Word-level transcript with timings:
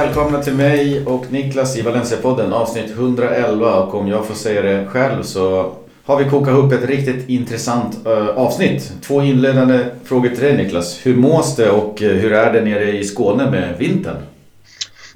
Välkomna 0.00 0.42
till 0.42 0.54
mig 0.54 1.06
och 1.06 1.32
Niklas 1.32 1.76
i 1.76 1.82
Valencia-podden 1.82 2.52
avsnitt 2.52 2.90
111 2.90 3.82
och 3.82 3.94
om 3.94 4.08
jag 4.08 4.26
får 4.26 4.34
säga 4.34 4.62
det 4.62 4.86
själv 4.86 5.22
så 5.22 5.72
har 6.04 6.16
vi 6.16 6.30
kokat 6.30 6.48
ihop 6.48 6.72
ett 6.72 6.84
riktigt 6.84 7.28
intressant 7.28 8.06
uh, 8.06 8.28
avsnitt. 8.28 8.92
Två 9.02 9.22
inledande 9.22 9.86
frågor 10.04 10.28
till 10.28 10.38
dig 10.38 10.56
Niklas. 10.56 11.06
Hur 11.06 11.16
mås 11.16 11.56
det 11.56 11.70
och 11.70 12.02
uh, 12.02 12.08
hur 12.08 12.32
är 12.32 12.52
det 12.52 12.60
nere 12.60 12.98
i 12.98 13.04
Skåne 13.04 13.50
med 13.50 13.78
vintern? 13.78 14.16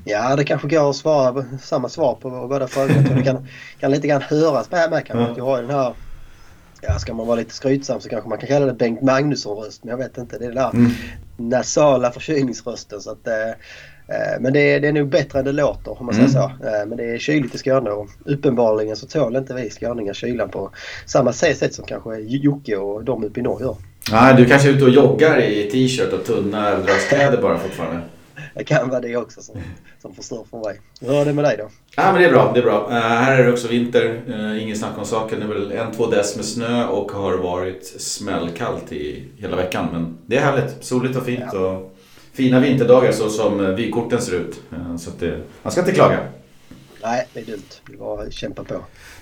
Ja, 0.05 0.37
det 0.37 0.45
kanske 0.45 0.69
går 0.69 0.91
att 0.91 0.97
svara 0.97 1.45
samma 1.63 1.89
svar 1.89 2.15
på 2.15 2.31
båda 2.31 2.69
frågorna. 2.69 3.17
Det 3.17 3.23
kan, 3.23 3.49
kan 3.81 3.91
lite 3.91 4.09
grann 4.09 4.23
höras 4.23 4.71
med, 4.71 4.91
med 4.91 5.07
kanske. 5.07 5.25
Mm. 5.25 5.37
Jag 5.37 5.45
har 5.45 5.63
den 5.63 5.71
här, 5.71 5.93
ja, 6.81 6.99
ska 6.99 7.15
man 7.15 7.27
vara 7.27 7.37
lite 7.37 7.55
skrytsam 7.55 8.01
så 8.01 8.09
kanske 8.09 8.29
man 8.29 8.39
kan 8.39 8.49
kalla 8.49 8.67
det 8.67 8.75
Bengt 8.75 9.03
Magnusson-röst. 9.03 9.85
Men 9.85 9.91
jag 9.91 9.99
vet 9.99 10.19
inte. 10.19 10.39
Det 10.39 10.45
är 10.45 10.49
den 10.49 10.57
där 10.57 10.71
mm. 10.71 10.91
nasala 11.37 12.11
förkylningsrösten. 12.11 13.01
Så 13.01 13.11
att, 13.11 13.27
eh, 13.27 13.35
Eh, 13.35 13.55
men 14.41 14.53
det 14.53 14.61
är, 14.61 14.81
det 14.81 14.89
är 14.89 14.93
nog 14.93 15.09
bättre 15.09 15.39
än 15.39 15.45
det 15.45 15.53
låter 15.53 16.01
om 16.01 16.07
man 16.07 16.15
säger 16.15 16.29
mm. 16.29 16.43
så. 16.43 16.67
Eh, 16.67 16.87
men 16.87 16.97
det 16.97 17.05
är 17.05 17.19
kyligt 17.19 17.55
i 17.55 17.59
Skåne 17.59 17.91
och 17.91 18.09
uppenbarligen 18.25 18.97
så 18.97 19.07
tål 19.07 19.37
inte 19.37 19.55
vi 19.55 19.71
skåningar 19.71 20.13
kylan 20.13 20.49
på 20.49 20.71
samma 21.07 21.33
sätt 21.33 21.75
som 21.75 21.85
kanske 21.85 22.19
Jocke 22.19 22.77
och 22.77 23.05
de 23.05 23.25
uppe 23.25 23.41
i 23.41 23.43
norr 23.43 23.61
gör. 23.61 23.77
Nej, 24.13 24.35
du 24.37 24.45
kanske 24.45 24.69
är 24.69 24.73
ute 24.73 24.85
och 24.85 24.91
joggar 24.91 25.39
i 25.39 25.71
t-shirt 25.71 26.13
och 26.13 26.25
tunna 26.25 26.69
överdragskläder 26.69 27.43
bara 27.43 27.59
fortfarande? 27.59 28.01
Det 28.55 28.65
kan 28.65 28.89
vara 28.89 29.01
det 29.01 29.17
också 29.17 29.43
som, 29.43 29.55
som 30.03 30.15
förstör 30.15 30.45
för 30.51 30.59
mig. 30.59 30.81
Hur 31.01 31.15
är 31.15 31.25
det 31.25 31.33
med 31.33 31.45
dig 31.45 31.57
då? 31.57 31.69
Ja, 31.97 32.13
men 32.13 32.23
det 32.23 32.29
är 32.29 32.33
bra. 32.33 32.51
Det 32.55 32.61
är 32.61 32.65
bra. 32.65 32.87
Uh, 32.89 32.95
här 32.95 33.39
är 33.39 33.45
det 33.45 33.53
också 33.53 33.69
vinter. 33.69 34.23
Uh, 34.29 34.63
ingen 34.63 34.77
snack 34.77 34.99
om 34.99 35.05
saken. 35.05 35.41
Det 35.41 35.45
är 35.45 35.49
väl 35.49 35.73
en, 35.73 35.93
två 35.93 36.07
dess 36.07 36.37
med 36.37 36.45
snö 36.45 36.87
och 36.87 37.13
har 37.13 37.37
varit 37.37 37.87
smällkallt 37.87 38.93
i 38.93 39.25
hela 39.37 39.57
veckan. 39.57 39.89
Men 39.93 40.19
det 40.27 40.37
är 40.37 40.41
härligt. 40.41 40.85
Soligt 40.85 41.17
och 41.17 41.25
fint. 41.25 41.45
Ja. 41.53 41.59
Och 41.59 41.94
fina 42.35 42.61
vinterdagar 42.61 43.13
så 43.13 43.29
som 43.29 43.65
eh, 43.65 43.71
vykorten 43.71 44.21
ser 44.21 44.35
ut. 44.37 44.61
Eh, 44.73 44.97
så 44.97 45.11
det, 45.19 45.41
man 45.63 45.73
ska 45.73 45.81
inte 45.81 45.93
klaga. 45.93 46.19
Nej, 47.03 47.27
det 47.35 47.41
är 47.41 47.45
dumt. 47.45 47.63
Det 47.91 47.97
var 47.97 48.31
kämpa 48.31 48.65
på. 48.65 48.75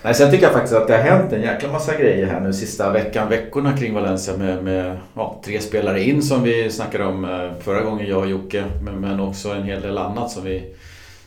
Nej, 0.03 0.15
sen 0.15 0.31
tycker 0.31 0.45
jag 0.45 0.53
faktiskt 0.53 0.75
att 0.75 0.87
det 0.87 0.97
har 0.97 1.03
hänt 1.03 1.33
en 1.33 1.43
jäkla 1.43 1.73
massa 1.73 1.97
grejer 1.97 2.27
här 2.27 2.41
nu 2.41 2.53
sista 2.53 2.91
veckan, 2.93 3.29
veckorna 3.29 3.77
kring 3.77 3.95
Valencia 3.95 4.37
med, 4.37 4.65
med 4.65 4.99
ja, 5.15 5.41
tre 5.45 5.61
spelare 5.61 6.03
in 6.03 6.23
som 6.23 6.43
vi 6.43 6.71
snackade 6.71 7.05
om 7.05 7.25
eh, 7.25 7.63
förra 7.65 7.81
gången 7.81 8.09
jag 8.09 8.19
och 8.19 8.31
Jocke. 8.31 8.65
Men, 8.83 8.95
men 8.95 9.21
också 9.21 9.49
en 9.49 9.63
hel 9.63 9.81
del 9.81 9.99
annat 9.99 10.31
som 10.31 10.45
vi 10.45 10.75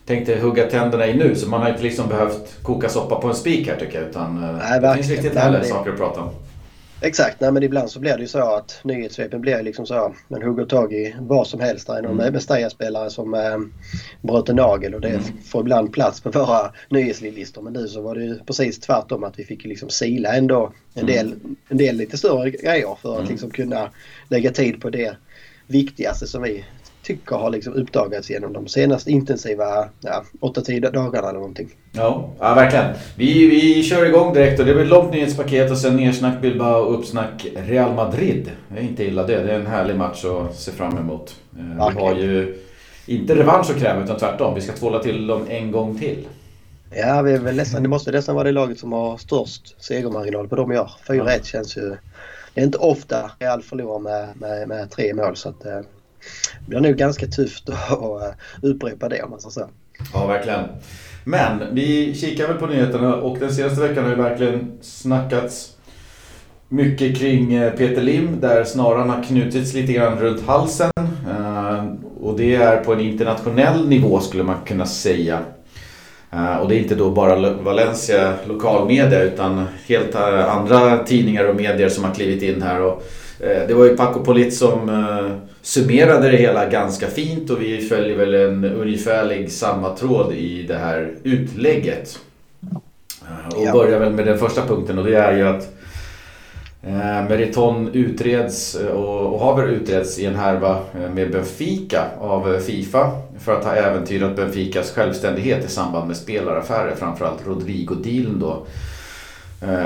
tänkte 0.05 0.35
hugga 0.35 0.69
tänderna 0.69 1.07
i 1.07 1.13
nu. 1.13 1.35
Så 1.35 1.49
man 1.49 1.61
har 1.61 1.69
inte 1.69 1.83
liksom 1.83 2.09
behövt 2.09 2.63
koka 2.63 2.89
soppa 2.89 3.15
på 3.15 3.27
en 3.27 3.35
spik 3.35 3.67
här 3.67 3.75
tycker 3.75 3.99
jag. 3.99 4.09
Utan 4.09 4.57
Nej, 4.69 4.81
det 4.81 4.95
finns 4.95 5.09
riktigt 5.09 5.35
härliga 5.35 5.63
saker 5.63 5.91
att 5.91 5.97
prata 5.97 6.21
om. 6.21 6.29
Exakt, 7.01 7.39
nej 7.39 7.51
men 7.51 7.63
ibland 7.63 7.89
så 7.89 7.99
blir 7.99 8.13
det 8.13 8.21
ju 8.21 8.27
så 8.27 8.55
att 8.55 8.79
nyhetssvepen 8.83 9.41
blir 9.41 9.63
liksom 9.63 9.85
så. 9.85 10.15
Man 10.27 10.41
hugger 10.41 10.65
tag 10.65 10.93
i 10.93 11.15
vad 11.19 11.47
som 11.47 11.59
helst. 11.59 11.87
Det 11.87 11.93
är 11.93 12.01
någon 12.01 12.19
mm. 12.19 12.33
Mestalla-spelare 12.33 13.09
som 13.09 13.33
eh, 13.33 13.57
bröt 14.21 14.49
en 14.49 14.55
nagel 14.55 14.95
och 14.95 15.01
det 15.01 15.09
mm. 15.09 15.23
får 15.45 15.61
ibland 15.61 15.93
plats 15.93 16.21
på 16.21 16.29
våra 16.29 16.71
nyhetslistor. 16.89 17.61
Men 17.61 17.73
nu 17.73 17.87
så 17.87 18.01
var 18.01 18.15
det 18.15 18.23
ju 18.23 18.39
precis 18.39 18.79
tvärtom 18.79 19.23
att 19.23 19.39
vi 19.39 19.43
fick 19.43 19.65
liksom 19.65 19.89
sila 19.89 20.35
ändå 20.35 20.71
en 20.93 21.03
mm. 21.03 21.15
del, 21.15 21.35
en 21.69 21.77
del 21.77 21.95
lite 21.95 22.17
större 22.17 22.49
grejer 22.49 22.97
för 23.01 23.21
att 23.21 23.29
liksom 23.29 23.51
kunna 23.51 23.89
lägga 24.29 24.51
tid 24.51 24.81
på 24.81 24.89
det 24.89 25.17
viktigaste 25.67 26.27
som 26.27 26.41
vi 26.41 26.65
tycker 27.05 27.35
har 27.35 27.49
liksom 27.49 27.73
uppdagats 27.73 28.29
genom 28.29 28.53
de 28.53 28.67
senaste 28.67 29.11
intensiva 29.11 29.89
ja, 30.01 30.23
8-10 30.41 30.91
dagarna 30.91 31.29
eller 31.29 31.39
någonting. 31.39 31.69
Ja, 31.91 32.29
ja 32.39 32.53
verkligen. 32.53 32.85
Vi, 33.17 33.47
vi 33.47 33.83
kör 33.83 34.05
igång 34.05 34.33
direkt 34.33 34.59
och 34.59 34.65
det 34.65 34.73
blir 34.73 34.83
ett 34.83 34.89
långt 34.89 35.11
nyhetspaket 35.11 35.71
och 35.71 35.77
sen 35.77 35.95
nersnack 35.95 36.41
Bilbao 36.41 36.81
och 36.81 36.99
uppsnack 36.99 37.47
Real 37.55 37.93
Madrid. 37.93 38.51
Det 38.69 38.79
är 38.79 38.83
inte 38.83 39.03
illa 39.03 39.23
det. 39.23 39.43
Det 39.43 39.51
är 39.51 39.59
en 39.59 39.67
härlig 39.67 39.95
match 39.95 40.25
att 40.25 40.55
se 40.55 40.71
fram 40.71 40.97
emot. 40.97 41.35
Eh, 41.57 41.89
vi 41.93 42.01
har 42.01 42.15
ju 42.15 42.57
inte 43.05 43.35
revansch 43.35 43.69
att 43.71 43.79
kräva 43.79 44.03
utan 44.03 44.17
tvärtom. 44.17 44.55
Vi 44.55 44.61
ska 44.61 44.73
tvåla 44.73 44.99
till 44.99 45.27
dem 45.27 45.45
en 45.49 45.71
gång 45.71 45.99
till. 45.99 46.27
Ja, 46.95 47.21
vi 47.21 47.33
är 47.33 47.39
väl 47.39 47.55
nästan, 47.55 47.83
det 47.83 47.89
måste 47.89 48.11
nästan 48.11 48.35
vara 48.35 48.43
det 48.43 48.51
laget 48.51 48.79
som 48.79 48.93
har 48.93 49.17
störst 49.17 49.83
segermarginal 49.83 50.47
på 50.47 50.55
de 50.55 50.71
gör. 50.71 50.91
4-1 51.07 51.23
ja. 51.27 51.43
känns 51.43 51.77
ju... 51.77 51.95
Det 52.53 52.61
är 52.61 52.65
inte 52.65 52.77
ofta 52.77 53.31
Real 53.39 53.61
förlorar 53.61 53.99
med, 53.99 54.27
med, 54.35 54.67
med 54.67 54.91
tre 54.91 55.13
mål 55.13 55.35
så 55.35 55.49
att, 55.49 55.65
eh, 55.65 55.79
det 56.59 56.69
blir 56.69 56.79
nog 56.79 56.95
ganska 56.95 57.27
tufft 57.27 57.69
att 57.69 57.91
eh, 58.01 58.33
upprepa 58.61 59.09
det 59.09 59.23
om 59.23 59.29
man 59.29 59.39
säger 59.39 59.51
så. 59.51 59.69
Ja, 60.13 60.27
verkligen. 60.27 60.63
Men 61.23 61.75
vi 61.75 62.15
kikar 62.15 62.47
väl 62.47 62.57
på 62.57 62.67
nyheterna 62.67 63.15
och 63.15 63.39
den 63.39 63.53
senaste 63.53 63.81
veckan 63.81 64.03
har 64.03 64.11
ju 64.11 64.17
verkligen 64.17 64.71
snackats 64.81 65.71
mycket 66.69 67.17
kring 67.17 67.53
eh, 67.53 67.71
Peter 67.71 68.01
Lim 68.01 68.39
där 68.41 68.63
snaran 68.63 69.09
har 69.09 69.23
knutits 69.23 69.73
lite 69.73 69.93
grann 69.93 70.19
runt 70.19 70.47
halsen. 70.47 70.91
Eh, 71.29 71.85
och 72.21 72.37
det 72.37 72.55
är 72.55 72.83
på 72.83 72.93
en 72.93 72.99
internationell 72.99 73.89
nivå 73.89 74.19
skulle 74.19 74.43
man 74.43 74.57
kunna 74.65 74.85
säga. 74.85 75.39
Och 76.61 76.69
det 76.69 76.75
är 76.75 76.79
inte 76.79 76.95
då 76.95 77.09
bara 77.09 77.53
Valencia 77.53 78.33
lokalmedia 78.45 79.23
utan 79.23 79.65
helt 79.87 80.15
andra 80.15 81.03
tidningar 81.03 81.45
och 81.45 81.55
medier 81.55 81.89
som 81.89 82.03
har 82.03 82.13
klivit 82.13 82.43
in 82.43 82.61
här. 82.61 82.81
Och 82.81 83.03
det 83.39 83.73
var 83.73 83.85
ju 83.85 83.97
Paco 83.97 84.23
Polit 84.23 84.53
som 84.53 84.89
summerade 85.65 86.31
det 86.31 86.37
hela 86.37 86.65
ganska 86.65 87.07
fint 87.07 87.49
och 87.49 87.61
vi 87.61 87.81
följer 87.81 88.17
väl 88.17 88.33
en 88.33 88.63
ungefärlig 88.65 89.51
samma 89.51 89.95
tråd 89.95 90.33
i 90.33 90.63
det 90.63 90.77
här 90.77 91.13
utlägget. 91.23 92.19
Eh, 93.21 93.57
och 93.57 93.73
börjar 93.73 93.99
väl 93.99 94.13
med 94.13 94.25
den 94.25 94.37
första 94.37 94.61
punkten 94.67 94.97
och 94.97 95.05
det 95.05 95.15
är 95.15 95.37
ju 95.37 95.47
att 95.47 95.75
eh, 96.83 97.29
Meriton 97.29 97.89
utreds 97.93 98.75
eh, 98.75 98.87
och 98.87 99.39
har 99.39 99.61
väl 99.61 99.69
utretts 99.69 100.19
i 100.19 100.25
en 100.25 100.35
härva 100.35 100.79
med 101.13 101.31
Benfica 101.31 102.05
av 102.19 102.59
Fifa 102.59 103.11
för 103.39 103.55
att 103.55 103.65
ha 103.65 103.71
äventyrat 103.75 104.35
Benficas 104.35 104.91
självständighet 104.91 105.65
i 105.65 105.67
samband 105.67 106.07
med 106.07 106.17
spelaraffärer, 106.17 106.95
framförallt 106.95 107.47
Rodrigo-dealen 107.47 108.39
då. 108.39 108.65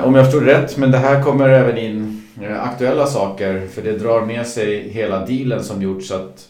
Om 0.04 0.14
jag 0.14 0.24
förstår 0.24 0.40
rätt, 0.40 0.76
men 0.76 0.90
det 0.90 0.98
här 0.98 1.22
kommer 1.22 1.48
även 1.48 1.78
in 1.78 2.19
Eh, 2.42 2.62
aktuella 2.62 3.06
saker. 3.06 3.66
För 3.66 3.82
det 3.82 3.92
drar 3.92 4.26
med 4.26 4.46
sig 4.46 4.88
hela 4.88 5.26
dealen 5.26 5.64
som 5.64 5.82
gjorts 5.82 6.10
att 6.10 6.48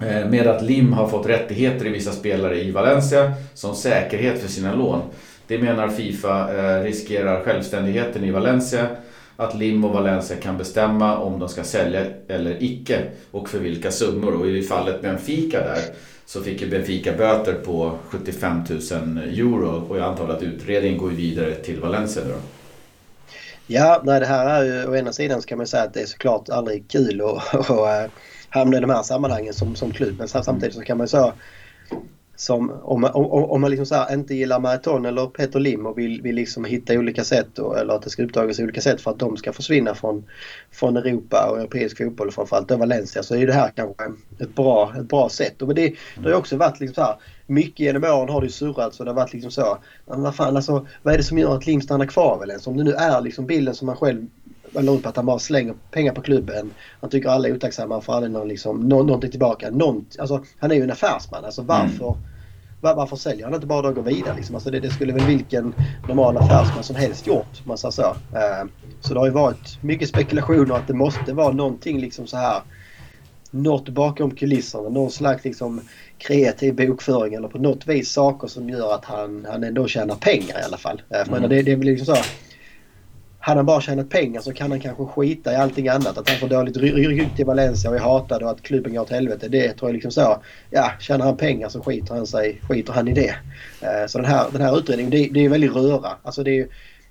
eh, 0.00 0.28
med 0.28 0.46
att 0.46 0.62
Lim 0.62 0.92
har 0.92 1.08
fått 1.08 1.26
rättigheter 1.26 1.86
i 1.86 1.88
vissa 1.88 2.12
spelare 2.12 2.62
i 2.62 2.70
Valencia 2.70 3.32
som 3.54 3.74
säkerhet 3.74 4.42
för 4.42 4.48
sina 4.48 4.74
lån. 4.74 5.00
Det 5.46 5.58
menar 5.58 5.88
Fifa 5.88 6.54
eh, 6.54 6.82
riskerar 6.82 7.44
självständigheten 7.44 8.24
i 8.24 8.30
Valencia. 8.30 8.86
Att 9.36 9.54
Lim 9.54 9.84
och 9.84 9.92
Valencia 9.94 10.36
kan 10.36 10.58
bestämma 10.58 11.18
om 11.18 11.38
de 11.38 11.48
ska 11.48 11.64
sälja 11.64 12.04
eller 12.28 12.62
icke 12.62 13.02
och 13.30 13.48
för 13.48 13.58
vilka 13.58 13.90
summor. 13.90 14.32
Och 14.40 14.46
i 14.46 14.62
fallet 14.62 15.02
Benfica 15.02 15.58
där 15.58 15.82
så 16.26 16.40
fick 16.40 16.62
ju 16.62 16.70
Benfica 16.70 17.12
böter 17.12 17.54
på 17.54 17.98
75 18.08 18.62
000 18.68 18.78
euro 19.18 19.86
och 19.88 19.96
jag 19.96 20.04
antar 20.04 20.28
att 20.28 20.42
utredningen 20.42 20.98
går 20.98 21.08
vidare 21.08 21.54
till 21.54 21.80
Valencia 21.80 22.22
då. 22.24 22.57
Ja, 23.70 24.02
nej, 24.04 24.20
det 24.20 24.26
här 24.26 24.46
är 24.46 24.64
ju 24.64 24.86
å 24.86 24.96
ena 24.96 25.12
sidan 25.12 25.42
så 25.42 25.48
kan 25.48 25.58
man 25.58 25.66
säga 25.66 25.82
att 25.82 25.94
det 25.94 26.00
är 26.00 26.06
såklart 26.06 26.48
aldrig 26.48 26.88
kul 26.88 27.20
att, 27.20 27.70
eh, 27.70 28.10
hamna 28.48 28.76
i 28.76 28.80
de 28.80 28.90
här 28.90 29.02
sammanhangen 29.02 29.54
som, 29.54 29.76
som 29.76 29.92
klubb. 29.92 30.18
Men 30.18 30.28
samtidigt 30.28 30.74
så 30.74 30.82
kan 30.82 30.98
man 30.98 31.04
ju 31.04 31.08
säga 31.08 31.32
som 32.40 32.70
om, 32.70 33.04
om, 33.04 33.26
om 33.26 33.60
man 33.60 33.70
liksom 33.70 33.86
så 33.86 34.06
inte 34.12 34.34
gillar 34.34 34.60
Maraton 34.60 35.06
eller 35.06 35.26
Peter 35.26 35.60
Lim 35.60 35.86
och 35.86 35.98
vill, 35.98 36.22
vill 36.22 36.34
liksom 36.34 36.64
hitta 36.64 36.94
olika 36.94 37.24
sätt 37.24 37.58
och, 37.58 37.78
eller 37.78 37.94
att 37.94 38.02
det 38.02 38.10
ska 38.10 38.22
uppdagas 38.22 38.58
olika 38.58 38.80
sätt 38.80 39.00
för 39.00 39.10
att 39.10 39.18
de 39.18 39.36
ska 39.36 39.52
försvinna 39.52 39.94
från, 39.94 40.24
från 40.70 40.96
Europa 40.96 41.48
och 41.50 41.58
europeisk 41.58 41.98
fotboll 41.98 42.30
framförallt 42.30 42.68
då 42.68 42.76
Valencia 42.76 43.22
så 43.22 43.34
är 43.34 43.46
det 43.46 43.52
här 43.52 43.70
kanske 43.76 44.04
ett 44.38 44.54
bra, 44.54 44.94
ett 44.98 45.08
bra 45.08 45.28
sätt. 45.28 45.62
Och 45.62 45.74
det, 45.74 45.94
det 46.14 46.22
har 46.22 46.30
ju 46.30 46.36
också 46.36 46.56
varit 46.56 46.80
liksom 46.80 46.94
så 46.94 47.02
här 47.02 47.16
mycket 47.46 47.80
genom 47.80 48.04
åren 48.04 48.28
har 48.28 48.42
det 48.42 48.48
surrats 48.48 48.98
och 48.98 49.04
det 49.04 49.10
har 49.10 49.16
varit 49.16 49.32
liksom 49.32 49.50
så. 49.50 49.78
Men 50.06 50.22
vad 50.22 50.34
fan 50.34 50.56
alltså, 50.56 50.86
vad 51.02 51.14
är 51.14 51.18
det 51.18 51.24
som 51.24 51.38
gör 51.38 51.56
att 51.56 51.66
Lim 51.66 51.80
stannar 51.80 52.06
kvar 52.06 52.38
väl 52.38 52.50
ens? 52.50 52.66
Om 52.66 52.76
det 52.76 52.84
nu 52.84 52.92
är 52.92 53.20
liksom 53.20 53.46
bilden 53.46 53.74
som 53.74 53.86
man 53.86 53.96
själv 53.96 54.26
eller 54.74 54.98
på 54.98 55.08
att 55.08 55.16
han 55.16 55.26
bara 55.26 55.38
slänger 55.38 55.74
pengar 55.90 56.12
på 56.12 56.20
klubben. 56.20 56.70
Han 57.00 57.10
tycker 57.10 57.28
alla 57.28 57.48
är 57.48 57.54
otacksamma, 57.54 57.94
han 57.94 58.02
får 58.02 58.14
aldrig 58.14 58.32
någon, 58.32 58.48
liksom, 58.48 58.80
nå, 58.80 59.02
någonting 59.02 59.30
tillbaka. 59.30 59.70
Någon, 59.70 60.06
alltså, 60.18 60.44
han 60.58 60.70
är 60.70 60.74
ju 60.74 60.82
en 60.82 60.90
affärsman. 60.90 61.44
Alltså, 61.44 61.62
varför, 61.62 62.08
mm. 62.08 62.18
var, 62.80 62.94
varför 62.94 63.16
säljer 63.16 63.44
han 63.44 63.54
inte 63.54 63.66
bara 63.66 63.88
och 63.88 63.94
går 63.94 64.02
vidare? 64.02 64.36
Liksom? 64.36 64.54
Alltså, 64.54 64.70
det, 64.70 64.80
det, 64.80 64.90
skulle 64.90 65.12
väl 65.12 65.26
vilken 65.26 65.74
normal 66.08 66.36
affärsman 66.36 66.84
som 66.84 66.96
helst 66.96 67.26
gjort. 67.26 67.66
Man 67.66 67.78
så. 67.78 67.88
Uh, 67.90 68.70
så 69.00 69.14
det 69.14 69.20
har 69.20 69.26
ju 69.26 69.32
varit 69.32 69.82
mycket 69.82 70.08
spekulationer 70.08 70.74
att 70.74 70.86
det 70.86 70.94
måste 70.94 71.32
vara 71.32 71.52
någonting 71.52 72.00
liksom 72.00 72.26
så 72.26 72.36
här 72.36 72.62
något 73.50 73.88
bakom 73.88 74.30
kulisserna. 74.30 74.88
Någon 74.88 75.10
slags 75.10 75.44
liksom 75.44 75.80
kreativ 76.18 76.76
bokföring 76.76 77.34
eller 77.34 77.48
på 77.48 77.58
något 77.58 77.86
vis 77.86 78.12
saker 78.12 78.48
som 78.48 78.70
gör 78.70 78.94
att 78.94 79.04
han, 79.04 79.46
han 79.50 79.64
ändå 79.64 79.86
tjänar 79.86 80.14
pengar 80.14 80.60
i 80.60 80.62
alla 80.62 80.76
fall. 80.76 81.02
Mm. 81.10 81.28
Men 81.30 81.50
det, 81.50 81.62
det 81.62 81.72
är 81.72 81.76
liksom 81.76 82.16
så. 82.16 82.22
Hade 83.40 83.58
han 83.58 83.66
bara 83.66 83.80
tjänat 83.80 84.10
pengar 84.10 84.40
så 84.40 84.52
kan 84.52 84.70
han 84.70 84.80
kanske 84.80 85.04
skita 85.04 85.52
i 85.52 85.56
allting 85.56 85.88
annat. 85.88 86.18
Att 86.18 86.28
han 86.28 86.38
får 86.38 86.48
dåligt 86.48 86.76
rykte 86.76 87.42
i 87.42 87.44
Valencia 87.44 87.90
och 87.90 87.96
är 87.96 88.00
hatad 88.00 88.42
och 88.42 88.50
att 88.50 88.62
klubben 88.62 88.94
går 88.94 89.00
åt 89.00 89.10
helvete. 89.10 89.48
Det 89.48 89.72
tror 89.72 89.88
jag 89.88 89.94
liksom 89.94 90.10
så. 90.10 90.42
Ja, 90.70 90.90
tjänar 91.00 91.24
han 91.24 91.36
pengar 91.36 91.68
så 91.68 91.82
skiter 91.82 92.14
han, 92.14 92.26
sig, 92.26 92.60
skiter 92.68 92.92
han 92.92 93.08
i 93.08 93.12
det. 93.12 93.34
Eh, 93.80 94.06
så 94.06 94.18
den 94.18 94.26
här, 94.26 94.46
den 94.52 94.60
här 94.60 94.78
utredningen, 94.78 95.10
det, 95.10 95.28
det 95.32 95.44
är 95.44 95.48
väldigt 95.48 95.74
röra. 95.74 96.10
Alltså 96.22 96.42
det 96.42 96.58
är 96.58 96.66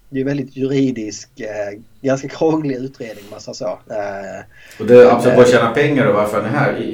det 0.09 0.19
är 0.19 0.23
väldigt 0.23 0.57
juridisk, 0.57 1.29
eh, 1.39 1.79
ganska 2.01 2.27
krånglig 2.27 2.75
utredning. 2.75 3.25
Massa 3.31 3.53
så. 3.53 3.65
Eh, 3.65 4.43
och 4.79 4.85
det, 4.85 5.11
absolut, 5.11 5.39
att 5.39 5.51
tjäna 5.51 5.71
pengar 5.71 6.05
och 6.05 6.15
varför 6.15 6.41
han 6.41 6.45
är 6.45 6.59
här. 6.59 6.85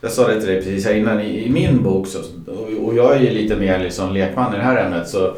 jag 0.00 0.12
sa 0.12 0.28
det 0.28 0.40
till 0.40 0.48
dig 0.48 0.56
precis 0.56 0.86
här 0.86 0.94
innan, 0.94 1.20
i, 1.20 1.44
i 1.46 1.50
min 1.50 1.82
bok 1.82 2.06
så, 2.06 2.18
och, 2.46 2.86
och 2.86 2.94
jag 2.96 3.16
är 3.16 3.20
ju 3.20 3.30
lite 3.30 3.56
mer 3.56 3.78
liksom 3.78 4.14
lekman 4.14 4.54
i 4.54 4.56
det 4.56 4.62
här 4.62 4.84
ämnet 4.84 5.08
så 5.08 5.36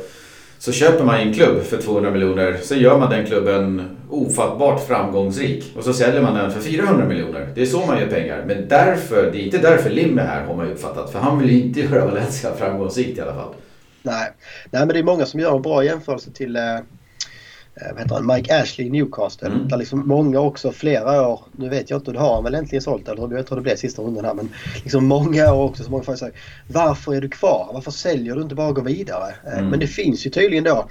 så 0.58 0.72
köper 0.72 1.04
man 1.04 1.14
en 1.14 1.32
klubb 1.34 1.62
för 1.62 1.76
200 1.76 2.10
miljoner, 2.10 2.56
sen 2.62 2.78
gör 2.78 2.98
man 2.98 3.10
den 3.10 3.26
klubben 3.26 3.96
ofattbart 4.10 4.86
framgångsrik 4.86 5.72
och 5.76 5.84
så 5.84 5.92
säljer 5.92 6.22
man 6.22 6.34
den 6.34 6.50
för 6.50 6.60
400 6.60 7.04
miljoner. 7.04 7.48
Det 7.54 7.62
är 7.62 7.66
så 7.66 7.86
man 7.86 8.00
gör 8.00 8.06
pengar. 8.06 8.44
Men 8.46 8.68
därför, 8.68 9.30
det 9.32 9.38
är 9.38 9.44
inte 9.44 9.58
därför 9.58 9.90
Lim 9.90 10.18
är 10.18 10.24
här 10.24 10.44
har 10.44 10.56
man 10.56 10.66
ju 10.66 10.72
uppfattat. 10.72 11.10
För 11.10 11.18
han 11.18 11.38
vill 11.38 11.50
ju 11.50 11.62
inte 11.62 11.80
göra 11.92 12.04
Valencia 12.04 12.54
framgångsrikt 12.54 13.18
i 13.18 13.20
alla 13.20 13.34
fall. 13.34 13.54
Nej. 14.02 14.32
Nej, 14.70 14.86
men 14.86 14.88
det 14.88 14.98
är 14.98 15.02
många 15.02 15.26
som 15.26 15.40
gör 15.40 15.56
en 15.56 15.62
bra 15.62 15.84
jämförelse 15.84 16.30
till 16.30 16.56
eh, 16.56 16.62
vad 17.80 17.98
heter 17.98 18.14
han, 18.14 18.26
Mike 18.26 18.62
Ashley 18.62 18.90
Newcastle. 18.90 19.48
Mm. 19.48 19.68
Där 19.68 19.76
liksom 19.76 20.08
många 20.08 20.40
också 20.40 20.72
flera 20.72 21.28
år, 21.28 21.40
nu 21.52 21.68
vet 21.68 21.90
jag 21.90 22.00
inte, 22.00 22.12
det 22.12 22.18
har 22.18 22.34
han 22.34 22.44
väl 22.44 22.54
äntligen 22.54 22.82
sålt 22.82 23.08
eller 23.08 23.36
jag 23.36 23.46
tror 23.46 23.56
det 23.56 23.62
blev 23.62 23.76
sista 23.76 24.02
rundan 24.02 24.24
här. 24.24 24.34
Men 24.34 24.48
liksom 24.82 25.06
många 25.06 25.52
år 25.52 25.64
också 25.64 25.84
så 25.84 25.90
många 25.90 26.02
folk 26.02 26.18
säger 26.18 26.34
varför 26.68 27.14
är 27.14 27.20
du 27.20 27.28
kvar? 27.28 27.70
Varför 27.72 27.90
säljer 27.90 28.34
du 28.34 28.42
inte 28.42 28.54
bara 28.54 28.68
och 28.68 28.74
går 28.74 28.82
vidare? 28.82 29.34
Eh, 29.46 29.58
mm. 29.58 29.68
Men 29.70 29.80
det 29.80 29.86
finns 29.86 30.26
ju 30.26 30.30
tydligen 30.30 30.64
då 30.64 30.88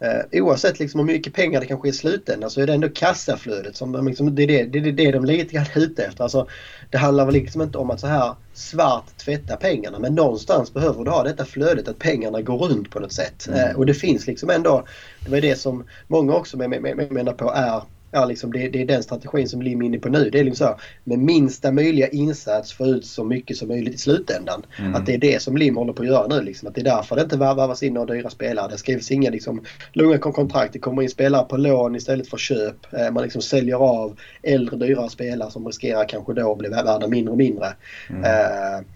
Eh, 0.00 0.42
oavsett 0.42 0.78
liksom 0.78 1.00
hur 1.00 1.06
mycket 1.06 1.34
pengar 1.34 1.60
det 1.60 1.66
kanske 1.66 1.88
är 1.88 1.90
i 1.90 1.94
slutändan 1.94 2.50
så 2.50 2.60
är 2.60 2.66
det 2.66 2.74
ändå 2.74 2.88
kassaflödet 2.88 3.76
som 3.76 4.06
liksom, 4.06 4.34
det, 4.34 4.42
är 4.42 4.46
det, 4.46 4.80
det, 4.80 4.88
är 4.88 4.92
det 4.92 5.10
de 5.10 5.24
lite 5.24 5.54
grann 5.54 5.66
är 5.74 5.80
ute 5.80 6.04
efter. 6.04 6.22
Alltså, 6.22 6.48
det 6.90 6.98
handlar 6.98 7.24
väl 7.24 7.34
liksom 7.34 7.62
inte 7.62 7.78
om 7.78 7.90
att 7.90 8.00
så 8.00 8.06
här 8.06 8.34
svart 8.54 9.16
tvätta 9.16 9.56
pengarna 9.56 9.98
men 9.98 10.14
någonstans 10.14 10.74
behöver 10.74 11.04
du 11.04 11.10
ha 11.10 11.22
detta 11.22 11.44
flödet 11.44 11.88
att 11.88 11.98
pengarna 11.98 12.42
går 12.42 12.58
runt 12.58 12.90
på 12.90 13.00
något 13.00 13.12
sätt. 13.12 13.46
Mm. 13.48 13.60
Eh, 13.60 13.76
och 13.76 13.86
det 13.86 13.94
finns 13.94 14.26
liksom 14.26 14.50
ändå, 14.50 14.84
det 15.24 15.30
var 15.30 15.40
det 15.40 15.56
som 15.56 15.84
många 16.06 16.34
också 16.34 16.56
menar 16.56 17.32
på 17.32 17.52
är 17.52 17.82
ja, 18.10 18.24
liksom 18.24 18.52
det, 18.52 18.68
det, 18.68 18.82
är 18.82 18.86
den 18.86 19.02
strategin 19.02 19.48
som 19.48 19.62
Lim 19.62 19.82
är 19.82 19.86
inne 19.86 19.98
på 19.98 20.08
nu. 20.08 20.30
Det 20.30 20.40
är 20.40 20.44
liksom 20.44 20.66
så 20.66 20.80
med 21.04 21.18
minsta 21.18 21.72
möjliga 21.72 22.08
insats 22.08 22.72
få 22.72 22.86
ut 22.86 23.06
så 23.06 23.24
mycket 23.24 23.56
som 23.56 23.68
möjligt 23.68 23.94
i 23.94 23.98
slutändan. 23.98 24.66
Mm. 24.78 24.94
Att 24.94 25.06
det 25.06 25.14
är 25.14 25.18
det 25.18 25.42
som 25.42 25.56
Lim 25.56 25.76
håller 25.76 25.92
på 25.92 26.02
att 26.02 26.08
göra 26.08 26.26
nu. 26.26 26.42
Liksom. 26.42 26.68
Att 26.68 26.74
det 26.74 26.80
är 26.80 26.84
därför 26.84 27.16
det 27.16 27.22
inte 27.22 27.36
varvas 27.36 27.82
in 27.82 27.94
några 27.94 28.14
dyra 28.14 28.30
spelare. 28.30 28.70
Det 28.70 28.78
skrivs 28.78 29.10
inga 29.10 29.30
liksom, 29.30 29.64
långa 29.92 30.18
kontrakt. 30.18 30.72
Det 30.72 30.78
kommer 30.78 31.02
in 31.02 31.10
spelare 31.10 31.44
på 31.44 31.56
lån 31.56 31.96
istället 31.96 32.28
för 32.28 32.36
köp. 32.36 32.92
Eh, 32.92 33.10
man 33.10 33.22
liksom 33.22 33.42
säljer 33.42 33.76
av 33.76 34.18
äldre 34.42 34.76
dyrare 34.76 35.10
spelare 35.10 35.50
som 35.50 35.66
riskerar 35.66 36.08
kanske 36.08 36.32
då 36.32 36.52
att 36.52 36.58
bli 36.58 36.68
värda 36.68 37.08
mindre 37.08 37.32
och 37.32 37.38
mindre. 37.38 37.66
Mm. 38.10 38.24
Eh, 38.24 38.86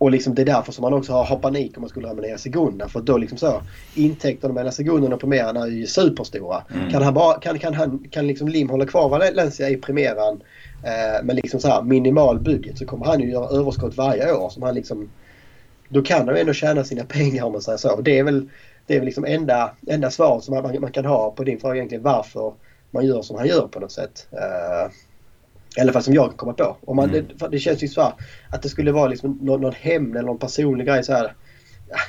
och 0.00 0.10
liksom 0.10 0.34
det 0.34 0.42
är 0.42 0.46
därför 0.46 0.72
som 0.72 0.82
man 0.82 0.92
också 0.92 1.12
har, 1.12 1.24
har 1.24 1.36
panik 1.36 1.76
om 1.76 1.80
man 1.80 1.88
skulle 1.88 2.34
i 2.34 2.38
Segunda. 2.38 2.88
För 2.88 3.00
då 3.00 3.18
liksom 3.18 3.38
så 3.38 3.62
intäkterna 3.94 4.54
mellan 4.54 4.72
Segunda 4.72 5.14
och 5.14 5.20
Primeran 5.20 5.56
är 5.56 5.66
ju 5.66 5.86
superstora. 5.86 6.62
Mm. 6.74 6.90
Kan, 6.90 7.02
han 7.02 7.14
bara, 7.14 7.40
kan, 7.40 7.58
kan, 7.58 7.74
han, 7.74 8.06
kan 8.10 8.26
liksom 8.26 8.48
Lim 8.48 8.70
hålla 8.70 8.86
kvar 8.86 9.08
Valencia 9.08 9.68
i 9.70 9.76
Primeran 9.76 10.42
eh, 10.84 11.24
med 11.24 11.36
liksom 11.36 11.60
så 11.60 11.68
här 11.68 11.82
minimal 11.82 12.38
budget 12.38 12.78
så 12.78 12.86
kommer 12.86 13.06
han 13.06 13.20
ju 13.20 13.30
göra 13.30 13.48
överskott 13.48 13.96
varje 13.96 14.32
år. 14.32 14.50
Som 14.50 14.62
han 14.62 14.74
liksom, 14.74 15.10
då 15.88 16.02
kan 16.02 16.26
han 16.26 16.34
ju 16.34 16.40
ändå 16.40 16.52
tjäna 16.52 16.84
sina 16.84 17.04
pengar 17.04 17.44
om 17.44 17.52
man 17.52 17.62
säger 17.62 17.78
så. 17.78 18.00
Det 18.00 18.18
är 18.18 18.22
väl, 18.22 18.48
det 18.86 18.94
är 18.94 18.98
väl 18.98 19.06
liksom 19.06 19.24
enda, 19.24 19.70
enda 19.86 20.10
svaret 20.10 20.44
som 20.44 20.54
man, 20.54 20.80
man 20.80 20.92
kan 20.92 21.04
ha 21.04 21.30
på 21.30 21.44
din 21.44 21.60
fråga 21.60 21.74
egentligen 21.74 22.02
varför 22.04 22.52
man 22.90 23.06
gör 23.06 23.22
som 23.22 23.36
han 23.36 23.46
gör 23.46 23.68
på 23.68 23.80
något 23.80 23.92
sätt. 23.92 24.26
Uh, 24.32 24.92
i 25.76 25.80
alla 25.80 25.92
fall 25.92 26.02
som 26.02 26.14
jag 26.14 26.28
kan 26.28 26.36
komma 26.36 26.52
på. 26.52 26.76
Om 26.80 26.96
man, 26.96 27.10
mm. 27.10 27.26
det, 27.38 27.48
det, 27.48 27.58
känns 27.58 27.82
ju 27.82 27.88
så 27.88 28.12
att 28.50 28.62
det 28.62 28.68
skulle 28.68 28.92
vara 28.92 29.08
liksom 29.08 29.38
någon, 29.42 29.60
någon 29.60 29.72
hämnd 29.72 30.16
eller 30.16 30.26
någon 30.26 30.38
personlig 30.38 30.86
grej 30.86 31.04
så 31.04 31.12
här. 31.12 31.34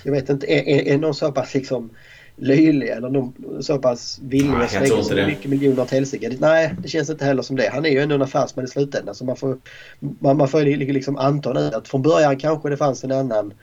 Jag 0.04 0.12
vet 0.12 0.30
inte, 0.30 0.54
är, 0.54 0.68
är, 0.68 0.94
är 0.94 0.98
någon 0.98 1.14
så 1.14 1.32
pass 1.32 1.54
liksom 1.54 1.90
löjlig 2.36 2.90
eller 2.90 3.10
någon 3.10 3.64
så 3.64 3.78
pass 3.78 4.20
villig 4.22 4.54
att 4.54 4.72
slänga 4.72 5.04
så 5.04 5.16
mycket 5.16 5.52
miljoner 5.52 5.82
åt 5.82 5.92
helsike. 5.92 6.38
Nej, 6.40 6.76
det 6.80 6.88
känns 6.88 7.10
inte 7.10 7.26
heller 7.26 7.42
som 7.42 7.56
det. 7.56 7.70
Han 7.74 7.86
är 7.86 7.90
ju 7.90 8.00
ändå 8.00 8.16
en 8.16 8.22
affärsman 8.22 8.66
i 8.66 8.68
slutändan 8.68 9.16
så 9.16 9.26
man 9.26 9.36
får, 9.36 9.58
man, 10.00 10.38
man 10.38 10.48
får 10.48 10.62
liksom 10.62 11.18
anta 11.18 11.54
nu 11.54 11.72
att 11.74 11.88
från 11.88 12.02
början 12.02 12.40
kanske 12.40 12.70
det 12.70 12.78
fanns 12.78 13.04
en 13.04 13.12
annan 13.12 13.54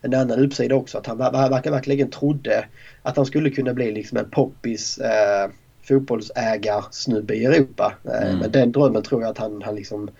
en 0.00 0.14
annan 0.14 0.38
uppsida 0.38 0.74
också. 0.74 0.98
Att 0.98 1.06
han 1.06 1.18
verkligen 1.18 2.10
trodde 2.10 2.64
att 3.02 3.16
han 3.16 3.26
skulle 3.26 3.50
kunna 3.50 3.74
bli 3.74 3.92
liksom 3.92 4.18
en 4.18 4.30
poppis 4.30 4.98
eh, 4.98 5.50
fotbollsägarsnubbe 5.90 7.34
i 7.34 7.44
Europa. 7.44 7.92
Eh, 8.04 8.28
mm. 8.28 8.38
Men 8.38 8.50
den 8.50 8.72
drömmen 8.72 9.02
tror 9.02 9.22
jag 9.22 9.30
att 9.30 9.38
han, 9.38 9.62
han 9.62 9.74
liksom 9.74 10.10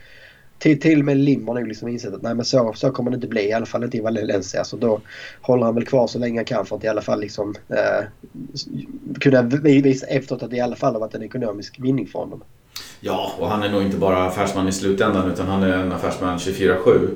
till, 0.60 0.80
till 0.80 0.98
och 0.98 1.04
med 1.04 1.16
Lim 1.16 1.48
har 1.48 1.54
nog 1.54 1.68
liksom 1.68 1.88
insett 1.88 2.14
att 2.14 2.22
nej 2.22 2.34
men 2.34 2.44
så, 2.44 2.72
så 2.76 2.90
kommer 2.90 3.10
det 3.10 3.14
inte 3.14 3.28
bli. 3.28 3.48
I 3.48 3.52
alla 3.52 3.66
fall 3.66 3.84
inte 3.84 3.96
i 3.96 4.00
Valencia. 4.00 4.64
Så 4.64 4.76
då 4.76 5.00
håller 5.40 5.64
han 5.64 5.74
väl 5.74 5.86
kvar 5.86 6.06
så 6.06 6.18
länge 6.18 6.38
han 6.38 6.44
kan 6.44 6.66
för 6.66 6.76
att 6.76 6.84
i 6.84 6.88
alla 6.88 7.00
fall 7.00 7.20
liksom 7.20 7.54
eh, 7.68 8.04
kunna 9.20 9.42
visa 9.42 10.06
efteråt 10.06 10.42
att 10.42 10.50
det 10.50 10.56
i 10.56 10.60
alla 10.60 10.76
fall 10.76 10.92
har 10.92 11.00
varit 11.00 11.14
en 11.14 11.22
ekonomisk 11.22 11.80
vinning 11.80 12.06
för 12.06 12.18
honom. 12.18 12.42
Ja, 13.00 13.32
och 13.38 13.48
han 13.48 13.62
är 13.62 13.68
nog 13.68 13.82
inte 13.82 13.96
bara 13.96 14.26
affärsman 14.26 14.68
i 14.68 14.72
slutändan 14.72 15.32
utan 15.32 15.46
han 15.46 15.62
är 15.62 15.72
en 15.72 15.92
affärsman 15.92 16.38
24-7. 16.38 17.08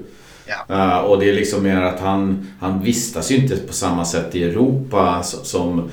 Ja. 0.46 0.74
Uh, 0.74 1.04
och 1.04 1.20
det 1.20 1.30
är 1.30 1.34
liksom 1.34 1.62
mer 1.62 1.82
att 1.82 2.00
han, 2.00 2.46
han 2.60 2.82
vistas 2.82 3.30
ju 3.30 3.36
inte 3.36 3.56
på 3.56 3.72
samma 3.72 4.04
sätt 4.04 4.34
i 4.34 4.44
Europa 4.44 5.22
som 5.22 5.90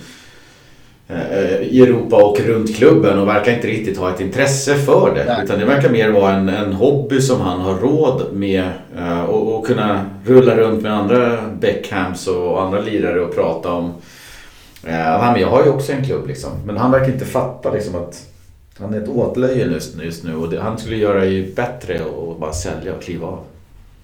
i 1.61 1.81
Europa 1.81 2.15
och 2.23 2.39
runt 2.39 2.75
klubben 2.75 3.19
och 3.19 3.27
verkar 3.27 3.53
inte 3.53 3.67
riktigt 3.67 3.97
ha 3.97 4.13
ett 4.13 4.19
intresse 4.19 4.75
för 4.75 5.15
det. 5.15 5.25
Nej. 5.25 5.43
Utan 5.43 5.59
det 5.59 5.65
verkar 5.65 5.89
mer 5.89 6.11
vara 6.11 6.33
en, 6.33 6.49
en 6.49 6.73
hobby 6.73 7.21
som 7.21 7.41
han 7.41 7.59
har 7.59 7.75
råd 7.75 8.33
med 8.33 8.69
uh, 8.97 9.23
och, 9.23 9.55
och, 9.55 9.65
kunna 9.65 10.05
rulla 10.25 10.55
runt 10.55 10.81
med 10.81 10.93
andra 10.93 11.37
Beckhams 11.59 12.27
och 12.27 12.61
andra 12.61 12.79
lirare 12.79 13.21
och 13.21 13.35
prata 13.35 13.71
om. 13.71 13.93
Uh, 14.87 15.39
jag 15.41 15.47
har 15.47 15.63
ju 15.63 15.69
också 15.69 15.91
en 15.91 16.05
klubb 16.05 16.27
liksom. 16.27 16.51
Men 16.65 16.77
han 16.77 16.91
verkar 16.91 17.13
inte 17.13 17.25
fatta 17.25 17.71
liksom 17.71 17.95
att 17.95 18.27
han 18.79 18.93
är 18.93 19.01
ett 19.01 19.09
åtlöje 19.09 19.65
just, 20.01 20.23
nu 20.23 20.35
och 20.35 20.49
det, 20.49 20.61
han 20.61 20.77
skulle 20.77 20.95
göra 20.95 21.25
ju 21.25 21.53
bättre 21.53 21.95
att 21.95 22.39
bara 22.39 22.53
sälja 22.53 22.95
och 22.95 23.01
kliva 23.01 23.27
av. 23.27 23.43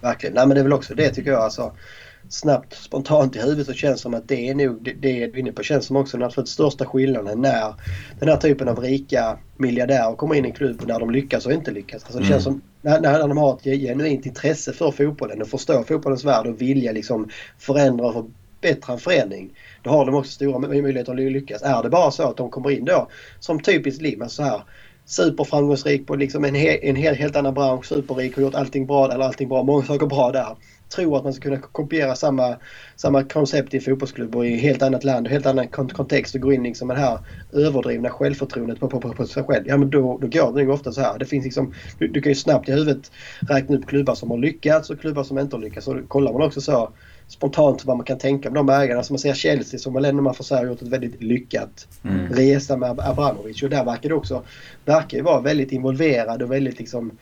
Verkligen. 0.00 0.34
Nej 0.34 0.46
men 0.46 0.54
det 0.54 0.60
är 0.60 0.64
väl 0.64 0.72
också 0.72 0.94
det 0.94 1.10
tycker 1.10 1.30
jag. 1.30 1.40
Alltså 1.40 1.72
snabbt 2.28 2.74
spontant 2.74 3.36
i 3.36 3.38
huvudet 3.38 3.66
så 3.66 3.72
känns 3.72 4.00
som 4.00 4.14
att 4.14 4.28
det 4.28 4.48
är 4.48 4.54
nog 4.54 4.82
det, 4.82 4.92
det 4.92 5.22
är 5.22 5.38
inne 5.38 5.52
på 5.52 5.62
känns 5.62 5.86
som 5.86 5.96
också 5.96 6.16
den 6.16 6.26
absolut 6.26 6.48
största 6.48 6.86
skillnaden 6.86 7.40
när 7.40 7.74
den 8.20 8.28
här 8.28 8.36
typen 8.36 8.68
av 8.68 8.78
rika 8.78 9.38
miljardärer 9.56 10.16
kommer 10.16 10.34
in 10.34 10.44
i 10.44 10.48
en 10.48 10.54
klubb 10.54 10.82
när 10.86 11.00
de 11.00 11.10
lyckas 11.10 11.46
och 11.46 11.52
inte 11.52 11.70
lyckas. 11.70 12.04
Alltså 12.04 12.18
det 12.18 12.24
mm. 12.24 12.30
känns 12.30 12.44
som 12.44 12.60
när, 12.82 13.00
när 13.00 13.28
de 13.28 13.38
har 13.38 13.54
ett 13.54 13.80
genuint 13.80 14.26
intresse 14.26 14.72
för 14.72 14.90
fotbollen 14.90 15.42
och 15.42 15.48
förstår 15.48 15.82
fotbollens 15.82 16.24
värld 16.24 16.46
och 16.46 16.60
vilja 16.60 16.92
liksom 16.92 17.28
förändra 17.58 18.06
och 18.06 18.14
förbättra 18.60 18.92
en 18.92 18.98
förening. 18.98 19.50
Då 19.82 19.90
har 19.90 20.06
de 20.06 20.14
också 20.14 20.32
stora 20.32 20.58
möjligheter 20.58 21.12
att 21.12 21.18
lyckas. 21.32 21.62
Är 21.62 21.82
det 21.82 21.88
bara 21.88 22.10
så 22.10 22.22
att 22.22 22.36
de 22.36 22.50
kommer 22.50 22.70
in 22.70 22.84
då 22.84 23.08
som 23.40 23.60
typiskt 23.60 24.02
Lim, 24.02 24.22
alltså 24.22 24.42
så 24.42 24.48
här 24.48 24.62
superframgångsrik 25.06 26.06
på 26.06 26.16
liksom 26.16 26.44
en, 26.44 26.54
he 26.54 26.88
en 26.88 26.96
helt, 26.96 27.18
helt 27.18 27.36
annan 27.36 27.54
bransch, 27.54 27.86
superrik 27.86 28.36
och 28.36 28.42
gjort 28.42 28.54
allting 28.54 28.86
bra, 28.86 29.12
eller 29.12 29.24
allting 29.24 29.48
bra, 29.48 29.62
många 29.62 29.84
saker 29.84 30.06
bra 30.06 30.32
där 30.32 30.56
tror 30.88 31.16
att 31.16 31.24
man 31.24 31.32
ska 31.32 31.42
kunna 31.42 31.60
kopiera 31.60 32.14
samma, 32.14 32.56
samma 32.96 33.24
koncept 33.24 33.74
i 33.74 33.80
fotbollsklubb 33.80 34.36
och 34.36 34.46
i 34.46 34.56
helt 34.56 34.82
annat 34.82 35.04
land 35.04 35.26
och 35.26 35.32
helt 35.32 35.46
annan 35.46 35.68
kontext 35.68 36.34
och 36.34 36.40
gå 36.40 36.52
in 36.52 36.62
liksom 36.62 36.88
med 36.88 36.96
det 36.96 37.00
här 37.00 37.18
överdrivna 37.52 38.10
självförtroendet 38.10 38.80
på, 38.80 38.88
på, 38.88 39.00
på, 39.00 39.12
på 39.12 39.26
sig 39.26 39.44
själv. 39.44 39.64
Ja 39.66 39.76
men 39.76 39.90
då, 39.90 40.18
då 40.18 40.26
går 40.26 40.52
det 40.52 40.64
nog 40.64 40.74
ofta 40.74 40.92
så 40.92 41.00
här. 41.00 41.18
Det 41.18 41.24
finns 41.24 41.44
liksom, 41.44 41.74
du, 41.98 42.08
du 42.08 42.20
kan 42.20 42.32
ju 42.32 42.36
snabbt 42.36 42.68
i 42.68 42.72
huvudet 42.72 43.12
räkna 43.40 43.76
upp 43.76 43.86
klubbar 43.86 44.14
som 44.14 44.30
har 44.30 44.38
lyckats 44.38 44.90
och 44.90 45.00
klubbar 45.00 45.24
som 45.24 45.38
inte 45.38 45.56
har 45.56 45.62
lyckats. 45.62 45.88
Och 45.88 46.08
kollar 46.08 46.32
man 46.32 46.42
också 46.42 46.60
så 46.60 46.90
spontant 47.28 47.84
vad 47.84 47.96
man 47.96 48.06
kan 48.06 48.18
tänka 48.18 48.50
med 48.50 48.58
de 48.58 48.68
ägarna. 48.68 49.02
Som 49.02 49.14
man 49.14 49.18
ser 49.18 49.34
Chelsea 49.34 49.80
som 49.80 49.94
väl 49.94 50.04
ändå 50.04 50.22
man 50.22 50.34
får 50.34 50.44
säga 50.44 50.60
har 50.60 50.66
gjort 50.66 50.82
ett 50.82 50.88
väldigt 50.88 51.22
lyckat 51.22 51.88
mm. 52.04 52.32
resa 52.32 52.76
med 52.76 53.00
Abramovic. 53.00 53.62
Och 53.62 53.70
där 53.70 53.84
verkar 53.84 54.08
det 54.08 54.14
också 54.14 54.42
verkar 54.84 55.18
ju 55.18 55.24
vara 55.24 55.40
väldigt 55.40 55.72
involverad 55.72 56.42
och 56.42 56.52
väldigt 56.52 56.78
liksom 56.78 57.18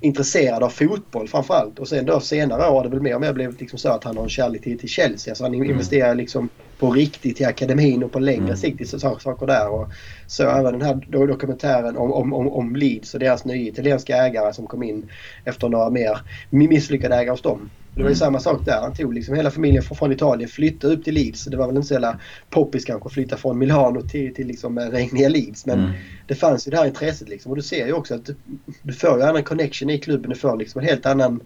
intresserad 0.00 0.62
av 0.62 0.68
fotboll 0.68 1.28
framförallt. 1.28 1.78
Och 1.78 1.88
sen 1.88 2.06
då 2.06 2.20
senare 2.20 2.68
år 2.68 2.74
har 2.74 2.82
det 2.82 2.88
väl 2.88 3.00
mer 3.00 3.14
och 3.14 3.20
mer 3.20 3.32
blivit 3.32 3.60
liksom 3.60 3.78
så 3.78 3.88
att 3.88 4.04
han 4.04 4.16
har 4.16 4.24
en 4.24 4.28
kärlek 4.30 4.62
till, 4.62 4.78
till 4.78 4.88
Chelsea. 4.88 5.32
Alltså 5.32 5.44
han 5.44 5.54
mm. 5.54 5.70
investerar 5.70 6.14
liksom 6.14 6.48
på 6.78 6.90
riktigt 6.90 7.40
i 7.40 7.44
akademin 7.44 8.02
och 8.02 8.12
på 8.12 8.18
längre 8.18 8.44
mm. 8.44 8.56
sikt 8.56 8.80
i 8.80 8.84
saker 8.84 9.46
där. 9.46 9.68
Och 9.68 9.88
så 10.26 10.48
även 10.48 10.78
den 10.78 10.82
här 10.82 11.26
dokumentären 11.26 11.96
om, 11.96 12.12
om, 12.12 12.32
om, 12.32 12.48
om 12.48 12.76
Leeds 12.76 13.14
och 13.14 13.20
deras 13.20 13.44
nya 13.44 13.68
italienska 13.68 14.16
ägare 14.16 14.52
som 14.52 14.66
kom 14.66 14.82
in 14.82 15.10
efter 15.44 15.68
några 15.68 15.90
mer 15.90 16.18
misslyckade 16.50 17.14
ägare 17.14 17.30
hos 17.30 17.42
dem. 17.42 17.70
Det 17.94 18.02
var 18.02 18.10
ju 18.10 18.12
mm. 18.12 18.18
samma 18.18 18.40
sak 18.40 18.64
där. 18.64 18.80
Han 18.80 18.94
tog 18.94 19.14
liksom 19.14 19.34
hela 19.34 19.50
familjen 19.50 19.82
från 19.82 20.12
Italien, 20.12 20.50
flyttade 20.50 20.94
upp 20.94 21.04
till 21.04 21.14
Leeds. 21.14 21.44
Det 21.44 21.56
var 21.56 21.66
väl 21.66 21.76
inte 21.76 21.88
så 21.88 21.94
jävla 21.94 22.18
poppis 22.50 22.84
kanske 22.84 23.06
att 23.06 23.12
flytta 23.12 23.36
från 23.36 23.58
Milano 23.58 24.02
till, 24.02 24.34
till 24.34 24.46
liksom 24.46 24.78
eh, 24.78 24.86
regniga 24.86 25.28
Leeds. 25.28 25.66
Men 25.66 25.78
mm. 25.78 25.92
det 26.26 26.34
fanns 26.34 26.66
ju 26.66 26.70
det 26.70 26.76
här 26.76 26.86
intresset 26.86 27.28
liksom. 27.28 27.50
Och 27.50 27.56
du 27.56 27.62
ser 27.62 27.86
ju 27.86 27.92
också 27.92 28.14
att 28.14 28.26
du, 28.26 28.34
du 28.82 28.92
får 28.92 29.16
ju 29.16 29.22
en 29.22 29.28
annan 29.28 29.42
connection 29.42 29.90
i 29.90 29.98
klubben. 29.98 30.30
Du 30.30 30.36
får 30.36 30.56
liksom 30.56 30.80
en 30.80 30.88
helt 30.88 31.06
annan 31.06 31.40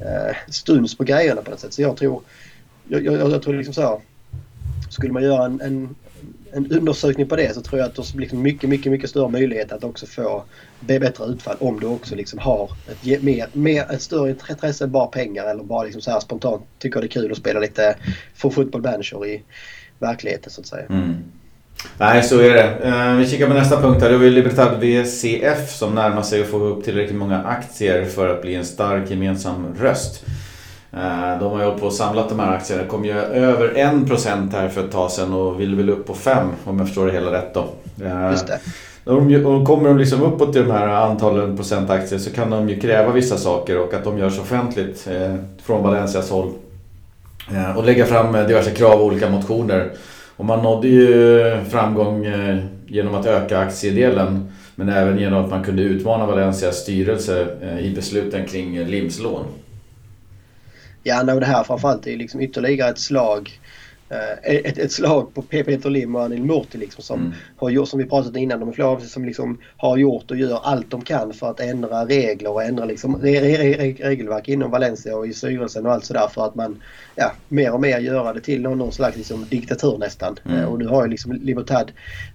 eh, 0.00 0.36
stuns 0.48 0.96
på 0.96 1.04
grejerna 1.04 1.42
på 1.42 1.50
något 1.50 1.60
sätt. 1.60 1.74
Så 1.74 1.82
jag 1.82 1.96
tror, 1.96 2.22
jag, 2.88 3.04
jag, 3.04 3.30
jag 3.30 3.42
tror 3.42 3.54
liksom 3.54 3.74
så 3.74 3.80
här, 3.80 4.00
Skulle 4.90 5.12
man 5.12 5.22
göra 5.22 5.44
en, 5.44 5.60
en 5.60 5.94
en 6.54 6.72
undersökning 6.72 7.28
på 7.28 7.36
det 7.36 7.54
så 7.54 7.60
tror 7.60 7.80
jag 7.80 7.88
att 7.88 7.94
det 7.94 8.12
blir 8.14 8.20
liksom 8.20 8.42
mycket, 8.42 8.68
mycket, 8.68 8.92
mycket 8.92 9.10
större 9.10 9.28
möjlighet 9.28 9.72
att 9.72 9.84
också 9.84 10.06
få 10.06 10.44
bättre 10.80 11.24
utfall 11.24 11.56
om 11.60 11.80
du 11.80 11.86
också 11.86 12.14
liksom 12.14 12.38
har 12.38 12.70
ett, 12.90 13.22
mer, 13.22 13.46
mer, 13.52 13.92
ett 13.92 14.02
större 14.02 14.30
intresse 14.30 14.84
än 14.84 14.90
bara 14.90 15.06
pengar 15.06 15.46
eller 15.46 15.64
bara 15.64 15.82
liksom 15.82 16.02
så 16.02 16.10
här 16.10 16.20
spontant 16.20 16.62
tycker 16.78 17.00
det 17.00 17.06
är 17.06 17.08
kul 17.08 17.32
att 17.32 17.38
spela 17.38 17.60
lite 17.60 17.96
för 18.34 18.50
fotboll 18.50 18.82
manager 18.82 19.26
i 19.26 19.42
verkligheten 19.98 20.50
så 20.50 20.60
att 20.60 20.66
säga. 20.66 20.86
Mm. 20.86 21.14
Nej, 21.98 22.22
så 22.22 22.40
är 22.40 22.54
det. 22.54 22.88
Eh, 22.88 23.16
vi 23.16 23.26
kikar 23.26 23.46
på 23.46 23.54
nästa 23.54 23.80
punkt 23.80 24.02
här. 24.02 24.10
Det 24.10 24.18
vi 24.18 24.30
Libertad 24.30 24.78
VCF 24.80 25.70
som 25.70 25.94
närmar 25.94 26.22
sig 26.22 26.40
att 26.40 26.46
få 26.46 26.56
upp 26.56 26.84
tillräckligt 26.84 27.18
många 27.18 27.42
aktier 27.42 28.04
för 28.04 28.28
att 28.28 28.42
bli 28.42 28.54
en 28.54 28.64
stark 28.64 29.10
gemensam 29.10 29.74
röst. 29.80 30.24
Eh, 30.92 31.38
de 31.40 31.52
har 31.52 31.58
ju 31.58 31.64
hållit 31.64 31.80
på 31.80 31.86
och 31.86 31.92
samlat 31.92 32.28
de 32.28 32.38
här 32.38 32.52
aktierna. 32.56 32.82
Det 32.82 32.88
kom 32.88 33.04
ju 33.04 33.18
över 33.18 33.68
1% 33.74 34.52
här 34.52 34.68
för 34.68 34.84
ett 34.84 34.92
tag 34.92 35.10
sedan 35.10 35.34
och 35.34 35.60
vill 35.60 35.74
väl 35.74 35.90
upp 35.90 36.06
på 36.06 36.14
5 36.14 36.48
om 36.64 36.78
jag 36.78 36.86
förstår 36.86 37.06
det 37.06 37.12
hela 37.12 37.32
rätt 37.32 37.54
då. 37.54 37.64
Eh, 38.04 38.30
Just 38.30 38.46
det. 38.46 38.58
Och 39.44 39.66
kommer 39.66 39.88
de 39.88 39.98
liksom 39.98 40.22
uppåt 40.22 40.56
i 40.56 40.58
de 40.58 40.70
här 40.70 40.88
antalen 40.88 41.56
procent 41.56 41.90
aktier 41.90 42.18
så 42.18 42.30
kan 42.30 42.50
de 42.50 42.68
ju 42.68 42.80
kräva 42.80 43.12
vissa 43.12 43.36
saker 43.36 43.78
och 43.78 43.94
att 43.94 44.04
de 44.04 44.18
görs 44.18 44.38
offentligt 44.38 45.08
från 45.62 45.82
Valencias 45.82 46.30
håll. 46.30 46.52
Och 47.76 47.84
lägga 47.84 48.06
fram 48.06 48.32
diverse 48.32 48.70
krav 48.70 49.00
och 49.00 49.06
olika 49.06 49.30
motioner. 49.30 49.90
Och 50.36 50.44
man 50.44 50.62
nådde 50.62 50.88
ju 50.88 51.56
framgång 51.70 52.26
eh, 52.26 52.58
genom 52.86 53.14
att 53.14 53.26
öka 53.26 53.58
aktiedelen 53.58 54.52
men 54.74 54.88
även 54.88 55.18
genom 55.18 55.44
att 55.44 55.50
man 55.50 55.64
kunde 55.64 55.82
utmana 55.82 56.26
Valencias 56.26 56.76
styrelse 56.76 57.46
eh, 57.62 57.78
i 57.78 57.94
besluten 57.94 58.46
kring 58.46 58.84
Lims 58.84 59.20
lån. 59.20 59.44
Ja, 61.02 61.22
det 61.22 61.46
här 61.46 61.64
framförallt 61.64 62.06
är 62.06 62.16
liksom 62.16 62.40
ytterligare 62.40 62.90
ett 62.90 62.98
slag 62.98 63.60
Eh, 64.12 64.56
ett, 64.56 64.78
ett 64.78 64.92
slag 64.92 65.34
på 65.34 65.42
Peter 65.42 65.90
Lim 65.90 66.16
och 66.16 66.22
Anil 66.22 66.42
Murti 66.42 66.78
liksom 66.78 67.04
som 67.04 67.20
mm. 67.20 67.32
har 67.56 67.70
gjort, 67.70 67.88
som 67.88 67.98
vi 67.98 68.04
pratat 68.04 68.36
innan, 68.36 68.60
de 68.60 68.72
flera 68.72 69.00
som 69.00 69.24
liksom 69.24 69.58
har 69.76 69.96
gjort 69.96 70.30
och 70.30 70.36
gör 70.36 70.60
allt 70.62 70.90
de 70.90 71.02
kan 71.02 71.32
för 71.32 71.50
att 71.50 71.60
ändra 71.60 72.06
regler 72.06 72.50
och 72.50 72.62
ändra 72.62 72.84
liksom 72.84 73.22
re, 73.22 73.40
re, 73.40 73.56
re, 73.56 73.92
regelverk 73.92 74.48
inom 74.48 74.70
Valencia 74.70 75.16
och 75.16 75.26
i 75.26 75.32
styrelsen 75.32 75.86
och 75.86 75.92
allt 75.92 76.04
sådär 76.04 76.28
för 76.28 76.46
att 76.46 76.54
man 76.54 76.82
ja, 77.14 77.32
mer 77.48 77.72
och 77.72 77.80
mer 77.80 77.98
göra 77.98 78.32
det 78.32 78.40
till 78.40 78.62
någon, 78.62 78.78
någon 78.78 78.92
slags 78.92 79.16
liksom 79.16 79.46
diktatur 79.50 79.98
nästan. 79.98 80.38
Mm. 80.44 80.58
Eh, 80.58 80.64
och 80.64 80.78
nu 80.78 80.86
har 80.86 81.04
ju 81.04 81.10
liksom 81.10 81.32
Libertad 81.32 81.86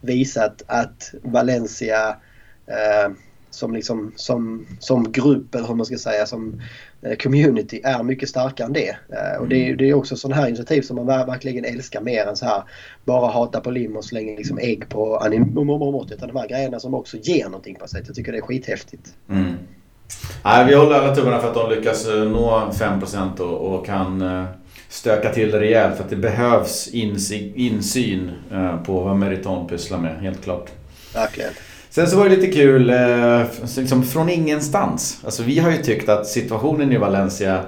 visat 0.01 0.63
att 0.67 1.13
Valencia 1.23 2.09
eh, 2.67 3.11
som, 3.57 3.73
liksom, 3.73 4.11
som, 4.15 4.65
som 4.79 5.11
grupp 5.11 5.55
eller 5.55 5.67
hur 5.67 5.75
man 5.75 5.85
ska 5.85 5.97
säga 5.97 6.25
som 6.25 6.61
Eh, 7.01 7.15
community 7.15 7.81
är 7.83 8.03
mycket 8.03 8.29
starkare 8.29 8.67
än 8.67 8.73
det. 8.73 8.89
Eh, 8.89 9.41
och 9.41 9.47
det, 9.47 9.55
är, 9.55 9.65
mm. 9.65 9.77
det 9.77 9.89
är 9.89 9.93
också 9.93 10.15
sådana 10.15 10.41
här 10.41 10.47
initiativ 10.47 10.81
som 10.81 10.95
man 10.95 11.05
verkligen 11.05 11.65
älskar 11.65 12.01
mer 12.01 12.25
än 12.25 12.35
så 12.35 12.45
här 12.45 12.63
bara 13.05 13.31
hata 13.31 13.61
på 13.61 13.71
lim 13.71 13.95
och 13.95 14.05
slänga 14.05 14.37
liksom 14.37 14.57
ägg 14.57 14.89
på 14.89 15.17
animomot. 15.17 16.11
Utan 16.11 16.27
de 16.27 16.37
här 16.37 16.47
grejerna 16.47 16.79
som 16.79 16.93
också 16.93 17.17
ger 17.17 17.45
någonting 17.45 17.75
på 17.75 17.87
sig. 17.87 18.03
Jag 18.05 18.15
tycker 18.15 18.31
det 18.31 18.37
är 18.37 18.41
skithäftigt. 18.41 19.13
Mm. 19.29 19.53
Nej, 20.43 20.65
vi 20.65 20.75
håller 20.75 20.95
alla 20.95 21.15
tummarna 21.15 21.39
för 21.39 21.47
att 21.47 21.53
de 21.53 21.69
lyckas 21.69 22.07
eh, 22.07 22.23
nå 22.23 22.71
5% 22.73 23.39
och, 23.39 23.73
och 23.73 23.85
kan 23.85 24.45
stöka 24.89 25.33
till 25.33 25.51
det 25.51 25.59
rejält. 25.59 25.95
För 25.95 26.03
att 26.03 26.09
det 26.09 26.15
behövs 26.15 26.87
insyn 26.87 28.31
på 28.85 28.99
vad 28.99 29.15
Meriton 29.15 29.67
pysslar 29.67 29.97
med, 29.99 30.21
helt 30.21 30.43
klart. 30.43 30.71
Verkligen. 31.13 31.51
Sen 31.97 32.07
så 32.07 32.17
var 32.17 32.29
det 32.29 32.35
lite 32.35 32.47
kul, 32.47 32.89
eh, 32.89 33.41
liksom 33.77 34.03
från 34.03 34.29
ingenstans. 34.29 35.21
Alltså 35.25 35.43
vi 35.43 35.59
har 35.59 35.71
ju 35.71 35.77
tyckt 35.77 36.09
att 36.09 36.27
situationen 36.27 36.91
i 36.91 36.97
Valencia 36.97 37.59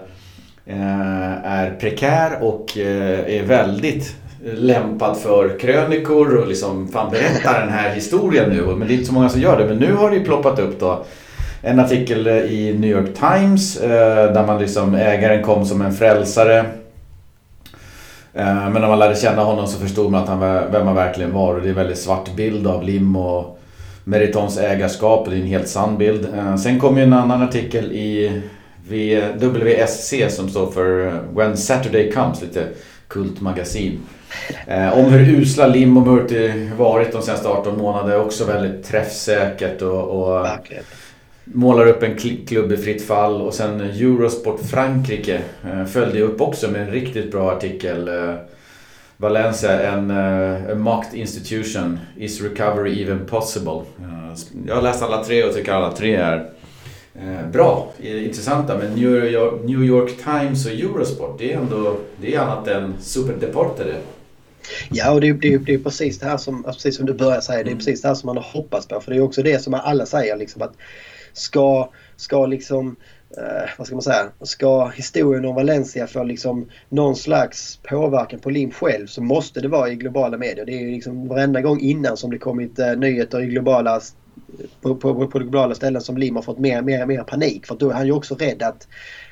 eh, 0.65 1.45
är 1.45 1.75
prekär 1.79 2.43
och 2.43 2.77
eh, 2.77 3.35
är 3.37 3.43
väldigt 3.43 4.15
lämpad 4.43 5.17
för 5.17 5.59
krönikor 5.59 6.37
och 6.37 6.47
liksom 6.47 6.87
fan 6.87 7.11
berätta 7.11 7.59
den 7.59 7.69
här 7.69 7.89
historien 7.95 8.49
nu. 8.49 8.61
Men 8.61 8.87
det 8.87 8.93
är 8.93 8.95
inte 8.95 9.05
så 9.05 9.13
många 9.13 9.29
som 9.29 9.41
gör 9.41 9.57
det. 9.59 9.65
Men 9.65 9.77
nu 9.77 9.93
har 9.93 10.09
det 10.09 10.15
ju 10.15 10.23
ploppat 10.23 10.59
upp 10.59 10.79
då 10.79 11.05
en 11.61 11.79
artikel 11.79 12.27
i 12.27 12.77
New 12.79 12.89
York 12.89 13.15
Times 13.15 13.77
eh, 13.77 14.33
där 14.33 14.47
man 14.47 14.59
liksom, 14.59 14.95
ägaren 14.95 15.43
kom 15.43 15.65
som 15.65 15.81
en 15.81 15.93
frälsare. 15.93 16.57
Eh, 18.33 18.69
men 18.69 18.73
när 18.73 18.87
man 18.87 18.99
lärde 18.99 19.15
känna 19.15 19.43
honom 19.43 19.67
så 19.67 19.79
förstod 19.79 20.11
man 20.11 20.23
att 20.23 20.29
han, 20.29 20.39
vem 20.71 20.87
han 20.87 20.95
verkligen 20.95 21.33
var 21.33 21.55
och 21.55 21.61
det 21.61 21.67
är 21.67 21.69
en 21.69 21.75
väldigt 21.75 21.99
svart 21.99 22.35
bild 22.35 22.67
av 22.67 22.83
Lim 22.83 23.15
och 23.15 23.58
Meritons 24.09 24.57
ägarskap, 24.57 25.29
det 25.29 25.35
är 25.35 25.39
en 25.39 25.47
helt 25.47 25.67
sann 25.67 25.97
bild. 25.97 26.27
Eh, 26.35 26.55
sen 26.55 26.79
kom 26.79 26.97
ju 26.97 27.03
en 27.03 27.13
annan 27.13 27.41
artikel 27.41 27.91
i 27.91 28.41
WSC 29.35 30.13
som 30.29 30.49
står 30.49 30.71
för 30.71 31.07
eh, 31.07 31.13
When 31.35 31.57
Saturday 31.57 32.11
Comes, 32.11 32.41
lite 32.41 32.67
kultmagasin. 33.07 33.99
Eh, 34.67 34.97
om 34.99 35.05
hur 35.05 35.41
usla 35.41 35.67
Lim 35.67 35.97
och 35.97 36.07
Murti 36.07 36.69
varit 36.77 37.11
de 37.11 37.21
senaste 37.21 37.47
18 37.47 37.77
månaderna. 37.77 38.21
Också 38.23 38.45
väldigt 38.45 38.85
träffsäkert 38.85 39.81
och, 39.81 40.01
och 40.01 40.47
målar 41.43 41.87
upp 41.87 42.03
en 42.03 42.15
klubb 42.47 42.71
i 42.71 42.77
fritt 42.77 43.07
fall. 43.07 43.41
Och 43.41 43.53
sen 43.53 43.81
Eurosport 43.81 44.61
Frankrike 44.69 45.41
följde 45.91 46.21
upp 46.21 46.41
också 46.41 46.71
med 46.71 46.81
en 46.81 46.91
riktigt 46.91 47.31
bra 47.31 47.51
artikel. 47.51 48.09
Valencia, 49.21 49.81
en 49.81 50.11
uh, 50.11 50.75
mocked 50.75 51.13
institution. 51.13 51.99
Is 52.17 52.41
recovery 52.41 53.01
even 53.01 53.25
possible? 53.25 53.83
Uh, 54.01 54.33
jag 54.67 54.75
har 54.75 54.81
läst 54.81 55.03
alla 55.03 55.23
tre 55.23 55.43
och 55.43 55.53
tycker 55.53 55.71
alla 55.71 55.91
tre 55.91 56.15
är 56.15 56.49
uh, 57.23 57.51
bra, 57.51 57.91
intressanta. 57.99 58.77
Men 58.77 58.93
New 58.93 59.25
York, 59.25 59.61
New 59.63 59.83
York, 59.83 60.11
Times 60.23 60.65
och 60.65 60.71
Eurosport, 60.71 61.37
det 61.37 61.53
är 61.53 61.57
ändå 61.57 61.97
det 62.21 62.35
är 62.35 62.39
annat 62.39 62.67
än 62.67 62.93
Superdeporte 62.99 63.83
det. 63.83 63.97
Ja, 64.89 65.11
och 65.11 65.21
det 65.21 65.27
är, 65.27 65.33
det, 65.33 65.53
är, 65.53 65.59
det 65.59 65.73
är 65.73 65.79
precis 65.79 66.19
det 66.19 66.25
här 66.25 66.37
som, 66.37 66.63
precis 66.63 66.97
som 66.97 67.05
du 67.05 67.13
börjar 67.13 67.41
säga, 67.41 67.57
det 67.57 67.69
är 67.69 67.71
mm. 67.71 67.77
precis 67.77 68.01
det 68.01 68.07
här 68.07 68.15
som 68.15 68.27
man 68.27 68.37
har 68.37 68.43
hoppats 68.43 68.87
på. 68.87 69.01
För 69.01 69.11
det 69.11 69.17
är 69.17 69.21
också 69.21 69.43
det 69.43 69.59
som 69.59 69.73
alla 69.73 70.05
säger 70.05 70.37
liksom 70.37 70.61
att 70.61 70.73
ska, 71.33 71.89
ska 72.15 72.45
liksom 72.45 72.95
eh, 73.37 73.69
vad 73.77 73.87
ska 73.87 73.95
man 73.95 74.01
säga, 74.01 74.31
ska 74.41 74.87
historien 74.87 75.45
om 75.45 75.55
Valencia 75.55 76.07
få 76.07 76.23
liksom 76.23 76.69
någon 76.89 77.15
slags 77.15 77.79
påverkan 77.89 78.39
på 78.39 78.49
Lim 78.49 78.71
själv 78.71 79.07
så 79.07 79.21
måste 79.21 79.61
det 79.61 79.67
vara 79.67 79.89
i 79.89 79.95
globala 79.95 80.37
medier. 80.37 80.65
Det 80.65 80.73
är 80.73 80.79
ju 80.79 80.91
liksom 80.91 81.27
varenda 81.27 81.61
gång 81.61 81.79
innan 81.79 82.17
som 82.17 82.31
det 82.31 82.37
kommit 82.37 82.79
eh, 82.79 82.95
nyheter 82.95 83.41
i 83.41 83.45
globala 83.45 84.01
på, 84.81 84.95
på, 84.95 85.27
på 85.27 85.39
globala 85.39 85.75
ställen 85.75 86.01
som 86.01 86.17
Lim 86.17 86.35
har 86.35 86.43
fått 86.43 86.59
mer 86.59 86.79
och 86.79 86.85
mer, 86.85 87.05
mer 87.05 87.23
panik. 87.23 87.65
För 87.65 87.75
då 87.75 87.89
är 87.89 87.93
han 87.93 88.05
ju 88.05 88.11
också 88.11 88.35
rädd 88.35 88.63
att 88.63 88.87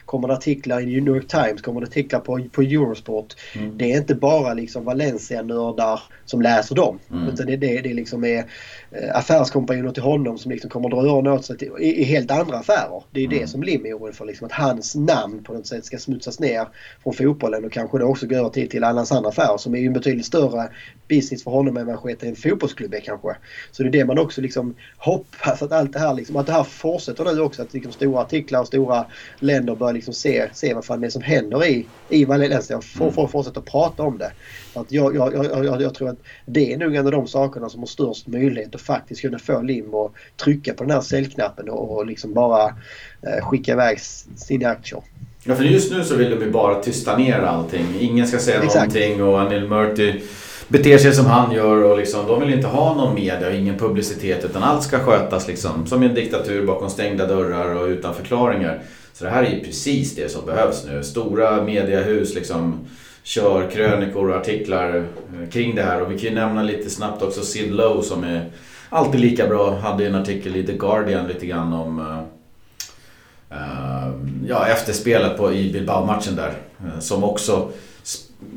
kommer 0.08 0.28
det 0.28 0.34
artiklar 0.34 0.82
i 0.82 1.02
New 1.02 1.16
York 1.16 1.28
Times, 1.28 1.62
kommer 1.62 1.82
det 1.82 1.88
artiklar 1.88 2.20
på, 2.20 2.48
på 2.52 2.62
Eurosport. 2.62 3.36
Mm. 3.56 3.78
Det 3.78 3.94
är 3.94 3.98
inte 3.98 4.16
bara 4.16 4.54
liksom 4.54 4.86
Valencia-nördar 4.86 6.02
som 6.26 6.42
läser 6.42 6.76
dem. 6.76 7.00
Mm. 7.12 7.28
Utan 7.28 7.46
det, 7.46 7.56
det, 7.56 7.82
det 7.82 7.94
liksom 7.94 8.24
är 8.24 8.46
Eh, 8.92 9.18
affärskompanjoner 9.18 9.92
till 9.92 10.04
honom 10.04 10.38
som 10.38 10.52
liksom 10.52 10.70
kommer 10.70 10.90
dra 10.90 10.98
öronen 10.98 11.34
åt 11.34 11.46
sig 11.46 11.58
till, 11.58 11.72
i, 11.80 12.02
i, 12.02 12.04
helt 12.04 12.32
andra 12.32 12.58
affärer. 12.58 13.04
Det 13.12 13.20
är 13.20 13.26
mm. 13.26 13.40
det 13.40 13.48
som 13.48 13.64
Lim 13.64 13.86
är 13.86 13.98
orolig 13.98 14.16
för. 14.16 14.26
Liksom, 14.26 14.48
att 14.48 14.52
hans 14.52 14.96
namn 14.96 15.44
på 15.44 15.54
något 15.54 15.68
sätt 15.68 15.86
ska 15.86 15.98
smutsas 15.98 16.40
ner 16.40 16.68
från 17.04 17.14
fotbollen 17.14 17.66
och 17.66 17.72
kanske 17.72 17.98
då 17.98 18.06
också 18.06 18.28
gå 18.28 18.36
över 18.36 18.50
till, 18.50 18.70
till 18.70 18.84
alla 18.84 19.06
andra 19.12 19.30
affärer 19.30 19.58
som 19.58 19.76
är 19.76 19.80
ju 19.80 19.88
en 19.88 19.94
betydligt 19.94 20.26
större 20.26 20.70
business 21.08 21.44
för 21.44 21.52
honom 21.52 21.78
än 21.78 21.86
vad 21.86 22.24
en 22.24 22.36
fotbollsklubb 22.36 22.94
är 22.94 23.00
kanske. 23.00 23.36
Så 23.72 23.84
det 23.84 23.90
är 23.90 23.92
det 23.92 24.06
man 24.06 24.20
också 24.20 24.42
liksom 24.42 24.76
hoppas 24.98 25.62
att 25.62 25.72
allt 25.72 25.94
det 25.94 26.00
här 26.00 26.14
liksom, 26.14 26.36
att 26.36 26.46
det 26.46 26.54
här 26.54 26.64
fortsätter 26.64 27.36
nu 27.36 27.42
också. 27.42 27.62
Att 27.62 27.74
liksom 27.74 27.92
stora 27.92 28.22
artiklar 28.22 28.60
och 28.60 28.68
stora 28.68 29.06
länder 29.40 29.76
börjar 29.76 29.94
liksom 29.98 30.14
se, 30.14 30.50
se 30.54 30.74
vad 30.74 30.86
fan 30.86 31.02
det 31.02 31.08
är 31.08 31.10
som 31.10 31.22
händer 31.22 31.66
i, 31.66 31.86
i 32.10 32.26
Valencia 32.26 32.78
och 32.78 32.84
får, 32.84 33.12
får 33.12 33.28
fortsätta 33.28 33.62
prata 33.62 34.04
om 34.04 34.18
det. 34.18 34.32
Att 34.74 34.92
jag, 34.92 35.16
jag, 35.16 35.34
jag, 35.34 35.82
jag, 35.82 35.94
tror 35.94 36.10
att 36.10 36.20
det 36.46 36.74
är 36.74 36.78
nog 36.78 36.96
en 36.96 37.06
av 37.06 37.12
de 37.12 37.28
sakerna 37.28 37.70
som 37.70 37.80
har 37.80 37.88
störst 37.88 38.28
möjlighet 38.28 38.76
att 38.76 38.82
faktiskt 38.82 39.22
kunna 39.22 39.40
få 39.40 39.62
Lim 39.62 39.94
att 39.94 40.12
trycka 40.44 40.74
på 40.74 40.84
den 40.84 40.92
här 40.92 41.02
säljknappen 41.02 41.70
och, 41.70 41.98
och 41.98 42.06
liksom 42.06 42.34
bara 42.34 42.66
eh, 43.22 43.46
skicka 43.46 43.72
iväg 43.72 44.00
sina 44.36 44.70
aktier. 44.70 45.02
Ja, 45.44 45.56
för 45.56 45.64
just 45.64 45.92
nu 45.92 46.04
så 46.04 46.16
vill 46.16 46.30
de 46.30 46.46
ju 46.46 46.52
bara 46.52 46.84
tysta 46.84 47.18
ner 47.18 47.40
allting. 47.40 47.86
Ingen 48.00 48.28
ska 48.28 48.40
säga 48.40 48.64
Exakt. 48.64 48.94
någonting 48.94 49.24
och 49.24 49.42
Anil 49.42 49.68
Murti 49.68 50.22
beter 50.68 50.98
sig 50.98 51.14
som 51.14 51.26
han 51.26 51.52
gör 51.52 51.84
och 51.84 51.98
liksom, 51.98 52.28
de 52.28 52.40
vill 52.40 52.54
inte 52.54 52.68
ha 52.68 52.96
någon 52.96 53.16
media 53.16 53.48
och 53.48 53.54
ingen 53.54 53.78
publicitet 53.78 54.46
utan 54.46 54.64
allt 54.64 54.84
ska 54.84 55.00
skötas 55.00 55.48
liksom 55.48 55.88
som 55.88 56.04
en 56.04 56.14
diktatur 56.14 56.66
bakom 56.66 56.90
stängda 56.90 57.26
dörrar 57.26 57.76
och 57.76 57.88
utan 57.88 58.14
förklaringar. 58.14 58.82
Så 59.18 59.24
det 59.24 59.30
här 59.30 59.44
är 59.44 59.50
ju 59.50 59.64
precis 59.64 60.16
det 60.16 60.30
som 60.30 60.46
behövs 60.46 60.86
nu. 60.86 61.04
Stora 61.04 61.64
mediehus 61.64 62.36
liksom 62.36 62.88
kör 63.24 63.70
krönikor 63.70 64.30
och 64.30 64.36
artiklar 64.36 64.98
eh, 64.98 65.50
kring 65.50 65.76
det 65.76 65.84
här. 65.84 66.02
Och 66.02 66.12
vi 66.12 66.20
kan 66.20 66.30
ju 66.30 66.36
nämna 66.36 66.64
lite 66.64 66.90
snabbt 66.90 67.22
också 67.22 67.42
Sid 67.42 67.72
Lowe 67.72 68.04
som 68.04 68.24
är 68.24 68.52
alltid 68.90 69.22
lika 69.22 69.48
bra. 69.48 69.78
Hade 69.78 70.08
en 70.08 70.16
artikel 70.16 70.56
i 70.56 70.64
The 70.64 70.74
Guardian 70.74 71.28
lite 71.28 71.46
grann 71.46 71.74
om 71.74 72.00
uh, 72.00 72.22
ja, 74.48 74.68
efterspelet 74.68 75.38
på, 75.38 75.54
i 75.54 75.74
Bilbao-matchen 75.74 76.36
där. 76.36 76.54
Uh, 76.86 77.00
som 77.00 77.24
också 77.24 77.72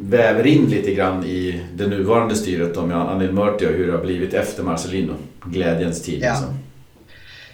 väver 0.01 0.47
in 0.47 0.67
lite 0.67 0.95
grann 0.95 1.25
i 1.25 1.65
det 1.75 1.87
nuvarande 1.87 2.35
styret 2.35 2.77
om 2.77 2.93
Anil 2.93 3.33
Murti 3.33 3.67
och 3.67 3.71
hur 3.71 3.87
det 3.87 3.93
har 3.93 4.05
blivit 4.05 4.35
efter 4.35 4.63
Marcelino. 4.63 5.15
Glädjens 5.45 6.03
tid. 6.03 6.23
Ja. 6.23 6.31
Liksom. 6.31 6.60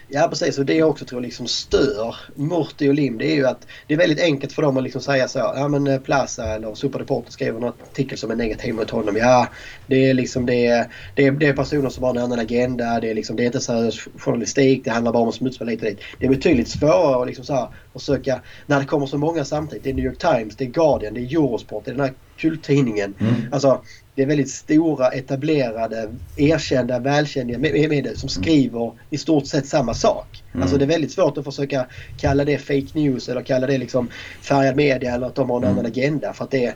Ja 0.08 0.28
precis 0.28 0.58
och 0.58 0.66
det 0.66 0.74
jag 0.74 0.90
också 0.90 1.04
tror 1.04 1.20
liksom 1.20 1.46
stör 1.46 2.16
Murti 2.34 2.88
och 2.88 2.94
Lim 2.94 3.18
det 3.18 3.32
är 3.32 3.34
ju 3.34 3.46
att 3.46 3.66
det 3.86 3.94
är 3.94 3.98
väldigt 3.98 4.20
enkelt 4.20 4.52
för 4.52 4.62
dem 4.62 4.76
att 4.76 4.82
liksom 4.82 5.00
säga 5.00 5.28
så. 5.28 5.38
Ja 5.38 5.68
men 5.68 5.86
eh, 5.86 6.00
Plaza 6.00 6.54
eller 6.54 6.74
Super 6.74 6.98
Reporter 6.98 7.32
skriver 7.32 7.60
någon 7.60 7.72
artikel 7.90 8.18
som 8.18 8.30
är 8.30 8.34
negativ 8.34 8.74
mot 8.74 8.90
honom. 8.90 9.16
Ja 9.16 9.48
det 9.86 10.10
är 10.10 10.14
liksom 10.14 10.46
det 10.46 10.86
det 11.14 11.26
är, 11.26 11.30
det 11.32 11.46
är 11.46 11.52
personer 11.52 11.90
som 11.90 12.04
har 12.04 12.10
en 12.10 12.18
annan 12.18 12.38
agenda. 12.38 13.00
Det 13.00 13.10
är, 13.10 13.14
liksom, 13.14 13.36
det 13.36 13.42
är 13.42 13.46
inte 13.46 13.60
seriös 13.60 14.08
journalistik. 14.18 14.84
Det 14.84 14.90
handlar 14.90 15.12
bara 15.12 15.22
om 15.22 15.28
att 15.28 15.34
smutsa 15.34 15.64
lite 15.64 15.86
dit. 15.86 15.98
Det 16.18 16.26
är 16.26 16.30
betydligt 16.30 16.68
svårare 16.68 17.20
att 17.22 17.26
liksom 17.26 17.44
så 17.44 17.54
här, 17.54 17.68
försöka 17.92 18.40
när 18.66 18.80
det 18.80 18.86
kommer 18.86 19.06
så 19.06 19.18
många 19.18 19.44
samtidigt. 19.44 19.84
Det 19.84 19.90
är 19.90 19.94
New 19.94 20.04
York 20.04 20.18
Times, 20.18 20.56
det 20.56 20.64
är 20.64 20.68
Guardian, 20.68 21.14
det 21.14 21.20
är 21.20 21.24
Eurosport, 21.24 21.84
det 21.84 21.90
är 21.90 21.94
den 21.94 22.04
här 22.04 22.14
kulttidningen. 22.36 23.14
Mm. 23.20 23.34
Alltså 23.52 23.82
det 24.16 24.22
är 24.22 24.26
väldigt 24.26 24.50
stora, 24.50 25.08
etablerade, 25.08 26.10
erkända, 26.36 26.98
välkända 26.98 27.58
medier 27.58 28.14
som 28.14 28.28
skriver 28.28 28.92
i 29.10 29.18
stort 29.18 29.46
sett 29.46 29.66
samma 29.66 29.94
sak. 29.94 30.42
Mm. 30.52 30.62
Alltså 30.62 30.78
det 30.78 30.84
är 30.84 30.88
väldigt 30.88 31.12
svårt 31.12 31.38
att 31.38 31.44
försöka 31.44 31.86
kalla 32.18 32.44
det 32.44 32.58
fake 32.58 32.86
news 32.92 33.28
eller 33.28 33.42
kalla 33.42 33.66
det 33.66 33.78
liksom 33.78 34.08
färgad 34.40 34.76
media 34.76 35.14
eller 35.14 35.26
att 35.26 35.34
de 35.34 35.50
har 35.50 35.56
en 35.56 35.64
mm. 35.64 35.74
annan 35.74 35.86
agenda. 35.86 36.32
För 36.32 36.48
det 36.50 36.74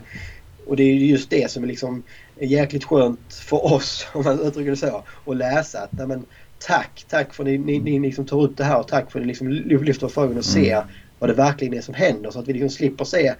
och 0.67 0.75
det 0.75 0.83
är 0.83 0.95
just 0.95 1.29
det 1.29 1.51
som 1.51 1.63
är 1.63 1.67
liksom 1.67 2.03
jäkligt 2.39 2.83
skönt 2.83 3.33
för 3.33 3.73
oss, 3.73 4.07
om 4.13 4.23
man 4.23 4.39
uttrycker 4.39 4.69
det 4.71 4.77
så, 4.77 5.03
att 5.25 5.37
läsa. 5.37 5.79
Att, 5.79 6.07
men, 6.07 6.25
tack, 6.59 7.05
tack 7.09 7.33
för 7.33 7.43
att 7.43 7.49
ni, 7.49 7.57
ni, 7.57 7.79
ni 7.79 7.99
liksom 7.99 8.25
tar 8.25 8.41
upp 8.41 8.57
det 8.57 8.63
här 8.63 8.79
och 8.79 8.87
tack 8.87 9.11
för 9.11 9.19
att 9.19 9.25
ni 9.25 9.27
liksom 9.27 9.49
lyfter 9.49 10.07
frågan 10.07 10.37
och 10.37 10.45
ser 10.45 10.75
mm. 10.75 10.87
vad 11.19 11.29
det 11.29 11.33
verkligen 11.33 11.73
är 11.73 11.81
som 11.81 11.93
händer 11.93 12.31
så 12.31 12.39
att 12.39 12.47
vi 12.47 12.53
liksom 12.53 12.69
slipper 12.69 13.05
se 13.05 13.33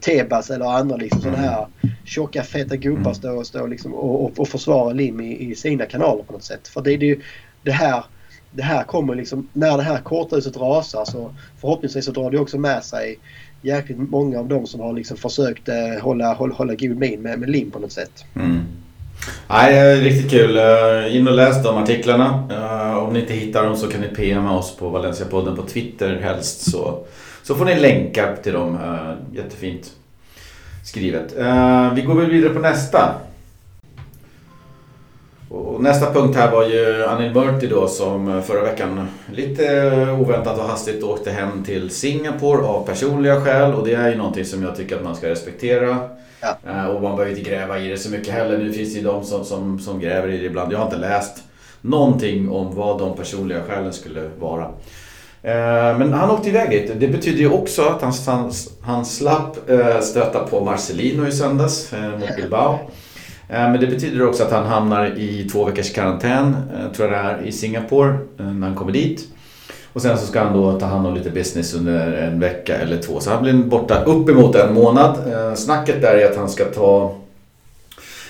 Tebas 0.00 0.50
eller 0.50 0.66
andra 0.66 0.96
liksom 0.96 1.20
mm. 1.20 1.34
sådana 1.34 1.48
här 1.50 1.66
tjocka 2.04 2.42
feta 2.42 2.76
gubbar 2.76 3.00
mm. 3.00 3.14
stå, 3.14 3.30
och, 3.30 3.46
stå 3.46 3.66
liksom 3.66 3.94
och, 3.94 4.24
och, 4.24 4.40
och 4.40 4.48
försvara 4.48 4.92
Lim 4.92 5.20
i, 5.20 5.50
i, 5.50 5.54
sina 5.54 5.86
kanaler 5.86 6.22
på 6.22 6.32
något 6.32 6.44
sätt. 6.44 6.68
För 6.68 6.80
det, 6.80 6.96
det, 6.96 7.18
det 7.62 7.72
här 7.72 8.04
det 8.54 8.62
här 8.62 8.82
kommer 8.84 9.14
liksom, 9.14 9.48
när 9.52 9.76
det 9.76 9.82
här 9.82 9.98
korthuset 9.98 10.56
rasar 10.56 11.04
så 11.04 11.34
förhoppningsvis 11.60 12.04
så 12.04 12.12
drar 12.12 12.30
det 12.30 12.38
också 12.38 12.58
med 12.58 12.84
sig 12.84 13.18
jäkligt 13.62 13.98
många 13.98 14.38
av 14.38 14.48
dem 14.48 14.66
som 14.66 14.80
har 14.80 14.92
liksom 14.92 15.16
försökt 15.16 15.68
eh, 15.68 16.02
hålla, 16.02 16.34
hålla, 16.34 16.54
hålla 16.54 16.74
god 16.74 16.96
min 16.96 17.22
med, 17.22 17.38
med 17.38 17.50
lim 17.50 17.70
på 17.70 17.78
något 17.78 17.92
sätt. 17.92 18.24
Mm. 18.34 18.60
Nej, 19.48 20.00
riktigt 20.00 20.30
kul. 20.30 20.56
Uh, 20.56 21.16
in 21.16 21.28
och 21.28 21.34
läs 21.34 21.62
de 21.62 21.76
artiklarna. 21.76 22.48
Uh, 22.50 22.98
om 22.98 23.12
ni 23.12 23.20
inte 23.20 23.32
hittar 23.32 23.64
dem 23.64 23.76
så 23.76 23.86
kan 23.86 24.00
ni 24.00 24.08
PMa 24.08 24.58
oss 24.58 24.76
på 24.76 24.88
Valencia-podden 24.88 25.56
på 25.56 25.62
Twitter 25.62 26.20
helst. 26.22 26.70
Så, 26.70 27.04
så 27.42 27.54
får 27.54 27.64
ni 27.64 27.74
länkar 27.74 28.36
till 28.36 28.52
dem. 28.52 28.74
Uh, 28.74 29.36
jättefint 29.36 29.92
skrivet. 30.84 31.32
vi 31.94 32.02
går 32.02 32.14
väl 32.14 32.30
vidare 32.30 32.54
på 32.54 32.60
nästa. 32.60 33.14
Och 35.52 35.82
nästa 35.82 36.12
punkt 36.12 36.36
här 36.36 36.50
var 36.50 36.64
ju 36.64 37.04
Anil 37.04 37.34
Murti 37.34 37.66
då 37.66 37.88
som 37.88 38.42
förra 38.42 38.62
veckan 38.62 39.08
lite 39.32 39.92
oväntat 40.20 40.58
och 40.58 40.64
hastigt 40.64 41.02
åkte 41.02 41.30
hem 41.30 41.64
till 41.64 41.90
Singapore 41.90 42.62
av 42.62 42.86
personliga 42.86 43.40
skäl. 43.40 43.74
Och 43.74 43.86
det 43.86 43.94
är 43.94 44.10
ju 44.10 44.16
någonting 44.16 44.44
som 44.44 44.62
jag 44.62 44.76
tycker 44.76 44.96
att 44.96 45.04
man 45.04 45.16
ska 45.16 45.28
respektera. 45.28 46.08
Ja. 46.40 46.56
Eh, 46.66 46.86
och 46.86 47.02
man 47.02 47.16
behöver 47.16 47.38
inte 47.38 47.50
gräva 47.50 47.78
i 47.78 47.88
det 47.88 47.98
så 47.98 48.10
mycket 48.10 48.34
heller. 48.34 48.58
Nu 48.58 48.72
finns 48.72 48.92
det 48.92 48.98
ju 48.98 49.04
de 49.04 49.24
som, 49.24 49.44
som, 49.44 49.78
som 49.78 50.00
gräver 50.00 50.28
i 50.28 50.38
det 50.38 50.44
ibland. 50.44 50.72
Jag 50.72 50.78
har 50.78 50.84
inte 50.84 50.96
läst 50.96 51.42
någonting 51.80 52.50
om 52.50 52.74
vad 52.74 52.98
de 52.98 53.16
personliga 53.16 53.62
skälen 53.62 53.92
skulle 53.92 54.30
vara. 54.40 54.70
Eh, 55.42 55.98
men 55.98 56.12
han 56.12 56.30
åkte 56.30 56.48
iväg 56.48 56.70
dit. 56.70 56.92
Det 57.00 57.08
betyder 57.08 57.38
ju 57.38 57.50
också 57.50 57.82
att 57.82 58.02
han, 58.02 58.12
han, 58.26 58.52
han 58.80 59.04
slapp 59.04 59.70
eh, 59.70 60.00
stöta 60.00 60.38
på 60.38 60.64
Marcelino 60.64 61.26
i 61.26 61.32
söndags 61.32 61.92
mot 62.20 62.36
Bilbao. 62.36 62.78
Men 63.48 63.80
det 63.80 63.86
betyder 63.86 64.26
också 64.26 64.42
att 64.42 64.52
han 64.52 64.66
hamnar 64.66 65.06
i 65.18 65.48
två 65.52 65.64
veckors 65.64 65.92
karantän, 65.92 66.56
tror 66.96 67.12
jag 67.12 67.24
det 67.24 67.28
är, 67.28 67.46
i 67.46 67.52
Singapore 67.52 68.18
när 68.36 68.66
han 68.66 68.76
kommer 68.76 68.92
dit. 68.92 69.28
Och 69.92 70.02
sen 70.02 70.18
så 70.18 70.26
ska 70.26 70.40
han 70.40 70.52
då 70.52 70.78
ta 70.78 70.86
hand 70.86 71.06
om 71.06 71.14
lite 71.14 71.30
business 71.30 71.74
under 71.74 72.12
en 72.12 72.40
vecka 72.40 72.76
eller 72.76 73.02
två. 73.02 73.20
Så 73.20 73.30
han 73.30 73.42
blir 73.42 73.52
borta 73.52 74.04
uppemot 74.04 74.54
en 74.54 74.74
månad. 74.74 75.32
Eh, 75.32 75.54
snacket 75.54 76.02
där 76.02 76.14
är 76.14 76.30
att 76.30 76.36
han 76.36 76.48
ska 76.48 76.64
ta 76.64 77.16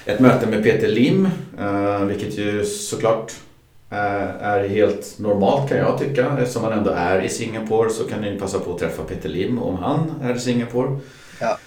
ett 0.05 0.21
möte 0.21 0.47
med 0.47 0.65
Peter 0.65 0.89
Lim. 0.89 1.29
Eh, 1.61 2.05
vilket 2.05 2.39
ju 2.39 2.65
såklart 2.65 3.33
eh, 3.33 3.35
är 3.93 4.69
helt 4.69 5.19
normalt 5.19 5.69
kan 5.69 5.79
jag 5.79 5.99
tycka. 5.99 6.37
Eftersom 6.41 6.65
han 6.65 6.73
ändå 6.73 6.91
är 6.91 7.21
i 7.23 7.29
Singapore 7.29 7.91
så 7.91 8.05
kan 8.05 8.21
ni 8.21 8.39
passa 8.39 8.59
på 8.59 8.73
att 8.73 8.79
träffa 8.79 9.03
Peter 9.03 9.29
Lim 9.29 9.59
om 9.59 9.77
han 9.77 10.15
är 10.23 10.35
i 10.35 10.39
Singapore. 10.39 10.99
Ja. 11.41 11.59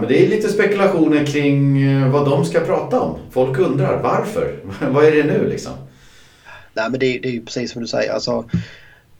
Men 0.00 0.08
det 0.08 0.24
är 0.24 0.28
lite 0.28 0.48
spekulationer 0.48 1.26
kring 1.26 2.10
vad 2.10 2.30
de 2.30 2.44
ska 2.44 2.60
prata 2.60 3.00
om. 3.00 3.18
Folk 3.30 3.58
undrar 3.58 4.02
varför? 4.02 4.54
vad 4.90 5.04
är 5.04 5.12
det 5.12 5.24
nu 5.24 5.48
liksom? 5.48 5.72
Nej 6.74 6.90
men 6.90 7.00
det, 7.00 7.18
det 7.18 7.28
är 7.28 7.32
ju 7.32 7.44
precis 7.44 7.72
som 7.72 7.82
du 7.82 7.88
säger. 7.88 8.12
Alltså, 8.12 8.44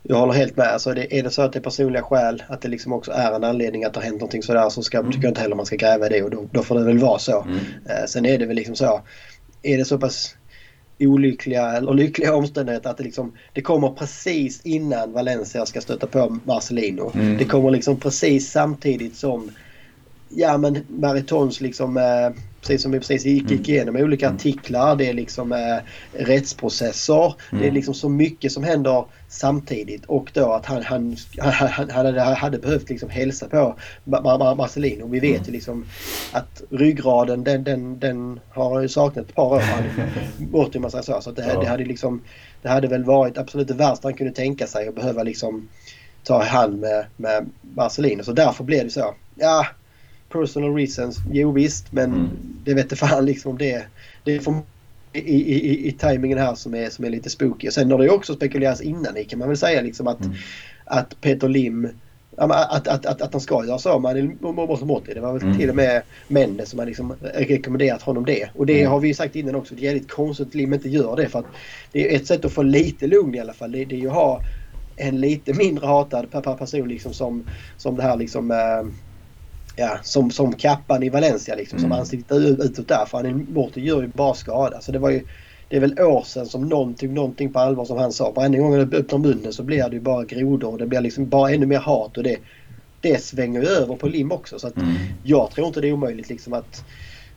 jag 0.02 0.16
håller 0.16 0.32
helt 0.32 0.56
med. 0.56 0.66
Alltså 0.66 0.94
det, 0.94 1.18
är 1.18 1.22
det 1.22 1.30
så 1.30 1.42
att 1.42 1.52
det 1.52 1.58
är 1.58 1.62
personliga 1.62 2.02
skäl, 2.02 2.42
att 2.48 2.62
det 2.62 2.68
liksom 2.68 2.92
också 2.92 3.12
är 3.12 3.32
en 3.32 3.44
anledning 3.44 3.84
att 3.84 3.94
det 3.94 4.00
har 4.00 4.04
hänt 4.04 4.20
någonting 4.20 4.42
sådär 4.42 4.68
så 4.68 4.82
ska, 4.82 4.98
mm. 4.98 5.12
tycker 5.12 5.24
jag 5.24 5.30
inte 5.30 5.40
heller 5.40 5.56
man 5.56 5.66
ska 5.66 5.76
gräva 5.76 6.06
i 6.06 6.08
det 6.08 6.22
och 6.22 6.30
då, 6.30 6.48
då 6.52 6.62
får 6.62 6.78
det 6.78 6.84
väl 6.84 6.98
vara 6.98 7.18
så. 7.18 7.42
Mm. 7.42 7.56
Eh, 7.56 8.06
sen 8.08 8.26
är 8.26 8.38
det 8.38 8.46
väl 8.46 8.56
liksom 8.56 8.76
så. 8.76 9.00
Är 9.62 9.78
det 9.78 9.84
så 9.84 9.98
pass 9.98 10.36
olyckliga 11.00 11.76
eller 11.76 11.94
lyckliga 11.94 12.34
omständigheter 12.34 12.90
att 12.90 12.96
det, 12.96 13.04
liksom, 13.04 13.32
det 13.52 13.62
kommer 13.62 13.88
precis 13.88 14.60
innan 14.64 15.12
Valencia 15.12 15.66
ska 15.66 15.80
stöta 15.80 16.06
på 16.06 16.38
Marcelino. 16.44 17.12
Mm. 17.14 17.38
Det 17.38 17.44
kommer 17.44 17.70
liksom 17.70 17.96
precis 17.96 18.50
samtidigt 18.50 19.16
som 19.16 19.50
ja 20.28 20.58
men 20.58 20.78
Maritons 20.88 21.60
liksom 21.60 21.96
eh, 21.96 22.42
precis 22.60 22.82
som 22.82 22.92
vi 22.92 22.98
precis 22.98 23.24
gick, 23.24 23.50
gick 23.50 23.68
mm. 23.68 23.70
igenom 23.70 23.96
olika 23.96 24.26
mm. 24.26 24.36
artiklar. 24.36 24.96
Det 24.96 25.08
är 25.08 25.14
liksom 25.14 25.52
eh, 25.52 25.78
rättsprocesser. 26.12 27.24
Mm. 27.24 27.34
Det 27.50 27.56
är 27.56 27.62
mm. 27.62 27.74
liksom 27.74 27.94
så 27.94 28.08
mycket 28.08 28.52
som 28.52 28.64
händer 28.64 29.04
samtidigt 29.28 30.04
och 30.06 30.30
då 30.34 30.52
att 30.52 30.66
han, 30.66 30.82
han, 30.82 31.16
han, 31.38 31.68
han 31.68 31.90
hade, 31.90 32.20
hade 32.20 32.58
behövt 32.58 32.88
liksom 32.88 33.10
hälsa 33.10 33.46
på 33.46 33.76
Marcelino. 34.56 35.06
Vi 35.06 35.20
vet 35.20 35.48
ju 35.48 35.52
liksom 35.52 35.84
att 36.32 36.62
ryggraden 36.70 37.44
den, 37.44 37.64
den, 37.64 37.98
den 37.98 38.40
har 38.50 38.80
ju 38.80 38.88
saknat 38.88 39.28
ett 39.28 39.34
par 39.34 39.54
år. 39.54 39.62
Bort 40.38 40.74
man 40.74 40.90
säger 40.90 41.02
så. 41.02 41.20
så 41.20 41.30
det, 41.30 41.46
ja. 41.54 41.60
det, 41.60 41.66
hade 41.66 41.84
liksom, 41.84 42.22
det 42.62 42.68
hade 42.68 42.88
väl 42.88 43.04
varit 43.04 43.38
absolut 43.38 43.68
det 43.68 43.74
värsta 43.74 44.08
han 44.08 44.14
kunde 44.14 44.32
tänka 44.32 44.66
sig 44.66 44.88
att 44.88 44.94
behöva 44.94 45.22
liksom 45.22 45.68
ta 46.24 46.42
hand 46.42 46.80
med, 46.80 47.06
med 47.16 47.50
Marcelino. 47.74 48.22
Så 48.22 48.32
därför 48.32 48.64
blev 48.64 48.84
det 48.84 48.90
så. 48.90 49.14
Ja, 49.34 49.66
personal 50.32 50.74
reasons, 50.74 51.16
jo 51.32 51.52
visst 51.52 51.92
men 51.92 52.14
mm. 52.14 52.28
det 52.64 52.74
vet 52.74 52.98
fan 52.98 53.24
liksom 53.24 53.58
det. 53.58 53.86
Det 54.24 54.34
är 54.34 54.40
för 54.40 54.54
i, 55.12 55.54
i, 55.54 55.88
i 55.88 55.92
tajmingen 55.92 56.38
här 56.38 56.54
som 56.54 56.74
är, 56.74 56.90
som 56.90 57.04
är 57.04 57.10
lite 57.10 57.30
spooky. 57.30 57.68
Och 57.68 57.72
sen 57.72 57.90
har 57.90 57.98
det 57.98 58.10
också 58.10 58.34
spekulerats 58.34 58.80
innan 58.80 59.16
i 59.16 59.24
kan 59.24 59.38
man 59.38 59.48
väl 59.48 59.56
säga 59.56 59.82
liksom 59.82 60.06
att, 60.06 60.20
mm. 60.20 60.36
att 60.84 61.20
Peter 61.20 61.48
Lim 61.48 61.88
att, 62.36 62.88
att, 62.88 63.06
att, 63.06 63.22
att 63.22 63.32
han 63.32 63.40
ska 63.40 63.66
göra 63.66 63.78
så 63.78 63.98
med 63.98 64.36
Motti. 64.82 65.14
Det 65.14 65.20
var 65.20 65.32
väl 65.32 65.42
mm. 65.42 65.58
till 65.58 65.70
och 65.70 65.76
med 65.76 66.02
Mendes 66.28 66.70
som 66.70 66.78
har 66.78 66.86
liksom 66.86 67.14
rekommenderat 67.34 68.02
honom 68.02 68.24
det. 68.24 68.50
Och 68.54 68.66
det 68.66 68.80
mm. 68.80 68.92
har 68.92 69.00
vi 69.00 69.14
sagt 69.14 69.36
innan 69.36 69.54
också. 69.54 69.74
Det 69.74 69.80
är 69.80 69.84
jävligt 69.84 70.10
konstigt 70.10 70.48
att 70.48 70.54
Lim 70.54 70.74
inte 70.74 70.88
gör 70.88 71.16
det. 71.16 71.28
För 71.28 71.38
att 71.38 71.46
det 71.92 72.12
är 72.12 72.16
ett 72.16 72.26
sätt 72.26 72.44
att 72.44 72.52
få 72.52 72.62
lite 72.62 73.06
lugn 73.06 73.34
i 73.34 73.40
alla 73.40 73.52
fall. 73.52 73.72
Det, 73.72 73.84
det 73.84 73.94
är 73.94 74.00
ju 74.00 74.08
att 74.08 74.14
ha 74.14 74.40
en 74.96 75.20
lite 75.20 75.54
mindre 75.54 75.86
hatad 75.86 76.30
person 76.58 76.88
liksom 76.88 77.12
som, 77.12 77.44
som 77.76 77.96
det 77.96 78.02
här 78.02 78.16
liksom 78.16 78.50
äh, 78.50 78.56
ja, 79.80 79.98
som, 80.02 80.30
som 80.30 80.52
kappan 80.52 81.02
i 81.02 81.08
Valencia 81.08 81.54
liksom, 81.54 81.78
mm. 81.78 81.90
som 81.90 81.98
ansiktet 81.98 82.36
utåt 82.36 82.88
där. 82.88 83.04
För 83.04 83.18
han 83.18 83.46
Morty 83.52 83.80
gör 83.80 84.02
ju 84.02 84.08
bara 84.08 84.34
skada. 84.34 84.80
Så 84.80 84.92
det 84.92 84.98
var 84.98 85.10
ju 85.10 85.22
det 85.68 85.76
är 85.76 85.80
väl 85.80 86.00
år 86.00 86.22
sedan 86.22 86.46
som 86.46 86.68
någon 86.68 86.94
tog 86.94 87.10
någonting 87.10 87.52
på 87.52 87.58
allvar 87.58 87.84
som 87.84 87.98
han 87.98 88.12
sa. 88.12 88.32
Varje 88.36 88.58
gång 88.58 88.72
han 88.72 88.94
öppnar 88.94 89.18
munnen 89.18 89.52
så 89.52 89.62
blir 89.62 89.88
det 89.88 89.96
ju 89.96 90.00
bara 90.00 90.24
grodor 90.24 90.72
och 90.72 90.78
det 90.78 90.86
blir 90.86 91.00
liksom 91.00 91.28
bara 91.28 91.50
ännu 91.50 91.66
mer 91.66 91.78
hat 91.78 92.16
och 92.16 92.22
det, 92.22 92.36
det 93.00 93.22
svänger 93.22 93.62
ju 93.62 93.68
över 93.68 93.96
på 93.96 94.08
Lim 94.08 94.32
också. 94.32 94.58
Så 94.58 94.66
mm. 94.76 94.94
jag 95.22 95.50
tror 95.50 95.66
inte 95.66 95.80
det 95.80 95.88
är 95.88 95.92
omöjligt 95.92 96.28
liksom 96.28 96.52
att 96.52 96.84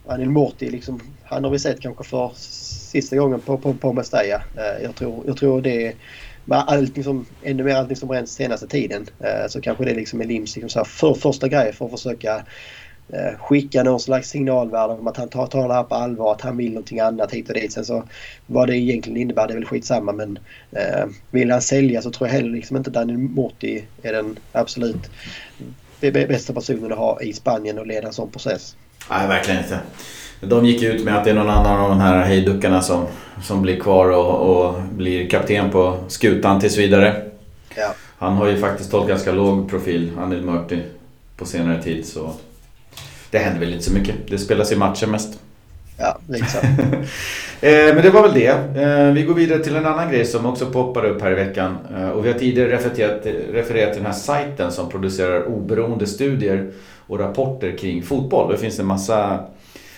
Anil 0.07 0.29
Morty 0.29 0.69
liksom, 0.69 0.99
han 1.23 1.43
har 1.43 1.51
vi 1.51 1.59
sett 1.59 1.79
kanske 1.79 2.03
för 2.03 2.31
sista 2.35 3.15
gången 3.15 3.39
på, 3.39 3.57
på, 3.57 3.73
på 3.73 3.93
Mestalla. 3.93 4.35
Eh, 4.35 4.83
jag 4.83 4.95
tror, 4.95 5.23
jag 5.27 5.37
tror 5.37 5.61
det 5.61 5.93
med 6.45 6.63
allting 6.67 7.03
som, 7.03 7.25
ännu 7.43 7.63
mer 7.63 7.75
allting 7.75 7.95
som 7.95 8.07
bränt 8.07 8.29
senaste 8.29 8.67
tiden 8.67 9.07
eh, 9.19 9.47
så 9.49 9.61
kanske 9.61 9.85
det 9.85 9.93
liksom 9.93 10.21
är 10.21 10.25
Lims 10.25 10.55
liksom 10.55 10.69
så 10.69 10.79
här 10.79 10.85
för, 10.85 11.13
första 11.13 11.47
grej 11.47 11.73
för 11.73 11.85
att 11.85 11.91
försöka 11.91 12.35
eh, 13.13 13.37
skicka 13.39 13.83
någon 13.83 13.99
slags 13.99 14.29
signalvärde 14.29 14.93
om 14.93 15.07
att 15.07 15.17
han 15.17 15.29
tar, 15.29 15.47
tar 15.47 15.67
det 15.67 15.73
här 15.73 15.83
på 15.83 15.95
allvar, 15.95 16.31
att 16.31 16.41
han 16.41 16.57
vill 16.57 16.73
någonting 16.73 16.99
annat 16.99 17.33
hit 17.33 17.49
och 17.49 17.55
dit. 17.55 17.73
Sen 17.73 17.85
så 17.85 18.07
vad 18.45 18.67
det 18.67 18.77
egentligen 18.77 19.17
innebär 19.17 19.47
det 19.47 19.53
är 19.53 19.57
väl 19.57 19.65
skitsamma 19.65 20.11
men 20.11 20.39
eh, 20.71 21.05
vill 21.31 21.51
han 21.51 21.61
sälja 21.61 22.01
så 22.01 22.11
tror 22.11 22.27
jag 22.27 22.35
heller 22.35 22.49
liksom 22.49 22.77
inte 22.77 22.91
Daniel 22.91 23.17
Morti 23.19 23.87
är 24.03 24.13
den 24.13 24.39
absolut 24.51 25.09
bästa 26.11 26.53
personen 26.53 26.91
att 26.91 26.97
ha 26.97 27.21
i 27.21 27.33
Spanien 27.33 27.79
och 27.79 27.87
leda 27.87 28.07
en 28.07 28.13
sån 28.13 28.31
process. 28.31 28.75
Nej, 29.09 29.27
verkligen 29.27 29.63
inte. 29.63 29.79
De 30.41 30.65
gick 30.65 30.83
ut 30.83 31.03
med 31.03 31.17
att 31.17 31.23
det 31.23 31.29
är 31.29 31.35
någon 31.35 31.49
annan 31.49 31.79
av 31.79 31.89
de 31.89 31.99
här 31.99 32.23
hejduckarna 32.23 32.81
som, 32.81 33.05
som 33.43 33.61
blir 33.61 33.79
kvar 33.79 34.09
och, 34.09 34.65
och 34.65 34.81
blir 34.81 35.29
kapten 35.29 35.69
på 35.69 35.97
skutan 36.07 36.59
tills 36.59 36.77
vidare. 36.77 37.21
Ja. 37.75 37.93
Han 38.17 38.33
har 38.33 38.47
ju 38.47 38.57
faktiskt 38.57 38.91
hållit 38.91 39.07
ganska 39.09 39.31
låg 39.31 39.69
profil, 39.69 40.11
Anil 40.17 40.41
Murti, 40.41 40.81
på 41.37 41.45
senare 41.45 41.83
tid. 41.83 42.05
Så 42.05 42.33
det 43.31 43.37
händer 43.37 43.59
väl 43.59 43.73
inte 43.73 43.83
så 43.83 43.93
mycket. 43.93 44.15
Det 44.27 44.37
spelas 44.37 44.71
ju 44.71 44.75
matcher 44.75 45.07
mest. 45.07 45.39
Ja, 45.97 46.19
liksom. 46.27 46.59
Men 47.61 48.01
det 48.01 48.09
var 48.09 48.21
väl 48.21 48.33
det. 48.33 48.81
Eh, 48.81 49.13
vi 49.13 49.23
går 49.23 49.33
vidare 49.33 49.59
till 49.59 49.75
en 49.75 49.85
annan 49.85 50.11
grej 50.11 50.25
som 50.25 50.45
också 50.45 50.65
poppar 50.65 51.05
upp 51.05 51.21
här 51.21 51.31
i 51.31 51.35
veckan. 51.35 51.77
Eh, 51.95 52.09
och 52.09 52.25
vi 52.25 52.31
har 52.31 52.39
tidigare 52.39 52.71
refererat, 52.71 53.25
refererat 53.53 53.93
till 53.93 54.03
den 54.03 54.11
här 54.11 54.19
sajten 54.19 54.71
som 54.71 54.89
producerar 54.89 55.47
oberoende 55.47 56.07
studier 56.07 56.71
och 57.13 57.19
rapporter 57.19 57.77
kring 57.77 58.03
fotboll. 58.03 58.51
Det 58.51 58.57
finns 58.57 58.79
en 58.79 58.85
massa 58.85 59.39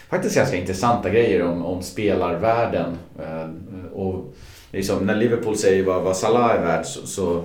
faktiskt 0.10 0.36
ganska 0.36 0.58
intressanta 0.58 1.10
grejer 1.10 1.44
om, 1.44 1.66
om 1.66 1.82
spelarvärlden. 1.82 2.98
Eh, 3.20 3.50
och 3.94 4.34
liksom, 4.72 5.06
när 5.06 5.16
Liverpool 5.16 5.58
säger 5.58 5.84
vad, 5.84 6.04
vad 6.04 6.18
Salah 6.18 6.52
är 6.52 6.62
värd 6.62 6.86
så, 6.86 7.08
så 7.08 7.44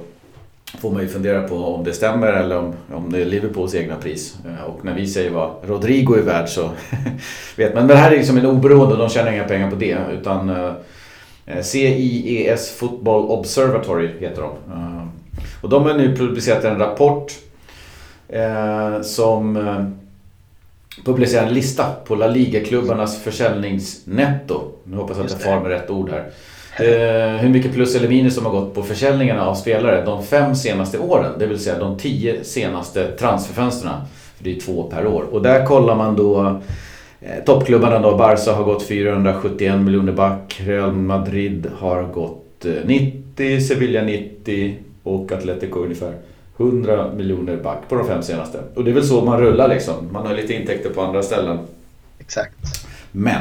får 0.78 0.90
man 0.90 1.02
ju 1.02 1.08
fundera 1.08 1.48
på 1.48 1.56
om 1.56 1.84
det 1.84 1.92
stämmer 1.92 2.32
eller 2.32 2.58
om, 2.58 2.74
om 2.92 3.12
det 3.12 3.20
är 3.20 3.24
Liverpools 3.24 3.74
egna 3.74 3.96
pris. 3.96 4.36
Eh, 4.46 4.64
och 4.64 4.84
när 4.84 4.94
vi 4.94 5.06
säger 5.06 5.30
vad 5.30 5.50
Rodrigo 5.62 6.14
är 6.14 6.22
värd 6.22 6.48
så 6.48 6.70
vet 7.56 7.74
man. 7.74 7.86
Men 7.86 7.88
det 7.88 7.96
här 7.96 8.12
är 8.12 8.16
liksom 8.16 8.36
en 8.36 8.46
oberoende, 8.46 8.96
de 8.96 9.08
tjänar 9.08 9.32
inga 9.32 9.44
pengar 9.44 9.70
på 9.70 9.76
det. 9.76 9.98
Utan 10.12 10.50
eh, 11.46 11.62
CIES 11.62 12.70
Football 12.70 13.30
Observatory 13.30 14.08
heter 14.18 14.42
de. 14.42 14.50
Eh, 14.72 15.06
och 15.60 15.68
de 15.68 15.82
har 15.82 15.94
nu 15.94 16.16
publicerat 16.16 16.64
en 16.64 16.78
rapport 16.78 17.32
eh, 18.32 19.02
som 19.02 19.56
eh, 19.56 19.84
publicerar 21.04 21.46
en 21.46 21.54
lista 21.54 21.84
på 22.04 22.14
La 22.14 22.26
Liga-klubbarnas 22.26 23.22
försäljningsnetto. 23.22 24.62
Nu 24.84 24.96
hoppas 24.96 25.16
jag 25.16 25.26
att 25.26 25.32
jag 25.32 25.40
far 25.40 25.60
med 25.60 25.70
rätt 25.70 25.90
ord 25.90 26.10
här. 26.10 26.30
Eh, 26.78 27.36
hur 27.36 27.48
mycket 27.48 27.72
plus 27.72 27.94
eller 27.94 28.08
minus 28.08 28.34
som 28.34 28.44
har 28.44 28.52
gått 28.52 28.74
på 28.74 28.82
försäljningarna 28.82 29.46
av 29.46 29.54
spelare 29.54 30.04
de 30.04 30.24
fem 30.24 30.54
senaste 30.54 30.98
åren. 30.98 31.32
Det 31.38 31.46
vill 31.46 31.58
säga 31.58 31.78
de 31.78 31.98
tio 31.98 32.44
senaste 32.44 33.10
transferfönstren. 33.16 33.94
det 34.38 34.56
är 34.56 34.60
två 34.60 34.82
per 34.82 35.06
år. 35.06 35.22
Och 35.30 35.42
där 35.42 35.66
kollar 35.66 35.96
man 35.96 36.16
då 36.16 36.60
eh, 37.20 37.44
toppklubbarna 37.46 37.98
då. 37.98 38.16
Barca 38.16 38.52
har 38.52 38.64
gått 38.64 38.82
471 38.82 39.80
miljoner 39.80 40.12
back. 40.12 40.60
Real 40.64 40.92
Madrid 40.92 41.66
har 41.78 42.02
gått 42.02 42.66
90, 42.84 43.54
eh, 43.54 43.60
Sevilla 43.60 44.02
90 44.02 44.74
och 45.02 45.32
Atletico 45.32 45.80
ungefär 45.80 46.14
100 46.60 47.12
miljoner 47.16 47.56
back 47.56 47.78
på 47.88 47.94
de 47.94 48.06
fem 48.06 48.22
senaste. 48.22 48.58
Och 48.74 48.84
det 48.84 48.90
är 48.90 48.94
väl 48.94 49.04
så 49.06 49.24
man 49.24 49.40
rullar 49.40 49.68
liksom. 49.68 49.94
Man 50.12 50.26
har 50.26 50.34
lite 50.34 50.54
intäkter 50.54 50.90
på 50.90 51.02
andra 51.02 51.22
ställen. 51.22 51.58
Exakt. 52.18 52.54
Men 53.12 53.40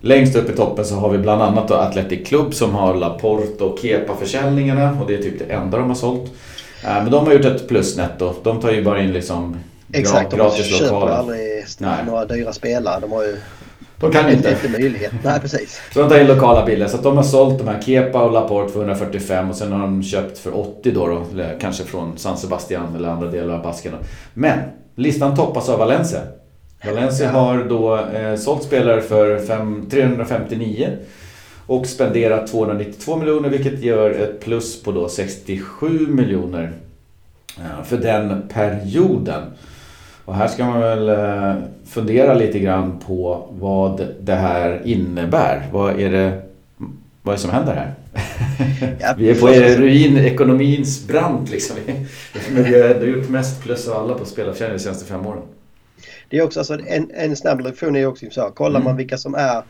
Längst 0.00 0.36
upp 0.36 0.50
i 0.50 0.56
toppen 0.56 0.84
så 0.84 0.94
har 0.94 1.10
vi 1.10 1.18
bland 1.18 1.42
annat 1.42 1.68
då 1.68 1.74
Athletic 1.74 2.28
Club 2.28 2.54
som 2.54 2.74
har 2.74 2.94
Laporte 2.94 3.64
och 3.64 3.78
Kepa-försäljningarna 3.78 4.98
och 5.00 5.06
det 5.06 5.14
är 5.14 5.22
typ 5.22 5.38
det 5.38 5.44
enda 5.44 5.78
de 5.78 5.88
har 5.88 5.94
sålt. 5.94 6.32
Äh, 6.84 6.94
men 6.94 7.10
de 7.10 7.26
har 7.26 7.32
gjort 7.32 7.44
ett 7.44 7.68
plusnetto. 7.68 8.34
De 8.42 8.60
tar 8.60 8.72
ju 8.72 8.84
bara 8.84 9.02
in 9.02 9.12
liksom 9.12 9.56
Exakt, 9.92 10.34
gratis 10.34 10.70
lokaler. 10.80 11.00
de 11.00 11.00
köper 11.00 11.18
aldrig 11.18 11.64
Nej. 11.78 12.04
några 12.06 12.24
dyra 12.24 12.52
spelare. 12.52 13.00
De 13.00 13.12
har 13.12 13.22
ju 13.22 13.36
de 14.00 14.12
kan 14.12 14.30
inte. 14.30 14.50
inte 14.50 14.68
möjlighet. 14.68 15.12
Nej, 15.24 15.40
precis. 15.40 15.80
Så 15.92 16.00
de 16.00 16.08
tar 16.08 16.20
in 16.20 16.26
lokala 16.26 16.66
bilder. 16.66 16.86
Så 16.86 16.96
att 16.96 17.02
de 17.02 17.16
har 17.16 17.24
sålt 17.24 17.58
de 17.58 17.68
här 17.68 17.82
Kepa 17.82 18.22
och 18.22 18.32
Laporte 18.32 18.72
för 18.72 18.80
145 18.80 19.50
och 19.50 19.56
sen 19.56 19.72
har 19.72 19.80
de 19.80 20.02
köpt 20.02 20.38
för 20.38 20.56
80 20.56 20.90
då, 20.90 21.06
då 21.06 21.44
kanske 21.60 21.84
från 21.84 22.18
San 22.18 22.36
Sebastian 22.36 22.96
eller 22.96 23.08
andra 23.08 23.30
delar 23.30 23.54
av 23.54 23.62
Basken. 23.62 23.92
Men 24.34 24.58
listan 24.94 25.36
toppas 25.36 25.68
av 25.68 25.78
Valencia. 25.78 26.20
Valencia 26.84 27.30
har 27.30 27.64
då 27.64 27.96
eh, 27.96 28.36
sålt 28.36 28.62
spelare 28.62 29.00
för 29.00 29.38
5, 29.38 29.86
359 29.90 30.96
och 31.66 31.86
spenderat 31.86 32.46
292 32.46 33.16
miljoner 33.16 33.48
vilket 33.48 33.80
gör 33.80 34.10
ett 34.10 34.40
plus 34.40 34.82
på 34.82 34.92
då 34.92 35.08
67 35.08 36.06
miljoner 36.06 36.72
eh, 37.58 37.84
för 37.84 37.96
den 37.96 38.48
perioden. 38.48 39.42
Och 40.28 40.34
här 40.34 40.48
ska 40.48 40.64
man 40.64 40.80
väl 40.80 41.08
eh, 41.08 41.54
fundera 41.86 42.34
lite 42.34 42.58
grann 42.58 42.98
på 43.06 43.48
vad 43.50 44.06
det 44.20 44.34
här 44.34 44.82
innebär. 44.84 45.68
Vad 45.72 46.00
är 46.00 46.10
det, 46.10 46.42
vad 47.22 47.32
är 47.32 47.36
det 47.36 47.42
som 47.42 47.50
händer 47.50 47.74
här? 47.74 47.94
Ja, 49.00 49.14
vi 49.18 49.30
är 49.30 49.34
på 49.34 49.46
ruin, 49.82 50.16
ekonomins 50.16 51.06
brant 51.06 51.50
liksom. 51.50 51.76
Men 52.50 52.64
vi 52.64 52.82
har 52.82 53.04
gjort 53.04 53.28
mest 53.28 53.62
plus 53.62 53.88
av 53.88 53.96
alla 53.96 54.14
på 54.14 54.24
spelarförsäljning 54.24 54.76
de 54.76 54.82
senaste 54.82 55.04
fem 55.04 55.26
åren. 55.26 55.42
Det 56.28 56.38
är 56.38 56.42
också 56.42 56.60
alltså, 56.60 56.78
en, 56.86 57.10
en 57.14 57.36
snabb 57.36 57.60
lektion 57.60 57.96
är 57.96 58.06
också 58.06 58.26
så. 58.30 58.50
Kollar 58.50 58.80
mm. 58.80 58.84
man 58.84 58.96
vilka 58.96 59.18
som 59.18 59.34
är 59.34 59.62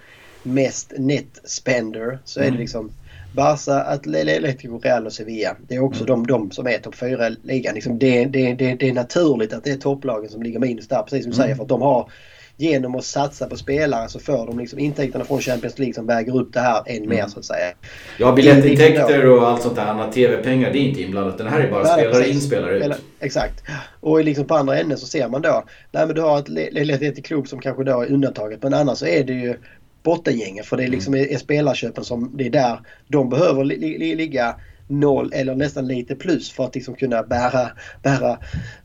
mest 0.42 0.92
net 0.99 1.40
spender 1.44 2.18
så 2.25 2.40
är 2.40 2.44
det 2.44 2.49
mm. 2.49 2.61
liksom 2.61 2.90
Barca, 3.38 3.83
Atletico, 3.83 4.79
Real 4.79 5.07
och 5.07 5.12
Sevilla. 5.12 5.57
Det 5.68 5.74
är 5.74 5.81
också 5.81 6.05
mm. 6.05 6.27
de, 6.27 6.27
de 6.27 6.51
som 6.51 6.66
är 6.66 6.79
topp 6.79 6.94
4 6.94 7.29
i 7.29 7.37
ligan. 7.42 7.74
Liksom 7.74 7.98
det, 7.98 8.24
det, 8.24 8.55
det, 8.55 8.74
det, 8.74 8.88
är 8.88 8.92
naturligt 8.92 9.53
att 9.53 9.64
det 9.64 9.70
är 9.70 9.77
topplagen 9.77 10.31
som 10.31 10.42
ligger 10.42 10.59
minus 10.59 10.88
där, 10.88 11.03
precis 11.03 11.22
som 11.24 11.31
du 11.31 11.37
mm. 11.37 11.44
säger. 11.44 11.55
För 11.55 11.62
att 11.62 11.68
de 11.68 11.83
har, 11.83 12.11
genom 12.57 12.94
att 12.94 13.05
satsa 13.05 13.48
på 13.48 13.57
spelare 13.57 14.09
så 14.09 14.18
får 14.18 14.46
de 14.46 14.59
liksom 14.59 14.79
intäkterna 14.79 15.24
från 15.24 15.40
Champions 15.40 15.79
League 15.79 15.94
som 15.94 16.07
väger 16.07 16.37
upp 16.37 16.53
det 16.53 16.61
här 16.61 16.83
än 16.87 16.96
mm. 16.96 17.09
mer 17.09 17.27
så 17.27 17.38
att 17.38 17.44
säga. 17.44 17.72
Ja, 18.18 18.33
biljettintäkter 18.33 19.27
och 19.27 19.48
allt 19.48 19.62
sånt 19.62 19.77
där 19.77 19.87
annat. 19.87 20.12
TV-pengar, 20.12 20.72
det 20.72 20.79
är 20.79 20.83
inte 20.88 21.03
inblandat. 21.03 21.38
Den 21.38 21.46
här 21.46 21.61
är 21.61 21.70
bara 21.70 21.83
Nej, 21.83 21.92
spelare 21.92 22.29
in, 22.29 22.40
spelare 22.40 22.87
ut. 22.87 22.96
Exakt. 23.20 23.62
Och 24.01 24.24
liksom 24.24 24.44
på 24.44 24.55
andra 24.55 24.79
änden 24.79 24.98
så 24.98 25.07
ser 25.07 25.29
man 25.29 25.42
då, 25.42 25.64
nej 25.92 26.07
men 26.07 26.14
du 26.14 26.22
har 26.22 26.38
ett 26.38 26.48
Letti 26.48 27.22
klubb 27.22 27.48
som 27.48 27.61
kanske 27.61 27.85
då 27.85 28.03
är 28.03 28.12
undantaget 28.12 28.62
men 28.62 28.74
annars 28.74 28.98
så 28.98 29.07
är 29.07 29.24
det 29.24 29.33
ju 29.33 29.57
bottengänget 30.03 30.67
för 30.67 30.77
det 30.77 30.85
är 30.85 30.89
liksom 30.89 31.15
mm. 31.15 31.35
är 31.35 31.39
spelarköpen 31.39 32.05
som 32.05 32.37
det 32.37 32.47
är 32.47 32.51
där 32.51 32.81
de 33.09 33.29
behöver 33.29 33.65
li, 33.65 33.99
li, 33.99 34.15
ligga 34.15 34.55
noll 34.89 35.33
eller 35.33 35.55
nästan 35.55 35.87
lite 35.87 36.15
plus 36.15 36.51
för 36.51 36.65
att 36.65 36.75
liksom 36.75 36.95
kunna 36.95 37.23
bära, 37.23 37.71
bära 38.03 38.39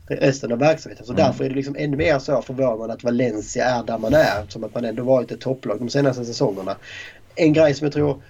resten 0.06 0.52
av 0.52 0.58
verksamheten. 0.58 1.06
Så 1.06 1.12
mm. 1.12 1.24
därför 1.24 1.44
är 1.44 1.48
det 1.48 1.54
liksom 1.54 1.76
ännu 1.78 1.96
mer 1.96 2.18
så 2.18 2.42
förvånande 2.42 2.94
att 2.94 3.04
Valencia 3.04 3.64
är 3.64 3.82
där 3.82 3.98
man 3.98 4.14
är. 4.14 4.46
Som 4.48 4.64
att 4.64 4.74
man 4.74 4.84
ändå 4.84 5.02
varit 5.02 5.32
ett 5.32 5.40
topplag 5.40 5.78
de 5.78 5.88
senaste 5.88 6.24
säsongerna. 6.24 6.76
En 7.34 7.52
grej 7.52 7.74
som 7.74 7.84
jag 7.84 7.92
tror 7.92 8.22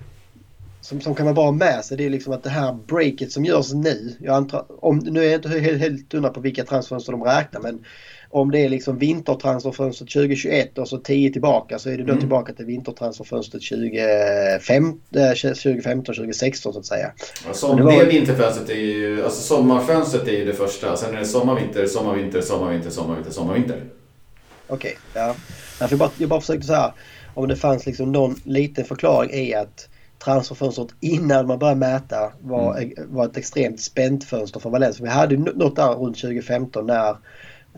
som, 0.80 1.00
som 1.00 1.14
kan 1.14 1.26
vara 1.26 1.34
bra 1.34 1.52
med 1.52 1.84
sig 1.84 1.96
det 1.96 2.06
är 2.06 2.10
liksom 2.10 2.32
att 2.32 2.42
det 2.42 2.50
här 2.50 2.72
breaket 2.86 3.32
som 3.32 3.44
görs 3.44 3.72
nu. 3.72 4.16
Jag 4.20 4.34
antar, 4.34 4.64
om, 4.68 4.98
nu 4.98 5.20
är 5.20 5.24
jag 5.24 5.34
inte 5.34 5.48
helt, 5.48 5.80
helt 5.80 6.12
hundra 6.12 6.30
på 6.30 6.40
vilka 6.40 6.64
transfers 6.64 7.06
de 7.06 7.24
räknar 7.24 7.60
men 7.60 7.84
om 8.34 8.50
det 8.50 8.58
är 8.58 8.68
liksom 8.68 8.98
vintertransferfönstret 8.98 10.10
2021 10.10 10.78
och 10.78 10.88
så 10.88 10.98
10 10.98 11.32
tillbaka 11.32 11.78
så 11.78 11.90
är 11.90 11.96
det 11.96 12.02
då 12.02 12.08
mm. 12.08 12.20
tillbaka 12.20 12.52
till 12.52 12.66
vintertransferfönstret 12.66 13.62
2015, 13.62 16.04
2016 16.04 16.72
så 16.72 16.78
att 16.78 16.86
säga. 16.86 17.12
Alltså, 17.48 17.74
det, 17.74 17.82
var... 17.82 17.92
det 17.92 18.04
vinterfönstret 18.04 18.70
är 18.70 18.74
ju, 18.74 19.24
alltså 19.24 19.42
sommarfönstret 19.42 20.28
är 20.28 20.32
ju 20.32 20.44
det 20.44 20.52
första. 20.52 20.96
Sen 20.96 21.14
är 21.14 21.18
det 21.18 21.24
sommar, 21.24 21.60
vinter, 21.60 21.86
sommar, 21.86 22.14
vinter, 22.14 22.40
sommar, 22.40 22.70
vinter, 22.70 22.90
sommar, 22.90 23.14
vinter, 23.14 23.30
sommar, 23.30 23.54
vinter. 23.54 23.84
Okej, 24.66 24.96
okay, 25.12 25.22
ja. 25.22 25.34
Jag 25.90 25.98
bara, 25.98 26.10
jag 26.18 26.28
bara 26.28 26.40
försökte 26.40 26.66
så 26.66 26.74
här 26.74 26.92
om 27.34 27.48
det 27.48 27.56
fanns 27.56 27.86
liksom 27.86 28.12
någon 28.12 28.40
liten 28.44 28.84
förklaring 28.84 29.30
i 29.30 29.54
att 29.54 29.88
transferfönstret 30.24 30.88
innan 31.00 31.46
man 31.46 31.58
började 31.58 31.80
mäta 31.80 32.32
var, 32.40 32.76
mm. 32.76 32.94
var 33.08 33.24
ett 33.24 33.36
extremt 33.36 33.80
spänt 33.80 34.24
fönster 34.24 34.60
för 34.60 34.70
Valencia. 34.70 35.04
Vi 35.04 35.10
hade 35.10 35.36
något 35.36 35.76
där 35.76 35.88
runt 35.88 36.20
2015 36.20 36.86
när 36.86 37.16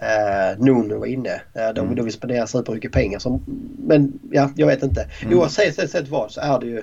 eh, 0.00 0.58
Nuno 0.58 0.98
var 0.98 1.06
inne. 1.06 1.40
Eh, 1.54 1.68
då, 1.74 1.82
mm. 1.82 1.94
då 1.94 2.02
vi 2.02 2.10
spenderade 2.10 2.46
supermycket 2.46 2.92
pengar. 2.92 3.18
Som, 3.18 3.44
men 3.78 4.12
ja, 4.30 4.50
jag 4.56 4.66
vet 4.66 4.82
inte. 4.82 5.08
Mm. 5.22 5.38
Oavsett 5.38 6.08
vad 6.08 6.30
så 6.30 6.40
är 6.40 6.60
det 6.60 6.66
ju 6.66 6.82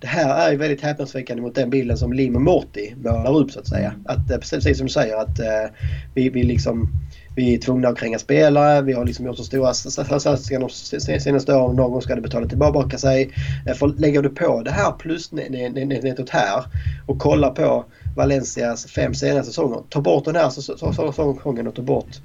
det 0.00 0.06
här 0.06 0.46
är 0.46 0.50
ju 0.50 0.56
väldigt 0.56 0.80
häpnadsväckande 0.80 1.42
mot 1.42 1.54
den 1.54 1.70
bilden 1.70 1.98
som 1.98 2.12
Lim 2.12 2.36
och 2.36 2.42
Morty 2.42 2.94
målar 2.96 3.36
upp 3.36 3.50
så 3.50 3.60
att 3.60 3.68
säga. 3.68 3.94
Att, 4.04 4.30
eh, 4.30 4.38
precis 4.38 4.78
som 4.78 4.86
du 4.86 4.92
säger 4.92 5.16
att 5.16 5.38
eh, 5.38 5.74
vi, 6.14 6.28
vi 6.28 6.42
liksom 6.42 6.88
vi 7.36 7.54
är 7.54 7.58
tvungna 7.58 7.88
att 7.88 7.98
kränga 7.98 8.18
spelare. 8.18 8.82
Vi 8.82 8.92
har 8.92 9.04
liksom 9.04 9.26
gjort 9.26 9.36
så 9.36 9.44
stora 9.44 9.74
satsningar 9.74 10.60
de 10.60 11.20
senaste 11.20 11.54
åren. 11.54 11.76
Någon 11.76 11.92
gång 11.92 12.02
ska 12.02 12.14
det 12.14 12.20
betala 12.20 12.48
tillbaka 12.48 12.98
sig. 12.98 13.30
Eh, 13.66 13.74
för 13.74 13.88
lägger 13.88 14.22
du 14.22 14.28
på 14.28 14.62
det 14.62 14.70
här 14.70 14.92
plusnettot 14.92 16.30
här 16.30 16.64
och 17.06 17.18
kollar 17.18 17.50
på 17.50 17.84
Valencias 18.16 18.86
fem 18.86 19.14
senaste 19.14 19.46
säsonger. 19.46 19.82
Ta 19.88 20.00
bort 20.00 20.24
den 20.24 20.36
här 20.36 20.50
säsongen 20.50 21.66
och 21.66 21.74
ta 21.74 21.82
bort 21.82 22.20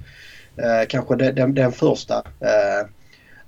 eh, 0.58 0.88
kanske 0.90 1.16
den, 1.16 1.36
den, 1.36 1.54
den 1.54 1.72
första. 1.72 2.16
Eh, 2.40 2.88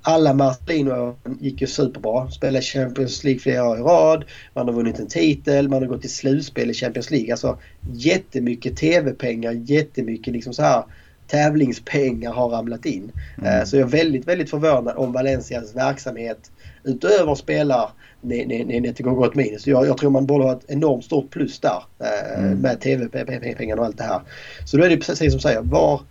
alla 0.02 0.34
Marcelino 0.34 1.15
gick 1.39 1.62
ju 1.62 1.67
superbra. 1.67 2.32
Spelade 2.32 2.62
Champions 2.62 3.24
League 3.24 3.39
flera 3.39 3.70
år 3.70 3.78
i 3.78 3.82
rad. 3.82 4.26
Man 4.54 4.67
har 4.67 4.74
vunnit 4.74 5.00
en 5.00 5.08
titel. 5.08 5.70
Man 5.70 5.82
har 5.82 5.88
gått 5.88 6.02
till 6.02 6.13
slutspel 6.13 6.70
i 6.70 6.74
Champions 6.74 7.12
League. 7.12 7.32
Alltså 7.34 7.58
jättemycket 7.91 8.78
TV-pengar. 8.78 9.52
Jättemycket 9.52 10.34
liksom 10.34 10.54
så 10.54 10.62
här 10.62 10.84
tävlingspengar 11.28 12.32
har 12.32 12.50
ramlat 12.50 12.86
in. 12.86 13.12
Mm. 13.38 13.60
Eh, 13.60 13.65
så 13.65 13.78
jag 13.78 13.88
är 13.88 13.91
väldigt, 13.91 14.28
väldigt 14.28 14.50
förvånad 14.50 14.98
om 14.98 15.12
Valencias 15.12 15.76
verksamhet 15.76 16.52
utöver 16.84 17.36
spelar 17.36 17.89
Neto 18.22 19.04
går 19.04 19.12
gott 19.12 19.36
minus. 19.36 19.67
Jag, 19.67 19.88
jag 19.88 19.98
tror 19.98 20.10
man 20.10 20.26
borde 20.26 20.43
ha 20.43 20.52
ett 20.52 20.65
enormt 20.67 21.06
stort 21.06 21.30
plus 21.30 21.60
där 21.60 21.84
eh, 22.00 22.39
mm. 22.39 22.58
med 22.58 22.82
tv-pengarna 22.82 23.82
och 23.82 23.86
allt 23.86 23.98
det 23.98 24.04
här. 24.04 24.22
Så 24.65 24.78
då 24.78 24.84
är 24.84 24.89
det 24.89 24.98
precis 24.98 25.32
som 25.32 25.41
säger, 25.41 25.62
var, 25.62 26.02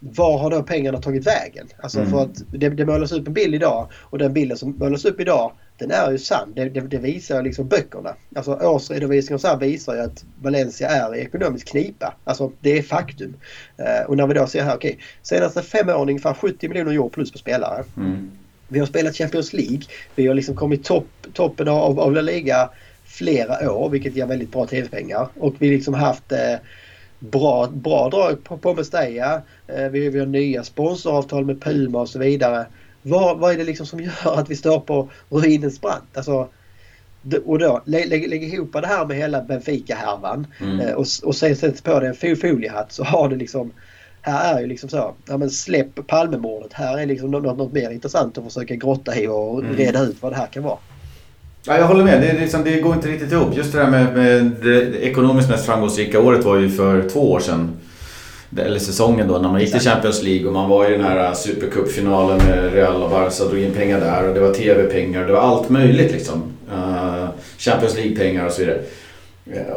var 0.00 0.38
har 0.38 0.50
då 0.50 0.62
pengarna 0.62 0.98
tagit 0.98 1.26
vägen? 1.26 1.68
Alltså 1.82 1.98
mm. 1.98 2.10
för 2.10 2.22
att 2.22 2.42
det, 2.52 2.68
det 2.68 2.86
målas 2.86 3.12
upp 3.12 3.26
en 3.26 3.32
bild 3.32 3.54
idag 3.54 3.88
och 3.94 4.18
den 4.18 4.32
bilden 4.32 4.58
som 4.58 4.76
målas 4.78 5.04
upp 5.04 5.20
idag 5.20 5.52
den 5.78 5.90
är 5.90 6.10
ju 6.10 6.18
sann. 6.18 6.52
Det, 6.54 6.68
det, 6.68 6.80
det 6.80 6.98
visar 6.98 7.42
liksom 7.42 7.68
böckerna. 7.68 8.14
Alltså 8.36 8.54
årsredovisningen 8.54 9.38
så 9.38 9.48
här 9.48 9.56
visar 9.56 9.94
ju 9.94 10.00
att 10.00 10.24
Valencia 10.42 10.88
är 10.88 11.16
i 11.16 11.20
ekonomisk 11.20 11.68
knipa. 11.68 12.14
Alltså 12.24 12.52
det 12.60 12.78
är 12.78 12.82
faktum. 12.82 13.34
Uh, 13.78 14.08
och 14.08 14.16
när 14.16 14.26
vi 14.26 14.34
då 14.34 14.46
ser 14.46 14.62
här, 14.62 14.76
okej, 14.76 14.90
okay, 14.90 15.04
senaste 15.22 15.62
fem 15.62 15.88
åren 15.88 16.08
ungefär 16.08 16.34
70 16.34 16.68
miljoner 16.68 16.92
euro 16.92 17.08
plus 17.08 17.32
på 17.32 17.38
spelare. 17.38 17.84
Mm. 17.96 18.30
Vi 18.68 18.78
har 18.78 18.86
spelat 18.86 19.16
Champions 19.16 19.52
League. 19.52 19.80
Vi 20.14 20.26
har 20.26 20.34
liksom 20.34 20.56
kommit 20.56 20.84
topp, 20.84 21.08
toppen 21.32 21.68
av, 21.68 22.00
av 22.00 22.12
La 22.12 22.20
Liga 22.20 22.70
flera 23.04 23.72
år 23.72 23.88
vilket 23.88 24.16
ger 24.16 24.26
väldigt 24.26 24.52
bra 24.52 24.66
tv-pengar. 24.66 25.28
Och 25.38 25.54
vi 25.58 25.70
liksom 25.70 25.94
haft 25.94 26.32
eh, 26.32 26.54
bra, 27.20 27.66
bra 27.66 28.08
drag 28.08 28.44
på, 28.44 28.58
på 28.58 28.74
Mestalla. 28.74 29.42
Eh, 29.66 29.88
vi, 29.90 30.08
vi 30.08 30.18
har 30.18 30.26
nya 30.26 30.64
sponsoravtal 30.64 31.44
med 31.44 31.62
Puma 31.62 32.00
och 32.00 32.08
så 32.08 32.18
vidare. 32.18 32.66
Vad, 33.02 33.38
vad 33.38 33.52
är 33.52 33.56
det 33.56 33.64
liksom 33.64 33.86
som 33.86 34.00
gör 34.00 34.12
att 34.38 34.50
vi 34.50 34.56
står 34.56 34.80
på 34.80 35.10
ruinens 35.30 35.80
brant? 35.80 36.16
Alltså, 36.16 36.48
och 37.44 37.58
då 37.58 37.82
lägg, 37.84 38.08
lägg, 38.08 38.28
lägg 38.28 38.44
ihop 38.44 38.72
det 38.72 38.86
här 38.86 39.04
med 39.06 39.16
hela 39.16 39.42
Benfica-härvan 39.42 40.46
Mm. 40.60 40.80
eh, 40.80 40.92
och, 40.94 41.06
och 41.24 41.36
sen 41.36 41.56
sätt 41.56 41.82
på 41.84 42.00
dig 42.00 42.08
en 42.08 42.14
fo- 42.14 42.36
foliehatt 42.36 42.92
så 42.92 43.04
har 43.04 43.28
du 43.28 43.36
liksom 43.36 43.72
här 44.22 44.54
är 44.56 44.60
ju 44.60 44.66
liksom 44.66 44.88
så, 44.88 45.14
ja 45.28 45.36
men 45.36 45.50
släpp 45.50 46.06
Palmemordet. 46.06 46.72
Här 46.72 46.98
är 46.98 47.06
liksom 47.06 47.30
något, 47.30 47.58
något 47.58 47.72
mer 47.72 47.90
intressant 47.90 48.38
att 48.38 48.44
försöka 48.44 48.74
grotta 48.74 49.16
i 49.20 49.26
och 49.26 49.60
Mm. 49.60 49.76
reda 49.76 50.00
ut 50.02 50.22
vad 50.22 50.32
det 50.32 50.36
här 50.36 50.46
kan 50.46 50.62
vara. 50.62 50.78
Ja, 51.66 51.78
jag 51.78 51.86
håller 51.86 52.04
med. 52.04 52.22
Det, 52.22 52.40
liksom, 52.40 52.64
det 52.64 52.80
går 52.80 52.94
inte 52.94 53.08
riktigt 53.08 53.32
ihop. 53.32 53.56
Just 53.56 53.72
det 53.72 53.78
där 53.78 53.90
med, 53.90 54.14
med 54.14 54.50
det 54.62 55.04
ekonomiskt 55.04 55.48
mest 55.48 55.66
framgångsrika 55.66 56.20
året 56.20 56.44
var 56.44 56.56
ju 56.56 56.70
för 56.70 57.08
två 57.08 57.32
år 57.32 57.40
sedan. 57.40 57.70
Eller 58.58 58.78
säsongen 58.78 59.28
då 59.28 59.38
när 59.38 59.48
man 59.48 59.60
gick 59.60 59.72
till. 59.72 59.80
Champions 59.80 60.22
League 60.22 60.46
och 60.46 60.52
man 60.52 60.68
var 60.68 60.88
i 60.88 60.92
den 60.92 61.04
här 61.04 61.34
Supercup-finalen 61.34 62.38
med 62.38 62.72
Real 62.72 63.02
och 63.02 63.10
Barca 63.10 63.44
drog 63.44 63.62
in 63.62 63.72
pengar 63.72 64.00
där 64.00 64.28
och 64.28 64.34
det 64.34 64.40
var 64.40 64.54
TV-pengar 64.54 65.26
det 65.26 65.32
var 65.32 65.40
allt 65.40 65.68
möjligt 65.68 66.12
liksom. 66.12 66.42
Eh, 66.72 67.28
Champions 67.58 67.96
League-pengar 67.96 68.46
och 68.46 68.52
så 68.52 68.60
vidare. 68.60 68.80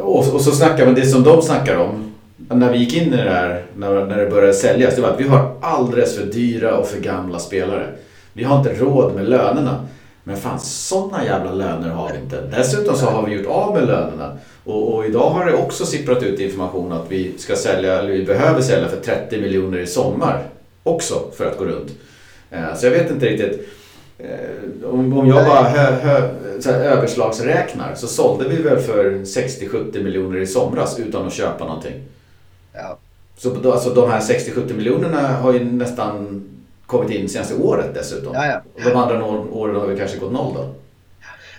Och, 0.00 0.34
och 0.34 0.40
så 0.40 0.50
snackar 0.50 0.86
man 0.86 0.94
det 0.94 1.06
som 1.06 1.22
de 1.22 1.42
snackar 1.42 1.76
om 1.76 2.14
när 2.36 2.72
vi 2.72 2.78
gick 2.78 2.96
in 2.96 3.14
i 3.14 3.16
det 3.16 3.30
här, 3.30 3.62
när, 3.76 4.06
när 4.06 4.16
det 4.16 4.30
började 4.30 4.54
säljas, 4.54 4.96
det 4.96 5.02
var 5.02 5.08
att 5.08 5.20
vi 5.20 5.28
har 5.28 5.54
alldeles 5.60 6.16
för 6.16 6.26
dyra 6.26 6.76
och 6.76 6.86
för 6.86 7.00
gamla 7.00 7.38
spelare. 7.38 7.86
Vi 8.32 8.44
har 8.44 8.58
inte 8.58 8.74
råd 8.74 9.14
med 9.14 9.28
lönerna. 9.28 9.86
Men 10.24 10.36
fan, 10.36 10.60
sådana 10.60 11.24
jävla 11.24 11.52
löner 11.52 11.88
har 11.88 12.10
vi 12.12 12.18
inte. 12.18 12.40
Dessutom 12.56 12.96
så 12.96 13.06
har 13.06 13.26
vi 13.26 13.32
gjort 13.34 13.46
av 13.46 13.74
med 13.74 13.86
lönerna. 13.86 14.36
Och, 14.64 14.94
och 14.94 15.06
idag 15.06 15.30
har 15.30 15.44
det 15.46 15.54
också 15.54 15.86
sipprat 15.86 16.22
ut 16.22 16.40
information 16.40 16.92
att 16.92 17.04
vi 17.08 17.32
ska 17.38 17.56
sälja, 17.56 17.98
eller 17.98 18.12
vi 18.12 18.24
behöver 18.24 18.60
sälja 18.60 18.88
för 18.88 19.00
30 19.00 19.40
miljoner 19.40 19.78
i 19.78 19.86
sommar. 19.86 20.42
Också 20.82 21.14
för 21.36 21.46
att 21.50 21.58
gå 21.58 21.64
runt. 21.64 21.90
Eh, 22.50 22.74
Så 22.76 22.86
jag 22.86 22.90
vet 22.90 23.10
inte 23.10 23.26
riktigt. 23.26 23.68
eh, 24.18 24.88
Om, 24.90 25.26
jag 25.28 25.46
bara 25.46 25.62
hö, 25.62 25.92
hö, 26.02 26.28
så 26.60 26.70
överslagsräknar 26.70 27.94
så 27.94 28.06
sålde 28.06 28.48
vi 28.48 28.56
väl 28.62 28.78
för 28.78 29.04
60-70 29.10 30.02
miljoner 30.02 30.38
i 30.40 30.46
somras 30.46 30.98
utan 30.98 31.26
att 31.26 31.32
köpa 31.32 31.64
någonting. 31.64 32.02
Ja. 32.72 32.98
Så 33.38 33.72
alltså, 33.72 33.90
de 33.94 34.10
här 34.10 34.20
60-70 34.20 34.74
miljonerna 34.76 35.28
har 35.28 35.52
ju 35.52 35.64
nästan 35.64 36.42
kommit 36.98 37.10
in 37.10 37.28
senaste 37.28 37.54
året 37.54 37.94
dessutom. 37.94 38.34
Ja, 38.34 38.46
ja. 38.46 38.62
Och 38.74 38.90
de 38.90 38.96
andra 38.96 39.24
år- 39.24 39.46
åren 39.54 39.76
har 39.76 39.86
vi 39.86 39.98
kanske 39.98 40.18
gått 40.18 40.32
noll 40.32 40.54
då. 40.54 40.74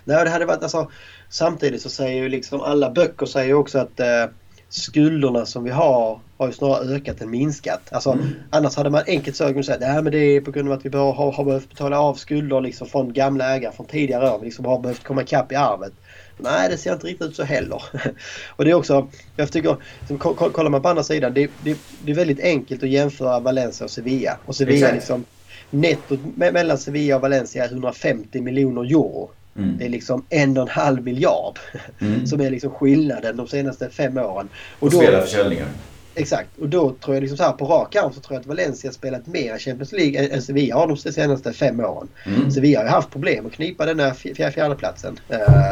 Nej, 0.03 0.23
det 0.23 0.29
hade 0.29 0.45
varit 0.45 0.63
alltså, 0.63 0.89
samtidigt 1.29 1.81
så 1.81 1.89
säger 1.89 2.23
ju 2.23 2.29
liksom 2.29 2.61
alla 2.61 2.89
böcker 2.89 3.25
säger 3.25 3.53
också 3.53 3.77
att 3.79 3.99
eh, 3.99 4.25
skulderna 4.69 5.45
som 5.45 5.63
vi 5.63 5.69
har 5.71 6.19
har 6.37 6.47
ju 6.47 6.53
snarare 6.53 6.95
ökat 6.95 7.21
än 7.21 7.29
minskat. 7.29 7.81
Alltså, 7.91 8.11
Mm. 8.11 8.25
Annars 8.49 8.75
hade 8.75 8.89
man 8.89 9.03
enkelt 9.07 9.35
så 9.37 9.47
kunnat 9.47 9.65
säga 9.65 9.75
att 9.99 10.11
det 10.11 10.17
är 10.17 10.41
på 10.41 10.51
grund 10.51 10.67
av 10.69 10.77
att 10.77 10.85
vi 10.85 10.89
bör, 10.89 11.11
har, 11.11 11.31
har 11.31 11.43
behövt 11.43 11.69
betala 11.69 11.99
av 11.99 12.13
skulder 12.15 12.61
liksom 12.61 12.87
från 12.87 13.13
gamla 13.13 13.55
ägare 13.55 13.73
från 13.75 13.85
tidigare 13.85 14.31
år. 14.31 14.39
Vi 14.39 14.45
liksom 14.45 14.65
har 14.65 14.79
behövt 14.79 15.03
komma 15.03 15.21
ikapp 15.21 15.51
i 15.51 15.55
arvet. 15.55 15.93
Nej, 16.37 16.69
det 16.69 16.77
ser 16.77 16.93
inte 16.93 17.07
riktigt 17.07 17.27
ut 17.27 17.35
så 17.35 17.43
heller. 17.43 17.83
och 18.49 18.65
det 18.65 18.71
är 18.71 18.75
också, 18.75 19.07
jag 19.35 19.51
tycker, 19.51 19.77
ko- 20.19 20.33
ko- 20.33 20.49
kollar 20.49 20.69
man 20.69 20.81
på 20.81 20.89
andra 20.89 21.03
sidan, 21.03 21.33
det, 21.33 21.49
det, 21.63 21.77
det 22.05 22.11
är 22.11 22.15
väldigt 22.15 22.39
enkelt 22.39 22.83
att 22.83 22.89
jämföra 22.89 23.39
Valencia 23.39 23.85
och 23.85 23.91
Sevilla. 23.91 24.37
Och 24.45 24.55
Sevilla 24.55 24.77
Exakt. 24.87 24.93
liksom, 24.95 25.25
nettot 25.69 26.19
me- 26.37 26.51
mellan 26.51 26.77
Sevilla 26.77 27.15
och 27.15 27.21
Valencia 27.21 27.63
är 27.65 27.69
150 27.69 28.41
miljoner 28.41 28.81
euro. 28.81 29.29
Mm. 29.57 29.77
Det 29.77 29.85
är 29.85 29.89
liksom 29.89 30.25
en 30.29 30.57
och 30.57 30.63
en 30.63 30.69
halv 30.69 31.03
miljard 31.03 31.59
Mm. 32.01 32.25
som 32.27 32.41
är 32.41 32.49
liksom 32.49 32.71
skillnaden 32.71 33.37
de 33.37 33.47
senaste 33.47 33.89
fem 33.89 34.17
åren. 34.17 34.49
Och 34.79 34.91
då, 34.91 34.97
spelarförsäljningar. 34.97 35.67
exakt. 36.15 36.49
Och 36.59 36.69
då 36.69 36.93
tror 37.03 37.15
jag 37.15 37.21
liksom 37.21 37.37
så 37.37 37.43
här 37.43 37.51
på 37.51 37.65
rak 37.65 37.95
arm 37.95 38.13
så 38.13 38.19
tror 38.19 38.33
jag 38.35 38.41
att 38.41 38.47
Valencia 38.47 38.91
spelat 38.91 39.27
mer 39.27 39.57
Champions 39.57 39.91
League 39.91 40.27
än- 40.29 40.41
Sevilla 40.41 40.75
har 40.75 40.87
de 40.87 40.97
senaste 40.97 41.53
fem 41.53 41.79
åren. 41.79 42.07
Mm. 42.25 42.51
Sevilla 42.51 42.79
har 42.79 42.85
ju 42.85 42.89
haft 42.91 43.11
problem 43.11 43.45
att 43.45 43.51
knipa 43.51 43.85
den 43.85 43.99
här 43.99 44.11
fjär, 44.13 44.51
fjärdeplatsen. 44.51 45.19
Uh, 45.33 45.71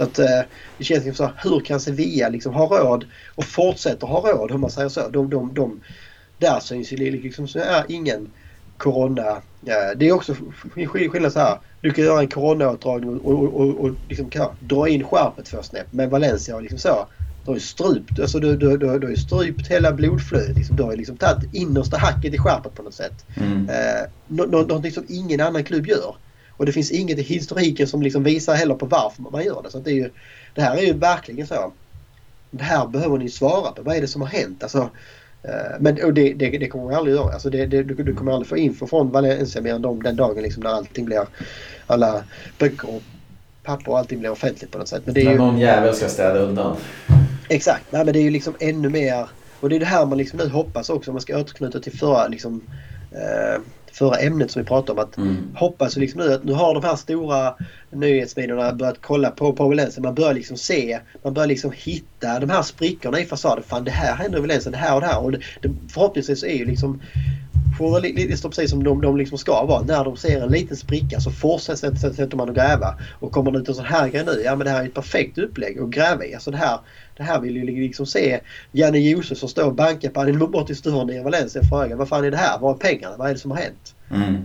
så 0.00 0.04
att, 0.04 0.18
eh, 0.18 0.40
det 0.78 0.84
känns 0.84 1.04
liksom 1.04 1.26
så 1.26 1.48
hur 1.48 1.60
kan 1.60 1.80
Sevilla 1.80 2.28
liksom 2.28 2.54
ha 2.54 2.78
råd 2.78 3.04
och 3.34 3.44
fortsätter 3.44 4.06
ha 4.06 4.32
råd, 4.32 4.50
om 4.52 4.60
man 4.60 4.70
säger 4.70 4.88
så. 4.88 5.08
De, 5.08 5.30
de, 5.30 5.54
de, 5.54 5.80
där 6.38 6.60
syns 6.60 6.92
ju 6.92 6.96
liksom 6.96 7.48
så 7.48 7.58
är 7.58 7.84
ingen 7.88 8.28
corona. 8.76 9.28
eh, 9.66 9.96
det 9.96 10.08
är 10.08 10.12
också 10.12 10.32
sk- 10.32 10.52
sk- 10.74 11.08
skillnad 11.08 11.32
så 11.32 11.38
här. 11.38 11.58
Du 11.80 11.90
kan 11.90 12.04
göra 12.04 12.20
en 12.20 12.28
coronaåtdragning 12.28 13.18
och, 13.18 13.32
och, 13.32 13.60
och, 13.60 13.80
och 13.80 13.90
liksom 14.08 14.30
kan 14.30 14.56
dra 14.60 14.88
in 14.88 15.04
skärpet 15.04 15.48
för 15.48 15.62
snäpp. 15.62 15.86
Men 15.90 16.10
Valencia 16.10 16.54
har 16.54 16.62
liksom 16.62 16.78
så. 16.78 17.08
Du 17.44 17.50
har 17.50 17.56
ju 17.56 17.60
strypt, 17.60 18.20
alltså 18.20 18.38
du, 18.38 18.56
du, 18.56 18.76
du, 18.76 18.98
du 18.98 19.06
har 19.08 19.14
strypt 19.14 19.68
hela 19.68 19.92
blodflödet. 19.92 20.56
Liksom. 20.56 20.76
Du 20.76 20.82
har 20.82 20.90
ju 20.90 20.96
liksom 20.96 21.16
tagit 21.16 21.54
innersta 21.54 21.98
hacket 21.98 22.34
i 22.34 22.38
skärpet 22.38 22.74
på 22.74 22.82
något 22.82 22.94
sätt. 22.94 23.26
Mm. 23.36 23.68
Eh, 23.68 24.02
nå, 24.28 24.44
nå, 24.46 24.58
någonting 24.58 24.92
som 24.92 25.04
ingen 25.08 25.40
annan 25.40 25.64
klubb 25.64 25.86
gör. 25.86 26.16
Och 26.60 26.66
det 26.66 26.72
finns 26.72 26.90
inget 26.90 27.18
i 27.18 27.22
historiken 27.22 27.86
som 27.86 28.02
liksom 28.02 28.22
visar 28.22 28.54
heller 28.54 28.74
på 28.74 28.86
varför 28.86 29.22
man 29.22 29.44
gör 29.44 29.62
det. 29.62 29.70
Så 29.70 29.78
att 29.78 29.84
det, 29.84 29.90
är 29.90 29.94
ju, 29.94 30.10
det 30.54 30.62
här 30.62 30.76
är 30.76 30.82
ju 30.82 30.92
verkligen 30.92 31.46
så. 31.46 31.72
Det 32.50 32.64
här 32.64 32.86
behöver 32.86 33.18
ni 33.18 33.28
svara 33.28 33.72
på. 33.72 33.82
Vad 33.82 33.96
är 33.96 34.00
det 34.00 34.08
som 34.08 34.20
har 34.20 34.28
hänt? 34.28 34.62
Alltså, 34.62 34.90
eh, 35.42 35.80
men 35.80 36.04
och 36.04 36.14
det, 36.14 36.34
det, 36.34 36.50
det 36.50 36.68
kommer 36.68 36.84
man 36.84 36.94
aldrig 36.94 37.16
göra. 37.16 37.32
Alltså 37.32 37.50
det, 37.50 37.66
det, 37.66 37.82
du, 37.82 37.94
du 37.94 38.14
kommer 38.14 38.32
aldrig 38.32 38.48
få 38.48 38.56
info 38.56 38.86
från 38.86 39.10
Valencia 39.10 39.62
mer 39.62 39.74
än 39.74 39.82
de, 39.82 40.02
den 40.02 40.16
dagen 40.16 40.42
liksom 40.42 40.62
när 40.62 40.70
allting 40.70 41.04
blir... 41.04 41.26
Alla 41.86 42.24
böcker 42.58 42.94
och 42.94 43.02
papper 43.62 43.90
och 43.90 43.98
allting 43.98 44.20
blir 44.20 44.30
offentligt 44.30 44.70
på 44.70 44.78
något 44.78 44.88
sätt. 44.88 45.02
Men 45.04 45.14
det 45.14 45.20
är 45.20 45.24
När 45.24 45.32
ju, 45.32 45.38
någon 45.38 45.58
jävel 45.58 45.94
ska 45.94 46.08
städa 46.08 46.38
undan. 46.38 46.76
Exakt, 47.48 47.84
nej, 47.90 48.04
men 48.04 48.14
det 48.14 48.20
är 48.20 48.24
ju 48.24 48.30
liksom 48.30 48.54
ännu 48.60 48.88
mer 48.88 49.28
och 49.60 49.68
det 49.68 49.76
är 49.76 49.80
det 49.80 49.86
här 49.86 50.06
man 50.06 50.18
liksom 50.18 50.38
nu 50.38 50.48
hoppas 50.48 50.90
också 50.90 51.10
om 51.10 51.14
man 51.14 51.20
ska 51.20 51.38
återknyta 51.38 51.80
till 51.80 51.98
förra, 51.98 52.28
liksom, 52.28 52.62
eh, 53.12 53.60
förra 53.92 54.16
ämnet 54.16 54.50
som 54.50 54.62
vi 54.62 54.68
pratade 54.68 55.00
om. 55.00 55.08
Att 55.08 55.16
Mm. 55.16 55.36
hoppas 55.54 55.96
liksom 55.96 56.20
nu 56.20 56.32
att 56.32 56.44
nu 56.44 56.52
har 56.52 56.74
de 56.74 56.84
här 56.84 56.96
stora 56.96 57.54
nyhetsmedierna 57.92 58.72
börjat 58.72 58.98
kolla 59.00 59.30
på, 59.30 59.52
på 59.52 59.68
Valencia. 59.68 60.02
Man 60.02 60.14
börjar 60.14 60.34
liksom 60.34 60.56
se, 60.56 61.00
man 61.24 61.34
börjar 61.34 61.46
liksom 61.48 61.72
hitta 61.76 62.40
de 62.40 62.50
här 62.50 62.62
sprickorna 62.62 63.20
i 63.20 63.24
fasaden. 63.24 63.64
Fan 63.68 63.84
det 63.84 63.90
här 63.90 64.14
händer 64.14 64.38
i 64.38 64.40
Valencia, 64.40 64.70
det 64.72 64.78
här 64.78 64.94
och 64.94 65.00
det 65.00 65.06
här. 65.06 65.22
Och 65.24 65.32
det, 65.32 65.38
det, 65.62 65.70
förhoppningsvis 65.92 66.42
är 66.42 66.54
ju 66.56 66.64
liksom 66.64 67.00
journalister 67.78 68.48
precis 68.48 68.70
som 68.70 68.84
de, 68.84 69.00
de 69.00 69.16
liksom 69.16 69.38
ska 69.38 69.64
vara. 69.64 69.82
När 69.82 70.04
de 70.04 70.16
ser 70.16 70.40
en 70.40 70.52
liten 70.52 70.76
spricka 70.76 71.20
så 71.20 71.30
fortsätter 71.30 72.36
man 72.36 72.48
att 72.48 72.54
gräva. 72.54 72.94
Och 73.20 73.32
kommer 73.32 73.50
det 73.50 73.58
ut 73.58 73.68
en 73.68 73.74
sån 73.74 73.84
här 73.84 74.08
grej 74.08 74.24
nu, 74.26 74.42
ja 74.44 74.56
men 74.56 74.64
det 74.64 74.70
här 74.70 74.82
är 74.82 74.86
ett 74.86 74.94
perfekt 74.94 75.38
upplägg 75.38 75.78
att 75.78 75.90
gräva 75.90 76.24
i. 76.24 76.34
Alltså 76.34 76.50
det 76.50 76.56
här, 76.56 76.78
det 77.16 77.22
här 77.22 77.40
vill 77.40 77.56
ju 77.56 77.64
liksom 77.64 78.06
se 78.06 78.40
Janne 78.72 78.98
Josefsson 78.98 79.48
stå 79.48 79.66
och 79.66 79.74
banka 79.74 80.10
på 80.10 80.20
en 80.20 80.38
bort 80.38 80.70
i 80.70 80.74
sturen 80.74 81.10
i 81.10 81.22
Valencia 81.22 81.60
och 81.60 81.68
fråga 81.68 81.96
vad 81.96 82.08
fan 82.08 82.24
är 82.24 82.30
det 82.30 82.36
här? 82.36 82.58
Var 82.58 82.70
är 82.70 82.74
pengarna? 82.74 83.16
Vad 83.16 83.30
är 83.30 83.34
det 83.34 83.40
som 83.40 83.50
har 83.50 83.58
hänt? 83.58 83.94
Mm. 84.10 84.36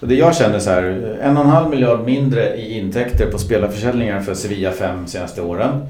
Och 0.00 0.08
det 0.08 0.14
jag 0.14 0.36
känner 0.36 0.58
så 0.58 0.70
här, 0.70 0.82
en 1.22 1.36
och 1.36 1.44
en 1.44 1.50
halv 1.50 1.70
miljard 1.70 2.04
mindre 2.04 2.56
i 2.56 2.78
intäkter 2.78 3.30
på 3.30 3.38
spelarförsäljningar 3.38 4.20
för 4.20 4.34
Sevilla 4.34 4.72
fem 4.72 5.06
senaste 5.06 5.42
åren. 5.42 5.86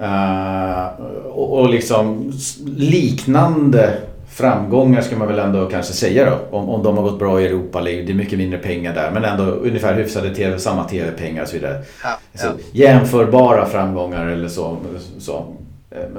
Uh, 0.00 0.86
och, 1.26 1.60
och 1.60 1.70
liksom 1.70 2.32
liknande 2.76 3.98
framgångar 4.34 5.00
ska 5.00 5.16
man 5.16 5.28
väl 5.28 5.38
ändå 5.38 5.66
kanske 5.66 5.92
säga 5.92 6.30
då. 6.30 6.56
Om, 6.56 6.68
om 6.68 6.82
de 6.82 6.96
har 6.96 7.04
gått 7.04 7.18
bra 7.18 7.40
i 7.40 7.46
Europa 7.46 7.80
League. 7.80 8.02
Det 8.02 8.12
är 8.12 8.14
mycket 8.14 8.38
mindre 8.38 8.58
pengar 8.58 8.94
där 8.94 9.10
men 9.10 9.24
ändå 9.24 9.44
ungefär 9.44 9.94
hyfsade 9.94 10.34
TV, 10.34 10.58
samma 10.58 10.84
TV-pengar 10.84 11.42
och 11.42 11.48
så 11.48 11.54
vidare. 11.54 11.82
Ja, 12.02 12.18
Så 12.34 12.46
jämförbara 12.72 13.66
framgångar 13.66 14.26
eller 14.26 14.48
så. 14.48 14.76
så. 15.18 15.46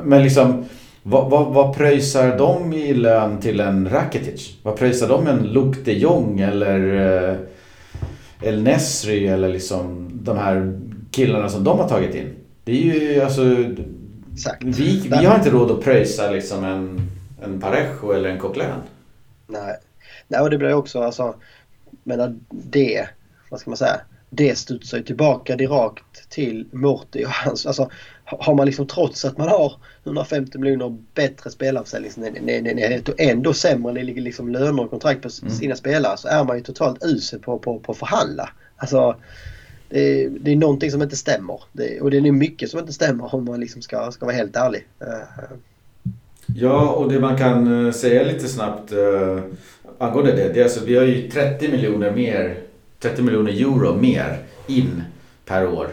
Men 0.04 0.24
liksom 0.24 0.66
vad, 1.04 1.30
vad, 1.30 1.54
vad 1.54 1.76
pröjsar 1.76 2.38
de 2.38 2.74
i 2.74 2.94
lön 2.94 3.38
till 3.40 3.60
en 3.60 3.90
Rakitic? 3.90 4.58
Vad 4.64 4.76
pröjsar 4.76 5.08
de 5.08 5.28
en 5.28 5.44
Luke 5.44 5.80
de 5.86 5.94
Jong 5.94 6.40
eller 6.40 6.80
eh, 7.30 7.36
El 8.50 8.64
Nesri 8.64 9.28
eller 9.28 9.50
liksom 9.50 10.10
de 10.14 10.38
här 10.38 10.80
killarna 11.12 11.50
som 11.50 11.64
de 11.64 11.80
har 11.80 11.90
tagit 11.90 12.16
in? 12.16 12.28
Det 12.64 12.72
är 12.72 12.76
ju 12.76 13.22
alltså... 13.22 13.42
Exakt. 14.34 14.64
Vi, 14.64 15.10
vi 15.20 15.26
har 15.26 15.36
inte 15.36 15.50
råd 15.50 15.72
att 15.72 15.84
pröjsa 15.84 16.32
liksom 16.32 16.64
en, 16.64 17.02
en 17.46 17.60
Parejo 17.60 18.12
eller 18.12 18.30
en 18.30 18.40
Coquelin. 18.40 18.70
Nej. 19.48 19.78
Nej, 20.28 20.42
och 20.42 20.50
det 20.50 20.58
blir 20.58 20.74
också 20.74 21.02
alltså, 21.02 21.36
menar 22.04 22.36
det, 22.50 23.08
vad 23.50 23.60
ska 23.60 23.70
man 23.70 23.78
säga, 23.78 24.02
det 24.30 24.58
studsar 24.58 24.98
ju 24.98 25.04
tillbaka 25.04 25.56
direkt 25.56 26.30
till 26.30 26.68
Morty 26.72 27.26
och 27.26 27.30
hans, 27.30 27.66
alltså 27.66 27.90
har 28.24 28.56
man 28.56 28.66
liksom 28.66 28.88
trots 28.88 29.26
att 29.26 29.38
man 29.38 29.48
har 29.48 29.74
150 30.04 30.58
miljoner 30.58 30.98
bättre 31.14 31.50
spelarförsäljningsenhet 31.50 33.10
och 33.10 33.20
ändå 33.20 33.54
sämre 33.54 34.04
liksom 34.04 34.50
löner 34.50 34.84
och 34.84 34.90
kontrakt 34.90 35.22
på 35.22 35.30
Mm. 35.42 35.56
sina 35.56 35.76
spelare 35.76 36.18
så 36.18 36.28
är 36.28 36.44
man 36.44 36.58
ju 36.58 36.64
totalt 36.64 37.06
usel 37.06 37.40
på, 37.40 37.60
på, 37.60 37.80
på 37.80 37.92
att 37.92 37.98
förhandla. 37.98 38.50
Alltså 38.78 39.16
det 39.90 40.00
är, 40.00 40.30
det 40.30 40.52
är 40.52 40.56
någonting 40.56 40.92
som 40.92 41.02
inte 41.02 41.16
stämmer. 41.16 41.64
Det, 41.72 42.02
och 42.02 42.12
det 42.12 42.18
är 42.18 42.32
mycket 42.32 42.70
som 42.70 42.80
inte 42.80 42.94
stämmer 42.94 43.36
om 43.36 43.46
man 43.46 43.60
liksom 43.60 43.82
ska, 43.82 44.12
ska 44.12 44.26
vara 44.26 44.36
helt 44.36 44.56
ärlig. 44.56 44.88
Eh, 46.56 46.62
Ja, 46.62 46.90
och 46.90 47.12
det 47.12 47.20
man 47.20 47.38
kan 47.38 47.86
eh, 47.86 47.92
säga 47.92 48.24
lite 48.24 48.48
snabbt 48.48 48.94
uh, 48.94 49.40
angående 49.98 50.32
det. 50.32 50.50
det 50.54 50.60
är 50.60 50.64
alltså, 50.64 50.86
vi 50.86 50.98
har 50.98 51.04
ju 51.04 51.30
30 51.30 51.68
miljoner 51.68 52.12
mer, 52.12 52.56
30 53.00 53.22
miljoner 53.22 53.52
euro 53.52 53.94
mer 53.96 54.38
in 54.68 55.04
per 55.46 55.68
år. 55.68 55.88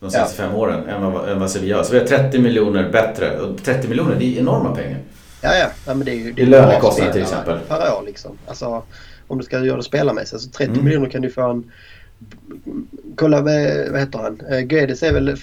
De 0.00 0.10
senaste 0.10 0.36
fem 0.36 0.54
åren 0.54 0.88
än 0.88 1.02
vad, 1.12 1.28
än 1.28 1.40
vad 1.40 1.50
Sevilla. 1.50 1.84
Så 1.84 1.92
vi 1.92 1.98
har 1.98 2.06
30 2.06 2.38
miljoner 2.38 2.90
bättre. 2.90 3.40
Och 3.40 3.62
30 3.62 3.88
miljoner, 3.88 4.16
det 4.18 4.24
är 4.24 4.40
enorma 4.40 4.74
pengar. 4.74 4.98
Ja, 5.42 5.54
ja. 5.54 5.66
ja 5.86 5.94
men 5.94 6.04
det 6.04 6.10
är 6.10 6.14
ju 6.14 6.34
I 6.36 6.42
är 6.42 6.46
lönekostnad 6.46 7.06
bra 7.06 7.12
till 7.12 7.22
exempel. 7.22 7.58
Per 7.68 7.76
år 7.76 8.02
liksom. 8.06 8.38
Alltså, 8.46 8.82
om 9.26 9.38
du 9.38 9.44
ska 9.44 9.64
göra 9.64 9.76
det 9.76 9.82
spelarmässigt. 9.82 10.42
Så 10.42 10.50
30 10.50 10.72
Mm. 10.72 10.84
miljoner 10.84 11.10
kan 11.10 11.22
du 11.22 11.30
få 11.30 11.50
en 11.50 11.70
kolla 13.16 13.40
vad 13.90 14.00
heter 14.00 14.18
han? 14.18 14.40
Eh, 14.50 14.60
Guedes 14.60 15.02
är 15.02 15.12
väl 15.12 15.36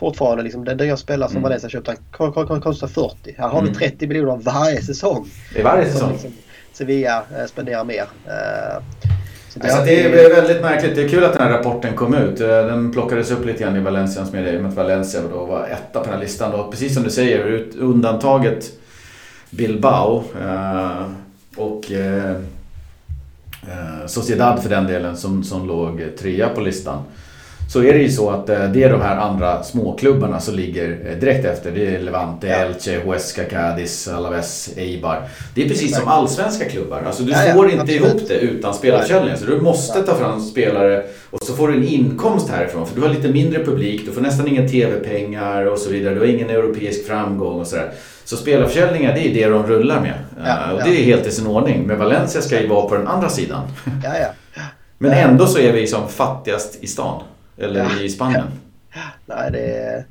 fortfarande 0.00 0.42
liksom 0.42 0.64
den 0.64 0.76
nya 0.76 0.96
spelare 0.96 1.28
som 1.28 1.36
mm. 1.36 1.42
Valencia 1.42 1.70
köpt. 1.70 1.88
Han 2.48 2.60
kostar 2.60 2.86
40. 2.86 3.34
Här 3.38 3.48
har 3.48 3.58
mm. 3.58 3.72
vi 3.72 3.78
30 3.78 4.06
miljoner 4.06 4.36
varje 4.36 4.82
säsong. 4.82 5.28
I 5.56 5.62
varje 5.62 5.92
säsong? 5.92 6.12
Liksom 6.12 6.32
Sevilla 6.72 7.22
eh, 7.36 7.46
spenderar 7.46 7.84
mer. 7.84 8.06
Eh, 8.26 8.82
så 9.48 9.58
det, 9.58 9.68
alltså 9.68 9.84
det 9.84 10.04
är 10.04 10.34
väldigt 10.34 10.62
märkligt. 10.62 10.94
Det 10.94 11.04
är 11.04 11.08
kul 11.08 11.24
att 11.24 11.32
den 11.32 11.42
här 11.42 11.50
rapporten 11.50 11.96
kom 11.96 12.14
ut. 12.14 12.40
Eh, 12.40 12.48
den 12.48 12.92
plockades 12.92 13.30
upp 13.30 13.46
lite 13.46 13.62
grann 13.62 13.76
i 13.76 13.80
Valencians 13.80 14.32
media 14.32 14.52
i 14.52 14.56
och 14.56 14.62
med 14.62 14.68
att 14.70 14.76
Valencia 14.76 15.20
då 15.32 15.44
var 15.44 15.66
etta 15.66 16.00
på 16.00 16.04
den 16.04 16.14
här 16.14 16.20
listan. 16.20 16.52
Och 16.52 16.70
precis 16.70 16.94
som 16.94 17.02
du 17.02 17.10
säger, 17.10 17.64
undantaget 17.78 18.70
Bilbao 19.50 20.24
och 21.56 21.84
Sociedad 24.06 24.62
för 24.62 24.70
den 24.70 24.86
delen 24.86 25.16
som, 25.16 25.44
som 25.44 25.66
låg 25.66 26.02
trea 26.18 26.48
på 26.48 26.60
listan 26.60 27.02
så 27.72 27.82
är 27.82 27.92
det 27.92 27.98
ju 27.98 28.10
så 28.10 28.30
att 28.30 28.48
eh, 28.48 28.64
det 28.64 28.82
är 28.82 28.90
de 28.90 29.00
här 29.00 29.16
andra 29.16 29.62
småklubbarna 29.62 30.40
som 30.40 30.54
ligger 30.54 30.98
eh, 31.06 31.16
direkt 31.16 31.44
efter. 31.44 31.70
Det 31.70 31.94
är 31.94 31.98
Levante, 31.98 32.46
ja. 32.46 32.54
Elche, 32.54 33.00
Huesca, 33.04 33.44
Cadiz, 33.44 34.08
Alaves, 34.08 34.70
Eibar. 34.76 35.22
Det 35.54 35.64
är 35.64 35.68
precis 35.68 35.96
som 35.96 36.08
allsvenska 36.08 36.64
klubbar. 36.64 37.02
Alltså 37.06 37.22
du 37.22 37.32
ja, 37.32 37.38
får 37.54 37.66
ja, 37.66 37.72
inte 37.72 37.82
absolut. 37.82 38.02
ihop 38.02 38.28
det 38.28 38.34
utan 38.34 38.74
spelarförsäljning. 38.74 39.36
Så 39.36 39.44
du 39.44 39.60
måste 39.60 40.02
ta 40.02 40.14
fram 40.14 40.40
spelare 40.40 41.04
och 41.30 41.42
så 41.42 41.54
får 41.54 41.68
du 41.68 41.74
en 41.74 41.84
inkomst 41.84 42.48
härifrån. 42.48 42.86
För 42.86 42.96
du 42.96 43.02
har 43.02 43.08
lite 43.08 43.28
mindre 43.28 43.64
publik, 43.64 44.06
du 44.06 44.12
får 44.12 44.20
nästan 44.20 44.48
inga 44.48 44.68
TV-pengar 44.68 45.64
och 45.64 45.78
så 45.78 45.90
vidare. 45.90 46.14
Du 46.14 46.20
har 46.20 46.26
ingen 46.26 46.50
europeisk 46.50 47.06
framgång 47.06 47.60
och 47.60 47.66
sådär. 47.66 47.90
Så 48.24 48.36
spelarförsäljningar, 48.36 49.14
det 49.14 49.20
är 49.20 49.34
det 49.34 49.48
de 49.48 49.66
rullar 49.66 50.00
med. 50.00 50.14
Ja, 50.44 50.72
och 50.72 50.80
det 50.84 51.00
är 51.00 51.04
helt 51.04 51.26
i 51.26 51.30
sin 51.30 51.46
ordning. 51.46 51.86
Men 51.86 51.98
Valencia 51.98 52.40
ska 52.40 52.60
ju 52.60 52.68
vara 52.68 52.88
på 52.88 52.96
den 52.96 53.08
andra 53.08 53.28
sidan. 53.28 53.62
Men 54.98 55.12
ändå 55.12 55.46
så 55.46 55.58
är 55.58 55.72
vi 55.72 55.86
som 55.86 56.08
fattigast 56.08 56.78
i 56.80 56.86
stan. 56.86 57.22
Eller 57.60 57.80
ja. 57.80 58.02
i 58.02 58.08
Spanien? 58.08 58.46
Nej, 59.26 59.50
det 59.52 59.74
är, 59.76 60.04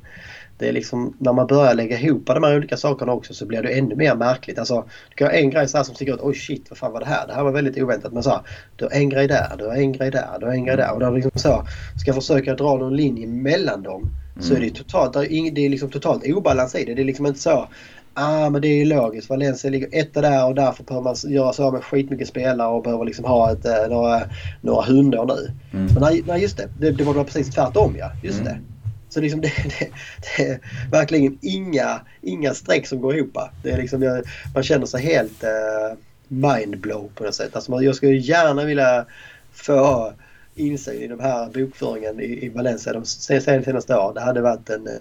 det 0.58 0.68
är 0.68 0.72
liksom 0.72 1.16
när 1.18 1.32
man 1.32 1.46
börjar 1.46 1.74
lägga 1.74 1.98
ihop 1.98 2.26
de 2.26 2.42
här 2.42 2.56
olika 2.56 2.76
sakerna 2.76 3.12
också 3.12 3.34
så 3.34 3.46
blir 3.46 3.62
det 3.62 3.68
ännu 3.68 3.94
mer 3.94 4.14
märkligt. 4.14 4.58
Alltså, 4.58 4.84
du 5.08 5.14
kan 5.14 5.26
ha 5.26 5.34
en 5.34 5.50
grej 5.50 5.68
så 5.68 5.76
här 5.76 5.84
som 5.84 5.94
sticker 5.94 6.14
ut. 6.14 6.20
Oj 6.22 6.34
shit, 6.34 6.66
vad 6.70 6.78
fan 6.78 6.92
var 6.92 7.00
det 7.00 7.06
här? 7.06 7.26
Det 7.26 7.34
här 7.34 7.44
var 7.44 7.52
väldigt 7.52 7.82
oväntat. 7.82 8.12
Men 8.12 8.22
så 8.22 8.30
här, 8.30 8.40
du 8.76 8.84
har 8.84 8.92
en 8.92 9.08
grej 9.08 9.28
där, 9.28 9.56
du 9.58 9.66
har 9.66 9.74
en 9.74 9.92
grej 9.92 10.10
där, 10.10 10.38
du 10.40 10.46
har 10.46 10.52
en 10.52 10.64
grej 10.64 10.76
där. 10.76 10.92
Och 10.94 11.00
då 11.00 11.10
liksom 11.10 11.30
så, 11.34 11.66
ska 12.00 12.12
försöka 12.12 12.54
dra 12.54 12.76
någon 12.76 12.96
linje 12.96 13.26
mellan 13.26 13.82
dem 13.82 14.00
mm. 14.02 14.42
så 14.42 14.54
är 14.54 14.60
det 14.60 14.70
totalt, 14.70 15.12
det 15.12 15.66
är 15.66 15.68
liksom 15.68 15.90
totalt 15.90 16.26
obalans 16.26 16.74
i 16.74 16.84
det. 16.84 16.94
Det 16.94 17.02
är 17.02 17.04
liksom 17.04 17.26
inte 17.26 17.40
så 17.40 17.68
ah, 18.14 18.50
men 18.50 18.62
det 18.62 18.68
är 18.68 18.76
ju 18.76 18.84
logiskt. 18.84 19.30
Valencia 19.30 19.70
ligger 19.70 19.88
etta 19.92 20.20
där 20.20 20.46
och 20.46 20.54
därför 20.54 20.84
behöver 20.84 21.04
man 21.04 21.32
göra 21.32 21.52
sig 21.52 21.64
av 21.64 21.72
med 21.72 21.84
skitmycket 21.84 22.28
spelare 22.28 22.68
och 22.68 22.82
behöver 22.82 23.04
liksom 23.04 23.24
ha 23.24 23.52
ett, 23.52 23.64
eh, 23.64 23.88
några, 23.88 24.22
några 24.60 24.82
hundar 24.82 25.26
nu. 25.26 25.52
Mm. 25.72 25.94
Men 25.94 26.02
nej, 26.02 26.22
nej, 26.26 26.42
just 26.42 26.56
det. 26.56 26.68
Det, 26.80 26.90
det 26.90 27.04
var 27.04 27.24
precis 27.24 27.50
tvärtom 27.50 27.96
ja. 27.98 28.12
Just 28.22 28.40
mm. 28.40 28.52
det. 28.52 28.60
Så 29.08 29.20
liksom 29.20 29.40
det, 29.40 29.52
det, 29.64 29.90
det, 30.36 30.48
är 30.48 30.60
verkligen 30.90 31.38
inga, 31.42 32.00
inga 32.22 32.54
streck 32.54 32.86
som 32.86 33.00
går 33.00 33.16
ihop. 33.16 33.38
Det 33.62 33.70
är 33.70 33.78
liksom, 33.78 34.22
man 34.54 34.62
känner 34.62 34.86
sig 34.86 35.02
helt 35.02 35.44
uh, 35.44 35.98
mindblow 36.28 37.10
på 37.14 37.24
något 37.24 37.34
sätt. 37.34 37.56
Alltså 37.56 37.70
man, 37.70 37.84
jag 37.84 37.94
skulle 37.94 38.16
gärna 38.16 38.64
vilja 38.64 39.06
få 39.52 40.12
insyn 40.54 41.02
i 41.02 41.08
den 41.08 41.20
här 41.20 41.46
bokföringen 41.54 42.20
i, 42.20 42.44
i 42.44 42.48
Valencia 42.48 42.92
de 42.92 43.04
senaste 43.04 43.96
åren. 43.96 44.14
Det 44.14 44.20
hade 44.20 44.40
varit 44.40 44.70
en... 44.70 44.86
Eh, 44.86 44.94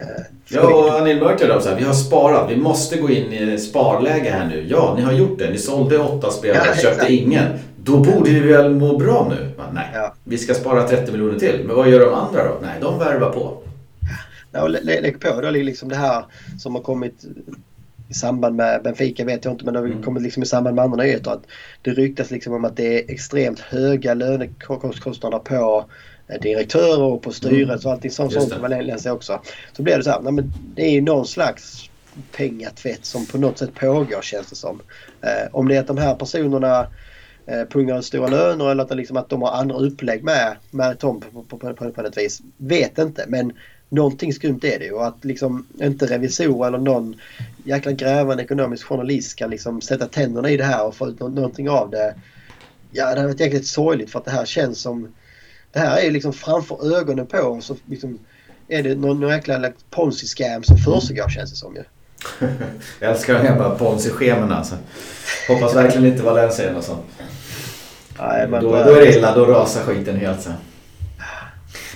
ja, 0.47 0.73
och 0.73 0.99
Anil 0.99 1.19
Mörk 1.19 1.39
så 1.39 1.69
här, 1.69 1.75
vi 1.75 1.83
har 1.83 1.93
sparat, 1.93 2.51
vi 2.51 2.55
måste 2.55 2.97
gå 2.97 3.09
in 3.09 3.33
i 3.33 3.57
sparläge 3.57 4.29
här 4.29 4.47
nu. 4.47 4.65
Ja, 4.69 4.93
ni 4.97 5.03
har 5.03 5.11
gjort 5.11 5.39
det. 5.39 5.49
Ni 5.49 5.57
sålde 5.57 5.97
åtta 5.97 6.31
spelare, 6.31 6.63
ja, 6.67 6.73
köpte 6.73 6.89
exakt. 6.89 7.09
ingen. 7.09 7.47
Då 7.83 7.97
borde 7.97 8.29
vi 8.29 8.39
väl 8.39 8.75
må 8.75 8.97
bra 8.97 9.27
nu? 9.29 9.51
Men, 9.57 9.75
nej, 9.75 9.87
ja. 9.93 10.13
vi 10.23 10.37
ska 10.37 10.53
spara 10.53 10.87
30 10.87 11.11
miljoner 11.11 11.39
till. 11.39 11.63
Men 11.65 11.75
vad 11.75 11.89
gör 11.89 11.99
de 11.99 12.13
andra 12.13 12.43
då? 12.43 12.57
Nej, 12.61 12.75
de 12.81 12.99
värvar 12.99 13.29
på. 13.29 13.57
Ja, 14.51 14.67
lägg 14.67 15.19
på 15.19 15.41
då 15.41 15.49
liksom 15.49 15.89
det 15.89 15.95
här 15.95 16.25
som 16.59 16.75
har 16.75 16.81
kommit 16.81 17.25
i 18.09 18.13
samband 18.13 18.55
med 18.55 18.83
Benfica 18.83 19.25
vet 19.25 19.45
jag 19.45 19.53
inte 19.53 19.65
men 19.65 19.73
det 19.73 19.79
har 19.79 19.87
mm. 19.87 20.03
kommit 20.03 20.23
liksom 20.23 20.43
i 20.43 20.45
samband 20.45 20.75
med 20.75 20.85
andra 20.85 21.03
nyheter 21.03 21.31
att 21.31 21.43
det 21.81 21.91
ryktas 21.91 22.31
liksom 22.31 22.53
om 22.53 22.65
att 22.65 22.75
det 22.75 22.99
är 22.99 23.11
extremt 23.11 23.59
höga 23.59 24.13
lönekostnader 24.13 25.39
på 25.39 25.85
eh, 26.27 26.41
direktörer 26.41 27.01
och 27.01 27.21
på 27.21 27.31
styret 27.31 27.85
och 27.85 27.91
allting 27.91 28.11
sånt, 28.11 28.33
sånt 28.33 28.61
man 28.61 28.71
läser 28.71 29.11
också. 29.11 29.41
Så 29.73 29.83
blir 29.83 29.97
det 29.97 30.03
så 30.03 30.09
här, 30.09 30.21
nej, 30.21 30.33
men 30.33 30.53
det 30.75 30.85
är 30.85 30.91
ju 30.91 31.01
någon 31.01 31.25
slags 31.25 31.89
pengatvätt 32.31 33.05
som 33.05 33.25
på 33.25 33.37
något 33.37 33.57
sätt 33.57 33.75
pågår 33.75 34.21
känns 34.21 34.49
det 34.49 34.55
som. 34.55 34.81
Eh, 35.21 35.47
om 35.51 35.67
det 35.67 35.75
är 35.75 35.79
att 35.79 35.87
de 35.87 35.97
här 35.97 36.15
personerna 36.15 36.87
eh, 37.45 37.63
pungar 37.69 38.01
stora 38.01 38.27
löner 38.27 38.71
eller 38.71 38.83
att, 38.83 38.95
liksom, 38.95 39.17
att 39.17 39.29
de 39.29 39.41
har 39.41 39.51
andra 39.51 39.75
upplägg 39.75 40.23
med, 40.23 40.55
med 40.71 40.99
Tom 40.99 41.21
på, 41.21 41.43
på, 41.43 41.57
på, 41.57 41.73
på, 41.73 41.91
på 41.91 42.01
ett 42.01 42.17
vis. 42.17 42.41
Vet 42.57 42.97
inte 42.97 43.25
men 43.27 43.53
någonting 43.89 44.33
skumt 44.33 44.59
är 44.63 44.79
det 44.79 44.85
ju 44.85 44.91
och 44.91 45.07
att 45.07 45.25
liksom 45.25 45.67
inte 45.81 46.05
revisor 46.05 46.67
eller 46.67 46.77
någon 46.77 47.15
jäkla 47.63 47.91
grävande 47.91 48.43
ekonomisk 48.43 48.85
journalist 48.85 49.35
kan 49.35 49.49
liksom 49.49 49.81
sätta 49.81 50.05
tänderna 50.05 50.49
i 50.49 50.57
det 50.57 50.63
här 50.63 50.85
och 50.85 50.95
få 50.95 51.07
ut 51.07 51.19
någonting 51.19 51.69
av 51.69 51.89
det. 51.89 52.15
Ja, 52.91 53.15
det 53.15 53.21
har 53.21 53.27
varit 53.27 53.39
jäkligt 53.39 53.67
sorgligt 53.67 54.11
för 54.11 54.19
att 54.19 54.25
det 54.25 54.31
här 54.31 54.45
känns 54.45 54.81
som... 54.81 55.07
Det 55.71 55.79
här 55.79 55.97
är 56.01 56.11
liksom 56.11 56.33
framför 56.33 56.97
ögonen 56.97 57.27
på 57.27 57.37
oss 57.37 57.65
så 57.65 57.75
liksom 57.85 58.19
är 58.67 58.83
det 58.83 58.95
någon, 58.95 59.19
någon 59.19 59.29
jäkla 59.29 59.71
ponzi-scam 59.89 60.63
som 60.63 60.77
försiggår 60.77 61.29
känns 61.29 61.51
det 61.51 61.57
som 61.57 61.75
ju. 61.75 61.83
Jag 62.99 63.11
älskar 63.11 63.33
de 63.33 63.39
här 63.39 63.57
bara 63.57 63.77
ponzi-schemen 63.77 64.51
alltså. 64.51 64.75
Hoppas 65.47 65.75
verkligen 65.75 66.07
inte 66.07 66.23
Valencia 66.23 66.69
är 66.69 66.73
något 66.73 66.85
sånt. 66.85 67.05
Nej, 68.19 68.47
men 68.47 68.63
då, 68.63 68.71
då 68.71 68.77
är 68.77 69.01
det 69.01 69.17
illa, 69.17 69.35
då 69.35 69.45
rasar 69.45 69.81
skiten 69.81 70.19
helt 70.19 70.41
sen. 70.41 70.53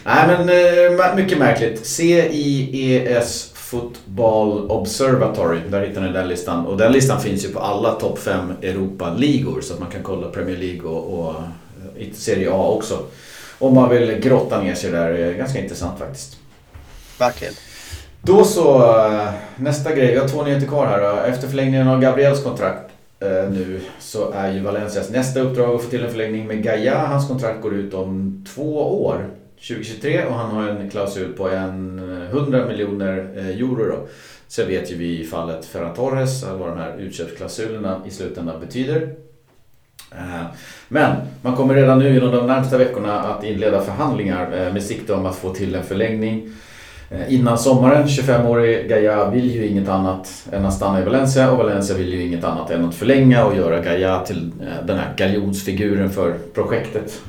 Nej 0.05 0.27
men 0.27 0.49
eh, 0.49 1.15
mycket 1.15 1.37
märkligt. 1.37 1.85
CIES 1.85 3.51
Football 3.53 4.71
Observatory, 4.71 5.59
där 5.69 5.87
hittar 5.87 6.01
ni 6.01 6.11
den 6.11 6.27
listan. 6.27 6.65
Och 6.65 6.77
den 6.77 6.91
listan 6.91 7.21
finns 7.21 7.45
ju 7.45 7.49
på 7.49 7.59
alla 7.59 7.91
topp 7.91 8.19
5 8.19 8.53
Europa-ligor 8.61 9.61
så 9.61 9.73
att 9.73 9.79
man 9.79 9.89
kan 9.89 10.03
kolla 10.03 10.29
Premier 10.29 10.57
League 10.57 10.89
och, 10.89 11.19
och 11.19 11.35
eh, 11.97 12.07
Serie 12.13 12.51
A 12.51 12.67
också. 12.67 12.99
Om 13.59 13.75
man 13.75 13.89
vill 13.89 14.19
grotta 14.19 14.61
ner 14.61 14.75
sig 14.75 14.91
där, 14.91 15.09
är 15.09 15.33
ganska 15.33 15.59
intressant 15.59 15.99
faktiskt. 15.99 16.37
Verkligen. 17.19 17.53
Då 18.21 18.43
så, 18.43 18.97
eh, 18.97 19.29
nästa 19.55 19.95
grej. 19.95 20.11
Vi 20.11 20.17
har 20.17 20.27
två 20.27 20.43
nyheter 20.43 20.67
kvar 20.67 20.87
här. 20.87 21.27
Efter 21.27 21.47
förlängningen 21.47 21.87
av 21.87 22.01
Gabriels 22.01 22.43
kontrakt 22.43 22.89
nu 23.51 23.81
så 23.99 24.31
är 24.31 24.51
ju 24.51 24.59
Valencias 24.59 25.09
nästa 25.09 25.39
uppdrag 25.39 25.75
att 25.75 25.81
få 25.81 25.89
till 25.89 26.03
en 26.03 26.11
förlängning 26.11 26.47
med 26.47 26.63
Gaia. 26.63 26.97
Hans 26.97 27.27
kontrakt 27.27 27.61
går 27.61 27.73
ut 27.73 27.93
om 27.93 28.45
två 28.55 29.03
år. 29.05 29.29
2023 29.67 30.25
och 30.25 30.35
han 30.35 30.49
har 30.49 30.67
en 30.67 30.89
klausul 30.89 31.33
på 31.33 31.49
en 31.49 31.99
eh, 32.23 32.29
100 32.29 32.65
miljoner 32.67 33.29
eh, 33.35 33.47
euro. 33.47 33.91
Då. 33.91 34.07
Så 34.47 34.65
vet 34.65 34.91
ju 34.91 34.97
vi 34.97 35.19
i 35.19 35.25
fallet 35.25 35.65
Ferran 35.65 35.93
Torres 35.93 36.43
vad 36.43 36.69
de 36.69 36.77
här 36.77 36.97
utköpsklausulerna 36.97 38.01
i 38.07 38.11
slutändan 38.11 38.59
betyder. 38.59 39.09
Eh, 40.11 40.45
men 40.87 41.15
man 41.41 41.55
kommer 41.55 41.73
redan 41.73 41.99
nu 41.99 42.17
inom 42.17 42.31
de 42.31 42.47
närmsta 42.47 42.77
veckorna 42.77 43.19
att 43.19 43.43
inleda 43.43 43.81
förhandlingar 43.81 44.49
med 44.73 44.83
sikte 44.83 45.13
om 45.13 45.25
att 45.25 45.35
få 45.35 45.53
till 45.53 45.75
en 45.75 45.83
förlängning 45.83 46.49
innan 47.27 47.57
sommaren. 47.57 48.07
25-årig 48.07 48.89
Gaia 48.89 49.29
vill 49.29 49.55
ju 49.55 49.67
inget 49.67 49.89
annat 49.89 50.47
än 50.51 50.65
att 50.65 50.73
stanna 50.73 51.01
i 51.01 51.03
Valencia 51.03 51.51
och 51.51 51.57
Valencia 51.57 51.97
vill 51.97 52.13
ju 52.13 52.23
inget 52.27 52.43
annat 52.43 52.71
än 52.71 52.85
att 52.85 52.95
förlänga 52.95 53.45
och 53.45 53.55
göra 53.55 53.79
Gaia 53.79 54.19
till 54.19 54.51
den 54.83 54.97
här 54.97 55.13
galjonsfiguren 55.17 56.09
för 56.09 56.37
projektet. 56.53 57.21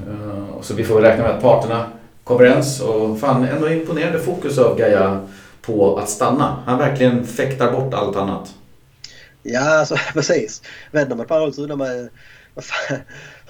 Så 0.60 0.74
vi 0.74 0.84
får 0.84 1.00
räkna 1.00 1.22
med 1.22 1.32
att 1.32 1.42
parterna 1.42 1.86
kom 2.24 2.36
överens 2.36 2.80
och 2.80 3.20
fan 3.20 3.44
ändå 3.44 3.68
imponerande 3.68 4.18
fokus 4.18 4.58
av 4.58 4.78
Gaia 4.78 5.20
på 5.62 5.98
att 5.98 6.08
stanna. 6.08 6.62
Han 6.66 6.78
verkligen 6.78 7.26
fäktar 7.26 7.72
bort 7.72 7.94
allt 7.94 8.16
annat. 8.16 8.54
Ja, 9.42 9.78
alltså, 9.78 9.96
precis. 10.12 10.62
Vänder 10.90 11.16
man 11.16 11.26
på 11.26 11.34
honom 11.34 11.52
så 11.52 11.62
undrar 11.62 11.76
man 11.76 11.88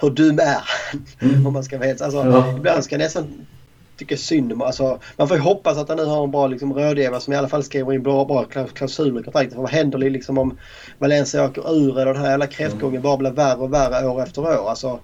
hur 0.01 0.09
dum 0.09 0.39
är 0.39 0.45
han? 0.45 1.05
Mm. 1.19 1.47
Om 1.47 1.53
man 1.53 1.63
ska 1.63 1.77
veta. 1.77 2.05
Alltså, 2.05 2.25
ja. 2.25 2.57
Ibland 2.57 2.83
ska 2.83 2.95
jag 2.95 2.99
nästan 2.99 3.45
tycka 3.97 4.17
synd 4.17 4.53
om 4.53 4.61
alltså, 4.61 4.99
Man 5.17 5.27
får 5.27 5.37
ju 5.37 5.43
hoppas 5.43 5.77
att 5.77 5.89
han 5.89 5.97
nu 5.97 6.05
har 6.05 6.23
en 6.23 6.31
bra 6.31 6.47
liksom, 6.47 6.73
rådgivare 6.73 7.21
som 7.21 7.33
i 7.33 7.35
alla 7.35 7.47
fall 7.47 7.63
skriver 7.63 7.93
in 7.93 8.03
bra, 8.03 8.25
bra 8.25 8.45
klausuler 8.73 9.21
i 9.21 9.23
kontraktet. 9.23 9.57
Vad 9.57 9.69
händer 9.69 9.97
liksom 9.97 10.37
om 10.37 10.57
Valencia 10.99 11.45
åker 11.45 11.75
ur 11.75 11.99
eller 11.99 12.13
den 12.13 12.21
här 12.21 12.29
jävla 12.29 12.47
kräftgången 12.47 13.01
bara 13.01 13.17
blir 13.17 13.31
värre 13.31 13.57
och 13.57 13.73
värre 13.73 14.07
år 14.07 14.23
efter 14.23 14.41
år? 14.41 14.69
Alltså, 14.69 14.99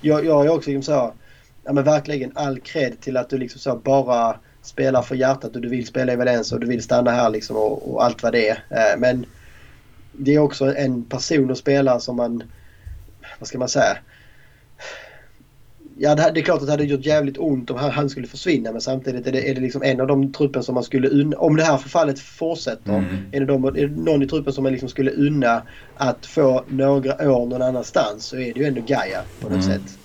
jag, 0.00 0.24
jag 0.24 0.46
är 0.46 0.50
också 0.50 0.70
liksom 0.70 0.94
så 0.94 1.12
ja, 1.66 1.72
men 1.72 1.84
verkligen 1.84 2.32
all 2.34 2.60
cred 2.60 3.00
till 3.00 3.16
att 3.16 3.30
du 3.30 3.38
liksom 3.38 3.60
så 3.60 3.76
bara 3.76 4.36
spelar 4.62 5.02
för 5.02 5.14
hjärtat 5.14 5.56
och 5.56 5.62
du 5.62 5.68
vill 5.68 5.86
spela 5.86 6.12
i 6.12 6.16
Valencia 6.16 6.54
och 6.54 6.60
du 6.60 6.66
vill 6.66 6.82
stanna 6.82 7.10
här 7.10 7.30
liksom 7.30 7.56
och, 7.56 7.94
och 7.94 8.04
allt 8.04 8.22
vad 8.22 8.32
det 8.32 8.48
är. 8.48 8.64
Eh, 8.70 8.98
men 8.98 9.26
det 10.12 10.34
är 10.34 10.38
också 10.38 10.76
en 10.76 11.04
person 11.04 11.50
och 11.50 11.58
spelare 11.58 12.00
som 12.00 12.16
man, 12.16 12.42
vad 13.38 13.48
ska 13.48 13.58
man 13.58 13.68
säga? 13.68 13.96
Ja, 15.98 16.14
det, 16.14 16.40
är 16.40 16.44
klart 16.44 16.60
att 16.60 16.66
det 16.66 16.72
hade 16.72 16.84
gjort 16.84 17.06
jävligt 17.06 17.38
ont 17.38 17.70
om 17.70 17.76
han 17.78 18.10
skulle 18.10 18.26
försvinna 18.26 18.72
men 18.72 18.80
samtidigt 18.80 19.26
är 19.26 19.32
det, 19.32 19.50
är 19.50 19.54
det 19.54 19.60
liksom 19.60 19.82
en 19.82 20.00
av 20.00 20.06
de 20.06 20.32
truppen 20.32 20.62
som 20.62 20.74
man 20.74 20.84
skulle 20.84 21.08
unna, 21.08 21.36
om 21.36 21.56
det 21.56 21.64
här 21.64 21.76
förfallet 21.76 22.18
fortsätter, 22.18 22.92
mm. 22.92 23.16
är, 23.32 23.40
det 23.40 23.46
de, 23.46 23.64
är 23.64 23.70
det 23.72 24.02
någon 24.02 24.22
i 24.22 24.26
truppen 24.26 24.52
som 24.52 24.62
man 24.62 24.72
liksom 24.72 24.88
skulle 24.88 25.10
unna 25.10 25.62
att 25.96 26.26
få 26.26 26.64
några 26.68 27.30
år 27.30 27.46
någon 27.46 27.62
annanstans 27.62 28.24
så 28.24 28.36
är 28.36 28.54
det 28.54 28.60
ju 28.60 28.66
ändå 28.66 28.80
Gaia 28.80 29.22
på 29.40 29.48
något 29.48 29.64
mm. 29.64 29.78
sätt. 29.80 29.98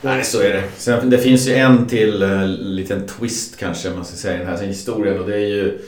Nej, 0.00 0.24
så 0.24 0.40
är 0.40 0.52
det. 0.52 0.62
Sen, 0.76 1.10
det 1.10 1.18
finns 1.18 1.48
ju 1.48 1.54
en 1.54 1.86
till 1.86 2.22
uh, 2.22 2.46
liten 2.46 3.06
twist 3.06 3.56
kanske 3.58 3.90
man 3.90 4.04
ska 4.04 4.16
säga 4.16 4.34
i 4.34 4.38
den 4.38 4.46
här 4.46 4.66
historien 4.66 5.20
och 5.20 5.28
det 5.28 5.34
är 5.34 5.46
ju 5.46 5.78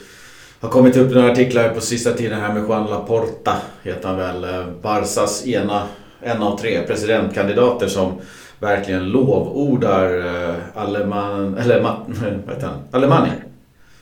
har 0.59 0.69
kommit 0.69 0.97
upp 0.97 1.13
några 1.13 1.31
artiklar 1.31 1.69
på 1.69 1.81
sista 1.81 2.13
tiden 2.13 2.41
här 2.41 2.53
med 2.53 2.63
Juan 2.63 2.89
Laporta, 2.89 3.57
heter 3.83 4.07
han 4.07 4.17
väl. 4.17 4.43
Uh, 4.43 4.67
Barsas 4.81 5.47
ena, 5.47 5.87
en 6.21 6.41
av 6.41 6.57
tre 6.57 6.81
presidentkandidater 6.87 7.87
som 7.87 8.21
verkligen 8.59 9.09
lovordar 9.09 10.17
uh, 10.17 10.55
Aleman, 10.75 11.57
eller, 11.57 11.79
vad 12.45 12.55
heter 12.55 12.67
han? 12.67 12.79
Alemani. 12.91 13.29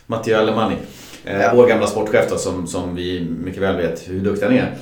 Matteo 0.05 0.37
Alemani. 0.37 0.75
Ja. 1.23 1.51
Vår 1.55 1.67
gamla 1.67 1.87
sportchef 1.87 2.29
då, 2.29 2.37
som, 2.37 2.67
som 2.67 2.95
vi 2.95 3.27
mycket 3.43 3.61
väl 3.61 3.75
vet 3.75 4.09
hur 4.09 4.19
duktig 4.19 4.45
han 4.45 4.55
är. 4.55 4.75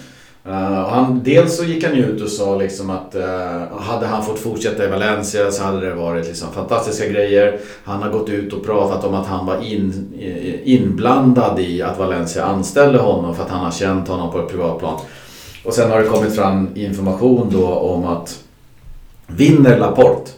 Uh, 0.47 0.53
han, 0.89 1.21
dels 1.23 1.57
så 1.57 1.63
gick 1.63 1.83
han 1.83 1.95
ju 1.95 2.05
ut 2.05 2.21
och 2.21 2.29
sa 2.29 2.55
liksom 2.55 2.89
att 2.89 3.15
uh, 3.15 3.79
hade 3.79 4.07
han 4.07 4.25
fått 4.25 4.39
fortsätta 4.39 4.85
i 4.85 4.87
Valencia 4.87 5.51
så 5.51 5.63
hade 5.63 5.89
det 5.89 5.93
varit 5.93 6.27
liksom 6.27 6.51
fantastiska 6.51 7.07
grejer. 7.07 7.59
Han 7.83 8.03
har 8.03 8.09
gått 8.09 8.29
ut 8.29 8.53
och 8.53 8.65
pratat 8.65 9.03
om 9.03 9.13
att 9.13 9.27
han 9.27 9.45
var 9.45 9.63
in, 9.63 10.13
eh, 10.19 10.73
inblandad 10.73 11.59
i 11.59 11.81
att 11.81 11.99
Valencia 11.99 12.45
anställde 12.45 12.99
honom 12.99 13.35
för 13.35 13.43
att 13.43 13.49
han 13.49 13.65
har 13.65 13.71
känt 13.71 14.07
honom 14.07 14.31
på 14.31 14.39
ett 14.39 14.49
privat 14.49 14.79
plan. 14.79 14.99
Och 15.65 15.73
sen 15.73 15.91
har 15.91 15.99
det 15.99 16.07
kommit 16.07 16.35
fram 16.35 16.69
information 16.75 17.49
då 17.51 17.67
om 17.67 18.05
att 18.05 18.43
vinner 19.27 19.79
Laporte 19.79 20.31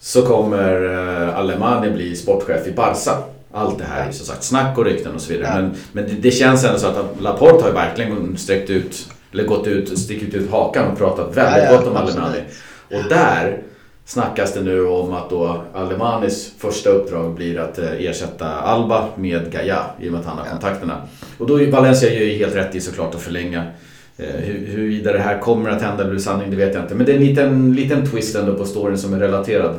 så 0.00 0.22
kommer 0.22 0.84
uh, 0.84 1.38
Alemani 1.38 1.90
bli 1.90 2.16
sportchef 2.16 2.66
i 2.66 2.72
Barca. 2.72 3.12
Allt 3.52 3.78
det 3.78 3.84
här 3.84 4.08
är 4.08 4.12
som 4.12 4.26
sagt 4.26 4.42
snack 4.42 4.78
och 4.78 4.84
rykten 4.84 5.14
och 5.14 5.20
så 5.20 5.32
vidare. 5.32 5.48
Ja. 5.54 5.60
Men, 5.60 5.74
men 5.92 6.04
det, 6.04 6.14
det, 6.14 6.30
känns 6.30 6.64
ändå 6.64 6.78
så 6.78 6.86
att 6.86 7.20
Laporte 7.20 7.62
har 7.62 7.68
ju 7.68 7.74
verkligen 7.74 8.36
sträckt 8.36 8.70
ut, 8.70 9.08
eller 9.32 9.44
gått 9.44 9.66
ut, 9.66 9.98
stickit 9.98 10.34
ut 10.34 10.50
hakan 10.50 10.92
och 10.92 10.98
pratat 10.98 11.36
väldigt 11.36 11.64
ja, 11.64 11.70
ja, 11.72 11.76
gott 11.76 11.86
om 11.86 11.96
Alemani. 11.96 12.38
Och 12.88 13.08
där 13.08 13.62
snackas 14.04 14.54
det 14.54 14.60
nu 14.60 14.86
om 14.86 15.12
att 15.12 15.30
då 15.30 15.62
Alemanis 15.74 16.52
första 16.58 16.90
uppdrag 16.90 17.34
blir 17.34 17.58
att 17.58 17.78
eh, 17.78 17.92
ersätta 17.92 18.46
Alba 18.46 19.08
med 19.16 19.52
Gaia 19.52 19.84
i 20.00 20.08
och 20.08 20.12
med 20.12 20.20
att 20.20 20.26
han 20.26 20.38
har 20.38 20.46
kontakterna. 20.46 21.02
Och 21.38 21.46
då 21.46 21.60
är 21.60 21.70
Valencia 21.70 22.12
ju 22.12 22.38
helt 22.38 22.54
rätt 22.54 22.74
i 22.74 22.80
såklart 22.80 23.14
att 23.14 23.20
förlänga. 23.20 23.64
Eh, 24.16 24.40
huruvida 24.44 25.12
det 25.12 25.18
här 25.18 25.38
kommer 25.38 25.70
att 25.70 25.82
hända 25.82 26.02
eller 26.02 26.10
blir 26.10 26.20
sanning, 26.20 26.50
det 26.50 26.56
vet 26.56 26.74
jag 26.74 26.84
inte. 26.84 26.94
Men 26.94 27.06
det 27.06 27.12
är 27.12 27.16
en 27.16 27.24
liten, 27.24 27.74
liten 27.74 28.10
twist 28.10 28.36
ändå 28.36 28.54
på 28.54 28.64
storyn 28.64 28.98
som 28.98 29.14
är 29.14 29.18
relaterad. 29.18 29.74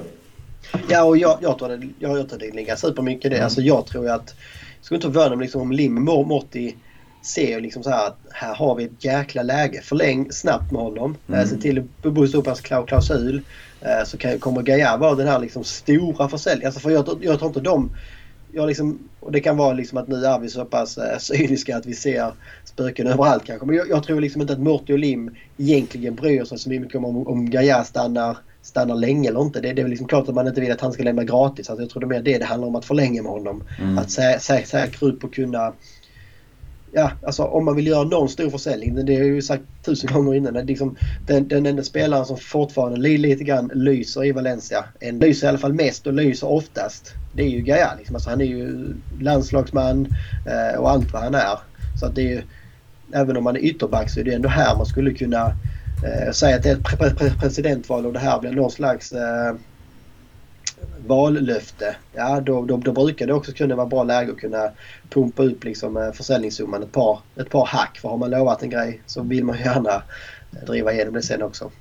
Ja, 0.90 1.04
och 1.04 1.18
jag, 1.18 1.38
jag 1.42 1.58
tror 1.58 1.70
det, 1.70 1.90
jag, 2.00 2.20
jag 2.20 2.30
tror 2.30 2.40
det 2.40 2.52
ligger 2.52 2.76
supermycket 2.76 3.26
i 3.26 3.30
det. 3.30 3.36
Mm. 3.36 3.46
Alltså 3.46 3.62
jag 3.62 3.86
tror 3.86 4.10
att... 4.10 4.36
Jag 4.78 4.86
skulle 4.86 4.96
inte 4.96 5.12
förvåna 5.12 5.36
mig 5.36 5.46
liksom, 5.46 5.62
om 5.62 5.72
Lim 5.72 6.04
Morty 6.04 6.74
ser 7.22 7.62
liksom 7.62 7.84
så 7.84 7.90
här 7.90 8.08
att 8.08 8.18
här 8.30 8.56
har 8.56 8.76
vi 8.76 8.84
ett 8.84 9.06
jäkla 9.06 9.44
läge. 9.44 9.82
Förläng 9.82 10.32
snabbt 10.32 10.72
med 10.72 10.82
honom. 10.82 11.18
Mm. 11.28 11.40
Eh, 11.40 11.48
se 11.48 11.58
till 11.58 11.80
att 11.80 12.14
boosta 12.14 12.38
upp 12.38 12.46
hans 12.46 12.62
klausul. 12.62 13.42
Eh, 13.82 14.06
så 14.06 14.18
kan, 14.18 14.40
kommer 14.40 14.62
Gaia 14.62 14.98
vara 14.98 15.16
den 15.16 15.28
här 15.28 15.40
liksom 15.40 15.64
stora 15.64 16.30
försäljningen. 16.30 16.68
Alltså 16.68 16.80
för 16.80 16.90
jag, 16.90 17.20
jag 17.22 17.40
tror 17.40 17.48
inte 17.48 17.60
de... 17.60 17.92
Jag 18.54 18.68
liksom, 18.68 19.10
och 19.20 19.32
det 19.32 19.40
kan 19.40 19.58
vara 19.58 19.74
liksom 19.74 19.98
att 19.98 20.08
nu 20.08 20.26
är 20.26 20.40
vi 20.40 20.50
så 20.50 20.66
pass 20.66 20.98
äh, 20.98 21.18
cyniska 21.18 21.78
att 21.78 21.86
vi 21.86 21.94
ser 21.94 22.32
spöken 22.66 23.08
överallt 23.08 23.44
kanske. 23.46 23.66
Men 23.66 23.76
jag, 23.76 23.90
jag 23.90 24.04
tror 24.04 24.22
liksom 24.22 24.42
inte 24.42 24.54
att 24.54 24.60
Morty 24.60 24.94
och 24.94 25.00
Lim 25.00 25.36
egentligen 25.58 26.16
bryr 26.16 26.44
sig 26.44 26.60
så 26.60 26.70
mycket 26.70 26.96
om, 26.96 27.06
om, 27.06 27.28
om 27.28 27.50
Gaia 27.50 27.84
stannar 27.84 28.38
stannar 28.62 28.96
länge 28.96 29.30
eller 29.30 29.42
inte. 29.42 29.62
Det, 29.62 29.74
det 29.74 29.82
är 29.82 29.88
liksom 29.88 30.08
klart 30.08 30.30
att 30.30 30.36
man 30.36 30.48
inte 30.48 30.62
vill 30.62 30.72
att 30.72 30.82
han 30.82 30.92
ska 30.92 31.04
lämna 31.04 31.24
gratis. 31.24 31.70
Alltså 31.70 31.84
jag 31.84 31.90
tror 31.90 32.00
det 32.00 32.06
är 32.06 32.20
mer 32.20 32.22
det 32.22 32.38
det 32.38 32.46
handlar 32.46 32.68
om 32.68 32.76
att 32.76 32.86
förlänga 32.86 33.22
med 33.22 33.32
honom. 33.32 33.64
Mm. 33.80 33.98
Att 33.98 34.12
sä, 34.12 34.38
sä, 34.40 34.64
säkra 34.66 35.08
upp 35.08 35.24
och 35.24 35.34
kunna... 35.34 35.74
Ja, 36.94 37.12
alltså 37.26 37.44
om 37.44 37.66
man 37.66 37.76
vill 37.76 37.88
göra 37.88 38.04
någon 38.04 38.30
stor 38.30 38.50
försäljning, 38.50 39.06
det 39.06 39.14
har 39.14 39.20
jag 39.20 39.28
ju 39.28 39.42
sagt 39.42 39.64
tusen 39.86 40.14
gånger 40.14 40.36
innan. 40.36 40.54
Det 40.54 40.64
liksom, 40.64 40.96
den, 41.28 41.48
den 41.48 41.66
enda 41.66 41.84
spelaren 41.84 42.26
som 42.26 42.38
fortfarande 42.38 43.00
lite 43.00 43.44
grann 43.44 43.72
lyser 43.74 44.26
i 44.26 44.32
Valencia, 44.32 44.86
en 45.00 45.20
lyser 45.20 45.48
i 45.48 45.50
alla 45.50 45.58
fall 45.58 45.74
mest 45.74 46.08
och 46.08 46.14
lyser 46.14 46.48
oftast, 46.48 47.14
det 47.34 47.44
är 47.44 47.50
ju 47.50 47.62
Gaia. 47.62 47.96
Liksom. 47.98 48.16
Alltså 48.16 48.30
han 48.30 48.42
är 48.42 48.46
ju 48.46 48.94
landslagsman 49.20 50.08
eh, 50.48 50.80
och 50.80 50.90
allt 50.90 51.14
vad 51.14 51.22
han 51.22 51.36
är. 51.36 51.60
Så 52.00 52.06
att 52.06 52.16
det 52.16 52.22
är 52.22 52.30
ju, 52.30 52.42
även 53.14 53.38
om 53.38 53.44
man 53.44 53.56
är 53.56 53.60
ytterback 53.60 54.10
så 54.10 54.20
är 54.20 54.24
det 54.24 54.34
ändå 54.34 54.50
här 54.50 54.76
man 54.78 54.86
skulle 54.86 55.14
kunna 55.14 55.56
eh, 56.04 56.32
säga 56.32 56.56
att 56.56 56.64
det 56.64 56.70
är 56.70 56.74
ett 56.74 56.84
pre 56.84 57.10
pre 57.10 57.30
presidentval 57.40 58.06
och 58.06 58.14
det 58.14 58.20
här 58.20 58.40
blir 58.40 58.52
någon 58.52 58.72
slags 58.72 59.12
eh, 59.12 59.56
vallöfte. 61.08 61.96
Ja, 62.14 62.42
då, 62.46 62.66
då, 62.66 62.78
då 62.78 62.92
brukar 62.92 63.28
det 63.28 63.34
också 63.34 63.52
kunna 63.52 63.76
vara 63.76 63.88
bra 63.88 64.04
läge 64.04 64.32
att 64.32 64.38
kunna 64.38 64.70
pumpa 65.10 65.44
upp 65.44 65.64
liksom, 65.64 65.98
eh, 65.98 66.12
försäljningssumman 66.12 66.84
ett 66.84 66.92
par, 66.92 67.20
ett 67.36 67.50
par 67.50 67.66
hack. 67.66 68.00
För 68.02 68.10
har 68.10 68.18
man 68.18 68.30
lovat 68.30 68.64
en 68.64 68.70
grej 68.70 69.02
så 69.06 69.22
vill 69.22 69.44
man 69.44 69.58
gärna 69.60 69.94
eh, 70.52 70.66
driva 70.68 70.94
igenom 70.94 71.14
det 71.14 71.22
sen 71.22 71.44
också. 71.44 71.72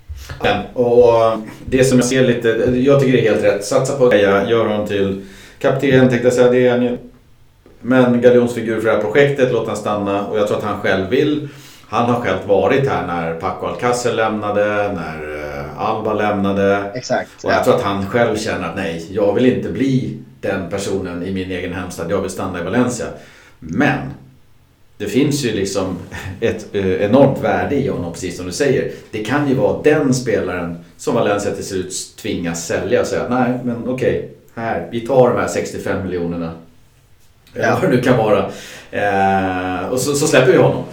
Ja, 0.43 0.63
och 0.75 1.39
det 1.67 1.85
som 1.85 1.99
jag 1.99 2.05
ser 2.05 2.27
lite, 2.27 2.49
jag 2.77 3.01
tycker 3.01 3.13
det 3.13 3.27
är 3.29 3.33
helt 3.33 3.45
rätt. 3.45 3.65
Satsa 3.65 3.99
på 3.99 4.09
Gaia, 4.09 4.51
gör 4.51 4.67
honom 4.67 4.87
till 4.87 5.25
kapten 5.59 6.09
tänkte 6.09 6.27
jag 6.27 6.33
säga. 6.33 6.51
Det 6.51 6.69
är 6.69 6.77
en, 6.77 6.99
Men 7.81 8.21
galjonsfigur 8.21 8.81
för 8.81 8.89
det 8.89 8.95
här 8.95 9.03
projektet, 9.03 9.53
låt 9.53 9.69
han 9.69 9.77
stanna. 9.77 10.27
Och 10.27 10.39
jag 10.39 10.47
tror 10.47 10.59
att 10.59 10.65
han 10.65 10.81
själv 10.81 11.09
vill. 11.09 11.49
Han 11.91 12.11
har 12.11 12.21
själv 12.21 12.47
varit 12.47 12.89
här 12.89 13.07
när 13.07 13.35
Paco 13.35 13.67
Alcacer 13.67 14.13
lämnade, 14.13 14.93
när 14.93 15.45
eh, 15.59 15.81
Alba 15.81 16.15
lämnade. 16.15 16.91
Exakt. 16.95 17.45
Och 17.45 17.53
jag 17.53 17.65
tror 17.65 17.75
att 17.75 17.83
han 17.83 18.07
själv 18.07 18.37
känner 18.37 18.69
att 18.69 18.77
nej, 18.77 19.07
jag 19.11 19.35
vill 19.35 19.47
inte 19.47 19.69
bli 19.69 20.19
den 20.41 20.71
personen 20.71 21.23
i 21.23 21.33
min 21.33 21.51
egen 21.51 21.73
hemstad. 21.73 22.11
Jag 22.11 22.21
vill 22.21 22.31
stanna 22.31 22.61
i 22.61 22.63
Valencia. 22.63 23.07
Men 23.59 23.99
det 24.99 25.07
finns 25.07 25.45
ju 25.45 25.53
liksom 25.53 25.99
ett 26.41 26.67
eh, 26.73 27.03
enormt 27.03 27.39
värde 27.39 27.75
i 27.75 27.89
honom, 27.89 28.13
precis 28.13 28.37
som 28.37 28.47
du 28.47 28.53
säger. 28.53 28.93
Det 29.11 29.25
kan 29.25 29.49
ju 29.49 29.55
vara 29.55 29.83
den 29.83 30.15
spelaren 30.15 30.79
som 30.97 31.15
Valencia 31.15 31.51
till 31.51 31.67
slut 31.67 31.93
tvingas 32.23 32.67
sälja 32.67 33.01
och 33.01 33.07
säga 33.07 33.29
nej, 33.29 33.59
men 33.65 33.89
okej, 33.89 34.33
här, 34.55 34.89
vi 34.91 35.01
tar 35.01 35.31
de 35.31 35.41
här 35.41 35.49
65 35.49 36.03
miljonerna. 36.03 36.53
Ja. 37.55 37.79
Vad 37.83 37.91
det 37.91 37.97
nu 37.97 38.03
kan 38.03 38.17
vara. 38.17 38.51
Eh, 38.91 39.89
och 39.89 40.01
så, 40.01 40.15
så 40.15 40.27
släpper 40.27 40.53
vi 40.53 40.59
honom. 40.59 40.85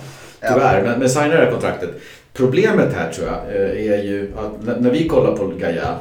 Tyvärr, 0.41 0.83
men, 0.83 0.99
men 0.99 1.09
signar 1.09 1.29
det 1.29 1.45
här 1.45 1.51
kontraktet. 1.51 1.89
Problemet 2.33 2.93
här 2.93 3.11
tror 3.11 3.27
jag 3.27 3.55
eh, 3.55 3.91
är 3.91 4.03
ju 4.03 4.31
att 4.37 4.81
när 4.81 4.91
vi 4.91 5.07
kollar 5.07 5.35
på 5.35 5.47
Gaia 5.47 5.95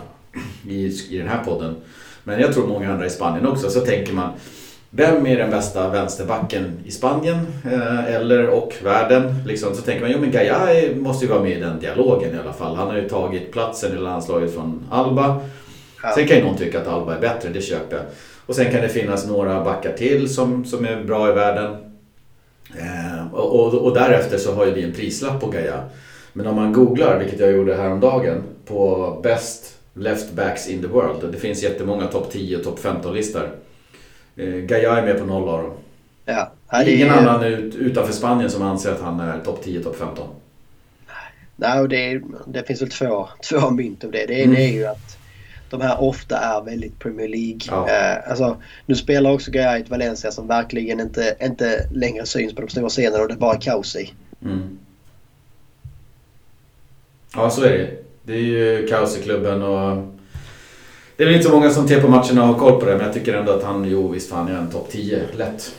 i, 0.69 0.87
i 1.11 1.19
den 1.19 1.29
här 1.29 1.45
podden, 1.45 1.77
men 2.25 2.41
jag 2.41 2.55
tror 2.55 2.67
många 2.67 2.93
andra 2.93 3.07
i 3.07 3.11
Spanien 3.11 3.47
också, 3.47 3.71
så 3.71 3.81
tänker 3.81 4.13
man 4.13 4.33
vem 4.91 5.27
är 5.27 5.37
den 5.37 5.51
bästa 5.51 5.89
vänsterbacken 5.89 6.73
i 6.85 6.91
Spanien 6.91 7.47
eh, 7.73 8.15
eller 8.15 8.49
och 8.49 8.75
världen? 8.85 9.35
Liksom, 9.47 9.75
så 9.75 9.83
tänker 9.83 10.01
man, 10.01 10.11
jo 10.13 10.19
men 10.21 10.31
Gaia 10.31 10.59
måste 10.95 11.25
ju 11.25 11.31
vara 11.31 11.43
med 11.43 11.53
i 11.53 11.61
den 11.61 11.81
dialogen 11.81 12.35
i 12.35 12.39
alla 12.39 12.53
fall. 12.53 12.77
Han 12.77 12.87
har 12.89 12.97
ju 12.97 13.09
tagit 13.09 13.53
platsen 13.53 13.97
i 13.97 14.01
landslaget 14.01 14.55
från 14.55 14.85
Alba. 14.91 15.41
Sen 16.15 16.27
kan 16.27 16.37
ju 16.37 16.45
någon 16.45 16.57
tycka 16.57 16.81
att 16.81 16.87
Alba 16.87 17.17
är 17.17 17.21
bättre, 17.21 17.49
det 17.49 17.61
köper 17.61 17.97
jag. 17.97 18.05
Och 18.47 18.55
sen 18.55 18.73
kan 18.73 18.81
det 18.81 18.89
finnas 18.89 19.27
några 19.27 19.65
backar 19.65 19.93
till 19.93 20.35
som, 20.35 20.65
som 20.65 20.85
är 20.85 21.05
bra 21.05 21.31
i 21.31 21.33
världen. 21.33 21.77
Eh, 22.75 23.35
och, 23.35 23.61
och, 23.61 23.75
och, 23.75 23.95
därefter 23.95 24.39
så 24.39 24.55
har 24.55 24.67
ju 24.67 24.73
vi 24.73 24.83
en 24.83 24.93
prislapp 24.93 25.41
på 25.41 25.47
Gaia. 25.47 25.85
Men 26.33 26.47
om 26.47 26.57
man 26.57 26.73
googlar, 26.73 27.19
vilket 27.19 27.41
jag 27.41 27.53
gjorde 27.53 27.77
häromdagen, 27.77 28.43
på 28.67 29.21
Best 29.23 29.77
Left 29.95 30.33
Backs 30.33 30.69
in 30.69 30.83
the 30.83 30.87
World. 30.87 31.33
Det 31.33 31.39
finns 31.39 31.63
jättemånga 31.63 32.07
topp 32.07 32.33
10 32.33 32.57
och 32.57 32.65
topp 32.65 32.79
15-listor. 32.83 33.51
Eh, 34.37 34.47
Gaia 34.47 34.99
är 34.99 35.03
med 35.03 35.19
på 35.19 35.25
noll 35.25 35.49
av 35.49 35.63
dem. 35.63 35.73
Ja. 36.25 36.53
Ingen 36.87 37.09
är... 37.09 37.17
annan 37.17 37.45
ut, 37.45 37.75
utanför 37.75 38.13
Spanien 38.13 38.51
som 38.51 38.63
anser 38.63 38.93
att 38.93 39.01
han 39.01 39.21
är 39.21 39.41
topp 39.41 39.61
10, 39.65 39.83
topp 39.83 39.97
15. 39.97 40.29
Nej, 41.57 41.89
det, 41.89 42.23
det 42.47 42.67
finns 42.67 42.83
väl 42.83 42.91
två, 42.91 43.29
två 43.51 43.71
mynt 43.71 44.05
av 44.05 44.11
det. 44.11 44.27
Det 44.27 44.35
ena 44.35 44.57
mm. 44.57 44.57
är 44.57 44.73
ju 44.73 44.87
att 44.87 45.16
de 45.71 45.81
här 45.81 46.01
ofta 46.01 46.39
är 46.39 46.63
väldigt 46.63 46.99
Premier 46.99 47.29
League. 47.29 47.61
Ja. 47.67 47.89
Eh, 47.89 48.31
alltså, 48.31 48.57
nu 48.87 48.95
spelar 48.95 49.31
också 49.31 49.51
Gaia 49.51 49.79
ett 49.79 49.91
Valencia 49.91 50.31
som 50.31 50.47
verkligen 50.47 51.01
inte, 51.01 51.37
inte 51.41 51.89
längre 51.91 52.27
syns 52.27 52.55
på 52.55 52.61
de 52.61 52.69
stora 52.69 52.89
scenerna 52.89 53.23
och 53.23 53.29
det 53.29 53.35
är 53.35 53.39
bara 53.39 53.57
kaos 53.57 53.97
i. 53.97 54.13
Mm. 54.43 54.79
Ja, 57.35 57.51
så 57.51 57.63
är 57.63 57.71
det 57.71 57.91
Det 58.23 58.33
är 58.33 58.43
ju 58.43 58.87
kaos 58.87 59.19
i 59.19 59.23
klubben 59.23 59.63
och 59.63 59.97
det 61.17 61.23
är 61.23 61.27
väl 61.27 61.35
inte 61.35 61.47
så 61.47 61.55
många 61.55 61.71
som 61.71 61.89
ser 61.89 62.01
på 62.01 62.09
matcherna 62.09 62.43
och 62.43 62.49
har 62.49 62.55
koll 62.55 62.81
på 62.81 62.87
det 62.87 62.97
men 62.97 63.05
jag 63.05 63.15
tycker 63.15 63.35
ändå 63.35 63.53
att 63.53 63.63
han, 63.63 63.85
jo 63.85 64.09
visst 64.09 64.31
fan 64.31 64.49
är 64.49 64.59
en 64.59 64.71
topp 64.71 64.89
10, 64.91 65.23
lätt. 65.37 65.75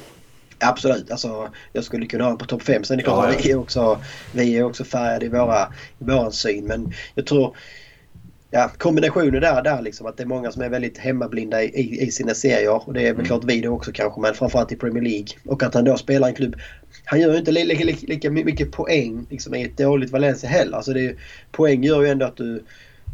Absolut, 0.59 1.11
alltså, 1.11 1.49
jag 1.73 1.83
skulle 1.83 2.05
kunna 2.05 2.23
ha 2.23 2.27
honom 2.27 2.37
på 2.37 2.45
topp 2.45 2.63
5. 2.63 2.83
Sen 2.83 2.93
är 2.93 2.97
det 2.97 3.03
klart 3.03 3.25
ja, 3.25 3.33
ja. 3.33 3.39
vi 3.43 3.51
är 3.51 3.59
också, 3.59 3.99
vi 4.31 4.57
är 4.57 4.63
också 4.63 4.83
färgade 4.83 5.25
i 5.25 5.29
våra, 5.29 5.73
i 5.99 6.03
våran 6.03 6.31
syn 6.31 6.65
men 6.65 6.93
jag 7.15 7.25
tror 7.25 7.55
ja, 8.51 8.71
kombinationen 8.77 9.41
där, 9.41 9.61
där 9.61 9.81
liksom 9.81 10.07
att 10.07 10.17
det 10.17 10.23
är 10.23 10.27
många 10.27 10.51
som 10.51 10.61
är 10.61 10.69
väldigt 10.69 10.97
hemmablinda 10.97 11.63
i, 11.63 12.01
i 12.07 12.11
sina 12.11 12.33
serier 12.33 12.87
och 12.87 12.93
det 12.93 13.01
är 13.01 13.05
väl 13.05 13.13
mm. 13.13 13.25
klart 13.25 13.43
vi 13.43 13.61
då 13.61 13.71
också 13.71 13.91
kanske 13.91 14.21
men 14.21 14.33
framförallt 14.33 14.71
i 14.71 14.75
Premier 14.75 15.03
League. 15.03 15.27
Och 15.45 15.63
att 15.63 15.73
han 15.73 15.83
då 15.83 15.97
spelar 15.97 16.27
en 16.27 16.33
klubb. 16.33 16.55
Han 17.05 17.19
gör 17.19 17.31
ju 17.31 17.37
inte 17.37 17.51
lika, 17.51 17.83
lika, 17.83 18.07
lika 18.07 18.29
mycket 18.29 18.71
poäng 18.71 19.25
liksom, 19.29 19.55
i 19.55 19.63
ett 19.63 19.77
dåligt 19.77 20.11
Valencia 20.11 20.49
heller. 20.49 20.77
Alltså 20.77 20.93
det 20.93 21.05
är, 21.05 21.15
poäng 21.51 21.83
gör 21.83 22.01
ju 22.01 22.07
ändå 22.07 22.25
att 22.25 22.37
du, 22.37 22.63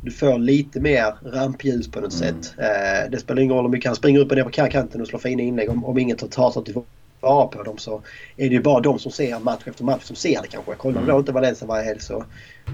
du 0.04 0.12
får 0.12 0.40
lite 0.40 0.80
mer 0.80 1.16
rampljus 1.26 1.92
på 1.92 2.00
något 2.00 2.22
mm. 2.22 2.42
sätt. 2.42 2.54
Eh, 2.58 3.12
det 3.12 3.20
spelar 3.20 3.42
ingen 3.42 3.56
roll 3.56 3.66
om 3.66 3.72
vi 3.72 3.82
kan 3.82 3.96
springa 3.96 4.20
upp 4.20 4.32
och 4.32 4.38
ner 4.38 4.44
på 4.44 4.50
kanten 4.50 5.02
och 5.02 5.08
slå 5.08 5.20
fina 5.20 5.42
inlägg 5.42 5.70
om, 5.70 5.86
om 5.86 5.98
inget 5.98 6.32
tar 6.32 6.52
sig 6.52 6.64
till 6.64 6.76
vara 7.24 7.48
på 7.48 7.64
dem 7.64 7.78
så 7.78 8.02
är 8.38 8.50
det 8.50 8.56
ju 8.56 8.62
bara 8.62 8.80
de 8.80 9.00
som 9.00 9.12
ser 9.12 9.40
match 9.40 9.64
efter 9.66 9.84
match 9.84 10.04
som 10.04 10.16
ser 10.16 10.42
det 10.42 10.48
kanske. 10.48 10.76
Kollar 10.76 11.02
mm. 11.02 11.14
då 11.14 11.20
inte 11.20 11.32
Valencia 11.32 11.68
varje 11.68 11.86
helg 11.86 12.00
så... 12.00 12.26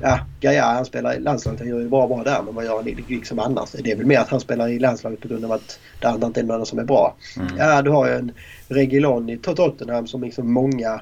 Ja, 0.01 0.19
Gaia 0.39 0.65
han 0.65 0.85
spelar 0.85 1.13
i 1.13 1.19
landslaget. 1.19 1.59
Han 1.59 1.69
gör 1.69 1.79
ju 1.79 1.89
bara 1.89 2.07
bra 2.07 2.23
där. 2.23 2.41
Men 2.45 2.55
vad 2.55 2.65
gör 2.65 2.75
han 2.75 2.85
liksom 3.07 3.39
annars? 3.39 3.71
Det 3.71 3.91
är 3.91 3.95
väl 3.95 4.05
mer 4.05 4.19
att 4.19 4.29
han 4.29 4.39
spelar 4.39 4.67
i 4.67 4.79
landslaget 4.79 5.19
på 5.19 5.27
grund 5.27 5.45
av 5.45 5.51
att 5.51 5.79
det 6.01 6.07
andra 6.07 6.27
inte 6.27 6.39
är 6.39 6.43
någon 6.43 6.65
som 6.65 6.79
är 6.79 6.83
bra. 6.83 7.15
Mm. 7.37 7.57
Ja, 7.57 7.81
du 7.81 7.89
har 7.89 8.07
ju 8.07 8.13
en 8.13 8.31
Regilon 8.67 9.29
i 9.29 9.37
Tottenham 9.37 10.07
som 10.07 10.23
liksom 10.23 10.53
många 10.53 11.01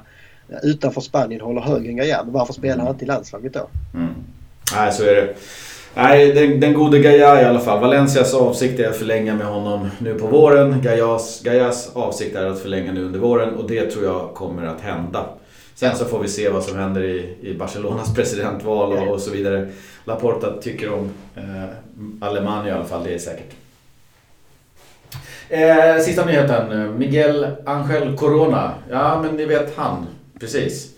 utanför 0.62 1.00
Spanien 1.00 1.40
håller 1.40 1.60
högre 1.60 1.88
än 1.88 1.96
Gaia. 1.96 2.24
Men 2.24 2.32
varför 2.32 2.52
spelar 2.52 2.78
han 2.78 2.92
inte 2.92 3.04
i 3.04 3.08
landslaget 3.08 3.54
då? 3.54 3.68
Mm. 3.94 4.14
Nej, 4.74 4.92
så 4.92 5.02
är 5.02 5.14
det. 5.14 5.34
Nej, 5.94 6.32
den, 6.32 6.60
den 6.60 6.74
gode 6.74 6.98
Gaia 6.98 7.42
i 7.42 7.44
alla 7.44 7.60
fall. 7.60 7.80
Valencias 7.80 8.34
avsikt 8.34 8.80
är 8.80 8.88
att 8.88 8.96
förlänga 8.96 9.34
med 9.34 9.46
honom 9.46 9.88
nu 9.98 10.14
på 10.14 10.26
våren. 10.26 10.80
Gaias, 10.82 11.42
Gaias 11.42 11.90
avsikt 11.94 12.36
är 12.36 12.46
att 12.46 12.62
förlänga 12.62 12.92
nu 12.92 13.04
under 13.04 13.20
våren 13.20 13.54
och 13.54 13.68
det 13.68 13.90
tror 13.90 14.04
jag 14.04 14.34
kommer 14.34 14.66
att 14.66 14.80
hända. 14.80 15.24
Sen 15.78 15.96
så 15.96 16.04
får 16.04 16.18
vi 16.18 16.28
se 16.28 16.48
vad 16.48 16.64
som 16.64 16.78
händer 16.78 17.02
i, 17.02 17.36
i 17.40 17.54
Barcelonas 17.54 18.14
presidentval 18.16 18.92
och, 18.92 19.08
och 19.08 19.20
så 19.20 19.30
vidare. 19.30 19.68
Laporta 20.04 20.52
tycker 20.60 20.92
om 20.92 21.10
eh, 21.36 21.64
Alemania 22.20 22.72
i 22.72 22.76
alla 22.76 22.84
fall, 22.84 23.04
det 23.04 23.14
är 23.14 23.18
säkert. 23.18 23.54
Eh, 25.48 26.02
sista 26.02 26.24
nyheten. 26.24 26.98
Miguel 26.98 27.46
Angel 27.66 28.16
Corona. 28.16 28.74
Ja, 28.90 29.22
men 29.22 29.36
ni 29.36 29.44
vet 29.44 29.76
han. 29.76 30.06
Precis 30.40 30.90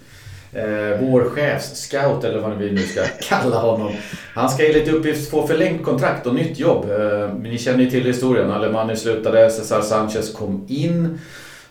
eh, 0.52 1.00
vår 1.00 1.24
chefsscout 1.24 2.24
eller 2.24 2.38
vad 2.40 2.56
vi 2.56 2.70
nu 2.70 2.82
ska 2.82 3.00
kalla 3.28 3.58
honom. 3.58 3.92
Han 4.34 4.50
ska 4.50 4.66
enligt 4.66 4.88
uppgift 4.88 5.30
få 5.30 5.46
förlängt 5.46 5.84
kontrakt 5.84 6.26
och 6.26 6.34
nytt 6.34 6.58
jobb. 6.58 6.90
Eh, 6.90 7.34
ni 7.34 7.58
känner 7.58 7.84
ju 7.84 7.90
till 7.90 8.04
historien. 8.04 8.50
Alemani 8.50 8.96
slutade, 8.96 9.50
Cesar 9.50 9.82
Sanchez 9.82 10.34
kom 10.34 10.66
in 10.68 11.18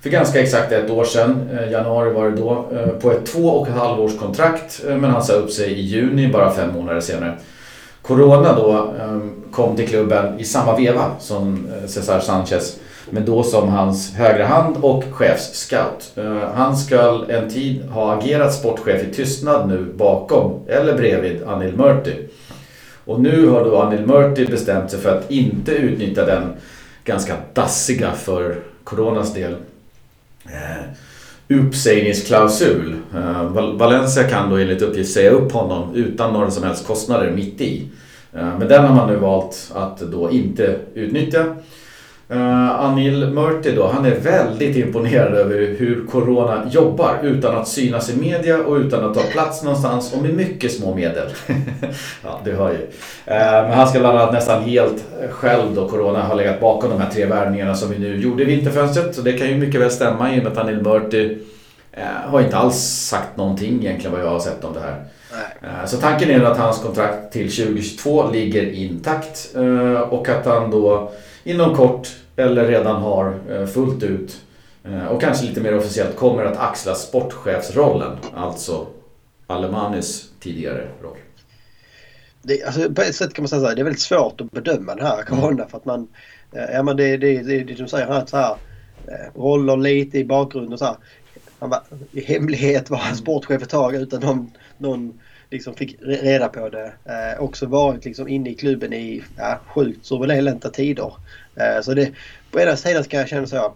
för 0.01 0.09
ganska 0.09 0.41
exakt 0.41 0.71
ett 0.71 0.89
år 0.89 1.03
sedan, 1.03 1.49
eh, 1.51 1.71
januari 1.71 2.13
var 2.13 2.29
det 2.29 2.37
då, 2.37 2.65
eh, 2.73 2.87
på 2.87 3.11
ett 3.11 3.25
två 3.25 3.49
och 3.49 3.67
ett 3.67 3.73
halvårs 3.73 4.17
kontrakt. 4.17 4.81
Eh, 4.87 4.97
men 4.97 5.11
han 5.11 5.23
sa 5.23 5.33
upp 5.33 5.51
sig 5.51 5.71
i 5.71 5.81
juni, 5.81 6.27
bara 6.27 6.51
fem 6.51 6.73
månader 6.73 7.01
senare. 7.01 7.37
Corona 8.01 8.55
då 8.55 8.93
ehm, 9.01 9.31
kom 9.51 9.75
till 9.75 9.87
klubben 9.87 10.39
i 10.39 10.43
samma 10.43 10.77
veva 10.77 11.11
som 11.19 11.67
Cesar 11.87 12.19
Sanchez. 12.19 12.79
Men 13.09 13.25
då 13.25 13.43
som 13.43 13.69
hans 13.69 14.13
högra 14.15 14.45
hand 14.45 14.75
och 14.81 15.03
chefsscout. 15.11 16.17
Han 16.53 16.77
ska 16.77 17.25
en 17.29 17.49
tid 17.49 17.85
ha 17.85 18.13
agerat 18.13 18.53
sportchef 18.53 19.03
i 19.03 19.13
tystnad 19.13 19.67
nu 19.67 19.93
bakom 19.95 20.59
eller 20.67 20.97
bredvid 20.97 21.43
Anil 21.43 21.77
Murti. 21.77 22.15
Och 23.05 23.19
nu 23.19 23.47
har 23.47 23.65
då 23.65 23.81
Anil 23.81 24.05
Murti 24.05 24.45
bestämt 24.45 24.91
sig 24.91 24.99
för 24.99 25.17
att 25.17 25.31
inte 25.31 25.71
utnyttja 25.71 26.25
den 26.25 26.43
ganska 27.03 27.33
dassiga 27.53 28.11
för 28.11 28.55
Coronas 28.83 29.33
del 29.33 29.55
Eh, 30.45 30.85
uppsägningsklausul. 31.47 32.95
Eh, 33.15 33.43
Valencia 33.73 34.23
kan 34.23 34.49
då 34.49 34.55
enligt 34.55 34.81
uppgift 34.81 35.13
säga 35.13 35.31
upp 35.31 35.51
honom 35.51 35.95
utan 35.95 36.33
några 36.33 36.51
som 36.51 36.63
helst 36.63 36.87
kostnader 36.87 37.31
mitt 37.31 37.61
i. 37.61 37.87
Eh, 38.33 38.57
men 38.59 38.67
den 38.67 38.85
har 38.85 38.95
man 38.95 39.09
nu 39.09 39.15
valt 39.15 39.71
att 39.75 39.99
då 39.99 40.31
inte 40.31 40.79
utnyttja. 40.93 41.55
Uh, 42.31 42.85
Anil 42.85 43.27
Murti 43.27 43.71
då, 43.75 43.87
han 43.87 44.05
är 44.05 44.15
väldigt 44.15 44.75
imponerad 44.75 45.33
över 45.33 45.57
hur 45.57 46.05
Corona 46.07 46.67
jobbar 46.71 47.19
utan 47.23 47.57
att 47.57 47.67
synas 47.67 48.09
i 48.09 48.19
media 48.19 48.57
och 48.57 48.75
utan 48.75 49.05
att 49.05 49.13
ta 49.13 49.21
plats 49.21 49.63
någonstans 49.63 50.13
och 50.13 50.21
med 50.21 50.33
mycket 50.33 50.71
små 50.71 50.95
medel. 50.95 51.29
ja, 52.23 52.39
du 52.43 52.55
hör 52.55 52.69
ju. 52.69 52.77
Uh, 52.77 53.67
men 53.67 53.71
han 53.71 53.87
ska 53.87 53.99
bland 53.99 54.17
annat 54.17 54.33
nästan 54.33 54.63
helt 54.63 55.05
själv 55.31 55.75
då 55.75 55.87
Corona 55.87 56.21
har 56.21 56.35
legat 56.35 56.59
bakom 56.59 56.89
de 56.89 57.01
här 57.01 57.09
tre 57.09 57.25
värvningarna 57.25 57.75
som 57.75 57.89
vi 57.89 57.99
nu 57.99 58.21
gjorde 58.21 58.43
i 58.43 58.45
vinterfönstret. 58.45 59.15
Så 59.15 59.21
det 59.21 59.33
kan 59.33 59.47
ju 59.47 59.57
mycket 59.57 59.81
väl 59.81 59.91
stämma 59.91 60.35
i 60.35 60.39
och 60.39 60.43
med 60.43 60.51
att 60.51 60.57
Anil 60.57 60.81
Murti 60.81 61.37
uh, 61.97 62.31
har 62.31 62.41
inte 62.41 62.57
alls 62.57 62.77
sagt 63.09 63.37
någonting 63.37 63.79
egentligen 63.81 64.11
vad 64.11 64.21
jag 64.21 64.29
har 64.29 64.39
sett 64.39 64.63
om 64.63 64.73
det 64.73 64.79
här. 64.79 65.03
Så 65.85 65.97
tanken 65.97 66.29
är 66.29 66.43
att 66.43 66.57
hans 66.57 66.81
kontrakt 66.81 67.33
till 67.33 67.51
2022 67.51 68.31
ligger 68.31 68.71
intakt 68.71 69.55
och 70.09 70.29
att 70.29 70.45
han 70.45 70.71
då 70.71 71.11
inom 71.43 71.75
kort 71.75 72.07
eller 72.35 72.67
redan 72.67 73.01
har 73.01 73.33
eh, 73.49 73.65
fullt 73.65 74.03
ut 74.03 74.41
eh, 74.83 75.05
och 75.05 75.21
kanske 75.21 75.45
lite 75.45 75.61
mer 75.61 75.77
officiellt 75.77 76.15
kommer 76.15 76.43
att 76.43 76.57
axla 76.57 76.95
sportchefsrollen. 76.95 78.17
Alltså 78.35 78.87
Alemanis 79.47 80.29
tidigare 80.39 80.87
roll. 81.01 81.17
Det, 82.41 82.63
alltså, 82.63 82.93
på 82.93 83.01
ett 83.01 83.15
sätt 83.15 83.33
kan 83.33 83.43
man 83.43 83.49
säga 83.49 83.67
att 83.67 83.75
det 83.75 83.81
är 83.81 83.83
väldigt 83.83 84.01
svårt 84.01 84.41
att 84.41 84.51
bedöma 84.51 84.95
den 84.95 85.05
här 85.05 85.23
corona 85.23 85.47
mm. 85.47 85.69
för 85.69 85.77
att 85.77 85.85
man... 85.85 86.07
Eh, 86.51 86.73
ja 86.73 86.83
men 86.83 86.97
det, 86.97 87.17
det, 87.17 87.41
det, 87.41 87.63
det 87.63 87.73
du 87.73 87.87
säger 87.87 88.07
här, 88.07 88.25
så 88.25 88.37
här 88.37 88.55
roller 89.35 89.77
lite 89.77 90.17
i 90.17 90.25
bakgrunden 90.25 90.73
och 90.73 90.79
så 90.79 90.85
här. 90.85 90.95
Han 91.59 91.69
var, 91.69 91.81
I 92.11 92.21
hemlighet 92.21 92.89
var 92.89 92.97
han 92.97 93.15
sportchef 93.15 93.63
ett 93.63 93.69
tag 93.69 93.95
utan 93.95 94.21
någon, 94.21 94.51
någon 94.77 95.19
liksom 95.51 95.73
fick 95.73 95.95
reda 96.01 96.49
på 96.49 96.69
det. 96.69 96.93
Eh, 97.05 97.43
också 97.43 97.65
varit 97.65 98.05
liksom 98.05 98.27
inne 98.27 98.49
i 98.49 98.55
klubben 98.55 98.93
i 98.93 99.23
ja, 99.37 99.59
sjukt 99.67 100.09
turbulenta 100.09 100.69
tider. 100.69 101.13
Eh, 101.55 101.81
så 101.81 101.93
det, 101.93 102.11
på 102.51 102.59
ena 102.59 102.75
sidan 102.75 103.03
ska 103.03 103.17
jag 103.17 103.29
känna 103.29 103.47
så 103.47 103.75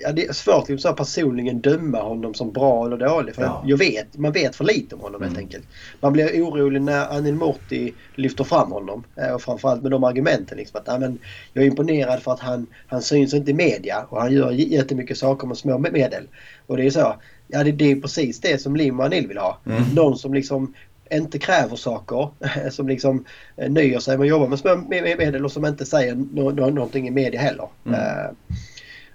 Ja, 0.00 0.12
det 0.12 0.26
är 0.26 0.32
svårt 0.32 0.68
liksom, 0.68 0.90
att 0.90 0.96
personligen 0.96 1.60
döma 1.60 2.02
honom 2.02 2.34
som 2.34 2.52
bra 2.52 2.86
eller 2.86 2.96
dålig. 2.96 3.34
För 3.34 3.42
ja. 3.42 3.62
jag 3.66 3.76
vet, 3.76 4.18
man 4.18 4.32
vet 4.32 4.56
för 4.56 4.64
lite 4.64 4.94
om 4.94 5.00
honom 5.00 5.22
mm. 5.22 5.28
helt 5.28 5.38
enkelt. 5.38 5.64
Man 6.00 6.12
blir 6.12 6.42
orolig 6.42 6.82
när 6.82 7.16
Anil 7.16 7.34
Morti 7.34 7.94
lyfter 8.14 8.44
fram 8.44 8.72
honom. 8.72 9.04
Eh, 9.16 9.34
och 9.34 9.42
framförallt 9.42 9.82
med 9.82 9.90
de 9.90 10.04
argumenten. 10.04 10.58
Liksom, 10.58 10.80
att, 10.84 11.00
men, 11.00 11.18
jag 11.52 11.64
är 11.64 11.68
imponerad 11.68 12.22
för 12.22 12.32
att 12.32 12.40
han, 12.40 12.66
han 12.86 13.02
syns 13.02 13.34
inte 13.34 13.50
i 13.50 13.54
media 13.54 14.06
och 14.08 14.20
han 14.20 14.32
gör 14.32 14.50
jättemycket 14.50 15.18
saker 15.18 15.46
med 15.46 15.56
små 15.56 15.78
medel. 15.78 16.28
Och 16.66 16.76
det 16.76 16.86
är 16.86 16.90
så. 16.90 17.16
Ja, 17.48 17.64
det, 17.64 17.72
det 17.72 17.90
är 17.90 18.00
precis 18.00 18.40
det 18.40 18.62
som 18.62 18.76
Lim 18.76 19.00
och 19.00 19.06
Anil 19.06 19.28
vill 19.28 19.38
ha. 19.38 19.58
Mm. 19.66 19.82
Någon 19.94 20.18
som 20.18 20.34
liksom 20.34 20.74
inte 21.10 21.38
kräver 21.38 21.76
saker, 21.76 22.30
som 22.70 22.88
liksom 22.88 23.24
eh, 23.56 23.70
nöjer 23.70 23.98
sig 23.98 24.16
med 24.16 24.24
att 24.24 24.30
jobba 24.30 24.46
med 24.46 24.58
små 24.58 24.76
medel 24.76 25.44
och 25.44 25.52
som 25.52 25.66
inte 25.66 25.86
säger 25.86 26.14
no 26.14 26.50
no 26.50 26.70
någonting 26.70 27.08
i 27.08 27.10
media 27.10 27.40
heller. 27.40 27.68
Mm. 27.86 28.00
Uh, 28.00 28.30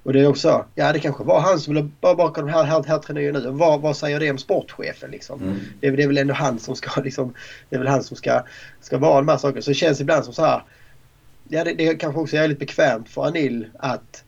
och 0.04 0.14
det 0.14 0.20
är 0.20 0.28
också, 0.28 0.66
ja 0.76 0.94
det 0.94 1.00
kanske 1.00 1.24
var 1.24 1.40
han 1.40 1.60
som 1.60 1.74
ville 1.74 1.90
bakom 2.02 2.46
den 2.46 2.54
här, 2.54 2.64
här, 2.64 2.84
här 2.84 3.00
tränaren 3.00 3.44
nu. 3.44 3.50
Vad, 3.50 3.82
vad 3.82 3.98
säger 3.98 4.20
det 4.20 4.32
om 4.32 4.38
sportchefen 4.38 5.12
liksom? 5.12 5.42
Mm. 5.42 5.60
Det, 5.80 5.88
är, 5.88 5.92
det 5.92 6.04
är 6.04 6.08
väl 6.08 6.18
ändå 6.18 6.34
han 6.34 6.60
som 6.60 6.76
ska 6.76 7.02
liksom, 7.04 7.34
det 7.70 7.76
är 7.76 7.80
väl 7.80 7.88
han 7.88 8.04
som 8.04 8.18
ska, 8.18 8.44
ska 8.82 8.98
vara 8.98 9.16
de 9.16 9.28
här 9.28 9.38
sakerna. 9.38 9.62
Så 9.62 9.72
det 9.72 9.76
känns 9.76 10.02
ibland 10.02 10.26
som 10.26 10.34
så 10.34 10.46
här, 10.46 10.64
ja 11.48 11.64
det, 11.64 11.74
det 11.74 11.96
kanske 11.96 12.22
också 12.22 12.38
är 12.38 12.48
lite 12.48 12.60
bekvämt 12.60 13.10
för 13.10 13.26
Anil 13.26 13.68
att 13.80 14.24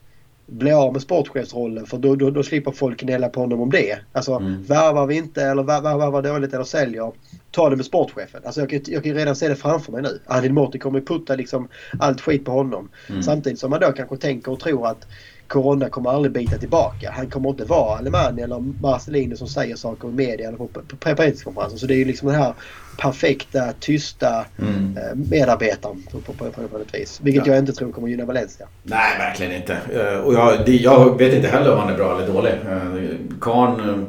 bli 0.54 0.72
av 0.72 0.94
med 0.94 1.02
sportchefsrollen 1.02 1.86
för 1.86 1.98
då, 1.98 2.16
då, 2.16 2.30
då 2.30 2.44
slipper 2.44 2.72
folk 2.72 3.00
gnälla 3.00 3.30
på 3.30 3.40
honom 3.40 3.62
om 3.62 3.70
det. 3.70 4.00
Alltså 4.12 4.34
mm. 4.34 4.64
värvar 4.64 5.08
vi 5.08 5.16
inte 5.16 5.44
eller 5.44 5.64
värvar 5.64 6.22
dåligt 6.22 6.54
eller 6.54 6.64
säljer, 6.64 7.12
ta 7.52 7.70
det 7.70 7.76
med 7.76 7.86
sportchefen. 7.86 8.42
Alltså 8.46 8.62
jag, 8.62 8.82
jag 8.88 9.04
kan 9.04 9.14
redan 9.14 9.36
se 9.36 9.48
det 9.48 9.56
framför 9.56 9.92
mig 9.92 10.02
nu. 10.02 10.20
Anil 10.26 10.54
Morty 10.54 10.80
kommer 10.80 11.02
putta 11.02 11.36
liksom 11.36 11.68
allt 12.00 12.22
skit 12.22 12.46
på 12.46 12.52
honom. 12.52 12.90
Mm. 13.10 13.24
Samtidigt 13.24 13.60
som 13.60 13.70
man 13.70 13.80
då 13.80 13.92
kanske 13.92 14.18
tänker 14.18 14.52
och 14.52 14.60
tror 14.60 14.88
att 14.88 15.08
Corona 15.54 15.90
kommer 15.90 16.10
aldrig 16.10 16.32
bita 16.32 16.58
tillbaka. 16.58 17.12
Han 17.12 17.30
kommer 17.30 17.50
inte 17.50 17.66
vara 17.66 17.98
Alemani 17.98 18.42
eller 18.42 18.60
Marcelino 18.82 19.36
som 19.36 19.48
säger 19.48 19.76
saker 19.76 20.08
i 20.08 20.12
media 20.12 20.48
eller 20.48 20.58
på, 20.58 20.68
presskonferensen. 21.16 21.80
Så 21.80 21.86
det 21.86 21.94
är 21.94 21.98
ju 21.98 22.06
liksom 22.06 22.28
den 22.28 22.42
här 22.42 22.54
perfekta, 22.98 23.74
tysta 23.80 24.46
mm. 24.60 24.98
Eh, 24.98 25.16
medarbetaren 25.30 26.04
på, 26.12 26.20
på, 26.20 26.34
på, 26.34 26.52
på 26.68 26.78
något 26.78 26.94
vis. 26.94 27.20
Vilket 27.24 27.48
ja. 27.48 27.54
jag 27.54 27.62
inte 27.62 27.74
tror 27.74 27.92
kommer 27.92 28.08
gynna 28.08 28.26
Valencia. 28.26 28.68
Nej, 28.84 29.18
verkligen 29.18 29.52
inte. 29.52 29.74
Eh, 29.74 30.18
och 30.18 30.34
jag, 30.34 30.70
jag 30.70 31.18
vet 31.18 31.34
inte 31.34 31.48
heller 31.48 31.74
om 31.74 31.80
han 31.80 31.90
är 31.90 31.98
bra 31.98 32.18
eller 32.18 32.34
dålig. 32.34 32.52
Eh, 32.52 33.16
Karn 33.42 34.06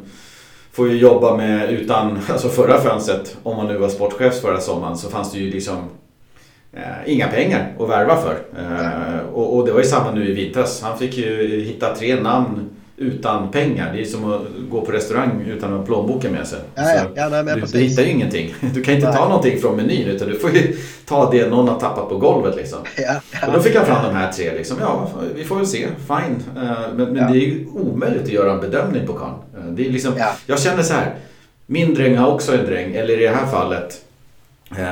får 0.73 0.89
ju 0.89 0.99
jobba 0.99 1.37
med 1.37 1.71
utan, 1.71 2.19
alltså 2.29 2.49
förra 2.49 2.81
fönstret, 2.81 3.37
om 3.43 3.57
man 3.57 3.67
nu 3.67 3.79
var 3.79 3.89
sportchef 3.89 4.41
förra 4.41 4.61
sommaren, 4.61 4.97
så 4.97 5.11
fanns 5.11 5.33
det 5.33 5.39
ju 5.39 5.51
liksom 5.51 5.77
inga 7.07 7.29
pengar 7.29 7.73
att 7.79 7.89
värva 7.89 8.17
för. 8.17 8.37
Eh, 8.59 9.27
och, 9.33 9.57
och, 9.57 9.67
det 9.67 9.73
var 9.73 9.81
ju 9.81 9.87
samma 9.87 10.11
nu 10.11 10.29
i 10.29 10.33
vintras. 10.33 10.83
Han 10.83 10.99
fick 10.99 11.17
ju 11.17 11.61
hitta 11.61 11.95
tre 11.95 12.21
namn 12.21 12.71
utan 12.97 13.51
pengar. 13.51 13.93
Det 13.93 14.01
är 14.01 14.05
som 14.05 14.33
att 14.33 14.43
gå 14.71 14.81
på 14.81 14.93
restaurang 14.93 15.45
utan 15.47 15.81
att 15.81 15.87
plånboken 15.87 16.33
med 16.33 16.47
sig. 16.47 16.59
Ja, 16.75 16.83
ja, 16.95 17.05
ja, 17.15 17.43
nej, 17.43 17.55
du, 17.55 17.61
du, 17.61 17.79
hittar 17.79 18.03
ju 18.03 18.09
ingenting. 18.09 18.55
Du 18.75 18.83
kan 18.83 18.95
inte 18.95 19.07
nej. 19.07 19.17
ta 19.17 19.29
någonting 19.29 19.59
från 19.59 19.77
menyn 19.77 20.09
utan 20.09 20.29
du 20.29 20.39
får 20.39 20.51
ju 20.51 20.77
ta 21.07 21.31
det 21.31 21.49
någon 21.49 21.69
har 21.69 21.81
tappat 21.81 22.09
på 22.09 22.19
golvet. 22.19 22.57
Liksom. 22.57 22.79
Och 23.47 23.53
då 23.53 23.61
fick 23.61 23.77
han 23.77 23.87
fram 23.87 24.05
de 24.05 24.15
här 24.15 24.33
tre. 24.33 24.53
Liksom. 24.55 24.77
Ja, 24.81 25.11
vi 25.35 25.45
får 25.45 25.57
väl 25.57 25.67
se. 25.67 25.87
Fine. 26.07 26.63
Eh, 26.65 26.73
men, 26.95 27.13
men 27.13 27.33
det 27.33 27.39
är 27.39 27.47
ju 27.47 27.67
omöjligt 27.75 28.23
att 28.23 28.29
göra 28.29 28.53
en 28.53 28.61
bedömning 28.61 29.07
på. 29.07 29.13
Eh, 29.13 29.87
är 29.87 29.91
liksom, 29.91 30.13
Jag 30.47 30.61
känner 30.61 30.83
så 30.83 30.95
här. 30.95 31.15
Min 31.67 31.95
dräng 31.95 32.17
har 32.17 32.33
också 32.35 32.53
en 32.59 32.67
dräng. 32.67 32.95
Eller 32.95 33.21
i 33.21 33.23
det 33.23 33.35
här 33.35 33.47
fallet 33.47 34.01
Eh, 34.14 34.14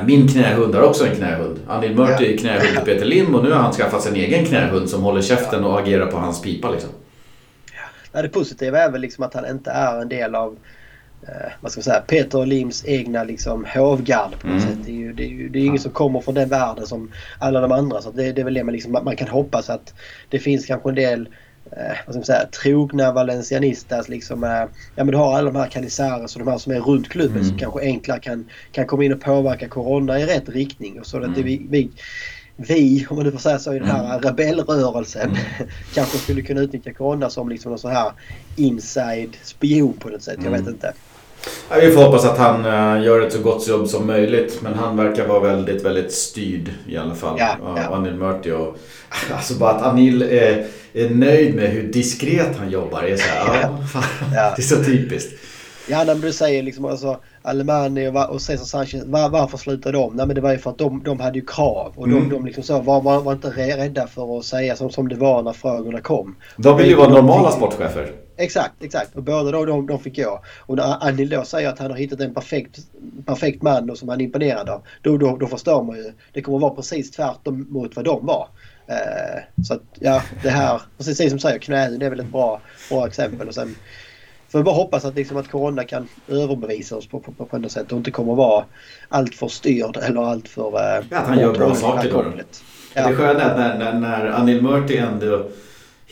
min 0.05 0.29
knähund 0.29 0.75
har 0.75 0.83
också 0.83 1.07
en 1.07 1.17
knähund. 1.17 1.61
Anil 1.69 1.95
Murti 1.95 2.35
är 2.35 2.39
knähund 2.39 2.69
till 2.69 2.85
Peter 2.85 3.05
Lim 3.05 3.35
och 3.35 3.45
nu 3.45 3.51
har 3.51 3.59
han 3.59 3.73
skaffat 3.73 4.03
sig 4.03 4.13
en 4.13 4.19
egen 4.19 4.45
knähund 4.45 4.91
som 4.91 5.03
håller 5.03 5.23
käften 5.23 5.65
och 5.65 5.81
agerar 5.81 6.07
på 6.07 6.17
hans 6.17 6.43
pipa. 6.43 6.71
Liksom. 6.71 6.91
Ja, 8.13 8.23
det 8.23 8.29
positiva 8.29 8.79
är 8.79 8.91
väl 8.91 9.01
liksom 9.01 9.25
att 9.25 9.35
han 9.35 9.47
inte 9.47 9.71
är 9.71 10.01
en 10.01 10.09
del 10.09 10.35
av 10.35 10.57
eh, 11.23 11.53
vad 11.61 11.73
ska 11.73 11.79
man 11.79 11.85
säga, 11.85 12.01
Peter 12.01 12.47
Lims 12.47 12.85
egna 12.87 13.25
liksom, 13.25 13.67
hovgard 13.75 14.31
på 14.41 14.47
något 14.47 14.63
mm. 14.63 14.69
sätt. 14.69 14.87
Det 14.87 14.91
är 14.91 14.97
ju, 14.97 15.13
det 15.13 15.25
är 15.25 15.29
ju 15.29 15.49
det 15.49 15.59
är 15.59 15.65
ingen 15.65 15.81
som 15.81 15.93
kommer 15.93 16.21
från 16.21 16.35
den 16.35 16.49
världen 16.49 16.87
som 16.87 17.11
alla 17.39 17.61
de 17.61 17.73
andra. 17.73 18.03
Så 18.03 18.11
det, 18.11 18.33
det 18.33 18.41
är 18.41 18.45
väl 18.45 18.55
det 18.55 18.65
man, 18.65 18.73
liksom, 18.73 18.93
man 18.93 19.17
kan 19.17 19.29
hoppas 19.29 19.71
att 19.71 19.95
det 20.29 20.39
finns 20.39 20.67
kanske 20.67 20.89
en 20.89 20.95
del 20.95 21.29
eh, 21.71 21.97
vad 22.07 22.15
ska 22.15 22.19
man 22.19 22.25
säga, 22.25 22.47
trogna 22.47 23.13
valencianistas. 23.13 24.09
Liksom, 24.09 24.45
eh, 24.45 24.51
ja, 24.51 25.05
men 25.05 25.07
du 25.07 25.17
har 25.17 25.39
alla 25.39 25.51
de 25.51 25.59
här 25.59 25.69
Canizares 25.69 26.37
och 26.37 26.45
de 26.45 26.51
här 26.51 26.59
som 26.59 26.73
är 26.73 26.81
runt 26.81 27.09
klubben 27.09 27.37
mm. 27.37 27.49
som 27.49 27.59
kanske 27.59 27.81
enklare 27.81 28.21
kan, 28.21 28.45
kan 28.73 28.87
komma 28.87 29.05
in 29.05 29.13
och 29.13 29.21
påverka 29.21 29.69
Corona 29.69 30.21
i 30.21 30.27
rätt 30.27 30.49
riktning. 30.49 31.01
Och 31.01 31.07
så 31.07 31.17
mm. 31.17 31.31
att 31.31 31.39
vi, 31.39 31.67
vi, 31.71 31.91
vi, 32.57 33.07
om 33.11 33.17
man 33.17 33.25
nu 33.25 33.33
får 33.33 33.39
säga 33.39 33.59
så, 33.59 33.75
i 33.75 33.79
den 33.79 33.89
här 33.89 34.05
mm. 34.05 34.21
rebellrörelsen 34.21 35.31
mm. 35.31 35.69
kanske 35.95 36.19
skulle 36.19 36.43
kunna 36.43 36.61
utnyttja 36.61 36.93
Corona 36.93 37.31
som 37.31 37.49
liksom 37.49 37.71
någon 37.71 37.79
sån 37.79 37.93
här 37.93 38.13
inside 38.57 39.37
spion 39.43 39.93
på 39.93 40.09
något 40.09 40.23
sätt. 40.23 40.39
Jag 40.45 40.51
vet 40.51 40.61
mm. 40.61 40.73
inte. 40.73 40.93
Ja, 41.71 41.77
vi 41.81 41.91
får 41.91 42.03
hoppas 42.03 42.25
att 42.25 42.39
han 42.39 42.65
uh, 42.65 43.05
gör 43.05 43.21
ett 43.21 43.33
så 43.33 43.43
gott 43.43 43.69
jobb 43.69 43.89
som 43.89 44.07
möjligt. 44.07 44.59
Men 44.63 44.75
han 44.75 44.97
verkar 44.97 45.27
vara 45.27 45.41
väldigt, 45.41 45.85
väldigt 45.85 46.13
styrd 46.13 46.71
i 46.87 46.97
alla 46.97 47.15
fall. 47.15 47.37
Ja, 47.39 47.57
ja. 47.77 47.97
Anil 47.97 48.15
Murti 48.15 48.51
och... 48.51 48.77
Alltså 49.33 49.55
bara 49.55 49.71
att 49.71 49.83
Anil 49.83 50.23
är, 50.23 50.67
är 50.93 51.11
nöjd 51.11 51.55
med 51.55 51.69
hur 51.71 51.93
diskret 51.93 52.57
han 52.59 52.71
jobbar. 52.71 53.03
Är 53.03 53.17
så 53.17 53.29
här, 53.29 53.63
ja. 53.63 53.79
ja. 54.35 54.53
Det 54.57 54.63
är 54.63 54.77
så 54.77 54.85
typiskt. 54.85 55.33
Ja, 55.89 56.05
men 56.05 56.21
du 56.21 56.33
säger 56.33 56.63
liksom 56.63 56.85
alltså 56.85 57.21
Alemani 57.43 58.09
och, 58.09 58.31
och 58.31 58.43
Cesar 58.43 58.65
Sanchez. 58.65 59.05
Var, 59.07 59.29
varför 59.29 59.59
slutade 59.59 59.99
de? 59.99 60.17
Nej, 60.17 60.27
men 60.27 60.35
det 60.35 60.41
var 60.41 60.53
ju 60.53 60.59
för 60.59 60.71
att 60.71 60.79
de, 60.79 61.03
de 61.03 61.21
hade 61.21 61.39
ju 61.39 61.47
krav. 61.47 61.93
Och 61.97 62.07
mm. 62.07 62.29
de, 62.29 62.35
de 62.35 62.47
liksom 62.47 62.63
så, 62.63 62.81
var, 62.81 63.01
var, 63.01 63.21
var 63.21 63.33
inte 63.33 63.49
rädda 63.49 64.07
för 64.07 64.39
att 64.39 64.45
säga 64.45 64.77
som, 64.77 64.91
som 64.91 65.09
det 65.09 65.17
var 65.17 65.43
när 65.43 65.53
frågorna 65.53 66.01
kom. 66.01 66.37
De 66.57 66.79
vill 66.79 66.89
ju 66.89 66.95
vara 66.95 67.09
normala 67.09 67.51
sportchefer. 67.51 68.13
Exakt, 68.43 68.85
exakt. 68.85 69.17
Och 69.17 69.23
båda 69.23 69.51
de, 69.51 69.67
de, 69.67 69.87
de 69.87 69.99
fick 69.99 70.17
gå. 70.17 70.43
Och 70.59 70.77
när 70.77 71.07
Anil 71.07 71.29
då 71.29 71.45
säger 71.45 71.69
att 71.69 71.79
han 71.79 71.91
har 71.91 71.99
hittat 71.99 72.21
en 72.21 72.35
perfekt, 72.35 72.79
perfekt 73.27 73.63
man 73.63 73.91
och 73.91 73.99
som 73.99 74.09
han 74.09 74.21
är 74.21 74.25
imponerad 74.25 74.69
av. 74.69 74.83
Då, 75.03 75.17
då, 75.17 75.37
då 75.37 75.47
förstår 75.47 75.83
man 75.83 75.97
ju. 75.97 76.13
Det 76.33 76.43
kommer 76.43 76.59
vara 76.59 76.75
precis 76.75 77.11
tvärtom 77.11 77.67
mot 77.71 77.97
vad 77.97 78.05
de 78.05 78.27
var. 78.27 78.49
Eh, 78.87 79.65
så 79.65 79.75
att 79.75 79.83
ja, 80.01 80.23
det 80.43 80.51
här, 80.51 80.83
precis 80.99 81.19
som 81.19 81.37
du 81.37 81.39
säger, 81.39 81.59
knähud 81.59 82.03
är 82.03 82.11
väl 82.11 82.21
ett 82.21 82.33
bra, 82.33 82.61
bra 82.91 83.07
exempel. 83.07 83.49
Och 83.49 83.55
sen 83.55 83.75
får 84.49 84.59
vi 84.59 84.63
bara 84.63 84.75
hoppas 84.75 85.05
att, 85.05 85.15
liksom, 85.15 85.37
att 85.37 85.51
Corona 85.51 85.85
kan 85.85 86.09
överbevisa 86.29 86.97
oss 86.97 87.09
på, 87.09 87.21
på, 87.21 87.33
på, 87.33 87.45
på 87.45 87.59
något 87.59 87.73
sätt 87.73 87.93
och 87.93 87.99
inte 87.99 88.11
kommer 88.11 88.35
vara 88.35 88.65
alltför 89.09 89.49
styrd 89.49 89.97
eller 89.97 90.23
alltför... 90.23 90.67
Eh, 90.67 91.05
ja, 91.11 91.19
att 91.19 91.27
han 91.27 91.39
gör 91.39 91.55
bra 91.55 91.75
saker 91.75 92.11
då. 92.13 92.25
Ja. 92.95 93.09
Det 93.09 93.15
sköna 93.15 93.41
är 93.41 93.51
att 93.51 93.57
när, 93.57 93.79
när, 93.79 94.01
när 94.01 94.27
Anil 94.27 94.63
Murti 94.63 94.97
ändå 94.97 95.49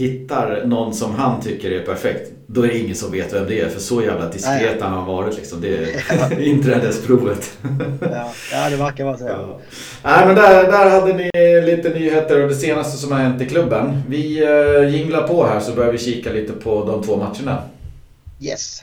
hittar 0.00 0.62
någon 0.66 0.94
som 0.94 1.14
han 1.14 1.40
tycker 1.40 1.70
är 1.70 1.86
perfekt. 1.86 2.30
Då 2.46 2.62
är 2.62 2.68
det 2.68 2.78
ingen 2.78 2.94
som 2.94 3.12
vet 3.12 3.34
vem 3.34 3.46
det 3.46 3.60
är 3.60 3.68
för 3.68 3.80
så 3.80 4.02
jävla 4.02 4.28
diskret 4.28 4.82
har 4.82 4.88
han 4.88 5.06
varit 5.06 5.36
liksom. 5.36 5.60
Det 5.60 5.68
är 5.76 6.40
inträdesprovet. 6.48 7.58
ja. 8.00 8.32
ja, 8.52 8.70
det 8.70 8.76
verkar 8.76 9.04
vara 9.04 9.18
så. 9.18 9.24
Ja. 9.24 9.58
Nej 10.04 10.26
men 10.26 10.36
där, 10.36 10.64
där 10.64 10.90
hade 10.90 11.12
ni 11.12 11.30
lite 11.66 11.88
nyheter 11.88 12.42
och 12.42 12.48
det 12.48 12.54
senaste 12.54 12.98
som 12.98 13.12
har 13.12 13.18
hänt 13.18 13.42
i 13.42 13.46
klubben. 13.46 14.02
Vi 14.08 14.46
uh, 14.46 14.94
jinglar 14.94 15.28
på 15.28 15.46
här 15.46 15.60
så 15.60 15.72
börjar 15.72 15.92
vi 15.92 15.98
kika 15.98 16.32
lite 16.32 16.52
på 16.52 16.84
de 16.84 17.02
två 17.02 17.16
matcherna. 17.16 17.62
Yes. 18.40 18.82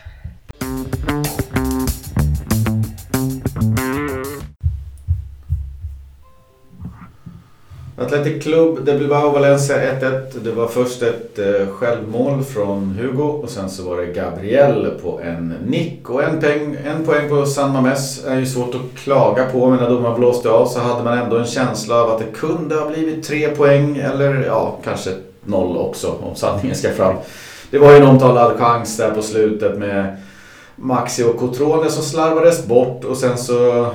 Atletic 7.99 8.43
Club 8.43 8.85
de 8.85 8.97
Bilbao 8.97 9.31
Valencia 9.31 9.77
1-1. 9.77 10.39
Det 10.43 10.51
var 10.51 10.67
först 10.67 11.01
ett 11.01 11.39
eh, 11.39 11.67
självmål 11.67 12.43
från 12.43 12.97
Hugo 13.01 13.23
och 13.23 13.49
sen 13.49 13.69
så 13.69 13.89
var 13.89 13.97
det 13.97 14.05
Gabriel 14.05 14.91
på 15.01 15.19
en 15.23 15.53
nick. 15.65 16.09
Och 16.09 16.23
en 16.23 16.39
poäng, 16.39 16.77
en 16.85 17.05
poäng 17.05 17.29
på 17.29 17.45
San 17.45 17.73
Mames 17.73 18.25
är 18.25 18.39
ju 18.39 18.45
svårt 18.45 18.75
att 18.75 18.99
klaga 18.99 19.45
på. 19.45 19.69
Men 19.69 19.79
när 19.79 19.89
domaren 19.89 20.19
blåste 20.19 20.49
av 20.49 20.65
så 20.65 20.79
hade 20.79 21.03
man 21.03 21.17
ändå 21.17 21.37
en 21.37 21.45
känsla 21.45 21.95
av 22.03 22.11
att 22.11 22.19
det 22.19 22.31
kunde 22.33 22.75
ha 22.75 22.89
blivit 22.89 23.27
tre 23.27 23.49
poäng 23.49 23.97
eller 23.97 24.45
ja, 24.45 24.79
kanske 24.83 25.09
noll 25.45 25.77
också 25.77 26.15
om 26.21 26.35
sanningen 26.35 26.75
ska 26.75 26.93
fram. 26.93 27.15
Det 27.71 27.77
var 27.77 27.91
ju 27.91 27.97
en 27.97 28.07
omtalad 28.07 28.57
chans 28.57 28.97
där 28.97 29.11
på 29.11 29.21
slutet 29.21 29.77
med 29.77 30.17
Maxi 30.75 31.23
och 31.23 31.37
Cotrone 31.37 31.89
som 31.89 32.03
slarvades 32.03 32.65
bort 32.65 33.03
och 33.03 33.17
sen 33.17 33.37
så 33.37 33.87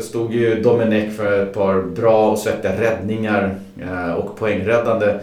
stod 0.00 0.34
ju 0.34 0.62
Domenech 0.62 1.16
för 1.16 1.42
ett 1.42 1.54
par 1.54 1.82
bra 1.82 2.30
och 2.30 2.38
svettiga 2.38 2.80
räddningar 2.80 3.58
eh, 3.82 4.12
och 4.12 4.36
poängräddande 4.36 5.20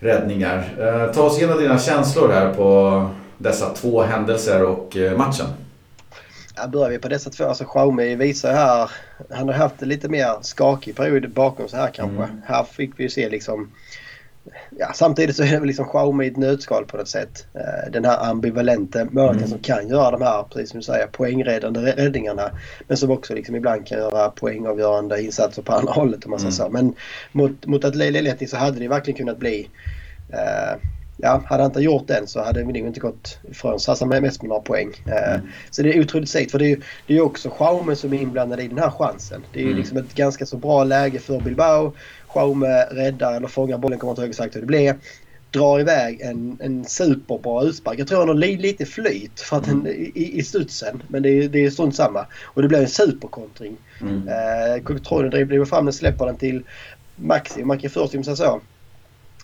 räddningar. 0.00 0.74
Eh, 0.78 1.12
ta 1.12 1.22
oss 1.22 1.38
igenom 1.38 1.58
dina 1.58 1.78
känslor 1.78 2.32
här 2.32 2.54
på 2.54 3.10
dessa 3.38 3.70
två 3.74 4.02
händelser 4.02 4.64
och 4.64 4.96
matchen. 5.16 5.46
Ja, 6.56 6.66
börjar 6.68 6.90
vi 6.90 6.98
på 6.98 7.08
dessa 7.08 7.30
två. 7.30 7.44
Alltså 7.44 7.64
Xiaomi 7.64 8.14
visar 8.14 8.52
här, 8.52 8.90
han 9.30 9.48
har 9.48 9.54
haft 9.54 9.82
en 9.82 9.88
lite 9.88 10.08
mer 10.08 10.32
skakig 10.42 10.96
period 10.96 11.30
bakom 11.30 11.68
sig 11.68 11.80
här 11.80 11.90
kanske. 11.94 12.22
Mm. 12.22 12.42
Här 12.46 12.64
fick 12.64 12.90
vi 12.96 13.02
ju 13.02 13.10
se 13.10 13.28
liksom 13.28 13.70
ja, 14.78 14.92
samtidigt 14.94 15.36
så 15.36 15.42
är 15.42 15.50
det 15.50 15.58
väl 15.58 15.66
liksom 15.66 15.84
Xiaomi 15.84 16.24
i 16.24 16.28
ett 16.28 16.36
nötskal 16.36 16.84
på 16.84 16.96
något 16.96 17.08
sätt. 17.08 17.46
Eh, 17.54 17.90
den 17.92 18.04
här 18.04 18.30
ambivalenta 18.30 19.04
målvakten 19.04 19.36
mm. 19.36 19.48
som 19.48 19.58
kan 19.58 19.88
göra 19.88 20.10
de 20.10 20.22
här, 20.22 20.42
precis 20.42 20.70
som 20.70 20.80
du 20.80 20.84
säger, 20.84 21.06
poängräddande 21.06 21.80
räddningarna. 21.80 22.50
Men 22.88 22.96
som 22.96 23.10
också 23.10 23.34
liksom 23.34 23.56
ibland 23.56 23.86
kan 23.86 23.98
göra 23.98 24.30
poängavgörande 24.30 25.22
insatser 25.22 25.62
på 25.62 25.72
andra 25.72 25.92
hållet 25.92 26.24
om 26.24 26.30
man 26.30 26.40
säger 26.40 26.60
mm. 26.60 26.66
så. 26.66 26.72
Men 26.72 26.94
mot, 27.32 27.66
mot 27.66 27.84
Atleti 27.84 28.46
så 28.46 28.56
hade 28.56 28.78
det 28.78 28.88
verkligen 28.88 29.18
kunnat 29.18 29.38
bli 29.38 29.68
eh, 30.32 30.78
ja, 31.16 31.42
hade 31.46 31.62
han 31.62 31.70
inte 31.70 31.80
gjort 31.80 32.06
den 32.06 32.26
så 32.26 32.42
hade 32.42 32.64
vi 32.64 32.66
nog 32.66 32.76
inte 32.76 33.00
gått 33.00 33.38
ifrån 33.50 33.80
Sassa 33.80 34.06
med 34.06 34.22
mest 34.22 34.42
med 34.42 34.48
några 34.48 34.62
poäng. 34.62 34.92
Eh, 35.06 35.34
mm. 35.34 35.46
Så 35.70 35.82
det 35.82 35.96
är 35.96 36.00
otroligt 36.00 36.28
segt 36.28 36.50
för 36.50 36.58
det 36.58 36.64
är 36.64 36.68
ju 36.68 36.80
det 37.06 37.16
är 37.16 37.20
också 37.20 37.50
Schaume 37.50 37.96
som 37.96 38.12
är 38.12 38.22
inblandad 38.22 38.60
i 38.60 38.68
den 38.68 38.78
här 38.78 38.90
chansen. 38.90 39.44
Det 39.52 39.58
är 39.58 39.62
ju 39.62 39.68
mm. 39.68 39.78
liksom 39.78 39.98
ett 39.98 40.14
ganska 40.14 40.46
så 40.46 40.56
bra 40.56 40.84
läge 40.84 41.18
för 41.18 41.40
Bilbao. 41.40 41.92
Schaume 42.28 42.82
räddar 42.90 43.36
eller 43.36 43.48
fångar 43.48 43.78
bollen, 43.78 43.98
kommer 43.98 44.12
inte 44.12 44.22
ihåg 44.22 44.30
exakt 44.30 44.56
hur 44.56 44.60
det 44.60 44.66
blev. 44.66 44.94
Drar 45.50 45.80
iväg 45.80 46.20
en, 46.20 46.58
en 46.60 46.84
superbra 46.84 47.62
utspark. 47.62 47.98
Jag 47.98 48.08
tror 48.08 48.18
han 48.18 48.28
har 48.28 48.34
lite 48.34 48.86
flyt 48.86 49.40
för 49.40 49.56
att 49.56 49.64
den, 49.64 49.86
i, 49.86 50.38
i 50.38 50.42
studsen. 50.42 51.02
Men 51.08 51.22
det 51.22 51.28
är, 51.28 51.48
det 51.48 51.64
är 51.64 51.70
strunt 51.70 51.96
samma. 51.96 52.26
Och 52.44 52.62
det 52.62 52.68
blir 52.68 52.80
en 52.80 52.88
superkontring. 52.88 53.76
Mm. 54.00 54.28
Eh, 54.28 55.28
driver 55.30 55.64
fram 55.64 55.84
den, 55.84 55.92
släpper 55.92 56.26
den 56.26 56.36
till 56.36 56.62
Maxi. 57.16 57.64
Man 57.64 57.78
kan 57.78 57.90
först 57.90 58.12
säga 58.12 58.36
så. 58.36 58.60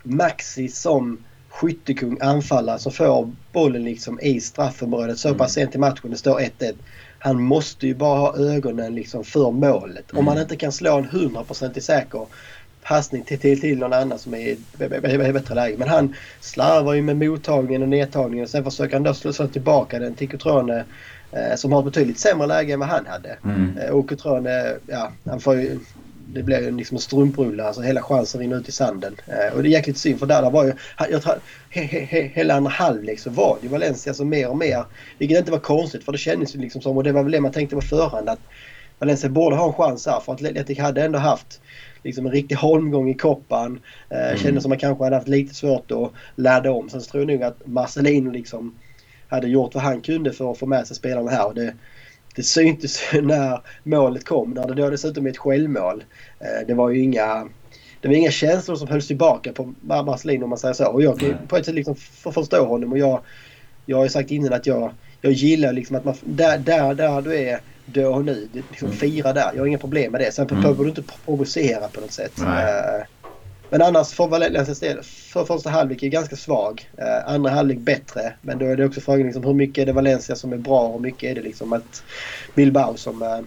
Maxi 0.02 0.68
som 0.68 1.18
skyttekung 1.52 2.18
anfallare 2.20 2.78
som 2.78 2.92
får 2.92 3.32
bollen 3.52 3.84
liksom 3.84 4.20
i 4.20 4.40
straffområdet 4.40 5.18
så 5.18 5.34
pass 5.34 5.56
mm. 5.56 5.66
sent 5.66 5.74
i 5.74 5.78
matchen. 5.78 6.10
Det 6.10 6.16
står 6.16 6.40
1-1. 6.40 6.74
Han 7.18 7.42
måste 7.42 7.86
ju 7.86 7.94
bara 7.94 8.18
ha 8.18 8.36
ögonen 8.36 8.94
liksom 8.94 9.24
för 9.24 9.50
målet. 9.50 10.12
Mm. 10.12 10.18
Om 10.18 10.24
man 10.24 10.38
inte 10.38 10.56
kan 10.56 10.72
slå 10.72 10.98
en 10.98 11.08
100% 11.08 11.80
säker 11.80 12.26
passning 12.82 13.22
till, 13.22 13.38
till, 13.38 13.60
till 13.60 13.78
någon 13.78 13.92
annan 13.92 14.18
som 14.18 14.34
är 14.34 14.38
i 14.38 14.58
bättre 15.32 15.54
läge. 15.54 15.76
Men 15.78 15.88
han 15.88 16.14
slarvar 16.40 16.94
ju 16.94 17.02
med 17.02 17.16
mottagningen 17.16 17.82
och 17.82 17.88
nedtagningen 17.88 18.44
och 18.44 18.50
sen 18.50 18.64
försöker 18.64 18.94
han 18.94 19.02
då 19.02 19.14
slå, 19.14 19.32
slå 19.32 19.46
tillbaka 19.46 19.98
den 19.98 20.14
till 20.14 20.28
Cutrone 20.28 20.84
eh, 21.32 21.56
som 21.56 21.72
har 21.72 21.78
ett 21.78 21.84
betydligt 21.84 22.18
sämre 22.18 22.46
läge 22.46 22.72
än 22.72 22.80
vad 22.80 22.88
han 22.88 23.06
hade. 23.06 23.36
Mm. 23.44 23.78
Eh, 23.78 23.90
och 23.90 24.08
Cutrone, 24.08 24.74
ja, 24.86 25.12
han 25.24 25.40
får 25.40 25.54
ju 25.54 25.78
det 26.34 26.42
blir 26.42 26.70
liksom 26.70 26.96
en 26.96 27.00
strumprulle. 27.00 27.64
Alltså 27.64 27.82
hela 27.82 28.02
chansen 28.02 28.40
rinner 28.40 28.56
ut 28.56 28.68
i 28.68 28.72
sanden. 28.72 29.16
Eh, 29.26 29.54
och 29.56 29.62
det 29.62 29.68
är 29.68 29.70
jäkligt 29.70 29.98
synd 29.98 30.18
för 30.18 30.26
där, 30.26 30.42
där 30.42 30.50
var 30.50 30.64
ju... 30.64 30.72
Jag 31.10 31.20
he, 31.70 31.82
he, 31.82 32.00
he, 32.00 32.22
hela 32.34 32.54
andra 32.54 32.70
halvlek 32.70 33.20
så 33.20 33.30
var 33.30 33.56
det 33.60 33.66
ju 33.66 33.72
Valencia 33.72 34.14
som 34.14 34.28
mer 34.28 34.48
och 34.48 34.56
mer... 34.56 34.84
Vilket 35.18 35.38
inte 35.38 35.50
var 35.50 35.58
konstigt 35.58 36.04
för 36.04 36.12
det 36.12 36.18
kändes 36.18 36.54
ju 36.54 36.58
liksom 36.58 36.82
som, 36.82 36.96
och 36.96 37.04
det 37.04 37.12
var 37.12 37.22
väl 37.22 37.32
det 37.32 37.40
man 37.40 37.52
tänkte 37.52 37.76
på 37.76 37.82
förhand, 37.82 38.28
att 38.28 38.40
Valencia 38.98 39.30
borde 39.30 39.56
ha 39.56 39.66
en 39.66 39.72
chans 39.72 40.06
här. 40.06 40.20
För 40.20 40.32
Atletic 40.32 40.78
hade 40.78 41.04
ändå 41.04 41.18
haft 41.18 41.60
liksom 42.02 42.26
en 42.26 42.32
riktig 42.32 42.54
holmgång 42.54 43.10
i 43.10 43.14
koppan. 43.14 43.80
Eh, 44.10 44.26
mm. 44.26 44.38
Kändes 44.38 44.62
som 44.62 44.68
man 44.68 44.78
kanske 44.78 45.04
hade 45.04 45.16
haft 45.16 45.28
lite 45.28 45.54
svårt 45.54 45.90
att 45.90 46.12
ladda 46.36 46.70
om. 46.70 46.88
Sen 46.88 47.00
så 47.00 47.10
tror 47.10 47.22
jag 47.22 47.32
nog 47.32 47.42
att 47.42 47.66
Marcelino 47.66 48.30
liksom 48.30 48.74
hade 49.28 49.48
gjort 49.48 49.74
vad 49.74 49.84
han 49.84 50.00
kunde 50.00 50.32
för 50.32 50.52
att 50.52 50.58
få 50.58 50.66
med 50.66 50.86
sig 50.86 50.96
spelarna 50.96 51.30
här. 51.30 51.46
Och 51.46 51.54
det, 51.54 51.74
det 52.34 52.42
syntes 52.42 53.00
när 53.22 53.60
målet 53.82 54.24
kom. 54.24 54.50
När 54.50 54.68
det 54.68 54.74
då 54.74 54.90
dessutom 54.90 55.26
är 55.26 55.30
ett 55.30 55.38
självmål. 55.38 56.04
Eh, 56.40 56.66
det 56.66 56.74
var 56.74 56.90
ju 56.90 57.02
inga... 57.02 57.48
Det 58.00 58.08
var 58.08 58.14
inga 58.14 58.30
känslor 58.30 58.76
som 58.76 58.88
hölls 58.88 59.06
tillbaka 59.06 59.52
på 59.52 59.74
Marcelin 59.80 60.42
om 60.42 60.48
man 60.48 60.58
säger 60.58 60.74
så. 60.74 60.86
Och 60.86 61.02
jag 61.02 61.20
kan 61.20 61.38
på 61.48 61.56
ett 61.56 61.66
sätt 61.66 61.74
liksom 61.74 61.94
förstå 62.34 62.64
honom. 62.64 62.92
Och 62.92 62.98
jag, 62.98 63.20
jag 63.86 63.96
har 63.96 64.04
ju 64.04 64.10
sagt 64.10 64.30
innan 64.30 64.52
att 64.52 64.66
jag, 64.66 64.92
jag 65.20 65.32
gillar 65.32 65.72
liksom 65.72 65.96
att 65.96 66.04
man... 66.04 66.14
Där, 66.24 66.58
där, 66.58 66.94
där 66.94 67.22
du 67.22 67.36
är 67.36 67.60
då 67.86 68.14
och 68.14 68.24
nu. 68.24 68.48
Liksom 68.52 68.86
mm. 68.86 68.98
Fira 68.98 69.32
där. 69.32 69.50
Jag 69.54 69.62
har 69.62 69.66
inga 69.66 69.78
problem 69.78 70.12
med 70.12 70.20
det. 70.20 70.32
Sen 70.32 70.48
mm. 70.48 70.62
behöver 70.62 70.84
du 70.84 70.88
inte 70.88 71.02
provocera 71.24 71.88
på 71.88 72.00
något 72.00 72.12
sätt. 72.12 72.32
Nej. 72.36 73.04
Men 73.70 73.82
annars 73.82 74.12
för 74.12 74.26
Valencias 74.26 74.80
del, 74.80 74.98
för 75.32 75.44
första 75.44 75.70
halvlek 75.70 76.02
är 76.02 76.08
ganska 76.08 76.36
svag. 76.36 76.90
Eh, 76.98 77.34
andra 77.34 77.50
halvlek 77.50 77.78
bättre. 77.78 78.32
Men 78.40 78.58
då 78.58 78.66
är 78.66 78.76
det 78.76 78.84
också 78.84 79.00
frågan 79.00 79.26
liksom, 79.26 79.44
hur 79.44 79.54
mycket 79.54 79.82
är 79.82 79.86
det 79.86 79.92
Valencia 79.92 80.36
som 80.36 80.52
är 80.52 80.56
bra 80.56 80.80
och 80.80 80.92
hur 80.92 81.00
mycket 81.00 81.30
är 81.30 81.34
det 81.34 81.40
liksom 81.40 81.72
att 81.72 82.02
Bilbao 82.54 82.96
som, 82.96 83.22
eh, 83.22 83.38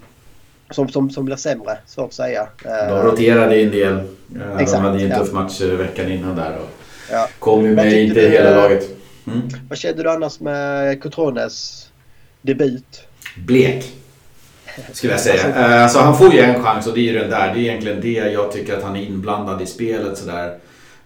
som, 0.70 0.90
som, 0.90 1.10
som 1.10 1.26
blir 1.26 1.36
sämre. 1.36 1.78
Svårt 1.86 2.06
att 2.06 2.14
säga. 2.14 2.48
Eh, 2.66 2.96
de 2.96 3.02
roterade 3.04 3.62
en 3.62 3.72
del. 3.72 3.94
Eh, 3.94 4.58
exakt, 4.60 4.72
de 4.72 4.84
hade 4.84 5.00
ju 5.00 5.12
en 5.12 5.20
tuff 5.20 5.34
match 5.34 5.62
veckan 5.62 6.12
innan 6.12 6.36
där. 6.36 6.58
Och 6.58 6.70
ja. 7.12 7.28
Kom 7.40 7.66
ju 7.66 7.76
med 7.76 7.94
inte 7.94 8.22
du, 8.22 8.30
hela 8.30 8.56
laget. 8.56 8.90
Mm. 9.28 9.42
Vad 9.70 9.78
kände 9.78 10.04
du 10.04 10.12
annars 10.12 10.40
med 10.40 11.02
Cotrones 11.02 11.88
debut? 12.42 13.08
Blek. 13.38 13.94
Skulle 14.92 15.14
jag 15.14 15.22
säga. 15.22 15.44
Alltså, 15.46 15.62
alltså, 15.62 16.00
han 16.00 16.18
får 16.18 16.34
ju 16.34 16.40
en 16.40 16.64
chans 16.64 16.88
och 16.88 16.94
det 16.94 17.00
är 17.00 17.14
ju 17.14 17.20
den 17.20 17.30
där. 17.30 17.54
Det 17.54 17.60
är 17.60 17.62
egentligen 17.62 18.02
det 18.02 18.32
jag 18.32 18.52
tycker 18.52 18.78
att 18.78 18.84
han 18.84 18.96
är 18.96 19.02
inblandad 19.02 19.62
i 19.62 19.66
spelet 19.66 20.18
sådär. 20.18 20.58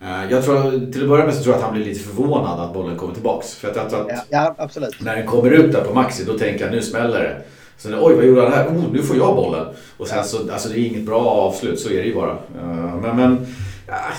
Eh, 0.02 0.32
jag 0.32 0.46
tror, 0.46 0.92
till 0.92 1.04
att 1.04 1.10
börja 1.10 1.26
med 1.26 1.36
så 1.36 1.44
tror 1.44 1.56
jag 1.56 1.60
att 1.60 1.66
han 1.66 1.74
blir 1.74 1.86
lite 1.86 2.00
förvånad 2.00 2.60
att 2.60 2.74
bollen 2.74 2.98
kommer 2.98 3.14
tillbaks. 3.14 3.56
För 3.56 3.70
att 3.70 3.76
jag 3.76 3.90
tror 3.90 4.12
att 4.12 4.28
ja, 4.30 4.56
absolut. 4.58 5.02
när 5.02 5.16
den 5.16 5.28
kommer 5.28 5.52
ut 5.52 5.72
där 5.72 5.84
på 5.84 5.94
Maxi 5.94 6.24
då 6.26 6.38
tänker 6.38 6.66
jag 6.66 6.74
nu 6.74 6.82
smäller 6.82 7.20
det. 7.20 7.42
Sen 7.78 7.96
oj 8.02 8.16
vad 8.16 8.26
gjorde 8.26 8.42
han 8.42 8.52
här? 8.52 8.68
Oh, 8.68 8.94
nu 8.94 9.04
får 9.04 9.18
jag 9.18 9.36
bollen. 9.36 9.66
Och 9.98 10.08
sen 10.08 10.24
så, 10.24 10.52
alltså 10.52 10.70
det 10.70 10.80
är 10.80 10.86
inget 10.86 11.06
bra 11.06 11.22
avslut, 11.22 11.80
så 11.80 11.90
är 11.90 11.98
det 11.98 12.08
ju 12.08 12.16
bara. 12.16 12.32
Eh, 12.32 12.96
men, 13.02 13.16
men 13.16 13.48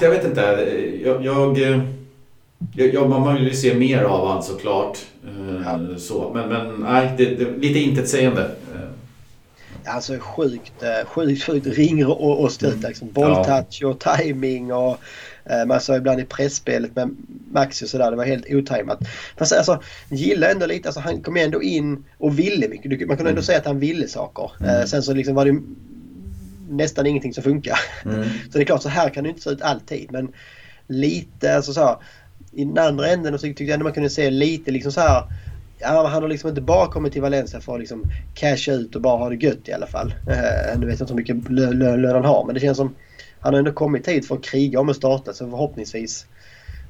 jag 0.00 0.10
vet 0.10 0.24
inte. 0.24 0.40
Jag, 1.04 1.24
jag, 1.24 1.58
jag, 2.74 3.10
man 3.10 3.34
vill 3.34 3.44
ju 3.44 3.54
se 3.54 3.74
mer 3.74 4.02
av 4.02 4.28
han 4.28 4.42
såklart. 4.42 4.98
Eh, 5.24 5.62
ja. 5.64 5.98
Så, 5.98 6.30
men, 6.34 6.48
men 6.48 6.74
nej, 6.78 7.10
det, 7.16 7.24
det, 7.24 7.44
lite 7.44 7.78
intetsägande. 7.78 8.50
Alltså 9.84 10.18
sjukt, 10.20 10.82
sjukt, 11.06 11.44
sjukt 11.44 11.66
ring 11.66 12.06
och, 12.06 12.40
och 12.40 12.52
stöt. 12.52 12.82
Liksom. 12.82 13.08
Bolltouch 13.12 13.82
och 13.84 13.98
timing 13.98 14.72
och 14.72 15.00
man 15.66 15.80
såg 15.80 15.96
ibland 15.96 16.20
i 16.20 16.24
pressspelet 16.24 16.96
med 16.96 17.16
Maxi 17.52 17.84
och 17.84 17.88
sådär, 17.88 18.10
det 18.10 18.16
var 18.16 18.24
helt 18.24 18.46
otajmat. 18.50 18.98
Fast 19.36 19.52
alltså, 19.52 19.82
gillar 20.08 20.50
ändå 20.50 20.66
lite, 20.66 20.88
alltså, 20.88 21.00
han 21.00 21.22
kom 21.22 21.36
ändå 21.36 21.62
in 21.62 22.04
och 22.18 22.38
ville 22.38 22.68
mycket. 22.68 22.90
Man 22.90 23.16
kunde 23.16 23.30
ändå 23.30 23.40
mm. 23.40 23.42
säga 23.42 23.58
att 23.58 23.66
han 23.66 23.78
ville 23.78 24.08
saker. 24.08 24.52
Mm. 24.60 24.70
Eh, 24.70 24.84
sen 24.84 25.02
så 25.02 25.14
liksom 25.14 25.34
var 25.34 25.44
det 25.44 25.60
nästan 26.68 27.06
ingenting 27.06 27.34
som 27.34 27.42
funkar. 27.42 27.78
Mm. 28.04 28.22
Så 28.52 28.58
det 28.58 28.60
är 28.60 28.64
klart, 28.64 28.82
så 28.82 28.88
här 28.88 29.08
kan 29.08 29.24
det 29.24 29.30
inte 29.30 29.42
se 29.42 29.50
ut 29.50 29.62
alltid. 29.62 30.12
Men 30.12 30.32
lite, 30.86 31.54
alltså 31.56 31.72
så 31.72 32.00
i 32.52 32.64
den 32.64 32.78
andra 32.78 33.08
änden 33.08 33.38
så 33.38 33.42
tyckte 33.42 33.64
jag 33.64 33.72
ändå 33.72 33.84
man 33.84 33.92
kunde 33.92 34.10
se 34.10 34.30
lite 34.30 34.70
liksom 34.70 34.92
så 34.92 35.00
här 35.00 35.24
Ja, 35.82 36.06
han 36.06 36.22
har 36.22 36.28
liksom 36.28 36.48
inte 36.48 36.60
bara 36.60 36.86
kommit 36.86 37.12
till 37.12 37.22
Valencia 37.22 37.60
för 37.60 37.74
att 37.74 37.80
liksom 37.80 38.04
casha 38.34 38.72
ut 38.72 38.96
och 38.96 39.02
bara 39.02 39.18
ha 39.18 39.28
det 39.28 39.36
gött 39.36 39.68
i 39.68 39.72
alla 39.72 39.86
fall. 39.86 40.14
Eh, 40.28 40.78
nu 40.78 40.86
vet 40.86 41.00
jag 41.00 41.04
inte 41.04 41.12
hur 41.12 41.14
mycket 41.14 41.50
lön, 41.50 42.02
lön 42.02 42.14
han 42.14 42.24
har 42.24 42.44
men 42.44 42.54
det 42.54 42.60
känns 42.60 42.76
som 42.76 42.94
han 43.40 43.54
har 43.54 43.58
ändå 43.58 43.72
kommit 43.72 44.08
hit 44.08 44.26
för 44.26 44.34
att 44.34 44.44
kriga 44.44 44.80
om 44.80 44.88
att 44.88 44.96
starta 44.96 45.32
så 45.32 45.50
förhoppningsvis 45.50 46.26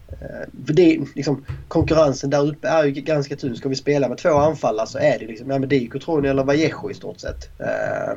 eh, 0.09 0.67
för 0.67 0.73
det, 0.73 1.01
liksom, 1.15 1.45
konkurrensen 1.69 2.31
där 2.31 2.47
uppe 2.47 2.69
är 2.69 2.85
ju 2.85 2.91
ganska 2.91 3.37
tunn. 3.37 3.57
Ska 3.57 3.69
vi 3.69 3.77
spela 3.77 4.09
med 4.09 4.19
två 4.19 4.35
anfallare 4.35 4.87
så 4.87 4.99
är 4.99 5.19
det 5.19 5.27
liksom, 5.27 5.51
ja 5.51 5.59
men 5.59 5.69
det 5.69 5.77
är 5.77 5.89
Cotroni 5.89 6.29
eller 6.29 6.45
Vallejo 6.45 6.91
i 6.91 6.95
stort 6.95 7.21
sett. 7.21 7.49
Uh, 7.61 8.17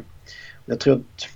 jag 0.65 0.79
tror 0.79 0.95
att 0.95 1.27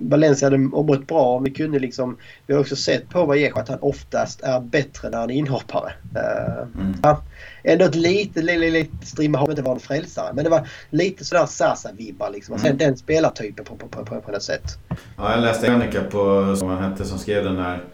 Valencia 0.00 0.46
hade 0.46 0.58
mått 0.58 1.06
bra 1.06 1.36
om 1.36 1.42
vi 1.42 1.50
kunde 1.50 1.78
liksom... 1.78 2.16
Vi 2.46 2.54
har 2.54 2.60
också 2.60 2.76
sett 2.76 3.08
på 3.08 3.24
Vallejo 3.24 3.58
att 3.58 3.68
han 3.68 3.78
oftast 3.80 4.40
är 4.40 4.60
bättre 4.60 5.10
när 5.10 5.18
han 5.18 5.30
är 5.30 5.34
inhoppare. 5.34 5.92
Uh, 6.16 6.82
mm. 6.82 6.94
ja, 7.02 7.22
ändå 7.62 7.84
ett 7.84 7.94
lite, 7.94 8.42
lite, 8.42 8.70
lite 8.70 9.06
strimma 9.06 9.38
har 9.38 9.50
inte 9.50 9.62
varit 9.62 9.82
en 9.82 9.86
frälsare. 9.86 10.32
Men 10.34 10.44
det 10.44 10.50
var 10.50 10.68
lite 10.90 11.24
sådär 11.24 11.46
Sasa-vibbar 11.46 12.30
liksom. 12.30 12.54
Mm. 12.54 12.78
Den 12.78 12.96
spelartypen 12.96 13.64
på, 13.64 13.76
på, 13.76 13.86
på, 13.86 14.04
på, 14.04 14.20
på 14.20 14.32
något 14.32 14.42
sätt. 14.42 14.78
Ja, 15.16 15.30
jag 15.32 15.40
läste 15.40 15.72
Annika 15.72 16.00
på, 16.00 16.56
som 16.56 16.68
han 16.68 16.90
hette, 16.90 17.04
som 17.04 17.18
skrev 17.18 17.44
den 17.44 17.56
här 17.56 17.84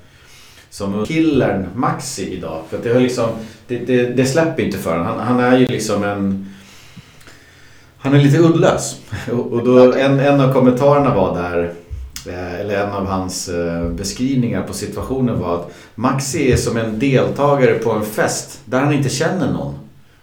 som 0.70 1.06
killern 1.06 1.66
Maxi 1.74 2.36
idag. 2.36 2.62
För 2.70 2.78
det, 2.82 2.92
har 2.92 3.00
liksom, 3.00 3.28
det, 3.66 3.78
det, 3.78 4.06
det 4.06 4.26
släpper 4.26 4.62
inte 4.62 4.78
för 4.78 4.98
honom. 4.98 5.06
Han, 5.06 5.18
han 5.18 5.40
är 5.40 5.58
ju 5.58 5.66
liksom 5.66 6.04
en 6.04 6.52
han 7.98 8.14
är 8.14 8.18
lite 8.18 8.38
uddlös. 8.38 9.00
Och 9.32 9.64
då, 9.64 9.92
en, 9.92 10.20
en 10.20 10.40
av 10.40 10.52
kommentarerna 10.52 11.14
var 11.14 11.42
där, 11.42 11.72
eller 12.32 12.84
en 12.84 12.92
av 12.92 13.06
hans 13.06 13.48
eh, 13.48 13.88
beskrivningar 13.88 14.62
på 14.62 14.72
situationen 14.72 15.40
var 15.40 15.54
att 15.54 15.74
Maxi 15.94 16.52
är 16.52 16.56
som 16.56 16.76
en 16.76 16.98
deltagare 16.98 17.74
på 17.74 17.90
en 17.90 18.04
fest 18.04 18.60
där 18.64 18.80
han 18.80 18.92
inte 18.92 19.08
känner 19.08 19.52
någon. 19.52 19.74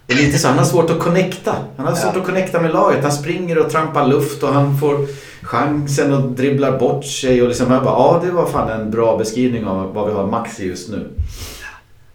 Det 0.06 0.12
är 0.12 0.16
lite 0.16 0.38
så, 0.38 0.48
han 0.48 0.58
har 0.58 0.64
svårt 0.64 0.90
att 0.90 0.98
connecta. 0.98 1.56
Han 1.76 1.86
har 1.86 1.94
svårt 1.94 2.16
att 2.16 2.24
connecta 2.24 2.60
med 2.60 2.72
laget. 2.72 3.02
Han 3.02 3.12
springer 3.12 3.58
och 3.58 3.70
trampar 3.70 4.06
luft 4.06 4.42
och 4.42 4.48
han 4.48 4.78
får 4.78 5.06
chansen 5.42 6.12
och 6.12 6.30
dribblar 6.30 6.78
bort 6.78 7.04
sig. 7.04 7.42
Och 7.42 7.48
liksom, 7.48 7.72
jag 7.72 7.84
bara, 7.84 7.94
ja 7.94 8.20
det 8.24 8.30
var 8.30 8.46
fan 8.46 8.80
en 8.80 8.90
bra 8.90 9.16
beskrivning 9.18 9.64
av 9.64 9.94
vad 9.94 10.06
vi 10.06 10.12
har 10.12 10.26
Maxi 10.26 10.66
just 10.66 10.90
nu. 10.90 11.10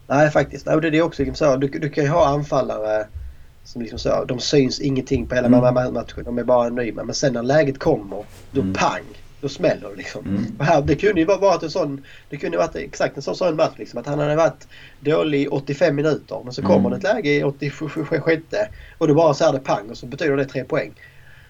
Nej 0.08 0.32
faktiskt. 0.32 0.66
det 0.66 0.98
är 0.98 1.02
också 1.02 1.24
liksom 1.24 1.48
så. 1.48 1.56
Du, 1.56 1.68
du 1.68 1.90
kan 1.90 2.04
ju 2.04 2.10
ha 2.10 2.28
anfallare 2.28 3.08
som 3.64 3.82
liksom 3.82 4.00
så, 4.00 4.26
de 4.26 4.40
syns 4.40 4.80
ingenting 4.80 5.28
på 5.28 5.36
hela 5.36 5.48
mm. 5.48 5.94
matchen. 5.94 6.24
De 6.26 6.38
är 6.38 6.44
bara 6.44 6.70
nöjda. 6.70 7.04
Men 7.04 7.16
sen 7.16 7.34
när 7.34 7.44
läget 7.44 7.80
kommer, 7.80 8.24
då 8.52 8.62
mm. 8.62 8.74
pang! 8.74 9.04
Då 9.42 9.50
smäller 9.50 9.90
det 9.90 9.96
liksom. 9.96 10.26
Mm. 10.26 10.56
Och 10.60 10.66
här, 10.66 10.82
det 10.82 10.96
kunde 10.96 11.22
ju 11.22 11.26
varit 11.26 11.64
en 11.64 11.70
sån... 11.70 12.06
Det 12.30 12.38
kunde 12.38 12.58
varit 12.58 12.76
exakt 12.76 13.18
en 13.18 13.24
sån, 13.24 13.36
sån 13.36 13.56
match 13.56 13.74
liksom. 13.78 14.00
Att 14.00 14.06
han 14.06 14.20
hade 14.20 14.36
varit 14.36 14.68
dålig 15.00 15.42
i 15.42 15.48
85 15.48 15.96
minuter. 15.96 16.42
Men 16.44 16.54
så 16.54 16.62
kommer 16.62 16.80
mm. 16.80 16.92
det 16.92 16.98
ett 16.98 17.16
läge 17.16 17.30
i 17.30 17.44
86 17.44 17.86
och 18.98 19.08
då 19.08 19.14
bara 19.14 19.34
så 19.34 19.46
är 19.46 19.54
det 19.54 19.60
pang 19.60 19.90
och 19.90 19.98
så 19.98 20.06
betyder 20.06 20.38
det 20.38 20.46
tre 20.46 20.64
poäng. 20.64 20.94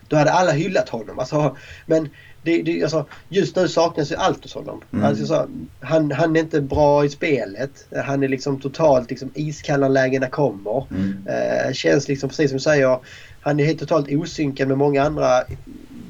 Då 0.08 0.16
hade 0.16 0.32
alla 0.32 0.52
hyllat 0.52 0.90
honom. 0.90 1.20
Alltså, 1.20 1.58
men 1.86 2.10
det, 2.44 2.62
det, 2.62 2.84
alltså, 2.84 3.06
just 3.30 3.56
nu 3.56 3.68
saknas 3.68 4.12
ju 4.12 4.16
allt 4.16 4.44
hos 4.44 4.54
honom. 4.54 4.82
Mm. 4.94 5.06
Alltså, 5.06 5.26
så, 5.26 5.48
han, 5.80 6.12
han 6.12 6.36
är 6.36 6.40
inte 6.40 6.62
bra 6.62 7.06
i 7.06 7.10
spelet. 7.10 7.88
Han 8.06 8.24
är 8.24 8.28
liksom 8.28 8.60
totalt 8.60 9.10
liksom, 9.10 9.32
iskall 9.36 9.80
när 9.80 9.90
lägena 9.90 10.28
kommer. 10.28 10.86
Mm. 10.92 11.28
Eh, 11.28 11.74
känns 11.74 12.08
liksom 12.08 12.30
precis 12.30 12.50
som 12.50 12.58
du 12.58 12.62
säger. 12.62 13.00
Han 13.42 13.60
är 13.60 13.66
helt 13.66 13.80
totalt 13.80 14.12
osynkad 14.12 14.68
med 14.68 14.78
många 14.78 15.04
andra 15.04 15.44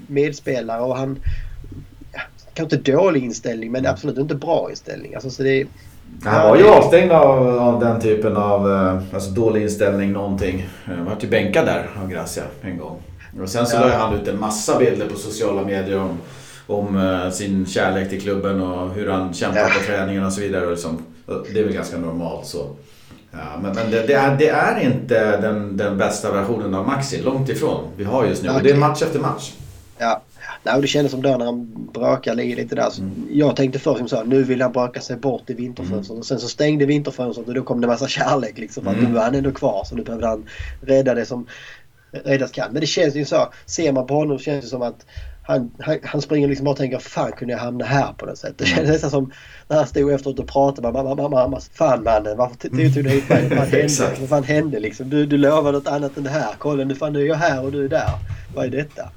medspelare 0.08 0.82
och 0.82 0.98
han... 0.98 1.20
Kanske 2.60 2.76
inte 2.76 2.92
dålig 2.92 3.24
inställning 3.24 3.72
men 3.72 3.86
absolut 3.86 4.18
inte 4.18 4.36
bra 4.36 4.68
inställning. 4.70 5.16
Alltså, 5.16 5.30
så 5.30 5.44
det, 5.44 5.68
han 6.24 6.50
var 6.50 6.58
ju 6.58 6.68
avstängd 6.68 7.12
av, 7.12 7.60
av 7.60 7.80
den 7.80 8.02
typen 8.02 8.38
av 8.38 8.72
eh, 8.72 9.02
alltså 9.14 9.30
dålig 9.30 9.62
inställning 9.62 10.12
någonting. 10.12 10.70
Han 10.86 11.06
var 11.06 11.18
ju 11.20 11.28
bänkad 11.28 11.66
där 11.66 11.90
av 12.02 12.10
Gracia 12.10 12.44
en 12.62 12.78
gång. 12.78 12.98
Och 13.42 13.50
sen 13.50 13.68
så 13.68 13.76
ja. 13.76 13.88
la 13.88 13.98
han 13.98 14.14
ut 14.14 14.28
en 14.28 14.40
massa 14.40 14.80
bilder 14.80 15.08
på 15.10 15.16
sociala 15.16 15.62
medier 15.62 16.00
om, 16.00 16.18
om 16.68 16.96
uh, 16.96 17.30
sin 17.30 17.66
kärlek 17.66 18.10
till 18.10 18.22
klubben 18.22 18.62
och 18.62 18.94
hur 18.94 19.10
han 19.10 19.34
kämpar 19.34 19.60
ja. 19.60 19.70
på 19.80 19.92
träningen 19.92 20.26
och 20.26 20.34
så 20.34 20.42
vidare. 20.42 20.66
Och 20.66 20.72
liksom, 20.72 21.04
det 21.26 21.60
är 21.60 21.64
väl 21.64 21.74
ganska 21.74 21.98
normalt 21.98 22.46
så. 22.46 22.68
Ja, 23.32 23.38
men 23.62 23.76
men 23.76 23.92
det, 23.92 24.08
det, 24.08 24.14
är, 24.14 24.38
det 24.38 24.50
är 24.50 24.80
inte 24.80 25.42
den, 25.42 25.78
den 25.78 25.98
bästa 25.98 26.32
versionen 26.32 26.76
av 26.76 26.88
Maxi, 26.88 27.22
långt 27.22 27.50
ifrån. 27.50 27.88
Vi 27.98 28.04
har 28.04 28.26
just 28.26 28.44
nu. 28.44 28.50
Och 28.50 28.64
det 28.64 28.72
är 28.72 28.78
match 28.78 29.02
efter 29.02 29.20
match. 29.20 29.54
Ja. 29.98 30.22
Nej, 30.64 30.82
det 30.82 30.88
kändes 30.88 31.12
som 31.12 31.22
då 31.22 31.38
när 31.38 31.46
han 31.46 31.88
brakade 31.94 32.44
lite 32.44 32.76
där. 32.76 32.90
Så 32.90 33.02
mm. 33.02 33.28
Jag 33.32 33.56
tänkte 33.56 33.80
först 33.80 33.98
som 33.98 34.08
så 34.08 34.24
nu 34.24 34.44
vill 34.44 34.62
han 34.62 34.72
braka 34.72 35.02
sig 35.02 35.18
bort 35.18 35.50
i 35.50 35.54
vinterfönstret. 35.54 36.10
Mm. 36.10 36.20
Och 36.20 36.26
sen 36.26 36.40
så 36.40 36.48
stängde 36.48 36.86
vinterfönstret 36.86 37.48
och 37.48 37.54
då 37.54 37.64
kom 37.64 37.82
det 37.82 37.86
en 37.86 37.90
massa 37.90 38.08
kärlek. 38.08 38.58
Liksom, 38.58 38.84
för 38.84 38.92
att 38.92 38.98
mm. 38.98 39.10
nu 39.10 39.16
var 39.16 39.24
han 39.24 39.36
ändå 39.36 39.52
kvar. 39.52 39.84
Så 39.86 39.96
nu 39.96 40.04
behövde 40.04 40.28
han 40.28 40.46
rädda 40.82 41.14
det 41.14 41.26
som 41.26 41.48
räddas 42.12 42.52
kan. 42.52 42.72
Men 42.72 42.82
det 42.82 42.88
känns 42.88 43.16
ju 43.16 43.26
så. 43.26 43.54
Ser 43.66 43.92
man 43.92 44.08
på 44.08 44.16
honom 44.16 44.40
känns 44.40 44.64
det 44.64 44.70
som 44.70 44.82
att 44.82 45.06
han, 45.44 45.72
han, 45.80 45.98
han 46.04 46.22
springer 46.22 46.48
liksom 46.48 46.66
bara 46.66 46.72
och 46.72 46.78
tänker 46.78 46.98
fan 46.98 47.32
kunde 47.32 47.54
jag 47.54 47.60
hamna 47.60 47.86
här 47.86 48.14
på 48.14 48.26
något 48.26 48.38
sätt. 48.38 48.54
Det 48.58 48.66
känns 48.66 48.90
nästan 48.90 49.10
som 49.10 49.32
när 49.68 49.78
han 49.78 49.88
stod 49.88 50.12
efteråt 50.12 50.40
och 50.40 50.48
pratade 50.48 50.88
med 50.88 50.94
mamma, 50.94 51.16
mamma, 51.16 51.30
mamma. 51.30 51.60
Fan 51.74 52.04
mannen 52.04 52.38
varför 52.38 52.56
tog 52.56 52.78
du 52.78 52.84
hit 52.84 53.30
mig? 53.30 53.50
Vad 53.50 53.68
hände? 53.68 54.16
Vad 54.20 54.30
fan 54.30 54.44
hände 54.44 54.80
liksom? 54.80 55.10
Du, 55.10 55.26
du 55.26 55.38
lovade 55.38 55.78
något 55.78 55.88
annat 55.88 56.18
än 56.18 56.24
det 56.24 56.30
här. 56.30 56.56
Kolla 56.58 56.84
nu 56.84 56.96
fan 56.96 57.14
nu 57.14 57.22
är 57.22 57.26
jag 57.26 57.36
här 57.36 57.64
och 57.64 57.72
du 57.72 57.86
är 57.86 57.90
där. 57.90 58.10
Vad 58.56 58.66
är 58.66 58.70
detta? 58.70 59.10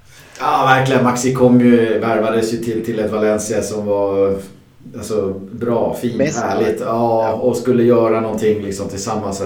Ja 0.42 0.64
verkligen. 0.66 1.04
Maxi 1.04 1.34
kom 1.34 1.60
ju, 1.60 1.98
värvades 1.98 2.52
ju 2.52 2.56
till, 2.56 2.84
till 2.84 2.98
ett 2.98 3.10
Valencia 3.10 3.62
som 3.62 3.86
var 3.86 4.36
alltså, 4.96 5.40
bra, 5.52 5.96
fint, 6.00 6.16
Mest, 6.16 6.42
härligt. 6.42 6.80
Ja, 6.80 7.32
och 7.32 7.56
skulle 7.56 7.82
göra 7.82 8.20
någonting 8.20 8.62
liksom 8.62 8.88
tillsammans. 8.88 9.42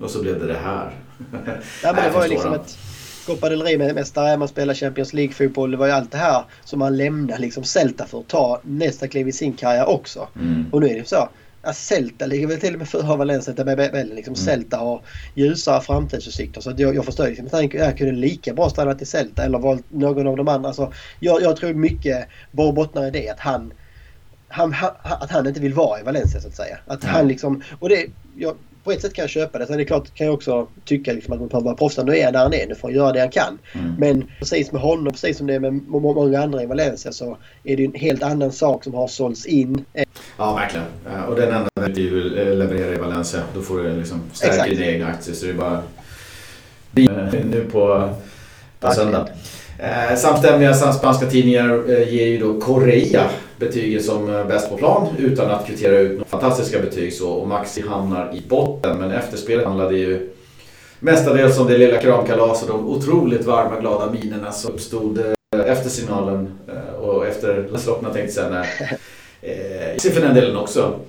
Och 0.00 0.10
så 0.10 0.22
blev 0.22 0.40
det 0.40 0.46
det 0.46 0.58
här. 0.64 0.90
Ja, 1.82 1.92
men 1.92 2.04
det 2.04 2.10
var 2.10 2.22
ju 2.22 2.28
liksom 2.28 2.52
ett 2.52 2.78
Copa 3.26 3.48
del 3.48 3.62
Rey-mästare, 3.62 4.36
man 4.36 4.48
spelar 4.48 4.74
Champions 4.74 5.12
League-fotboll. 5.12 5.70
Det 5.70 5.76
var 5.76 5.86
ju 5.86 5.92
allt 5.92 6.12
det 6.12 6.18
här 6.18 6.44
som 6.64 6.78
man 6.78 6.96
lämnar 6.96 7.38
liksom 7.38 7.64
Celta 7.64 8.06
för 8.06 8.18
att 8.18 8.28
ta 8.28 8.60
nästa 8.62 9.08
kliv 9.08 9.28
i 9.28 9.32
sin 9.32 9.52
karriär 9.52 9.88
också. 9.88 10.28
Mm. 10.36 10.64
Och 10.72 10.80
nu 10.80 10.88
är 10.88 10.94
det 10.94 11.08
så. 11.08 11.28
Ja, 11.62 11.72
Celta 11.72 12.26
ligger 12.26 12.46
väl 12.46 12.60
till 12.60 12.72
och 12.72 12.78
med 12.78 12.88
före 12.88 13.16
Valencia 13.16 13.54
tabellen. 13.54 14.08
Liksom 14.08 14.34
mm. 14.34 14.44
Celta 14.44 14.76
har 14.76 15.02
ljusare 15.34 15.80
framtidsutsikter. 15.80 16.60
Så 16.60 16.74
jag, 16.76 16.94
jag 16.94 17.04
förstår 17.04 17.26
liksom 17.26 17.46
att 17.52 17.74
jag 17.74 17.98
kunde 17.98 18.12
lika 18.12 18.54
bra 18.54 18.70
stanna 18.70 18.94
till 18.94 19.06
Celta 19.06 19.44
eller 19.44 19.58
valt 19.58 19.84
någon 19.88 20.26
av 20.26 20.36
de 20.36 20.48
andra. 20.48 20.68
Alltså, 20.68 20.92
jag, 21.20 21.42
jag 21.42 21.56
tror 21.56 21.74
mycket 21.74 22.28
bara 22.52 22.72
bottnar 22.72 23.06
i 23.06 23.10
det 23.10 23.28
att 23.28 23.40
han, 23.40 23.72
han, 24.48 24.72
han, 24.72 24.90
att 25.02 25.30
han 25.30 25.46
inte 25.46 25.60
vill 25.60 25.74
vara 25.74 26.00
i 26.00 26.02
Valencia 26.02 26.40
så 26.40 26.48
att 26.48 26.56
säga. 26.56 26.78
Att 26.86 27.02
mm. 27.02 27.14
han 27.14 27.28
liksom, 27.28 27.62
och 27.78 27.88
det, 27.88 28.06
jag, 28.36 28.56
på 28.84 28.92
ett 28.92 29.02
sätt 29.02 29.14
kan 29.14 29.22
jag 29.22 29.30
köpa 29.30 29.58
det. 29.58 29.66
Sen 29.66 29.74
är 29.74 29.78
det 29.78 29.84
klart 29.84 30.14
kan 30.14 30.26
jag 30.26 30.34
också 30.34 30.68
tycka 30.84 31.12
liksom 31.12 31.32
att 31.32 31.40
man 31.40 31.48
behöver 31.48 31.64
vara 31.64 31.76
proffs. 31.76 31.98
Nu 31.98 32.16
är 32.16 32.24
han 32.24 32.32
där 32.32 32.40
han 32.40 32.54
är. 32.54 32.66
Nu 32.66 32.74
får 32.74 32.88
han 32.88 32.96
göra 32.96 33.12
det 33.12 33.20
han 33.20 33.30
kan. 33.30 33.58
Mm. 33.72 33.94
Men 33.98 34.30
precis 34.38 34.72
med 34.72 34.80
honom, 34.80 35.12
precis 35.12 35.38
som 35.38 35.46
det 35.46 35.54
är 35.54 35.60
med 35.60 35.72
många 35.88 36.42
andra 36.42 36.62
i 36.62 36.66
Valencia 36.66 37.12
så 37.12 37.36
är 37.64 37.76
det 37.76 37.84
en 37.84 37.94
helt 37.94 38.22
annan 38.22 38.52
sak 38.52 38.84
som 38.84 38.94
har 38.94 39.08
sålts 39.08 39.46
in. 39.46 39.84
Ja, 40.38 40.54
verkligen. 40.54 40.86
Och 41.28 41.36
den 41.36 41.54
enda 41.54 41.88
du 41.88 42.10
vill 42.10 42.58
leverera 42.58 42.94
i 42.94 42.98
Valencia, 42.98 43.40
då 43.54 43.60
får 43.60 43.78
du 43.78 43.96
liksom 43.96 44.22
stärka 44.32 44.64
dina 44.64 44.84
egna 44.86 45.06
aktier. 45.06 45.34
Så 45.34 45.46
det 45.46 45.52
är 45.52 45.54
bara 45.54 45.82
nu 47.44 47.66
på, 47.72 48.10
på 48.80 48.90
söndag. 48.90 49.28
Eh, 49.78 50.16
samstämmiga 50.16 50.74
spanska 50.74 51.26
tidningar 51.26 51.90
eh, 51.90 52.14
ger 52.14 52.26
ju 52.26 52.38
då 52.38 52.60
Correa 52.60 53.30
betyget 53.56 54.04
som 54.04 54.34
eh, 54.34 54.46
bäst 54.46 54.70
på 54.70 54.76
plan 54.76 55.08
utan 55.18 55.50
att 55.50 55.66
kvittera 55.66 55.98
ut 55.98 56.12
några 56.12 56.24
fantastiska 56.24 56.80
betyg 56.80 57.12
så 57.12 57.30
och 57.30 57.48
Maxi 57.48 57.88
hamnar 57.88 58.34
i 58.34 58.42
botten. 58.48 58.98
Men 58.98 59.10
efterspelet 59.10 59.66
handlade 59.66 59.94
ju 59.98 60.30
mestadels 61.00 61.58
om 61.58 61.66
det 61.66 61.78
lilla 61.78 61.98
kramkalaset 61.98 62.68
och 62.70 62.78
de 62.78 62.88
otroligt 62.88 63.44
varma 63.44 63.80
glada 63.80 64.12
minerna 64.12 64.52
som 64.52 64.72
uppstod 64.72 65.18
eh, 65.18 65.60
efter 65.66 65.90
signalen 65.90 66.58
eh, 66.68 66.94
och 66.94 67.26
efter 67.26 67.68
Las 67.72 67.84
tänkte 68.14 68.40
jag 68.40 68.50
när, 68.50 68.66
eh, 69.42 70.12
för 70.12 70.20
den 70.20 70.34
delen 70.34 70.56
också. 70.56 71.00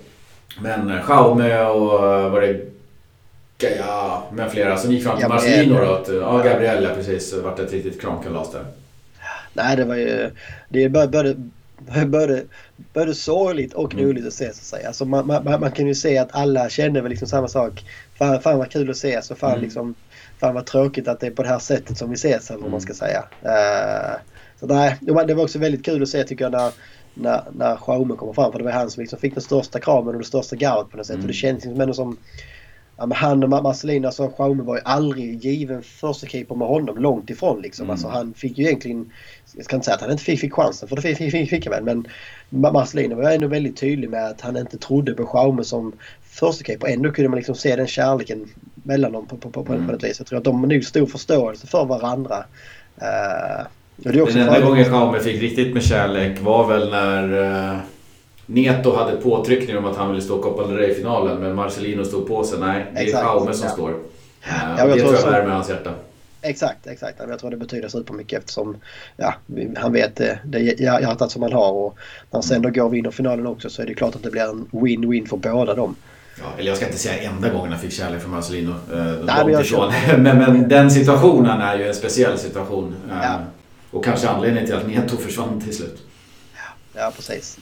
Men 0.62 0.90
eh, 0.90 1.06
Jaume 1.10 1.62
och 1.64 2.06
eh, 2.06 2.30
var 2.30 2.42
det 2.42 2.70
Ja, 3.62 4.30
med 4.34 4.52
flera 4.52 4.78
som 4.78 4.92
gick 4.92 5.04
fram 5.04 5.18
till 5.18 5.28
Marcelino 5.28 5.76
då. 5.76 6.14
Ja, 6.14 6.38
Gabriel, 6.38 6.84
ja 6.84 6.90
precis. 6.96 7.32
Det 7.32 7.42
vart 7.42 7.60
ett 7.60 7.72
riktigt 7.72 8.02
kramkalas 8.02 8.52
där. 8.52 8.66
Nej, 9.54 9.78
det 9.78 9.86
var 9.86 9.96
ju... 9.96 10.32
Det 10.70 10.84
är 10.84 10.90
både, 10.90 11.36
både, 12.06 12.44
både 12.94 13.14
sorgligt 13.16 13.74
och 13.74 13.94
mm. 13.94 14.06
roligt 14.06 14.28
att 14.28 14.34
se 14.34 14.46
så 14.46 14.50
att 14.50 14.56
säga. 14.56 14.88
Alltså, 14.88 15.06
man, 15.06 15.28
man, 15.28 15.44
man, 15.44 15.72
kan 15.72 15.88
ju 15.88 15.96
se 15.96 16.18
att 16.18 16.30
alla 16.32 16.70
kände 16.70 17.02
väl 17.02 17.10
liksom 17.10 17.28
samma 17.28 17.48
sak. 17.48 17.86
Fan, 18.18 18.42
fan 18.42 18.58
vad 18.58 18.72
kul 18.72 18.90
att 18.90 18.96
ses 18.96 19.32
och 19.32 19.38
fan 19.38 19.52
mm. 19.52 19.64
liksom... 19.64 19.96
Fan 20.40 20.54
vad 20.54 20.66
tråkigt 20.66 21.08
att 21.08 21.20
det 21.20 21.28
är 21.28 21.32
på 21.32 21.44
det 21.44 21.50
här 21.50 21.60
sättet 21.60 21.98
som 21.98 22.10
vi 22.10 22.16
ses 22.16 22.50
eller 22.50 22.62
vad 22.62 22.72
man 22.72 22.82
ska 22.82 22.94
säga. 22.94 23.24
Uh, 23.46 24.18
så 24.60 24.66
nej, 24.66 24.98
det 25.02 25.34
var 25.34 25.44
också 25.44 25.60
väldigt 25.60 25.86
kul 25.86 26.04
att 26.04 26.10
se 26.10 26.24
tycker 26.24 26.46
jag 26.46 26.52
när 26.52 26.72
när, 27.22 27.44
när 27.52 27.76
Schaume 27.76 28.16
kommer 28.16 28.34
fram. 28.34 28.52
För 28.52 28.60
det 28.60 28.66
var 28.66 28.72
han 28.72 28.92
som 28.92 29.02
liksom 29.02 29.20
fick 29.20 29.34
den 29.34 29.44
största 29.44 29.80
kramen 29.80 30.14
och 30.16 30.22
det 30.22 30.28
största 30.28 30.56
garvet 30.56 30.92
på 30.92 30.98
något 30.98 31.06
sätt. 31.06 31.14
Mm. 31.14 31.24
Och 31.24 31.28
det 31.28 31.34
känns 31.34 31.64
liksom 31.64 31.82
ändå 31.82 31.94
som... 31.94 32.18
Ja, 32.98 33.06
men 33.06 33.18
han 33.18 33.44
och 33.44 33.50
Marcelino, 33.50 34.06
alltså 34.06 34.34
Schaume 34.38 34.64
var 34.64 34.76
ju 34.76 34.82
aldrig 34.86 35.46
given 35.46 35.84
första 35.84 36.28
keeper 36.28 36.56
med 36.56 36.68
honom. 36.68 36.98
Långt 36.98 37.30
ifrån 37.30 37.62
liksom. 37.62 37.84
Mm. 37.84 37.92
Alltså 37.92 38.08
han 38.08 38.34
fick 38.34 38.58
ju 38.58 38.66
egentligen... 38.66 39.12
Jag 39.56 39.66
ska 39.66 39.76
inte 39.76 39.86
säga 39.86 39.96
att 39.96 40.02
han 40.02 40.12
inte 40.12 40.24
fick, 40.24 40.40
fick 40.40 40.54
chansen 40.54 40.90
för 40.90 40.96
det 40.96 41.02
fick, 41.02 41.32
fick, 41.32 41.50
fick 41.50 41.68
han 41.68 41.86
väl. 41.86 42.04
Men 42.50 42.72
Marcelino 42.74 43.16
var 43.16 43.32
ändå 43.32 43.48
väldigt 43.48 43.78
tydlig 43.78 44.10
med 44.10 44.26
att 44.26 44.42
han 44.42 44.58
inte 44.58 44.78
trodde 44.78 45.14
på 45.14 45.26
Schaume 45.26 45.64
som 45.64 45.94
första 46.22 46.64
keeper. 46.64 46.88
Ändå 46.88 47.12
kunde 47.12 47.30
man 47.30 47.38
liksom 47.38 47.56
se 47.56 47.76
den 47.76 47.88
kärleken 47.88 48.50
mellan 48.84 49.12
dem 49.12 49.26
på, 49.26 49.38
på, 49.38 49.50
på, 49.50 49.64
på, 49.64 49.74
mm. 49.74 49.86
på 49.86 49.92
något 49.92 50.04
vis. 50.04 50.20
Jag 50.20 50.28
tror 50.28 50.38
att 50.38 50.46
de 50.46 50.60
har 50.60 50.68
nog 50.68 50.84
stor 50.84 51.06
förståelse 51.06 51.68
för 51.68 51.86
varandra. 51.86 52.46
Uh, 53.02 53.68
den 54.04 54.38
enda 54.38 54.60
gången 54.60 54.86
Jaume 54.86 55.20
fick 55.20 55.42
riktigt 55.42 55.74
med 55.74 55.84
kärlek 55.84 56.42
var 56.42 56.68
väl 56.68 56.90
när 56.90 57.34
uh, 57.74 57.78
Neto 58.46 58.96
hade 58.96 59.18
påtryckning 59.18 59.78
om 59.78 59.86
att 59.86 59.98
han 59.98 60.10
ville 60.10 60.22
stå 60.22 60.42
Copa 60.42 60.68
del 60.68 60.78
Rey-finalen 60.78 61.40
men 61.40 61.56
Marcelino 61.56 62.06
stod 62.06 62.28
på 62.28 62.44
sig. 62.44 62.60
Nej, 62.60 62.86
det 62.96 63.02
är 63.02 63.08
Jaume 63.08 63.54
som 63.54 63.68
ja. 63.68 63.74
står. 63.74 63.94
Ja, 64.78 64.86
det 64.86 65.02
tror 65.02 65.14
jag 65.14 65.32
värmer 65.32 65.50
hans 65.50 65.70
hjärta. 65.70 65.94
Exakt, 66.42 66.88
exakt. 66.88 67.20
Jag 67.30 67.40
tror 67.40 67.52
det 67.52 67.58
betyder 67.58 67.88
supermycket 67.88 68.40
eftersom 68.40 68.78
ja, 69.18 69.34
han 69.78 69.94
vet 69.94 70.16
det, 70.16 70.40
det 70.46 70.60
hjärtat 70.60 71.32
som 71.32 71.42
han 71.42 71.54
har 71.54 71.72
och 71.72 71.98
när 72.32 72.42
sen 72.42 72.62
då 72.62 72.70
går 72.70 72.84
och 72.84 72.94
vinner 72.94 73.12
finalen 73.12 73.48
också 73.48 73.70
så 73.70 73.82
är 73.82 73.86
det 73.86 73.94
klart 73.94 74.16
att 74.16 74.24
det 74.24 74.32
blir 74.32 74.42
en 74.42 74.66
win-win 74.72 75.28
för 75.28 75.38
båda 75.38 75.74
dem. 75.74 75.96
Ja, 76.42 76.46
eller 76.58 76.68
jag 76.68 76.78
ska 76.78 76.86
inte 76.86 76.98
säga 76.98 77.32
enda 77.32 77.50
gången 77.50 77.72
han 77.72 77.82
fick 77.82 77.92
kärlek 77.92 78.22
från 78.22 78.32
Marcelino. 78.32 78.72
Eh, 78.72 79.04
Nej, 79.26 80.18
men, 80.18 80.24
men, 80.24 80.38
men, 80.38 80.70
den 80.70 80.92
situationen 80.92 81.62
är 81.62 81.78
ju 81.78 81.88
en 81.88 81.96
speciell 81.96 82.38
situation. 82.38 82.96
Ja. 83.10 83.40
Och 83.92 84.06
kanske 84.06 84.30
anledningen 84.30 84.66
till 84.66 84.76
att 84.76 84.88
Neto 84.88 85.18
försvann 85.18 85.62
till 85.62 85.76
slut. 85.76 85.98
Ja, 86.56 87.02
ja 87.02 87.12
precis. 87.16 87.60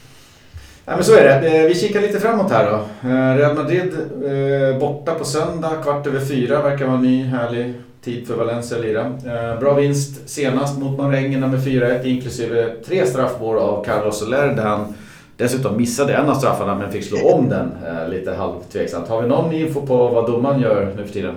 Ja, 0.90 0.96
men 0.96 1.04
så 1.04 1.16
är 1.16 1.24
det. 1.24 1.58
Eh, 1.58 1.68
vi 1.68 1.76
kikar 1.76 2.02
lite 2.02 2.20
framåt 2.20 2.52
här 2.52 2.72
då. 2.72 3.10
Eh, 3.10 3.36
Real 3.38 3.56
Madrid 3.56 3.94
eh, 4.26 4.80
borta 4.80 5.14
på 5.14 5.26
söndag, 5.26 5.72
kvart 5.84 6.08
över 6.08 6.20
fyra. 6.20 6.62
Verkar 6.62 6.86
vara 6.86 6.98
en 6.98 7.04
ny 7.04 7.24
härlig 7.24 7.74
tid 8.04 8.28
för 8.28 8.36
Valencia 8.36 8.78
att 8.78 8.84
lira. 8.84 9.12
Bra 9.60 9.74
vinst 9.74 10.30
senast 10.30 10.80
mot 10.80 10.98
Marängerna 10.98 11.48
med 11.48 11.60
4-1 11.60 12.04
inklusive 12.04 12.70
tre 12.86 13.06
straffmål 13.06 13.58
av 13.58 13.84
Carlos 13.84 14.20
Soler 14.20 14.48
där 14.48 14.64
han 14.64 14.94
dessutom 15.38 15.78
missade 15.78 16.14
en 16.14 16.30
av 16.30 16.36
straffarna 16.36 16.76
men 16.76 16.92
fick 16.92 17.04
slå 17.04 17.30
om 17.30 17.50
den 17.50 17.72
lite 18.10 18.34
halvtveksamt. 18.34 19.08
Har 19.08 19.22
vi 19.22 19.28
någon 19.28 19.54
info 19.54 19.86
på 19.86 20.08
vad 20.08 20.28
domaren 20.28 20.62
gör 20.62 20.94
nu 20.98 21.06
för 21.06 21.14
tiden? 21.14 21.36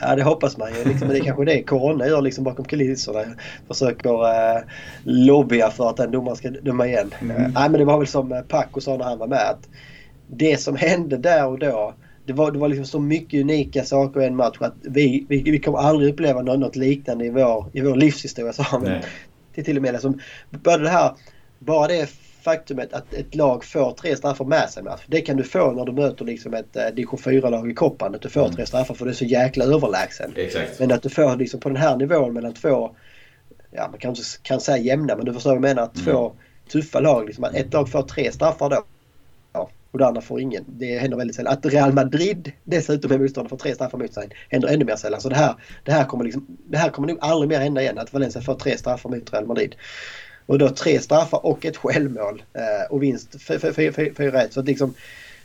Ja 0.00 0.16
det 0.16 0.22
hoppas 0.22 0.56
man 0.56 0.74
ju. 0.74 0.84
Liksom, 0.84 1.08
det 1.08 1.18
är 1.18 1.24
kanske 1.24 1.44
det 1.44 1.62
Corona 1.62 2.06
gör 2.06 2.22
liksom 2.22 2.44
bakom 2.44 2.64
kulisserna. 2.64 3.20
Försöker 3.68 4.10
eh, 4.10 4.62
lobbya 5.04 5.70
för 5.70 5.90
att 5.90 5.96
den 5.96 6.10
domaren 6.10 6.36
ska 6.36 6.50
döma 6.50 6.86
igen. 6.86 7.14
Mm. 7.20 7.36
Eh, 7.36 7.42
nej 7.42 7.70
men 7.70 7.72
det 7.72 7.84
var 7.84 7.98
väl 7.98 8.06
som 8.06 8.42
Paco 8.48 8.80
sa 8.80 8.96
när 8.96 9.04
han 9.04 9.18
var 9.18 9.26
med. 9.26 9.50
Att 9.50 9.68
det 10.26 10.60
som 10.60 10.76
hände 10.76 11.16
där 11.16 11.46
och 11.46 11.58
då. 11.58 11.94
Det 12.26 12.32
var, 12.32 12.50
det 12.50 12.58
var 12.58 12.68
liksom 12.68 12.86
så 12.86 13.00
mycket 13.00 13.40
unika 13.40 13.84
saker 13.84 14.20
i 14.20 14.26
en 14.26 14.36
match 14.36 14.56
att 14.60 14.74
vi, 14.82 15.26
vi, 15.28 15.42
vi 15.42 15.58
kommer 15.58 15.78
aldrig 15.78 16.12
uppleva 16.12 16.42
något 16.42 16.76
liknande 16.76 17.24
i 17.24 17.30
vår, 17.30 17.66
i 17.72 17.80
vår 17.80 17.96
livshistoria. 17.96 18.52
Sa 18.52 18.62
han. 18.62 18.88
Till, 19.54 19.64
till 19.64 19.76
och 19.76 19.82
med 19.82 19.92
liksom, 19.92 20.20
både 20.50 20.82
det 20.82 20.88
här, 20.88 21.12
bara 21.58 21.88
det 21.88 22.10
faktumet 22.46 22.92
att 22.92 23.14
ett 23.14 23.34
lag 23.34 23.64
får 23.64 23.92
tre 23.92 24.16
straffar 24.16 24.44
med 24.44 24.70
sig 24.70 24.82
match. 24.82 25.02
Det 25.06 25.20
kan 25.20 25.36
du 25.36 25.42
få 25.42 25.72
när 25.72 25.84
du 25.84 25.92
möter 25.92 26.24
liksom 26.24 26.54
ett 26.54 26.76
eh, 26.76 26.86
division 26.86 27.18
4-lag 27.18 27.70
i 27.70 27.74
Koppan. 27.74 28.14
Att 28.14 28.22
du 28.22 28.28
får 28.28 28.44
mm. 28.44 28.56
tre 28.56 28.66
straffar 28.66 28.94
för 28.94 29.04
du 29.04 29.10
är 29.10 29.14
så 29.14 29.24
jäkla 29.24 29.64
överlägsen. 29.64 30.32
Exakt. 30.36 30.80
Men 30.80 30.92
att 30.92 31.02
du 31.02 31.08
får 31.08 31.36
liksom 31.36 31.60
på 31.60 31.68
den 31.68 31.76
här 31.76 31.96
nivån 31.96 32.32
mellan 32.32 32.54
två, 32.54 32.96
ja 33.70 33.88
man 33.90 34.00
kanske 34.00 34.38
kan 34.42 34.60
säga 34.60 34.78
jämna 34.78 35.16
men 35.16 35.24
du 35.24 35.34
förstår 35.34 35.50
vad 35.50 35.56
jag 35.56 35.62
menar. 35.62 35.82
Att 35.82 35.96
mm. 35.96 36.06
Två 36.06 36.32
tuffa 36.68 37.00
lag. 37.00 37.26
Liksom, 37.26 37.44
att 37.44 37.54
ett 37.54 37.72
lag 37.72 37.90
får 37.90 38.02
tre 38.02 38.32
straffar 38.32 38.70
då. 38.70 38.84
Ja, 39.52 39.70
och 39.90 39.98
det 39.98 40.06
andra 40.06 40.20
får 40.20 40.40
ingen. 40.40 40.64
Det 40.68 40.98
händer 40.98 41.16
väldigt 41.16 41.36
sällan. 41.36 41.52
Att 41.52 41.66
Real 41.66 41.92
Madrid 41.92 42.52
dessutom 42.64 43.12
är 43.12 43.18
motståndare 43.18 43.48
får 43.48 43.56
tre 43.56 43.74
straffar 43.74 43.98
mot 43.98 44.14
sig 44.14 44.28
händer 44.48 44.68
ännu 44.68 44.84
mer 44.84 44.96
sällan. 44.96 45.20
Så 45.20 45.28
det 45.28 45.36
här, 45.36 45.54
det 45.84 45.92
här, 45.92 46.04
kommer, 46.04 46.24
liksom, 46.24 46.46
det 46.48 46.78
här 46.78 46.90
kommer 46.90 47.08
nog 47.08 47.18
aldrig 47.20 47.48
mer 47.48 47.60
hända 47.60 47.82
igen. 47.82 47.98
Att 47.98 48.12
Valencia 48.12 48.42
får 48.42 48.54
tre 48.54 48.78
straffar 48.78 49.10
mot 49.10 49.32
Real 49.32 49.46
Madrid. 49.46 49.74
Och 50.46 50.58
då 50.58 50.68
tre 50.68 51.00
straffar 51.00 51.46
och 51.46 51.64
ett 51.64 51.76
självmål 51.76 52.42
eh, 52.52 52.90
och 52.90 53.02
vinst 53.02 53.34
4-1. 53.34 54.48
Så 54.50 54.62
liksom, 54.62 54.94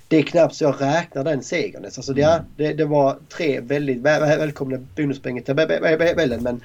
det 0.07 0.17
är 0.17 0.23
knappt 0.23 0.55
så 0.55 0.63
jag 0.63 0.75
räknar 0.81 1.23
den 1.23 1.43
segern. 1.43 1.85
Alltså 1.85 2.13
det, 2.13 2.21
mm. 2.21 2.43
det, 2.55 2.73
det 2.73 2.85
var 2.85 3.17
tre 3.29 3.59
väldigt 3.59 3.97
välkomna 3.97 4.77
bonuspoäng 4.95 5.37
i 5.37 5.41
tabellen 5.41 6.43
men 6.43 6.61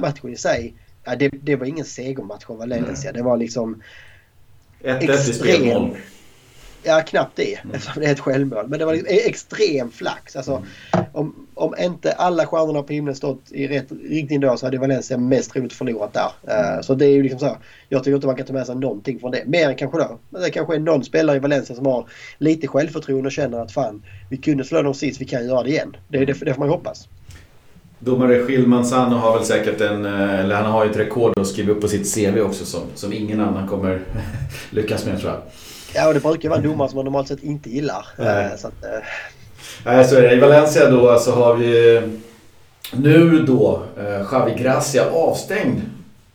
matchen 0.00 0.32
i 0.32 0.36
sig, 0.36 0.74
ja, 1.04 1.16
det, 1.16 1.28
det 1.28 1.56
var 1.56 1.66
ingen 1.66 1.84
segermatch 1.84 2.44
av 2.46 2.58
Valencia. 2.58 3.12
Det 3.12 3.22
var 3.22 3.36
liksom... 3.36 3.82
Ett 4.82 5.02
extrem, 5.02 5.94
Ja, 6.86 7.00
knappt 7.00 7.36
det 7.36 7.54
mm. 7.54 7.74
eftersom 7.74 8.02
det 8.02 8.08
är 8.08 8.12
ett 8.12 8.20
självmål. 8.20 8.68
Men 8.68 8.78
det 8.78 8.84
var 8.84 8.94
liksom 8.94 9.18
extrem 9.26 9.90
flax. 9.90 10.36
Alltså, 10.36 10.62
mm. 10.92 11.06
om, 11.12 11.46
om 11.54 11.74
inte 11.78 12.12
alla 12.12 12.46
stjärnorna 12.46 12.82
på 12.82 12.92
himlen 12.92 13.14
stått 13.14 13.52
i 13.52 13.68
rätt 13.68 13.86
riktning 14.08 14.40
då 14.40 14.56
så 14.56 14.66
hade 14.66 14.78
Valencia 14.78 15.18
mest 15.18 15.52
troligt 15.52 15.72
förlorat 15.72 16.12
där. 16.12 16.30
Uh, 16.48 16.82
så 16.82 16.94
det 16.94 17.06
är 17.06 17.10
ju 17.10 17.22
liksom 17.22 17.38
så. 17.38 17.56
Jag 17.88 18.04
tycker 18.04 18.14
inte 18.14 18.26
man 18.26 18.36
kan 18.36 18.46
ta 18.46 18.52
med 18.52 18.66
sig 18.66 18.76
någonting 18.76 19.20
från 19.20 19.30
det. 19.30 19.42
Mer 19.46 19.68
än 19.68 19.76
kanske 19.76 19.98
då. 19.98 20.18
Det 20.40 20.50
kanske 20.50 20.74
är 20.74 20.78
någon 20.78 21.04
spelare 21.04 21.36
i 21.36 21.40
Valencia 21.40 21.76
som 21.76 21.86
har 21.86 22.08
lite 22.38 22.66
självförtroende 22.66 23.26
och 23.26 23.32
känner 23.32 23.60
att 23.60 23.72
fan, 23.72 24.02
vi 24.30 24.36
kunde 24.36 24.64
slå 24.64 24.82
dem 24.82 24.94
sist, 24.94 25.20
vi 25.20 25.24
kan 25.24 25.46
göra 25.46 25.62
det 25.62 25.68
igen. 25.68 25.96
Det, 26.08 26.18
det, 26.18 26.32
det 26.32 26.54
får 26.54 26.58
man 26.58 26.68
ju 26.68 26.74
hoppas. 26.74 27.08
Domare 28.04 28.50
Gil 28.50 28.66
Manzano 28.66 29.16
har 29.16 29.38
väl 29.38 29.46
säkert 29.46 29.80
en, 29.80 30.04
eh, 30.04 30.40
eller 30.40 30.54
han 30.54 30.72
har 30.72 30.84
ju 30.84 30.90
ett 30.90 30.96
rekord 30.96 31.38
att 31.38 31.46
skriva 31.46 31.72
upp 31.72 31.80
på 31.80 31.88
sitt 31.88 32.14
CV 32.14 32.40
också 32.40 32.64
som, 32.64 32.80
som 32.94 33.12
ingen 33.12 33.40
annan 33.40 33.68
kommer 33.68 34.00
lyckas 34.70 35.06
med 35.06 35.20
tror 35.20 35.32
jag. 35.32 35.40
Ja, 35.94 36.08
och 36.08 36.14
det 36.14 36.20
brukar 36.20 36.48
vara 36.48 36.60
domare 36.60 36.88
som 36.88 36.96
man 36.96 37.04
normalt 37.04 37.28
sett 37.28 37.42
inte 37.42 37.70
gillar. 37.70 38.06
Nej. 38.18 38.50
Så, 38.58 38.66
att, 38.68 38.84
eh. 38.84 38.90
Nej, 39.84 40.04
så 40.04 40.16
är 40.16 40.22
det. 40.22 40.32
I 40.32 40.40
Valencia 40.40 40.90
då 40.90 41.18
så 41.18 41.32
har 41.32 41.54
vi 41.54 42.02
nu 42.92 43.42
då 43.42 43.82
eh, 43.98 44.26
Xavi 44.26 44.54
Gracia 44.62 45.10
avstängd 45.10 45.80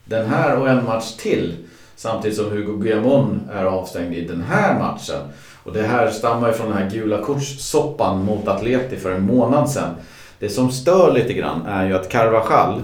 den 0.05 0.29
här 0.29 0.57
och 0.57 0.69
en 0.69 0.85
match 0.85 1.15
till. 1.17 1.55
Samtidigt 1.95 2.37
som 2.37 2.51
Hugo 2.51 2.77
Guillamon 2.77 3.49
är 3.53 3.65
avstängd 3.65 4.13
i 4.13 4.27
den 4.27 4.41
här 4.41 4.79
matchen. 4.79 5.21
Och 5.63 5.73
det 5.73 5.81
här 5.81 6.09
stammar 6.11 6.47
ju 6.47 6.53
från 6.53 6.69
den 6.69 6.77
här 6.77 6.89
gula 6.89 7.17
kortssoppan 7.17 8.23
mot 8.25 8.47
Atleti 8.47 8.97
för 8.97 9.11
en 9.11 9.21
månad 9.21 9.69
sedan. 9.69 9.95
Det 10.39 10.49
som 10.49 10.71
stör 10.71 11.13
lite 11.13 11.33
grann 11.33 11.65
är 11.65 11.87
ju 11.87 11.95
att 11.95 12.09
Carvajal 12.09 12.81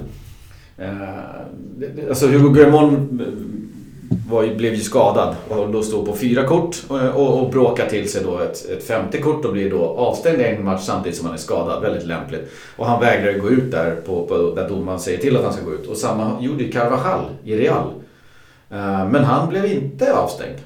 eh, 0.77 0.89
Alltså 2.09 2.27
Hugo 2.27 2.49
Guillamon 2.49 3.21
var, 4.29 4.55
blev 4.55 4.73
ju 4.73 4.81
skadad 4.81 5.35
och 5.49 5.69
då 5.69 5.83
stod 5.83 6.05
på 6.05 6.15
fyra 6.15 6.43
kort 6.43 6.83
och, 6.87 6.99
och, 6.99 7.41
och 7.41 7.49
bråkar 7.49 7.89
till 7.89 8.11
sig 8.11 8.23
då 8.23 8.39
ett, 8.39 8.69
ett 8.69 8.87
femte 8.87 9.17
kort 9.17 9.45
och 9.45 9.53
blir 9.53 9.69
då 9.69 9.83
avstängd 9.85 10.41
en 10.41 10.63
match 10.63 10.81
samtidigt 10.81 11.17
som 11.17 11.25
han 11.25 11.35
är 11.35 11.39
skadad. 11.39 11.81
Väldigt 11.81 12.05
lämpligt. 12.05 12.51
Och 12.77 12.85
han 12.85 13.01
vägrar 13.01 13.39
gå 13.39 13.49
ut 13.49 13.71
där 13.71 13.95
på, 13.95 14.25
på, 14.25 14.53
där 14.55 14.69
domaren 14.69 14.99
säger 14.99 15.17
till 15.17 15.37
att 15.37 15.43
han 15.43 15.53
ska 15.53 15.65
gå 15.65 15.73
ut. 15.73 15.87
Och 15.87 15.97
samma 15.97 16.41
gjorde 16.41 16.63
ju 16.63 16.71
Carvajal 16.71 17.25
i 17.43 17.55
Real. 17.55 17.87
Uh, 18.71 19.09
men 19.09 19.23
han 19.23 19.49
blev 19.49 19.65
inte 19.65 20.13
avstängd. 20.13 20.57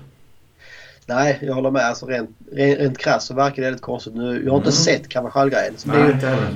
Nej, 1.05 1.39
jag 1.41 1.53
håller 1.53 1.71
med. 1.71 1.85
Alltså 1.85 2.05
rent, 2.05 2.29
rent, 2.51 2.79
rent 2.79 2.97
krasst 2.97 3.27
så 3.27 3.33
verkar 3.33 3.63
det 3.63 3.71
lite 3.71 3.83
konstigt. 3.83 4.15
Nu, 4.15 4.41
jag 4.45 4.51
har 4.51 4.57
inte 4.57 4.69
mm. 4.69 4.71
sett 4.71 5.09
Carvajal-grejen. 5.09 5.73
Nej, 5.85 6.11
inte 6.11 6.27
heller 6.27 6.47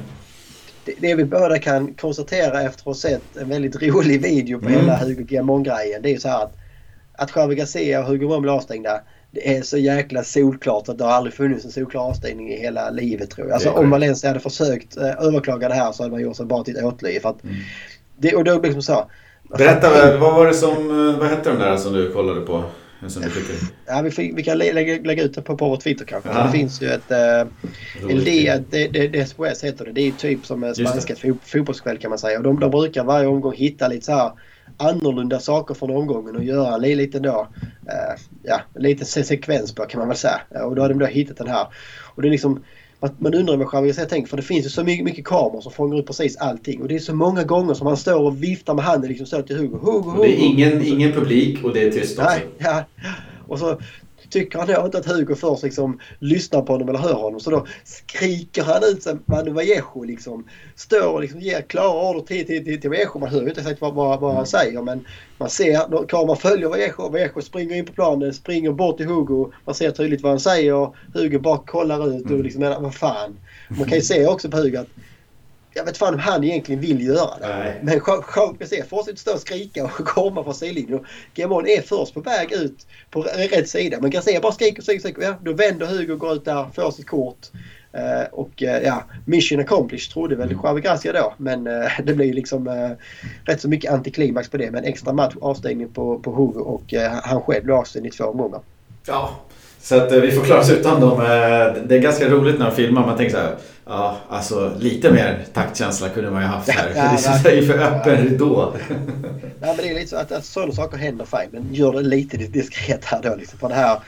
det 0.98 1.16
vi 1.16 1.26
båda 1.26 1.60
kan 1.60 1.94
konstatera 1.94 2.62
efter 2.62 2.80
att 2.80 2.86
ha 2.86 2.94
sett 2.94 3.38
en 3.38 3.50
väldigt 3.50 3.82
rolig 3.82 4.22
video 4.22 4.60
på 4.60 4.68
mm. 4.68 4.80
hela 4.80 4.98
Hugo 4.98 5.24
Guillamon-grejen. 5.24 6.02
Det 6.02 6.10
är 6.10 6.14
ju 6.14 6.20
så 6.20 6.28
här 6.28 6.44
att 6.44 6.58
att 7.14 7.32
Javi 7.36 7.55
Garcia 7.55 7.99
och 7.99 8.05
Hugo 8.05 8.28
Moore 8.28 8.41
blir 8.41 8.51
avstängda. 8.51 9.01
Det 9.32 9.57
är 9.57 9.61
så 9.61 9.78
jäkla 9.78 10.24
solklart 10.24 10.89
att 10.89 10.97
det 10.97 11.03
har 11.03 11.11
aldrig 11.11 11.34
funnits 11.34 11.66
en 11.66 11.72
solklar 11.72 12.01
avstängning 12.01 12.53
i 12.53 12.59
hela 12.59 12.89
livet 12.89 13.30
tror 13.30 13.47
jag. 13.47 13.53
Alltså 13.53 13.70
om 13.70 13.89
Valencia 13.89 14.30
hade 14.30 14.39
försökt 14.39 14.97
eh, 14.97 15.26
överklaga 15.26 15.70
det 15.70 15.76
här 15.76 15.91
så 15.91 16.03
hade 16.03 16.11
man 16.11 16.22
gjort 16.22 16.38
sig 16.38 16.45
bara 16.45 16.64
till 16.64 16.78
ett 16.78 16.84
åtlöje. 16.84 17.20
För 17.20 17.30
att 17.30 17.43
mm. 17.43 17.55
det, 18.18 18.36
och 18.36 18.43
då 18.43 18.59
liksom 18.59 18.82
så. 18.82 19.09
Berätta, 19.57 20.18
vad 20.18 20.34
var 20.34 20.47
det 20.47 20.53
som, 20.53 21.09
eh, 21.09 21.20
vad 21.20 21.30
hette 21.30 21.49
de 21.49 21.59
där 21.59 21.78
som 21.78 21.93
du 21.93 22.14
kollade 22.14 22.41
på? 22.41 22.64
Ja, 23.86 24.01
vi, 24.01 24.32
vi 24.36 24.43
kan 24.43 24.57
lägga, 24.57 25.01
lägga 25.03 25.24
ut 25.24 25.34
det 25.34 25.41
på, 25.41 25.57
på 25.57 25.70
vår 25.70 25.78
Twitter 25.78 26.05
kanske. 26.05 26.30
Ja. 26.30 26.43
Det 26.43 26.51
finns 26.51 26.82
ju 26.82 26.88
ett... 26.88 27.11
Det, 28.70 28.88
det, 28.88 29.07
DSPS 29.07 29.64
heter 29.64 29.86
det. 29.86 29.91
Det 29.91 30.07
är 30.07 30.11
typ 30.11 30.45
som 30.45 30.64
en 30.64 30.76
spanska 30.76 31.16
fotbollskväll 31.43 31.97
kan 31.97 32.09
man 32.09 32.20
säga. 32.20 32.38
Och 32.38 32.43
de, 32.43 32.59
de 32.59 32.72
brukar 32.72 33.03
varje 33.03 33.28
omgång 33.28 33.53
hitta 33.53 33.88
lite 33.88 34.05
så 34.05 34.11
här 34.11 34.32
annorlunda 34.78 35.39
saker 35.39 35.74
från 35.74 35.91
omgången 35.91 36.36
och 36.36 36.43
göra 36.43 36.76
en 36.76 36.82
liten 36.82 37.22
då, 37.22 37.47
eh, 37.88 38.22
ja, 38.43 38.61
en 38.76 38.82
liten 38.82 39.05
sekvens 39.05 39.76
på 39.76 39.84
kan 39.86 39.99
man 39.99 40.07
väl 40.07 40.18
säga. 40.18 40.41
Och 40.66 40.76
då 40.76 40.82
har 40.82 40.89
de 40.89 40.99
då 40.99 41.05
hittat 41.05 41.38
den 41.38 41.47
här. 41.47 41.68
Och 42.16 42.22
det 42.22 42.28
är 42.28 42.32
liksom, 42.32 42.64
man 43.18 43.34
undrar 43.34 43.57
vad 43.57 43.68
Javier 43.74 43.95
jag 43.97 44.09
tänker 44.09 44.30
för 44.30 44.38
det 44.38 44.43
finns 44.43 44.66
ju 44.66 44.70
så 44.70 44.84
mycket, 44.84 45.05
mycket 45.05 45.26
kameror 45.26 45.61
som 45.61 45.72
fångar 45.72 45.97
upp 45.97 46.07
precis 46.07 46.38
allting. 46.38 46.82
Och 46.82 46.88
det 46.88 46.95
är 46.95 46.99
så 46.99 47.16
många 47.16 47.43
gånger 47.43 47.74
som 47.74 47.88
han 47.88 47.97
står 47.97 48.22
och 48.22 48.43
viftar 48.43 48.74
med 48.74 48.86
handen 48.86 49.09
liksom 49.09 49.28
så 49.28 49.41
till 49.41 49.57
Hugo. 49.57 49.78
Hugo, 49.78 49.91
Hugo. 49.91 50.20
Och 50.20 50.26
det 50.26 50.41
är 50.41 50.45
ingen, 50.45 50.84
ingen 50.84 51.11
publik 51.11 51.64
och 51.64 51.74
det 51.74 51.88
är 51.88 51.91
tyst 51.91 52.20
också. 52.20 52.30
Nej, 52.30 52.45
ja. 52.57 52.84
Och 53.47 53.59
så 53.59 53.80
tycker 54.34 54.60
han 54.60 54.68
då 54.68 54.86
inte 54.86 54.98
att 54.98 55.06
Hugo 55.06 55.36
först 55.36 55.64
liksom 55.64 56.00
lyssnar 56.20 56.62
på 56.62 56.74
honom 56.74 56.90
eller 56.90 57.00
hör 57.00 57.14
honom 57.14 57.40
så 57.40 57.50
då 57.50 57.68
skriker 57.84 58.64
han 58.64 58.84
ut 58.84 59.04
sig 59.04 59.16
Manu 59.26 59.52
Vallejo 59.52 60.04
liksom. 60.04 60.48
Står 60.76 61.08
och 61.08 61.22
liksom 61.22 61.40
ger 61.40 61.62
klara 61.62 62.10
order 62.10 62.22
till, 62.22 62.46
till, 62.46 62.66
till, 62.66 62.82
till 62.82 62.90
Vallejo. 62.90 63.20
Man 63.20 63.30
hör 63.30 63.42
ju 63.42 63.50
inte 63.50 63.62
exakt 63.62 63.82
vad, 63.82 63.94
vad, 63.94 64.20
vad 64.20 64.36
han 64.36 64.46
säger 64.46 64.82
men 64.82 65.06
man 65.38 65.50
ser, 65.50 66.08
kameran 66.08 66.38
följer 66.38 66.68
Vallejo. 66.68 67.10
Vallejo 67.10 67.42
springer 67.42 67.76
in 67.76 67.86
på 67.86 67.94
planen, 67.94 68.34
springer 68.34 68.72
bort 68.72 68.98
till 68.98 69.08
Hugo. 69.08 69.52
Man 69.66 69.76
ser 69.76 69.92
tydligt 69.92 70.22
vad 70.22 70.32
han 70.32 70.40
säger. 70.40 70.96
Hugo 71.14 71.40
bara 71.40 71.58
kollar 71.58 72.18
ut 72.18 72.32
och 72.32 72.44
liksom, 72.44 72.62
vad 72.62 72.96
fan. 72.96 73.40
Man 73.68 73.88
kan 73.88 73.98
ju 73.98 74.04
se 74.04 74.28
också 74.28 74.50
på 74.50 74.58
Hugo 74.58 74.78
att 74.78 74.88
jag 75.74 75.86
vet 75.86 75.98
fan 75.98 76.14
om 76.14 76.20
han 76.20 76.44
egentligen 76.44 76.82
vill 76.82 77.06
göra 77.06 77.38
det. 77.40 77.58
Nej. 77.58 77.80
Men 77.82 78.02
Jean 78.08 78.56
Garcia 78.60 78.86
fortsätter 78.90 79.20
stå 79.20 79.34
och 79.34 79.40
skrika 79.40 79.84
och 79.84 79.92
komma 80.08 80.44
från 80.44 80.54
sidlinjen. 80.54 81.06
Gamon 81.34 81.68
är 81.68 81.82
först 81.82 82.14
på 82.14 82.20
väg 82.20 82.52
ut 82.52 82.88
på 83.10 83.22
rätt 83.22 83.70
sida. 83.70 83.98
Men 84.02 84.12
Garcia 84.12 84.40
bara 84.40 84.52
skriker 84.52 84.78
och 84.78 84.84
skriker. 84.84 85.00
skriker. 85.00 85.22
Ja, 85.22 85.36
då 85.42 85.54
vänder 85.54 85.86
Hugo 85.86 86.14
och 86.14 86.20
går 86.20 86.34
ut 86.34 86.46
där, 86.46 86.66
får 86.76 86.92
sitt 86.92 87.08
kort. 87.08 87.48
Uh, 87.98 88.26
och 88.32 88.62
uh, 88.62 88.78
ja, 88.84 89.04
mission 89.26 89.60
accomplished 89.60 90.14
trodde 90.14 90.36
väl 90.36 90.58
Javi 90.64 90.82
Gracia 90.82 91.14
då. 91.14 91.34
Men 91.38 91.68
uh, 91.68 91.88
det 92.04 92.14
blir 92.14 92.34
liksom 92.34 92.96
rätt 93.46 93.62
så 93.62 93.70
mycket 93.70 93.92
antiklimax 93.92 94.50
på 94.50 94.58
det. 94.58 94.72
Men 94.72 94.84
extra 94.84 95.14
match 95.14 95.34
avstängning 95.42 95.90
på, 95.90 96.20
på 96.20 96.32
Hugo 96.32 96.60
och 96.60 96.94
han 97.24 97.42
själv 97.42 97.64
blir 97.64 97.76
avstängd 97.76 98.06
i 98.06 98.10
två 98.10 98.24
omgångar. 98.24 98.60
Ja, 99.08 99.40
så 99.82 99.98
att 99.98 100.12
vi 100.12 100.32
får 100.32 100.44
klara 100.44 100.60
oss 100.60 100.72
utan 100.72 101.02
dem. 101.02 101.20
Det 101.88 101.96
är 101.96 102.00
ganska 102.00 102.30
roligt 102.30 102.60
när 102.60 102.66
de 102.66 102.76
filmar. 102.76 103.06
Man 103.06 103.18
tänker 103.18 103.36
så 103.36 103.42
här. 103.42 103.56
Ja, 103.86 104.18
alltså 104.30 104.72
lite 104.80 105.12
mer 105.12 105.46
taktkänsla 105.54 106.10
kunde 106.10 106.32
man 106.32 106.42
ju 106.42 106.48
haft 106.48 106.70
här. 106.70 106.92
Ja, 106.96 107.18
för 107.18 107.50
det 107.50 107.58
är 107.58 107.62
för 107.62 107.80
öppen 107.80 108.28
ridå. 108.28 108.74
Ja, 109.62 109.68
men 109.68 109.78
det 109.78 109.90
är 109.90 109.94
lite 109.94 110.08
så 110.08 110.16
att, 110.16 110.32
att 110.32 110.46
sådana 110.46 110.72
saker 110.72 110.98
händer 110.98 111.26
fine. 111.26 111.50
Men 111.52 111.74
gör 111.74 111.94
det 111.94 112.02
lite 112.02 112.38
diskret 112.38 113.06
här 113.06 113.22
då. 113.24 113.36
Liksom. 113.36 113.60
För 113.60 113.70
det 113.70 113.76
här 113.76 114.00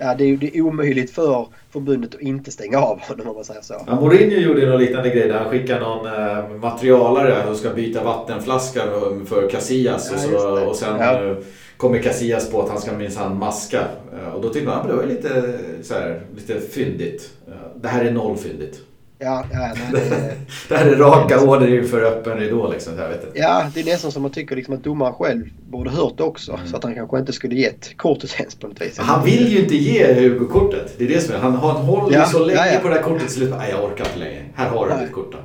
ja, 0.00 0.14
det, 0.14 0.24
är, 0.24 0.56
är 0.56 0.60
omöjligt 0.60 1.10
för 1.10 1.46
förbundet 1.70 2.14
att 2.14 2.20
inte 2.20 2.50
stänga 2.50 2.78
av 2.78 3.00
honom 3.00 3.28
om 3.28 3.34
man 3.34 3.44
säger 3.44 3.60
så. 3.60 3.84
Ja, 3.86 4.00
Mourinho 4.00 4.36
gjorde 4.36 4.66
någon 4.66 4.80
liknande 4.80 5.10
grej 5.10 5.28
där 5.28 5.38
han 5.38 5.50
skickade 5.50 5.80
någon 5.80 6.06
eh, 6.06 6.48
materialare 6.60 7.50
och 7.50 7.56
ska 7.56 7.70
byta 7.70 8.04
vattenflaskan 8.04 9.26
för 9.26 9.50
Casillas. 9.50 10.10
Ja, 10.10 10.34
och, 10.34 10.40
så, 10.40 10.68
och 10.68 10.76
sen 10.76 11.00
ja. 11.00 11.24
Eh, 11.24 11.36
kommer 11.76 11.98
Casillas 11.98 12.50
på 12.50 12.62
att 12.62 12.68
han 12.68 12.80
ska 12.80 12.92
minsann 12.92 13.38
maska. 13.38 13.84
Eh, 14.12 14.34
och 14.34 14.42
då 14.42 14.48
tyckte 14.48 14.68
man 14.68 14.80
att 14.80 14.88
det 14.88 14.94
var 14.94 15.04
lite, 15.04 15.58
så 15.82 15.94
här, 15.94 16.22
lite 16.36 16.60
fyndigt. 16.60 17.30
Eh, 17.48 17.54
det 17.82 17.88
här 17.88 18.04
är 18.04 18.10
nollfyndigt. 18.10 18.80
Ja, 19.22 19.44
ja, 19.52 19.58
nej, 19.58 19.74
det, 19.92 20.34
det 20.68 20.76
här 20.76 20.86
är 20.86 20.96
raka 20.96 21.40
order 21.40 21.74
inför 21.74 22.02
öppen 22.02 22.38
ridå. 22.38 22.70
Liksom, 22.70 22.98
jag 22.98 23.08
vet 23.08 23.26
Ja, 23.34 23.66
det 23.74 23.80
är 23.80 23.84
nästan 23.84 24.12
som 24.12 24.22
man 24.22 24.30
tycker 24.30 24.56
liksom 24.56 24.74
att 24.74 24.84
domaren 24.84 25.14
själv 25.14 25.44
borde 25.68 25.90
hört 25.90 26.16
det 26.16 26.22
också. 26.22 26.52
Mm. 26.52 26.66
Så 26.66 26.76
att 26.76 26.84
han 26.84 26.94
kanske 26.94 27.18
inte 27.18 27.32
skulle 27.32 27.54
gett 27.54 27.96
kortet 27.96 28.34
ens 28.38 28.54
på 28.54 28.66
något 28.66 28.80
vis. 28.80 28.98
Han 28.98 29.24
vill 29.24 29.48
ju 29.48 29.62
inte 29.62 29.76
ge 29.76 30.14
Hugo-kortet. 30.14 30.94
Det 30.98 31.04
är 31.04 31.08
det 31.08 31.20
som 31.20 31.34
är 31.34 31.38
Han, 31.38 31.52
han 31.52 31.76
håller 31.76 32.16
ja, 32.16 32.24
så 32.24 32.44
länge 32.44 32.58
ja, 32.58 32.72
ja. 32.72 32.80
på 32.80 32.88
det 32.88 32.94
här 32.94 33.02
kortet 33.02 33.30
slut. 33.30 33.54
Nej, 33.58 33.70
jag 33.70 33.84
orkar 33.84 34.04
inte 34.04 34.18
längre. 34.18 34.44
Här 34.54 34.68
har 34.68 34.88
du 34.88 35.04
ditt 35.04 35.12
kort. 35.14 35.34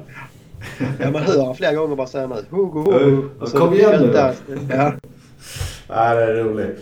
Ja, 1.00 1.12
man 1.12 1.22
hör 1.22 1.40
honom 1.40 1.56
flera 1.56 1.74
gånger 1.74 1.96
bara 1.96 2.08
säga 2.08 2.28
nu 2.28 2.36
Hugo, 2.50 2.92
Hugo. 2.92 3.30
Så, 3.46 3.58
Kom 3.58 3.74
igen 3.74 4.02
nu. 4.02 4.14
Ja. 4.16 4.34
ja, 5.88 6.16
det 6.16 6.24
är 6.24 6.34
roligt. 6.34 6.80